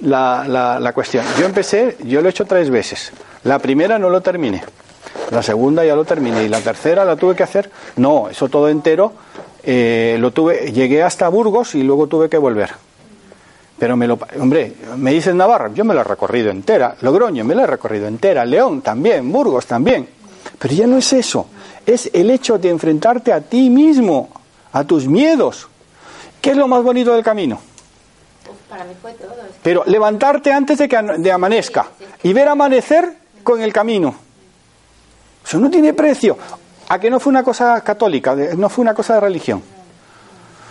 la, 0.00 0.44
la, 0.48 0.80
la 0.80 0.92
cuestión. 0.92 1.24
Yo 1.38 1.44
empecé, 1.44 1.96
yo 2.04 2.20
lo 2.22 2.28
he 2.28 2.30
hecho 2.30 2.46
tres 2.46 2.70
veces. 2.70 3.12
La 3.44 3.58
primera 3.58 3.98
no 3.98 4.08
lo 4.08 4.20
terminé. 4.22 4.62
La 5.30 5.42
segunda 5.42 5.84
ya 5.84 5.94
lo 5.94 6.04
terminé. 6.04 6.44
Y 6.44 6.48
la 6.48 6.60
tercera 6.60 7.04
la 7.04 7.16
tuve 7.16 7.36
que 7.36 7.42
hacer. 7.42 7.70
No, 7.96 8.28
eso 8.30 8.48
todo 8.48 8.68
entero. 8.68 9.12
Eh, 9.62 10.16
lo 10.18 10.30
tuve, 10.30 10.72
llegué 10.72 11.02
hasta 11.02 11.28
Burgos 11.28 11.74
y 11.74 11.82
luego 11.82 12.06
tuve 12.06 12.28
que 12.28 12.38
volver. 12.38 12.70
Pero 13.78 13.96
me 13.96 14.06
lo, 14.08 14.18
hombre, 14.40 14.74
me 14.96 15.12
dices 15.12 15.34
Navarra, 15.34 15.70
yo 15.72 15.84
me 15.84 15.94
la 15.94 16.00
he 16.00 16.04
recorrido 16.04 16.50
entera. 16.50 16.96
Logroño 17.00 17.44
me 17.44 17.54
la 17.54 17.62
he 17.62 17.66
recorrido 17.66 18.08
entera. 18.08 18.44
León 18.44 18.82
también, 18.82 19.30
Burgos 19.30 19.66
también. 19.66 20.08
Pero 20.58 20.74
ya 20.74 20.86
no 20.86 20.98
es 20.98 21.12
eso. 21.12 21.46
Es 21.86 22.10
el 22.12 22.30
hecho 22.30 22.58
de 22.58 22.70
enfrentarte 22.70 23.32
a 23.32 23.40
ti 23.40 23.70
mismo, 23.70 24.30
a 24.72 24.82
tus 24.84 25.06
miedos. 25.06 25.68
¿Qué 26.40 26.50
es 26.50 26.56
lo 26.56 26.66
más 26.66 26.82
bonito 26.82 27.14
del 27.14 27.22
camino? 27.22 27.60
Para 28.68 28.84
mí 28.84 28.94
fue 29.00 29.12
todo. 29.12 29.30
Pero 29.62 29.84
levantarte 29.86 30.52
antes 30.52 30.78
de 30.78 30.88
que 30.88 31.00
de 31.18 31.32
amanezca 31.32 31.86
y 32.22 32.32
ver 32.32 32.48
amanecer 32.48 33.16
con 33.42 33.62
el 33.62 33.72
camino. 33.72 34.14
Eso 35.44 35.58
no 35.58 35.70
tiene 35.70 35.94
precio. 35.94 36.36
A 36.88 36.98
que 36.98 37.10
no 37.10 37.20
fue 37.20 37.30
una 37.30 37.42
cosa 37.42 37.80
católica, 37.82 38.34
no 38.34 38.68
fue 38.68 38.82
una 38.82 38.94
cosa 38.94 39.14
de 39.14 39.20
religión. 39.20 39.62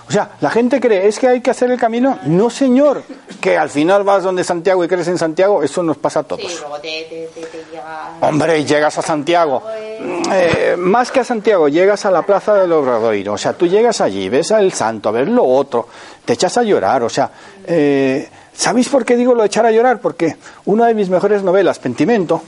O 0.08 0.12
sea, 0.12 0.32
la 0.40 0.50
gente 0.50 0.80
cree, 0.80 1.06
es 1.06 1.20
que 1.20 1.28
hay 1.28 1.42
que 1.42 1.52
hacer 1.52 1.70
el 1.70 1.78
camino. 1.78 2.18
No, 2.24 2.50
señor, 2.50 3.04
que 3.42 3.58
al 3.58 3.70
final 3.70 4.04
vas 4.04 4.24
donde 4.24 4.42
Santiago 4.46 4.82
y 4.84 4.88
crees 4.88 5.10
en 5.10 5.18
Santiago, 5.18 5.62
eso 5.64 5.84
nos 5.84 5.98
pasa 5.98 6.22
a 6.22 6.24
Sí, 6.24 6.28
todos. 6.30 6.60
luego 6.62 6.80
te, 6.80 7.06
te, 7.10 7.30
te, 7.36 7.42
te 7.46 7.58
llega... 7.70 8.12
Hombre, 8.22 8.64
llegas 8.64 8.98
a 8.98 9.02
Santiago. 9.02 9.64
Eh, 9.70 10.76
más 10.78 11.12
que 11.12 11.20
a 11.20 11.24
Santiago, 11.26 11.68
llegas 11.68 12.06
a 12.06 12.12
la 12.12 12.22
plaza 12.22 12.54
del 12.54 12.72
Obradoiro. 12.72 13.34
O 13.34 13.38
sea, 13.38 13.52
tú 13.52 13.68
llegas 13.68 14.00
allí, 14.00 14.30
ves 14.30 14.54
al 14.54 14.72
santo, 14.72 15.12
ves 15.12 15.28
lo 15.28 15.44
otro, 15.44 15.90
te 16.24 16.34
echas 16.34 16.58
a 16.58 16.64
llorar. 16.64 17.04
O 17.04 17.10
sea, 17.10 17.30
eh, 17.68 18.30
¿sabéis 18.54 18.88
por 18.88 19.04
qué 19.04 19.18
digo 19.18 19.36
lo 19.36 19.42
de 19.42 19.48
echar 19.48 19.66
a 19.66 19.72
llorar? 19.72 20.00
Porque 20.00 20.38
una 20.66 20.88
de 20.88 20.94
mis 20.94 21.10
mejores 21.10 21.44
novelas, 21.44 21.80
Pentimento, 21.80 22.42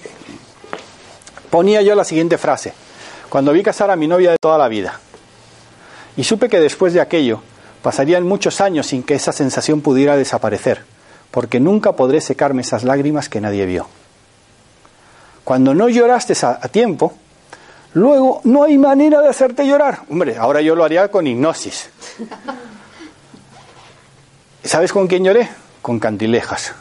ponía 1.50 1.82
yo 1.82 1.94
la 1.94 2.06
siguiente 2.06 2.38
frase. 2.38 2.74
Cuando 3.30 3.54
vi 3.54 3.62
casar 3.64 3.92
a 3.92 3.96
mi 3.96 4.08
novia 4.08 4.32
de 4.32 4.38
toda 4.42 4.58
la 4.58 4.68
vida. 4.68 5.00
Y 6.18 6.24
supe 6.24 6.50
que 6.50 6.60
después 6.60 6.94
de 6.94 7.02
aquello 7.02 7.42
pasarían 7.82 8.24
muchos 8.28 8.60
años 8.62 8.88
sin 8.88 9.04
que 9.04 9.14
esa 9.16 9.32
sensación 9.32 9.82
pudiera 9.82 10.18
desaparecer, 10.18 10.84
porque 11.32 11.60
nunca 11.60 11.94
podré 11.94 12.22
secarme 12.22 12.62
esas 12.62 12.84
lágrimas 12.84 13.30
que 13.30 13.40
nadie 13.40 13.66
vio. 13.66 13.88
Cuando 15.44 15.74
no 15.74 15.88
lloraste 15.90 16.34
a, 16.46 16.60
tiempo, 16.70 17.14
luego 17.94 18.42
no 18.44 18.64
hay 18.64 18.78
manera 18.78 19.22
de 19.22 19.30
hacerte 19.30 19.66
llorar. 19.66 20.02
Hombre, 20.10 20.38
ahora 20.38 20.62
yo 20.62 20.76
lo 20.76 20.84
haría 20.84 21.10
con 21.10 21.26
hipnosis. 21.26 21.90
¿Sabes 24.64 24.92
con 24.92 25.08
quién 25.08 25.24
lloré? 25.24 25.48
Con 25.82 26.00
cantilejas. 26.00 26.74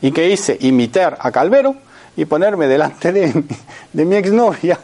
¿Y 0.00 0.12
qué 0.12 0.30
hice? 0.30 0.56
Imitar 0.60 1.18
a 1.20 1.30
Calvero 1.32 1.74
y 2.16 2.24
ponerme 2.24 2.66
delante 2.68 3.12
de, 3.12 3.26
mi- 3.34 3.44
de 3.92 4.04
mi 4.04 4.16
exnovia 4.16 4.78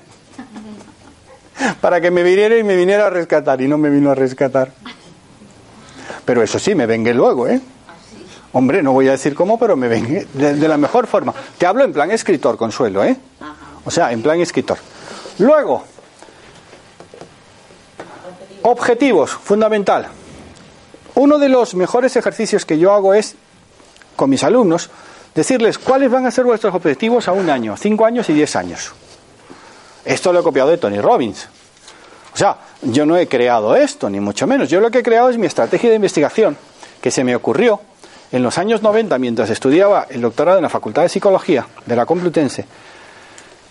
para 1.81 2.01
que 2.01 2.11
me 2.11 2.23
viniera 2.23 2.57
y 2.57 2.63
me 2.63 2.77
viniera 2.77 3.07
a 3.07 3.11
rescatar. 3.11 3.61
Y 3.61 3.69
no 3.69 3.79
me 3.79 3.91
vino 3.91 4.11
a 4.11 4.15
rescatar. 4.15 4.73
Pero 6.25 6.43
eso 6.43 6.59
sí, 6.59 6.75
me 6.75 6.87
vengué 6.87 7.15
luego, 7.15 7.49
¿eh? 7.49 7.61
Hombre, 8.53 8.83
no 8.83 8.93
voy 8.93 9.09
a 9.09 9.13
decir 9.13 9.35
cómo, 9.35 9.59
pero 9.59 9.77
me 9.77 9.89
vengué 9.89 10.27
de, 10.35 10.55
de 10.55 10.69
la 10.69 10.77
mejor 10.77 11.07
forma. 11.07 11.35
Te 11.57 11.67
hablo 11.67 11.85
en 11.85 11.93
plan 11.93 12.11
escritor, 12.11 12.57
Consuelo, 12.57 13.03
¿eh? 13.03 13.17
O 13.85 13.91
sea, 13.91 14.13
en 14.13 14.23
plan 14.23 14.41
escritor. 14.41 14.79
Luego, 15.39 15.85
objetivos, 18.63 19.31
fundamental. 19.31 20.09
Uno 21.15 21.39
de 21.39 21.49
los 21.49 21.75
mejores 21.75 22.15
ejercicios 22.17 22.65
que 22.65 22.79
yo 22.79 22.93
hago 22.93 23.15
es, 23.15 23.35
con 24.17 24.31
mis 24.31 24.45
alumnos, 24.45 24.91
decirles 25.35 25.79
cuáles 25.79 26.11
van 26.11 26.27
a 26.27 26.31
ser 26.31 26.45
vuestros 26.45 26.75
objetivos 26.75 27.29
a 27.29 27.33
un 27.33 27.51
año, 27.51 27.77
cinco 27.77 28.05
años 28.05 28.29
y 28.31 28.35
diez 28.35 28.55
años. 28.55 28.93
Esto 30.05 30.33
lo 30.33 30.41
he 30.41 30.43
copiado 30.43 30.71
de 30.71 30.79
Tony 30.79 31.01
Robbins. 31.01 31.49
O 32.35 32.37
sea, 32.37 32.57
yo 32.83 33.07
no 33.07 33.17
he 33.17 33.29
creado 33.29 33.77
esto, 33.77 34.09
ni 34.09 34.21
mucho 34.21 34.47
menos. 34.47 34.69
Yo 34.69 34.81
lo 34.81 34.91
que 34.91 34.99
he 34.99 35.03
creado 35.03 35.29
es 35.31 35.39
mi 35.39 35.47
estrategia 35.47 35.91
de 35.91 35.97
investigación, 35.97 36.57
que 37.01 37.11
se 37.11 37.25
me 37.25 37.37
ocurrió 37.37 37.81
en 38.33 38.43
los 38.43 38.57
años 38.57 38.83
90, 38.83 39.19
mientras 39.19 39.51
estudiaba 39.51 40.07
el 40.09 40.23
doctorado 40.23 40.59
en 40.59 40.63
la 40.63 40.71
Facultad 40.71 41.03
de 41.03 41.11
Psicología 41.11 41.67
de 41.85 41.97
la 41.97 42.07
Complutense, 42.07 42.65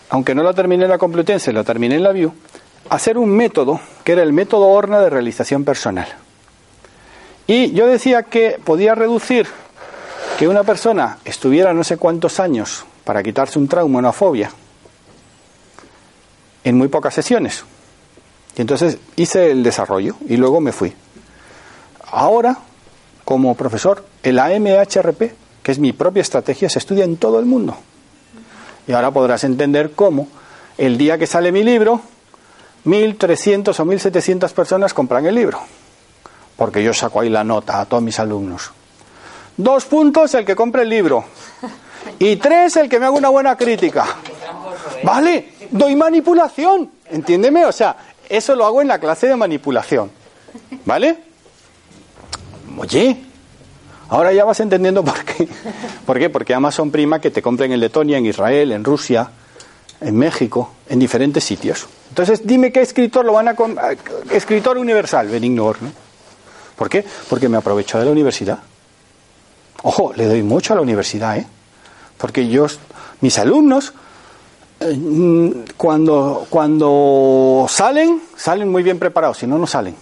aunque 0.09 0.36
no 0.36 0.43
lo 0.43 0.53
terminé 0.53 0.84
en 0.84 0.89
la 0.91 0.97
Complutense, 0.97 1.51
lo 1.51 1.63
terminé 1.63 1.95
en 1.95 2.03
la 2.03 2.11
VIU, 2.11 2.32
hacer 2.89 3.17
un 3.17 3.29
método 3.29 3.79
que 4.03 4.11
era 4.11 4.21
el 4.21 4.34
método 4.34 4.67
Horna 4.67 4.99
de 4.99 5.09
realización 5.09 5.63
personal. 5.63 6.07
Y 7.47 7.71
yo 7.71 7.88
decía 7.88 8.23
que 8.23 8.59
podía 8.63 8.93
reducir 8.93 9.47
que 10.38 10.47
una 10.47 10.63
persona 10.63 11.17
estuviera 11.25 11.73
no 11.73 11.84
sé 11.84 11.97
cuántos 11.97 12.39
años 12.39 12.86
para 13.03 13.23
quitarse 13.23 13.57
un 13.57 13.67
trauma, 13.67 13.99
una 13.99 14.11
fobia, 14.11 14.51
en 16.64 16.78
muy 16.78 16.88
pocas 16.88 17.14
sesiones. 17.14 17.64
Y 18.57 18.62
entonces 18.62 18.97
hice 19.16 19.51
el 19.51 19.64
desarrollo 19.64 20.16
y 20.28 20.38
luego 20.38 20.59
me 20.59 20.72
fui. 20.72 20.93
Ahora, 22.12 22.57
como 23.24 23.55
profesor, 23.55 24.05
el 24.24 24.39
AMHRP, 24.39 25.32
que 25.64 25.72
es 25.72 25.80
mi 25.80 25.93
propia 25.93 26.22
estrategia, 26.22 26.70
se 26.70 26.80
estudia 26.80 27.05
en 27.05 27.18
todo 27.18 27.39
el 27.39 27.45
mundo. 27.45 27.78
Y 28.88 28.93
ahora 28.93 29.12
podrás 29.12 29.43
entender 29.43 29.91
cómo 29.91 30.28
el 30.78 30.97
día 30.97 31.18
que 31.18 31.28
sale 31.28 31.51
mi 31.51 31.64
libro, 31.64 32.01
1.300 32.86 33.80
o 33.80 33.86
1.700 33.86 34.51
personas 34.51 34.93
compran 34.93 35.26
el 35.26 35.36
libro. 35.36 35.59
Porque 36.57 36.84
yo 36.84 36.93
saco 36.93 37.22
ahí 37.22 37.30
la 37.30 37.43
nota 37.43 37.80
a 37.80 37.86
todos 37.86 38.03
mis 38.03 38.20
alumnos. 38.20 38.72
Dos 39.57 39.86
puntos 39.86 40.34
el 40.34 40.45
que 40.45 40.55
compre 40.55 40.84
el 40.84 40.89
libro. 40.89 41.24
Y 42.19 42.35
tres 42.37 42.75
el 42.77 42.89
que 42.89 42.99
me 42.99 43.05
haga 43.05 43.15
una 43.15 43.29
buena 43.29 43.55
crítica. 43.57 44.05
¿Vale? 45.03 45.53
Doy 45.71 45.95
manipulación. 45.95 46.91
Entiéndeme, 47.09 47.65
o 47.65 47.71
sea, 47.71 47.95
eso 48.29 48.55
lo 48.55 48.65
hago 48.65 48.82
en 48.82 48.87
la 48.87 48.99
clase 48.99 49.28
de 49.28 49.36
manipulación. 49.36 50.11
¿Vale? 50.86 51.17
Oye, 52.78 53.17
ahora 54.09 54.33
ya 54.33 54.45
vas 54.45 54.59
entendiendo 54.59 55.03
por 55.03 55.23
qué. 55.23 55.47
¿Por 56.05 56.17
qué? 56.19 56.29
Porque 56.29 56.53
Amazon 56.53 56.91
prima 56.91 57.19
que 57.19 57.32
te 57.32 57.41
compren 57.41 57.71
en 57.71 57.79
Letonia, 57.79 58.17
en 58.17 58.25
Israel, 58.25 58.71
en 58.71 58.83
Rusia, 58.83 59.29
en 59.99 60.15
México, 60.17 60.71
en 60.89 60.99
diferentes 60.99 61.43
sitios. 61.43 61.87
Entonces, 62.09 62.45
dime 62.45 62.71
qué 62.71 62.82
escritor 62.82 63.25
lo 63.25 63.33
van 63.33 63.47
a... 63.49 63.51
a- 63.51 63.95
Escritor 64.33 64.78
universal, 64.78 65.28
Benigno. 65.28 65.73
¿Por 66.75 66.89
qué? 66.89 67.05
Porque 67.29 67.47
me 67.49 67.57
aprovecho 67.57 67.99
de 67.99 68.05
la 68.05 68.11
universidad. 68.11 68.59
Ojo, 69.83 70.13
le 70.15 70.25
doy 70.25 70.43
mucho 70.43 70.73
a 70.73 70.75
la 70.78 70.82
universidad, 70.82 71.37
¿eh? 71.37 71.45
Porque 72.21 72.47
yo, 72.47 72.67
mis 73.21 73.39
alumnos, 73.39 73.93
eh, 74.79 74.95
mm, 74.95 75.51
cuando, 75.75 76.45
cuando 76.51 77.65
salen, 77.67 78.21
salen 78.37 78.69
muy 78.69 78.83
bien 78.83 78.99
preparados, 78.99 79.39
si 79.39 79.47
no, 79.47 79.57
no 79.57 79.65
salen. 79.65 79.95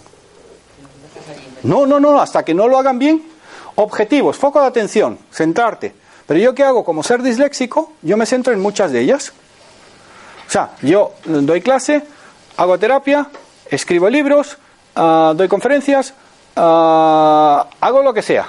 No, 1.62 1.86
no, 1.86 1.98
no, 1.98 2.20
hasta 2.20 2.44
que 2.44 2.52
no 2.52 2.68
lo 2.68 2.78
hagan 2.78 2.98
bien. 2.98 3.26
Objetivos, 3.76 4.36
foco 4.36 4.60
de 4.60 4.66
atención, 4.66 5.18
centrarte. 5.32 5.94
Pero 6.26 6.38
yo 6.38 6.54
qué 6.54 6.62
hago? 6.62 6.84
Como 6.84 7.02
ser 7.02 7.22
disléxico, 7.22 7.94
yo 8.02 8.18
me 8.18 8.26
centro 8.26 8.52
en 8.52 8.60
muchas 8.60 8.92
de 8.92 9.00
ellas. 9.00 9.32
O 10.46 10.50
sea, 10.50 10.72
yo 10.82 11.14
doy 11.24 11.62
clase, 11.62 12.02
hago 12.58 12.78
terapia, 12.78 13.28
escribo 13.70 14.10
libros, 14.10 14.58
ah, 14.94 15.32
doy 15.34 15.48
conferencias, 15.48 16.12
ah, 16.56 17.66
hago 17.80 18.02
lo 18.02 18.12
que 18.12 18.20
sea. 18.20 18.46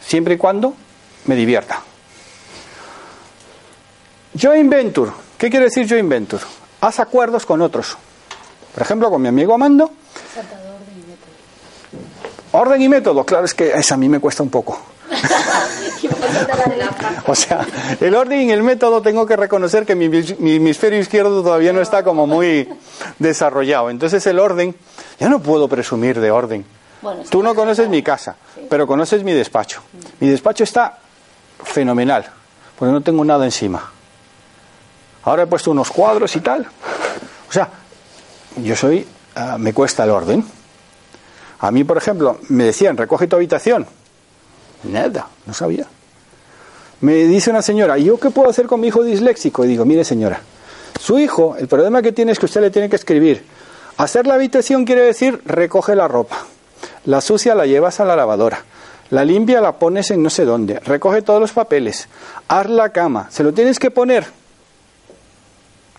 Siempre 0.00 0.34
y 0.34 0.36
cuando 0.36 0.74
me 1.26 1.34
divierta. 1.34 1.82
Joint 4.40 4.70
venture. 4.70 5.12
¿Qué 5.36 5.50
quiere 5.50 5.66
decir 5.66 5.88
joint 5.88 6.08
venture? 6.08 6.42
Haz 6.80 7.00
acuerdos 7.00 7.44
con 7.44 7.60
otros. 7.62 7.96
Por 8.74 8.82
ejemplo, 8.82 9.10
con 9.10 9.20
mi 9.20 9.28
amigo 9.28 9.54
Amando. 9.54 9.90
Orden 12.52 12.82
y 12.82 12.88
método, 12.88 13.24
claro, 13.24 13.44
es 13.44 13.54
que 13.54 13.70
eso 13.72 13.94
a 13.94 13.96
mí 13.96 14.08
me 14.08 14.18
cuesta 14.20 14.42
un 14.42 14.50
poco. 14.50 14.80
O 17.26 17.34
sea, 17.34 17.66
el 18.00 18.14
orden 18.14 18.40
y 18.48 18.50
el 18.50 18.62
método 18.62 19.02
tengo 19.02 19.26
que 19.26 19.36
reconocer 19.36 19.84
que 19.84 19.94
mi, 19.94 20.08
mi 20.08 20.56
hemisferio 20.56 20.98
izquierdo 20.98 21.42
todavía 21.42 21.72
no 21.72 21.80
está 21.80 22.02
como 22.02 22.26
muy 22.26 22.68
desarrollado. 23.18 23.90
Entonces 23.90 24.26
el 24.26 24.38
orden, 24.38 24.74
yo 25.18 25.28
no 25.28 25.40
puedo 25.40 25.68
presumir 25.68 26.18
de 26.18 26.30
orden, 26.30 26.64
Bueno. 27.02 27.22
Tú 27.28 27.42
no 27.42 27.54
conoces 27.54 27.88
mi 27.88 28.02
casa, 28.02 28.36
pero 28.68 28.86
conoces 28.86 29.22
mi 29.22 29.32
despacho. 29.32 29.82
Mi 30.18 30.28
despacho 30.28 30.64
está 30.64 30.98
fenomenal, 31.64 32.26
porque 32.78 32.92
no 32.92 33.00
tengo 33.00 33.24
nada 33.24 33.44
encima. 33.44 33.90
Ahora 35.22 35.42
he 35.42 35.46
puesto 35.46 35.70
unos 35.70 35.90
cuadros 35.90 36.34
y 36.36 36.40
tal. 36.40 36.66
O 37.48 37.52
sea, 37.52 37.68
yo 38.56 38.74
soy, 38.74 39.06
ah, 39.34 39.56
me 39.58 39.72
cuesta 39.72 40.04
el 40.04 40.10
orden. 40.10 40.44
A 41.60 41.70
mí, 41.70 41.84
por 41.84 41.98
ejemplo, 41.98 42.38
me 42.48 42.64
decían, 42.64 42.96
recoge 42.96 43.26
tu 43.26 43.36
habitación. 43.36 43.86
Nada, 44.84 45.28
no 45.46 45.52
sabía. 45.52 45.86
Me 47.02 47.14
dice 47.14 47.50
una 47.50 47.62
señora, 47.62 47.98
¿yo 47.98 48.18
qué 48.18 48.30
puedo 48.30 48.48
hacer 48.48 48.66
con 48.66 48.80
mi 48.80 48.88
hijo 48.88 49.02
disléxico? 49.02 49.64
Y 49.64 49.68
digo, 49.68 49.84
mire 49.84 50.04
señora, 50.04 50.40
su 50.98 51.18
hijo, 51.18 51.56
el 51.58 51.68
problema 51.68 52.02
que 52.02 52.12
tiene 52.12 52.32
es 52.32 52.38
que 52.38 52.46
usted 52.46 52.60
le 52.60 52.70
tiene 52.70 52.88
que 52.88 52.96
escribir. 52.96 53.44
Hacer 53.96 54.26
la 54.26 54.34
habitación 54.34 54.84
quiere 54.84 55.02
decir 55.02 55.42
recoge 55.44 55.94
la 55.94 56.08
ropa. 56.08 56.46
La 57.04 57.20
sucia 57.20 57.54
la 57.54 57.66
llevas 57.66 58.00
a 58.00 58.04
la 58.04 58.16
lavadora. 58.16 58.64
La 59.10 59.24
limpia 59.24 59.60
la 59.60 59.72
pones 59.72 60.10
en 60.10 60.22
no 60.22 60.30
sé 60.30 60.44
dónde. 60.44 60.78
Recoge 60.80 61.22
todos 61.22 61.40
los 61.40 61.52
papeles. 61.52 62.08
Haz 62.48 62.66
la 62.68 62.90
cama. 62.90 63.26
Se 63.30 63.42
lo 63.42 63.52
tienes 63.52 63.78
que 63.78 63.90
poner. 63.90 64.24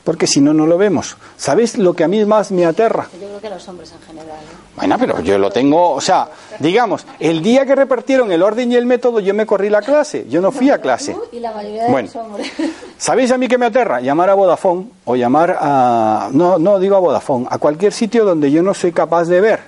Porque 0.04 0.26
si 0.26 0.42
no, 0.42 0.52
no 0.54 0.66
lo 0.66 0.78
vemos. 0.80 1.16
¿Sabéis 1.38 1.78
lo 1.78 1.94
que 1.94 2.04
a 2.04 2.08
mí 2.08 2.26
más 2.26 2.52
me 2.52 2.66
aterra? 2.66 3.08
Yo 3.14 3.28
creo 3.28 3.40
que 3.42 3.50
los 3.52 3.68
hombres 3.68 3.92
en 3.92 4.02
general. 4.02 4.38
¿eh? 4.38 4.58
Bueno, 4.76 4.96
pero 4.98 5.20
yo 5.22 5.38
lo 5.38 5.52
tengo, 5.52 5.92
o 5.92 6.02
sea, 6.02 6.28
digamos, 6.60 7.06
el 7.20 7.44
día 7.44 7.68
que 7.68 7.76
repartieron 7.76 8.32
el 8.32 8.42
orden 8.42 8.72
y 8.72 8.76
el 8.78 8.88
método, 8.88 9.20
yo 9.20 9.36
me 9.36 9.46
corrí 9.46 9.70
la 9.70 9.82
clase, 9.82 10.26
yo 10.28 10.42
no 10.42 10.52
fui 10.52 10.72
a 10.72 10.80
clase. 10.80 11.16
Y 11.32 11.40
la 11.40 11.52
mayoría 11.52 11.84
de 11.84 11.92
Bueno. 11.92 12.08
los 12.08 12.16
hombres. 12.16 12.52
¿Sabéis 12.98 13.32
a 13.32 13.38
mí 13.38 13.48
qué 13.48 13.60
me 13.60 13.68
aterra? 13.68 14.02
Llamar 14.02 14.32
a 14.32 14.34
Vodafone 14.34 14.88
o 15.06 15.16
llamar 15.16 15.56
a... 15.60 16.30
No, 16.32 16.58
no 16.58 16.80
digo 16.80 16.96
a 16.96 17.00
Vodafone, 17.00 17.46
a 17.52 17.60
cualquier 17.60 17.94
sitio 17.94 18.26
donde 18.26 18.50
yo 18.50 18.64
no 18.64 18.74
soy 18.74 18.94
capaz 18.94 19.26
de 19.26 19.40
ver. 19.42 19.60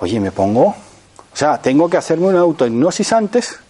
Oye, 0.00 0.20
me 0.20 0.32
pongo... 0.32 0.74
O 1.38 1.40
sea, 1.40 1.58
tengo 1.62 1.88
que 1.88 1.96
hacerme 1.96 2.26
una 2.26 2.40
autohipnosis 2.40 3.12
antes 3.12 3.60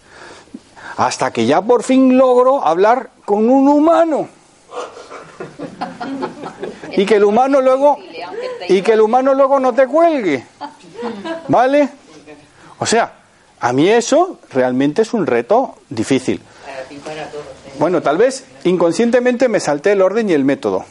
hasta 0.97 1.29
que 1.29 1.45
ya 1.45 1.61
por 1.61 1.83
fin 1.83 2.17
logro 2.17 2.65
hablar 2.65 3.11
con 3.25 3.47
un 3.47 3.67
humano. 3.67 4.27
Y 6.93 7.05
que 7.05 7.17
el 7.17 7.25
humano 7.25 7.61
luego 7.61 7.99
y 8.67 8.81
que 8.81 8.93
el 8.93 9.01
humano 9.01 9.35
luego 9.35 9.59
no 9.59 9.71
te 9.75 9.85
cuelgue. 9.85 10.47
¿Vale? 11.47 11.89
O 12.79 12.87
sea, 12.87 13.13
a 13.59 13.71
mí 13.71 13.87
eso 13.87 14.39
realmente 14.49 15.03
es 15.03 15.13
un 15.13 15.27
reto 15.27 15.75
difícil. 15.89 16.41
Bueno, 17.77 18.01
tal 18.01 18.17
vez 18.17 18.45
inconscientemente 18.63 19.47
me 19.47 19.59
salté 19.59 19.91
el 19.91 20.01
orden 20.01 20.27
y 20.27 20.33
el 20.33 20.43
método. 20.43 20.85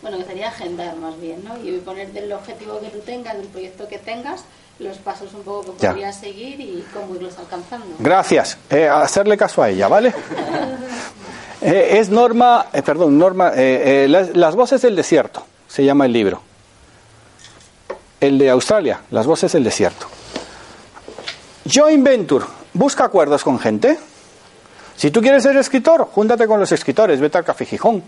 Bueno, 0.00 0.16
que 0.16 0.24
sería 0.24 0.48
agendar 0.48 0.96
más 0.96 1.20
bien, 1.20 1.44
¿no? 1.44 1.58
Y 1.62 1.76
poner 1.80 2.10
del 2.14 2.32
objetivo 2.32 2.80
que 2.80 2.88
tú 2.88 3.00
tengas, 3.00 3.36
del 3.36 3.48
proyecto 3.48 3.86
que 3.86 3.98
tengas, 3.98 4.44
los 4.78 4.98
pasos 4.98 5.32
un 5.34 5.42
poco 5.42 5.76
que 5.76 5.86
podrías 5.86 6.16
seguir 6.16 6.60
y 6.60 6.84
cómo 6.92 7.14
irlos 7.14 7.38
alcanzando. 7.38 7.86
Gracias. 7.98 8.58
Eh, 8.70 8.88
hacerle 8.88 9.36
caso 9.36 9.62
a 9.62 9.70
ella, 9.70 9.88
¿vale? 9.88 10.12
Eh, 11.66 11.98
es 11.98 12.10
Norma, 12.10 12.66
eh, 12.74 12.82
perdón, 12.82 13.16
Norma, 13.18 13.52
eh, 13.54 14.04
eh, 14.04 14.08
las, 14.08 14.36
las 14.36 14.54
voces 14.54 14.82
del 14.82 14.94
desierto, 14.94 15.46
se 15.66 15.82
llama 15.82 16.04
el 16.04 16.12
libro. 16.12 16.42
El 18.20 18.36
de 18.36 18.50
Australia, 18.50 19.00
Las 19.10 19.26
voces 19.26 19.52
del 19.52 19.64
desierto. 19.64 20.06
Join 21.72 22.04
Venture, 22.04 22.44
busca 22.74 23.04
acuerdos 23.04 23.42
con 23.42 23.58
gente. 23.58 23.98
Si 24.94 25.10
tú 25.10 25.22
quieres 25.22 25.42
ser 25.42 25.56
escritor, 25.56 26.06
júntate 26.12 26.46
con 26.46 26.60
los 26.60 26.70
escritores, 26.70 27.18
vete 27.18 27.38
al 27.38 27.44
Café 27.44 27.64
Gijón. 27.64 28.02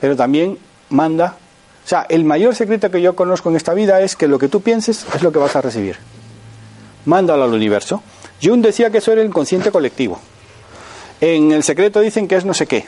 Pero 0.00 0.16
también 0.16 0.58
manda. 0.88 1.36
O 1.86 1.88
sea, 1.88 2.04
el 2.08 2.24
mayor 2.24 2.56
secreto 2.56 2.90
que 2.90 3.00
yo 3.00 3.14
conozco 3.14 3.48
en 3.48 3.54
esta 3.54 3.72
vida 3.72 4.00
es 4.00 4.16
que 4.16 4.26
lo 4.26 4.40
que 4.40 4.48
tú 4.48 4.60
pienses 4.60 5.06
es 5.14 5.22
lo 5.22 5.30
que 5.30 5.38
vas 5.38 5.54
a 5.54 5.60
recibir. 5.60 5.96
Mándalo 7.04 7.44
al 7.44 7.54
universo. 7.54 8.02
Jung 8.42 8.60
decía 8.60 8.90
que 8.90 8.98
eso 8.98 9.12
era 9.12 9.20
el 9.20 9.28
inconsciente 9.28 9.70
colectivo. 9.70 10.18
En 11.20 11.52
el 11.52 11.62
secreto 11.62 12.00
dicen 12.00 12.26
que 12.26 12.34
es 12.34 12.44
no 12.44 12.54
sé 12.54 12.66
qué. 12.66 12.86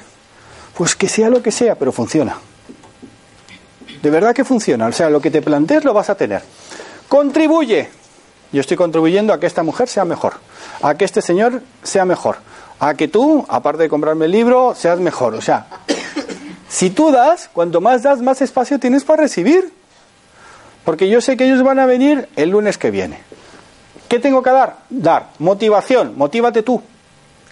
Pues 0.75 0.97
que 0.97 1.09
sea 1.09 1.31
lo 1.31 1.41
que 1.41 1.53
sea, 1.53 1.77
pero 1.77 1.93
funciona. 1.93 2.39
De 4.03 4.11
verdad 4.11 4.35
que 4.35 4.45
funciona. 4.45 4.89
O 4.89 4.93
sea, 4.93 5.09
lo 5.11 5.21
que 5.21 5.31
te 5.31 5.43
plantees 5.43 5.85
lo 5.85 5.95
vas 5.95 6.11
a 6.11 6.17
tener. 6.17 6.43
Contribuye. 7.07 7.89
Yo 8.51 8.61
estoy 8.61 8.77
contribuyendo 8.77 9.33
a 9.33 9.39
que 9.39 9.47
esta 9.47 9.63
mujer 9.63 9.89
sea 9.89 10.05
mejor, 10.05 10.35
a 10.83 10.97
que 10.97 11.05
este 11.05 11.23
señor 11.23 11.63
sea 11.85 12.05
mejor, 12.05 12.39
a 12.81 12.95
que 12.95 13.07
tú, 13.07 13.47
aparte 13.49 13.85
de 13.85 13.89
comprarme 13.89 14.25
el 14.25 14.33
libro, 14.33 14.75
seas 14.75 14.99
mejor. 14.99 15.35
O 15.37 15.41
sea, 15.41 15.69
si 16.69 16.91
tú 16.91 17.11
das, 17.11 17.49
cuanto 17.53 17.81
más 17.81 18.03
das, 18.03 18.21
más 18.21 18.43
espacio 18.43 18.79
tienes 18.79 19.05
para 19.05 19.23
recibir. 19.23 19.73
Porque 20.85 21.09
yo 21.09 21.21
sé 21.21 21.37
que 21.37 21.45
ellos 21.45 21.63
van 21.63 21.79
a 21.79 21.87
venir 21.87 22.29
el 22.37 22.51
lunes 22.51 22.79
que 22.79 22.91
viene. 22.91 23.21
¿Qué 24.09 24.19
tengo 24.19 24.43
que 24.43 24.51
dar? 24.51 24.79
Dar 24.89 25.31
motivación, 25.39 26.15
motívate 26.17 26.63
tú. 26.63 26.83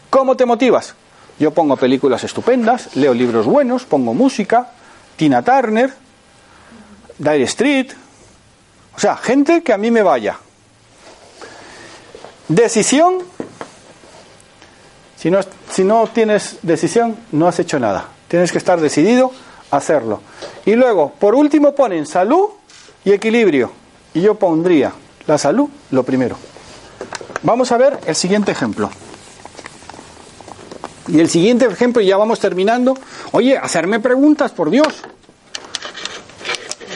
¿Cómo 0.09 0.37
te 0.37 0.47
motivas? 0.47 0.95
Yo 1.39 1.51
pongo 1.51 1.77
películas 1.77 2.25
estupendas, 2.25 2.97
leo 2.97 3.13
libros 3.13 3.45
buenos, 3.45 3.85
pongo 3.85 4.15
música, 4.15 4.71
Tina 5.17 5.43
Turner, 5.43 5.93
Dire 7.19 7.43
Street, 7.43 7.93
o 8.97 8.99
sea, 8.99 9.17
gente 9.17 9.63
que 9.63 9.75
a 9.75 9.79
mí 9.79 9.91
me 9.91 10.03
vaya. 10.03 10.39
Decisión. 12.49 13.19
Si 15.17 15.31
no, 15.31 15.41
si 15.71 15.85
no 15.85 16.07
tienes 16.07 16.59
decisión, 16.63 17.17
no 17.33 17.49
has 17.49 17.59
hecho 17.59 17.79
nada. 17.79 18.16
Tienes 18.29 18.53
que 18.53 18.59
estar 18.59 18.81
decidido 18.81 19.33
a 19.71 19.77
hacerlo. 19.77 20.21
Y 20.65 20.75
luego, 20.75 21.13
por 21.19 21.35
último, 21.35 21.75
ponen 21.75 22.07
salud 22.07 22.49
y 23.05 23.13
equilibrio. 23.13 23.71
Y 24.15 24.23
yo 24.23 24.35
pondría 24.35 24.93
la 25.27 25.39
salud 25.39 25.69
lo 25.91 26.03
primero. 26.03 26.37
Vamos 27.43 27.71
a 27.73 27.77
ver 27.77 27.99
el 28.07 28.15
siguiente 28.15 28.53
ejemplo. 28.53 28.91
Y 31.09 31.21
el 31.21 31.29
siguiente 31.29 31.67
ejemplo, 31.67 32.03
y 32.03 32.07
ya 32.07 32.17
vamos 32.17 32.41
terminando. 32.41 32.97
Oye, 33.33 33.57
hacerme 33.57 34.01
preguntas, 34.01 34.51
por 34.53 34.71
Dios. 34.71 34.89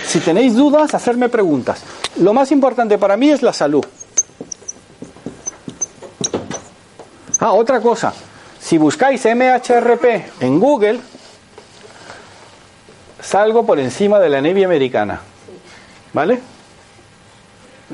Si 0.06 0.18
tenéis 0.18 0.56
dudas, 0.56 0.92
hacerme 0.94 1.28
preguntas. 1.28 1.82
Lo 2.16 2.34
más 2.34 2.50
importante 2.50 2.98
para 2.98 3.16
mí 3.16 3.30
es 3.30 3.42
la 3.42 3.52
salud. 3.52 3.84
Ah, 7.38 7.52
otra 7.52 7.80
cosa. 7.80 8.12
Si 8.60 8.76
buscáis 8.76 9.24
MHRP 9.24 10.04
en 10.40 10.58
Google, 10.58 11.00
salgo 13.22 13.64
por 13.64 13.78
encima 13.78 14.18
de 14.18 14.28
la 14.28 14.40
Navy 14.40 14.64
americana. 14.64 15.20
¿Vale? 16.12 16.40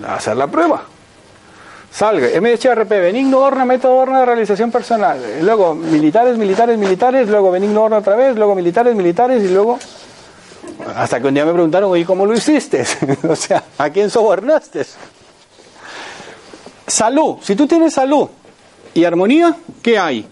A 0.07 0.15
hacer 0.15 0.37
la 0.37 0.47
prueba. 0.47 0.85
Salga, 1.91 2.29
MHRP, 2.39 2.91
Benigno 2.91 3.39
Horna, 3.39 3.65
método 3.65 3.95
Horna 3.97 4.21
de 4.21 4.27
realización 4.27 4.71
personal. 4.71 5.19
Luego, 5.41 5.75
militares, 5.75 6.37
militares, 6.37 6.77
militares, 6.77 7.29
luego 7.29 7.51
Benigno 7.51 7.85
Horna 7.85 7.99
otra 7.99 8.17
vez, 8.17 8.37
luego 8.37 8.55
militares, 8.55 8.95
militares 8.95 9.43
y 9.43 9.49
luego... 9.49 9.79
Hasta 10.95 11.21
que 11.21 11.29
un 11.29 11.35
día 11.35 11.47
me 11.47 11.53
preguntaron, 11.53 11.91
oye, 11.91 12.05
¿cómo 12.05 12.27
lo 12.27 12.35
hiciste? 12.35 12.85
o 13.29 13.35
sea, 13.35 13.63
¿a 13.79 13.89
quién 13.89 14.11
sobornaste? 14.11 14.85
Salud. 16.87 17.37
Si 17.41 17.57
tú 17.57 17.67
tienes 17.67 17.95
salud 17.95 18.29
y 18.93 19.05
armonía, 19.05 19.57
¿qué 19.83 19.99
hay? 19.99 20.29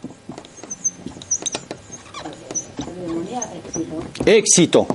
Éxito. 4.25 4.87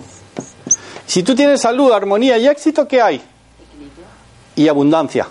Si 1.06 1.24
tú 1.24 1.36
tienes 1.36 1.62
salud, 1.62 1.92
armonía 1.92 2.38
y 2.38 2.48
éxito, 2.48 2.88
¿qué 2.88 3.02
hay? 3.02 3.22
Y 4.56 4.68
abundancia. 4.68 5.28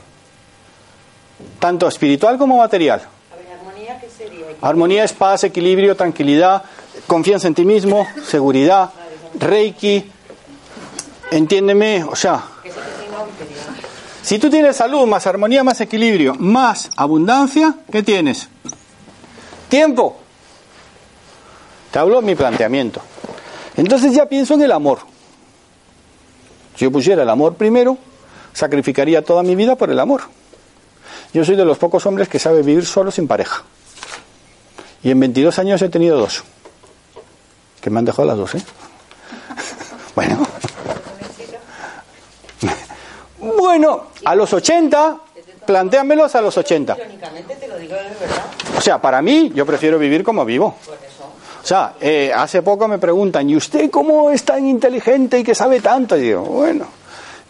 Tanto 1.58 1.86
espiritual 1.86 2.38
como 2.38 2.58
material. 2.58 3.02
Armonía, 4.60 5.04
es 5.04 5.12
paz, 5.12 5.44
equilibrio, 5.44 5.96
tranquilidad, 5.96 6.64
confianza 7.06 7.46
en 7.46 7.54
ti 7.54 7.64
mismo, 7.64 8.08
seguridad, 8.26 8.90
reiki. 9.38 10.10
Entiéndeme, 11.30 12.04
o 12.04 12.16
sea, 12.16 12.42
si 14.22 14.38
tú 14.38 14.50
tienes 14.50 14.76
salud, 14.76 15.06
más 15.06 15.26
armonía, 15.26 15.62
más 15.62 15.80
equilibrio, 15.80 16.34
más 16.34 16.90
abundancia, 16.96 17.74
¿qué 17.90 18.02
tienes? 18.02 18.48
Tiempo. 19.68 20.18
Te 21.90 21.98
hablo 21.98 22.20
de 22.20 22.26
mi 22.26 22.34
planteamiento. 22.34 23.00
Entonces 23.78 24.12
ya 24.12 24.26
pienso 24.26 24.54
en 24.54 24.62
el 24.62 24.72
amor. 24.72 24.98
Si 26.74 26.84
yo 26.84 26.90
pusiera 26.90 27.22
el 27.22 27.28
amor 27.30 27.54
primero, 27.54 27.96
sacrificaría 28.52 29.24
toda 29.24 29.44
mi 29.44 29.54
vida 29.54 29.76
por 29.76 29.88
el 29.88 30.00
amor. 30.00 30.22
Yo 31.32 31.44
soy 31.44 31.54
de 31.54 31.64
los 31.64 31.78
pocos 31.78 32.04
hombres 32.04 32.28
que 32.28 32.40
sabe 32.40 32.62
vivir 32.62 32.84
solo 32.84 33.12
sin 33.12 33.28
pareja. 33.28 33.62
Y 35.04 35.12
en 35.12 35.20
22 35.20 35.56
años 35.60 35.80
he 35.80 35.88
tenido 35.88 36.18
dos. 36.18 36.42
Que 37.80 37.88
me 37.88 38.00
han 38.00 38.04
dejado 38.04 38.26
las 38.26 38.36
dos, 38.36 38.54
¿eh? 38.56 38.62
Bueno. 40.14 40.46
Bueno, 43.40 44.08
a 44.24 44.34
los 44.34 44.52
80, 44.52 45.20
plantéamelos 45.64 46.34
a 46.34 46.40
los 46.40 46.58
80. 46.58 46.96
Irónicamente 46.96 47.54
te 47.54 47.68
lo 47.68 47.78
digo 47.78 47.94
de 47.94 48.02
verdad. 48.02 48.44
O 48.76 48.80
sea, 48.80 49.00
para 49.00 49.22
mí, 49.22 49.52
yo 49.54 49.64
prefiero 49.64 49.98
vivir 50.00 50.24
como 50.24 50.44
vivo. 50.44 50.74
Sea, 51.68 51.92
eh, 52.00 52.32
hace 52.34 52.62
poco 52.62 52.88
me 52.88 52.96
preguntan, 52.98 53.48
¿y 53.50 53.54
usted 53.54 53.90
cómo 53.90 54.30
es 54.30 54.42
tan 54.42 54.66
inteligente 54.66 55.38
y 55.40 55.44
que 55.44 55.54
sabe 55.54 55.80
tanto? 55.82 56.16
Y 56.16 56.20
digo, 56.22 56.40
bueno, 56.42 56.86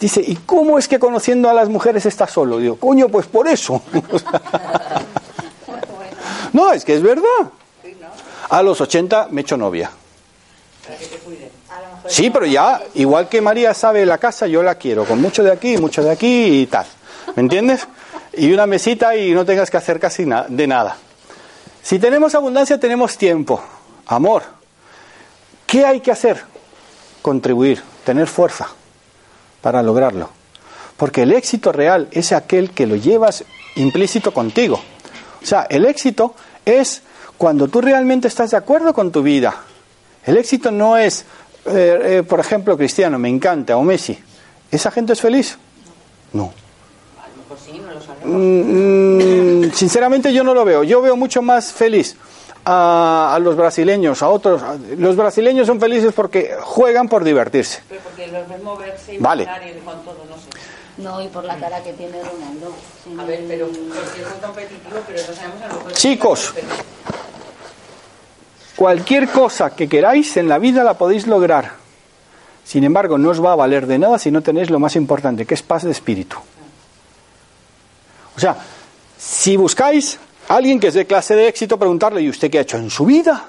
Dice, 0.01 0.21
¿y 0.21 0.35
cómo 0.47 0.79
es 0.79 0.87
que 0.89 0.99
conociendo 0.99 1.49
a 1.49 1.53
las 1.53 1.69
mujeres 1.69 2.05
está 2.07 2.27
solo? 2.27 2.59
Digo, 2.59 2.77
coño, 2.77 3.09
pues 3.09 3.27
por 3.27 3.47
eso. 3.49 3.81
no, 6.53 6.73
es 6.73 6.85
que 6.85 6.95
es 6.95 7.03
verdad. 7.03 7.23
A 8.51 8.63
los 8.63 8.81
80 8.81 9.29
me 9.31 9.43
echo 9.43 9.57
novia. 9.57 9.91
Sí, 12.09 12.31
pero 12.31 12.47
ya, 12.47 12.81
igual 12.95 13.29
que 13.29 13.41
María 13.41 13.75
sabe 13.75 14.05
la 14.07 14.19
casa, 14.19 14.47
yo 14.47 14.63
la 14.63 14.75
quiero, 14.77 15.05
con 15.05 15.21
mucho 15.21 15.43
de 15.45 15.53
aquí, 15.53 15.77
mucho 15.79 16.03
de 16.03 16.11
aquí 16.11 16.61
y 16.63 16.67
tal. 16.67 16.87
¿Me 17.37 17.43
entiendes? 17.43 17.87
Y 18.35 18.53
una 18.53 18.67
mesita 18.67 19.15
y 19.17 19.33
no 19.33 19.45
tengas 19.45 19.71
que 19.71 19.77
hacer 19.77 20.01
casi 20.01 20.25
na- 20.27 20.47
de 20.49 20.67
nada. 20.67 20.97
Si 21.83 21.99
tenemos 21.99 22.35
abundancia, 22.35 22.79
tenemos 22.81 23.17
tiempo, 23.19 23.63
amor. 24.09 24.43
¿Qué 25.67 25.85
hay 25.85 26.01
que 26.01 26.11
hacer? 26.11 26.43
Contribuir, 27.23 27.83
tener 28.05 28.27
fuerza 28.27 28.69
para 29.61 29.83
lograrlo. 29.83 30.31
Porque 30.97 31.23
el 31.23 31.33
éxito 31.33 31.71
real 31.71 32.09
es 32.11 32.33
aquel 32.33 32.71
que 32.71 32.87
lo 32.87 32.97
llevas 32.97 33.45
implícito 33.77 34.33
contigo. 34.33 34.81
O 35.41 35.47
sea, 35.47 35.67
el 35.71 35.85
éxito 35.85 36.35
es 36.65 37.03
cuando 37.37 37.69
tú 37.69 37.81
realmente 37.81 38.27
estás 38.27 38.51
de 38.51 38.57
acuerdo 38.57 38.93
con 38.93 39.13
tu 39.13 39.23
vida. 39.23 39.55
El 40.25 40.37
éxito 40.37 40.71
no 40.71 40.97
es, 40.97 41.25
eh, 41.67 42.01
eh, 42.03 42.23
por 42.27 42.41
ejemplo, 42.41 42.77
Cristiano, 42.77 43.19
me 43.19 43.29
encanta, 43.29 43.77
o 43.77 43.83
Messi. 43.83 44.19
¿Esa 44.71 44.91
gente 44.91 45.13
es 45.13 45.21
feliz? 45.21 45.57
No. 46.33 46.53
Mm, 48.25 49.67
mm, 49.67 49.73
sinceramente 49.73 50.33
yo 50.33 50.43
no 50.43 50.55
lo 50.55 50.65
veo. 50.65 50.83
Yo 50.83 51.01
veo 51.01 51.17
mucho 51.17 51.43
más 51.43 51.73
feliz 51.73 52.17
a, 52.71 53.35
a 53.35 53.39
los 53.39 53.57
brasileños, 53.57 54.23
a 54.23 54.29
otros. 54.29 54.63
a- 54.63 54.77
Los 54.97 55.17
brasileños 55.17 55.67
son 55.67 55.81
felices 55.81 56.13
porque 56.15 56.55
juegan 56.61 57.09
por 57.09 57.25
divertirse. 57.25 57.83
Pero 57.89 58.01
porque 58.03 58.27
los 58.27 58.47
ves 58.49 58.63
moverse 58.63 59.15
y 59.15 59.19
Vale. 59.19 59.47
bailar 59.47 59.67
y 59.69 59.81
con 59.81 60.03
todo, 60.05 60.25
no 60.29 60.37
sé. 60.37 60.49
No, 60.99 61.23
y 61.23 61.29
por 61.29 61.45
la 61.45 61.57
cara 61.57 61.83
que 61.83 61.93
tiene 61.95 62.21
Ronaldo. 62.23 62.75
A 63.21 63.25
ver, 63.25 63.45
pero 63.49 63.69
porque 63.69 64.21
es 64.21 64.29
muy 64.29 64.39
competitivo, 64.43 64.97
pero 65.07 65.21
no 65.29 65.35
sabemos 65.35 65.63
a 65.63 65.69
lo 65.69 65.75
mejor... 65.77 65.93
Chicos. 65.93 66.55
Cualquier 68.77 69.29
cosa 69.31 69.71
que 69.75 69.89
queráis 69.89 70.37
en 70.37 70.49
la 70.49 70.59
vida 70.59 70.85
la 70.85 70.95
podéis 70.95 71.27
lograr. 71.27 71.73
Sin 72.65 72.85
embargo, 72.85 73.17
no 73.19 73.31
os 73.31 73.43
va 73.43 73.53
a 73.53 73.57
valer 73.57 73.87
de 73.87 73.99
nada 73.99 74.19
si 74.19 74.31
no 74.31 74.43
tenéis 74.43 74.71
lo 74.71 74.79
más 74.79 74.95
importante, 74.95 75.47
que 75.47 75.55
es 75.55 75.63
paz 75.63 75.83
de 75.85 75.91
espíritu. 75.91 76.37
O 78.37 78.41
sea, 78.41 78.57
si 79.19 79.57
buscáis 79.57 80.19
alguien 80.49 80.81
que 80.81 80.89
es 80.89 80.95
de 80.95 81.07
clase 81.07 81.35
de 81.35 81.49
éxito, 81.49 81.79
preguntarle, 81.79 82.23
¿y 82.23 82.29
usted 82.29 82.51
qué 82.51 82.59
ha 82.59 82.63
hecho 82.63 82.77
en 82.77 82.91
su 82.91 83.05
vida? 83.05 83.45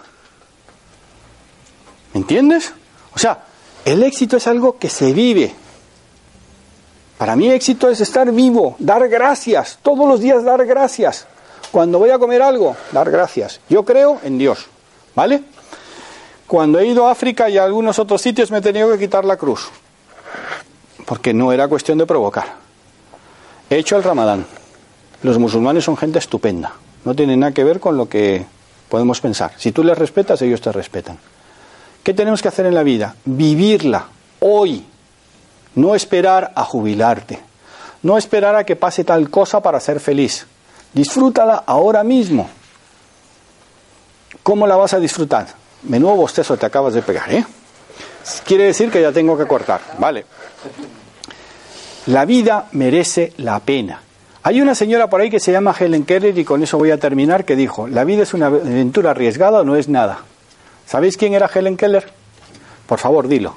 ¿Me 2.14 2.22
entiendes? 2.22 2.74
O 3.14 3.20
sea, 3.20 3.46
el 3.86 4.04
éxito 4.04 4.38
es 4.38 4.48
algo 4.48 4.78
que 4.78 4.90
se 4.90 5.14
vive. 5.14 5.54
Para 7.18 7.36
mí 7.36 7.50
éxito 7.50 7.90
es 7.90 8.00
estar 8.00 8.32
vivo, 8.32 8.76
dar 8.80 9.08
gracias, 9.10 9.80
todos 9.82 10.08
los 10.08 10.22
días 10.22 10.44
dar 10.44 10.66
gracias. 10.66 11.28
Cuando 11.72 12.00
voy 12.00 12.10
a 12.10 12.18
comer 12.18 12.42
algo, 12.42 12.76
dar 12.92 13.12
gracias. 13.12 13.60
Yo 13.70 13.84
creo 13.84 14.20
en 14.24 14.38
Dios, 14.38 14.66
¿vale? 15.16 15.44
Cuando 16.48 16.80
he 16.80 16.88
ido 16.88 17.08
a 17.08 17.12
África 17.12 17.50
y 17.50 17.58
a 17.58 17.64
algunos 17.64 18.00
otros 18.00 18.22
sitios 18.22 18.50
me 18.52 18.60
he 18.60 18.62
tenido 18.62 18.90
que 18.92 18.98
quitar 18.98 19.26
la 19.26 19.38
cruz, 19.38 19.70
porque 21.06 21.34
no 21.34 21.52
era 21.52 21.68
cuestión 21.68 21.98
de 21.98 22.06
provocar. 22.06 22.56
He 23.70 23.78
hecho 23.78 23.98
el 23.98 24.04
ramadán. 24.04 24.46
Los 25.22 25.38
musulmanes 25.38 25.84
son 25.84 25.98
gente 25.98 26.20
estupenda, 26.20 26.74
no 27.06 27.16
tienen 27.16 27.40
nada 27.40 27.54
que 27.54 27.64
ver 27.64 27.80
con 27.80 27.98
lo 27.98 28.08
que 28.10 28.46
podemos 28.90 29.22
pensar. 29.22 29.52
Si 29.58 29.72
tú 29.72 29.84
les 29.84 29.98
respetas, 29.98 30.42
ellos 30.42 30.62
te 30.62 30.72
respetan. 30.72 31.18
¿Qué 32.04 32.14
tenemos 32.14 32.42
que 32.42 32.48
hacer 32.48 32.66
en 32.66 32.76
la 32.76 32.84
vida? 32.84 33.16
Vivirla 33.26 34.08
hoy, 34.40 34.86
no 35.76 35.96
esperar 35.96 36.52
a 36.56 36.64
jubilarte, 36.64 37.40
no 38.04 38.18
esperar 38.18 38.56
a 38.56 38.64
que 38.64 38.76
pase 38.76 39.04
tal 39.04 39.30
cosa 39.30 39.62
para 39.62 39.80
ser 39.80 40.00
feliz. 40.00 40.48
Disfrútala 40.94 41.64
ahora 41.66 42.04
mismo. 42.04 42.50
¿Cómo 44.44 44.66
la 44.66 44.76
vas 44.76 44.94
a 44.94 45.00
disfrutar? 45.00 45.48
Menudo 45.84 46.16
bostezo 46.16 46.58
te 46.58 46.66
acabas 46.66 46.94
de 46.94 47.02
pegar, 47.02 47.32
¿eh? 47.32 47.46
Quiere 48.46 48.66
decir 48.66 48.92
que 48.92 49.02
ya 49.02 49.12
tengo 49.12 49.38
que 49.38 49.46
cortar, 49.46 49.82
vale. 49.98 50.26
La 52.08 52.26
vida 52.26 52.68
merece 52.72 53.34
la 53.38 53.60
pena. 53.60 54.02
Hay 54.42 54.62
una 54.62 54.74
señora 54.74 55.10
por 55.10 55.20
ahí 55.22 55.30
que 55.30 55.40
se 55.40 55.52
llama 55.52 55.76
Helen 55.78 56.06
Keller 56.06 56.38
y 56.38 56.46
con 56.46 56.64
eso 56.64 56.78
voy 56.78 56.92
a 56.92 56.98
terminar 56.98 57.44
que 57.46 57.56
dijo, 57.56 57.88
la 57.88 58.04
vida 58.06 58.24
es 58.24 58.34
una 58.34 58.46
aventura 58.48 59.12
arriesgada 59.12 59.60
o 59.62 59.64
no 59.64 59.76
es 59.76 59.90
nada. 59.90 60.20
¿Sabéis 60.86 61.18
quién 61.18 61.34
era 61.34 61.50
Helen 61.54 61.76
Keller? 61.78 62.10
Por 62.88 63.00
favor, 63.00 63.28
dilo. 63.28 63.56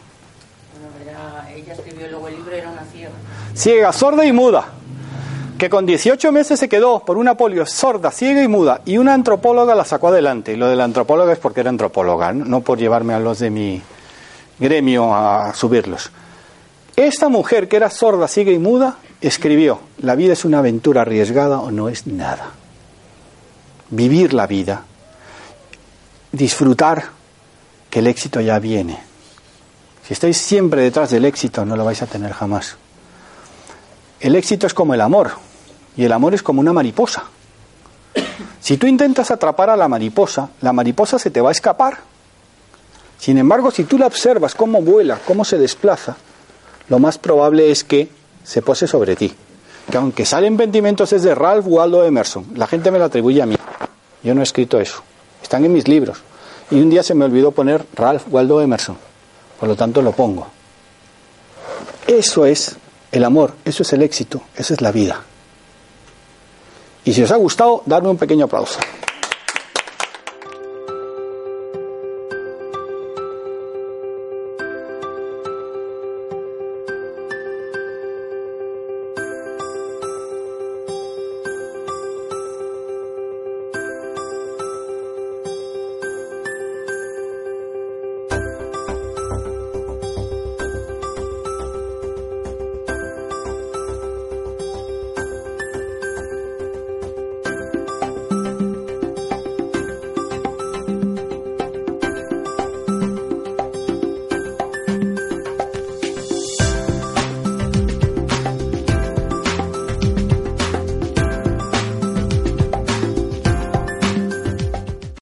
Bueno, 0.80 1.10
era- 1.18 1.50
ella 1.54 1.72
escribió 1.74 2.08
luego 2.08 2.28
el 2.28 2.34
libro, 2.36 2.52
era 2.52 2.70
una 2.70 2.82
ciega. 2.92 3.10
ciega, 3.54 3.92
sorda 3.92 4.24
y 4.26 4.32
muda, 4.32 4.64
que 5.56 5.70
con 5.70 5.86
18 5.86 6.32
meses 6.32 6.58
se 6.58 6.68
quedó 6.68 7.00
por 7.00 7.16
una 7.16 7.36
polio 7.36 7.64
sorda, 7.64 8.10
ciega 8.10 8.42
y 8.42 8.48
muda, 8.48 8.80
y 8.84 8.98
una 8.98 9.14
antropóloga 9.14 9.74
la 9.76 9.84
sacó 9.84 10.08
adelante. 10.08 10.52
Y 10.52 10.56
lo 10.56 10.68
de 10.68 10.74
la 10.76 10.84
antropóloga 10.84 11.32
es 11.32 11.38
porque 11.38 11.60
era 11.60 11.70
antropóloga, 11.70 12.32
no 12.32 12.44
no 12.44 12.60
por 12.60 12.76
llevarme 12.78 13.14
a 13.14 13.20
los 13.20 13.38
de 13.38 13.50
mi 13.50 13.80
gremio 14.58 15.14
a 15.14 15.54
subirlos. 15.54 16.10
Esta 16.96 17.28
mujer 17.28 17.68
que 17.68 17.76
era 17.76 17.88
sorda, 17.88 18.26
ciega 18.28 18.50
y 18.50 18.58
muda, 18.58 18.96
escribió, 19.22 19.80
la 19.98 20.14
vida 20.14 20.32
es 20.32 20.44
una 20.44 20.58
aventura 20.58 21.02
arriesgada 21.02 21.60
o 21.60 21.70
no 21.70 21.88
es 21.88 22.06
nada. 22.06 22.50
Vivir 23.90 24.34
la 24.34 24.46
vida, 24.46 24.84
disfrutar 26.32 27.10
que 27.88 28.00
el 28.00 28.06
éxito 28.06 28.40
ya 28.40 28.58
viene. 28.58 28.98
Si 30.06 30.12
estáis 30.12 30.36
siempre 30.36 30.82
detrás 30.82 31.10
del 31.10 31.24
éxito, 31.24 31.64
no 31.64 31.76
lo 31.76 31.84
vais 31.84 32.02
a 32.02 32.06
tener 32.06 32.32
jamás. 32.32 32.76
El 34.18 34.34
éxito 34.34 34.66
es 34.66 34.74
como 34.74 34.94
el 34.94 35.00
amor, 35.00 35.32
y 35.96 36.04
el 36.04 36.12
amor 36.12 36.34
es 36.34 36.42
como 36.42 36.60
una 36.60 36.72
mariposa. 36.72 37.24
Si 38.60 38.76
tú 38.76 38.86
intentas 38.86 39.30
atrapar 39.30 39.70
a 39.70 39.76
la 39.76 39.88
mariposa, 39.88 40.50
la 40.60 40.72
mariposa 40.72 41.18
se 41.18 41.30
te 41.30 41.40
va 41.40 41.50
a 41.50 41.52
escapar. 41.52 41.98
Sin 43.18 43.38
embargo, 43.38 43.70
si 43.70 43.84
tú 43.84 43.98
la 43.98 44.06
observas 44.06 44.54
cómo 44.54 44.82
vuela, 44.82 45.20
cómo 45.26 45.44
se 45.44 45.58
desplaza, 45.58 46.16
lo 46.88 46.98
más 46.98 47.18
probable 47.18 47.70
es 47.70 47.84
que 47.84 48.08
se 48.44 48.62
pose 48.62 48.86
sobre 48.86 49.16
ti. 49.16 49.32
Que 49.90 49.96
aunque 49.96 50.24
salen 50.24 50.56
pentimentos 50.56 51.12
es 51.12 51.22
de 51.22 51.34
Ralph 51.34 51.66
Waldo 51.66 52.04
Emerson, 52.04 52.46
la 52.54 52.66
gente 52.66 52.90
me 52.90 52.98
lo 52.98 53.04
atribuye 53.04 53.42
a 53.42 53.46
mí. 53.46 53.56
Yo 54.22 54.34
no 54.34 54.40
he 54.40 54.44
escrito 54.44 54.80
eso. 54.80 55.02
Están 55.42 55.64
en 55.64 55.72
mis 55.72 55.88
libros. 55.88 56.18
Y 56.70 56.76
un 56.76 56.88
día 56.88 57.02
se 57.02 57.14
me 57.14 57.24
olvidó 57.24 57.50
poner 57.50 57.84
Ralph 57.94 58.24
Waldo 58.30 58.60
Emerson. 58.60 58.96
Por 59.58 59.68
lo 59.68 59.76
tanto 59.76 60.00
lo 60.02 60.12
pongo. 60.12 60.46
Eso 62.06 62.46
es 62.46 62.76
el 63.10 63.24
amor, 63.24 63.54
eso 63.64 63.82
es 63.82 63.92
el 63.92 64.02
éxito, 64.02 64.42
eso 64.56 64.74
es 64.74 64.80
la 64.80 64.90
vida. 64.90 65.22
Y 67.04 67.12
si 67.12 67.22
os 67.22 67.30
ha 67.30 67.36
gustado, 67.36 67.82
darme 67.86 68.08
un 68.08 68.16
pequeño 68.16 68.46
aplauso. 68.46 68.78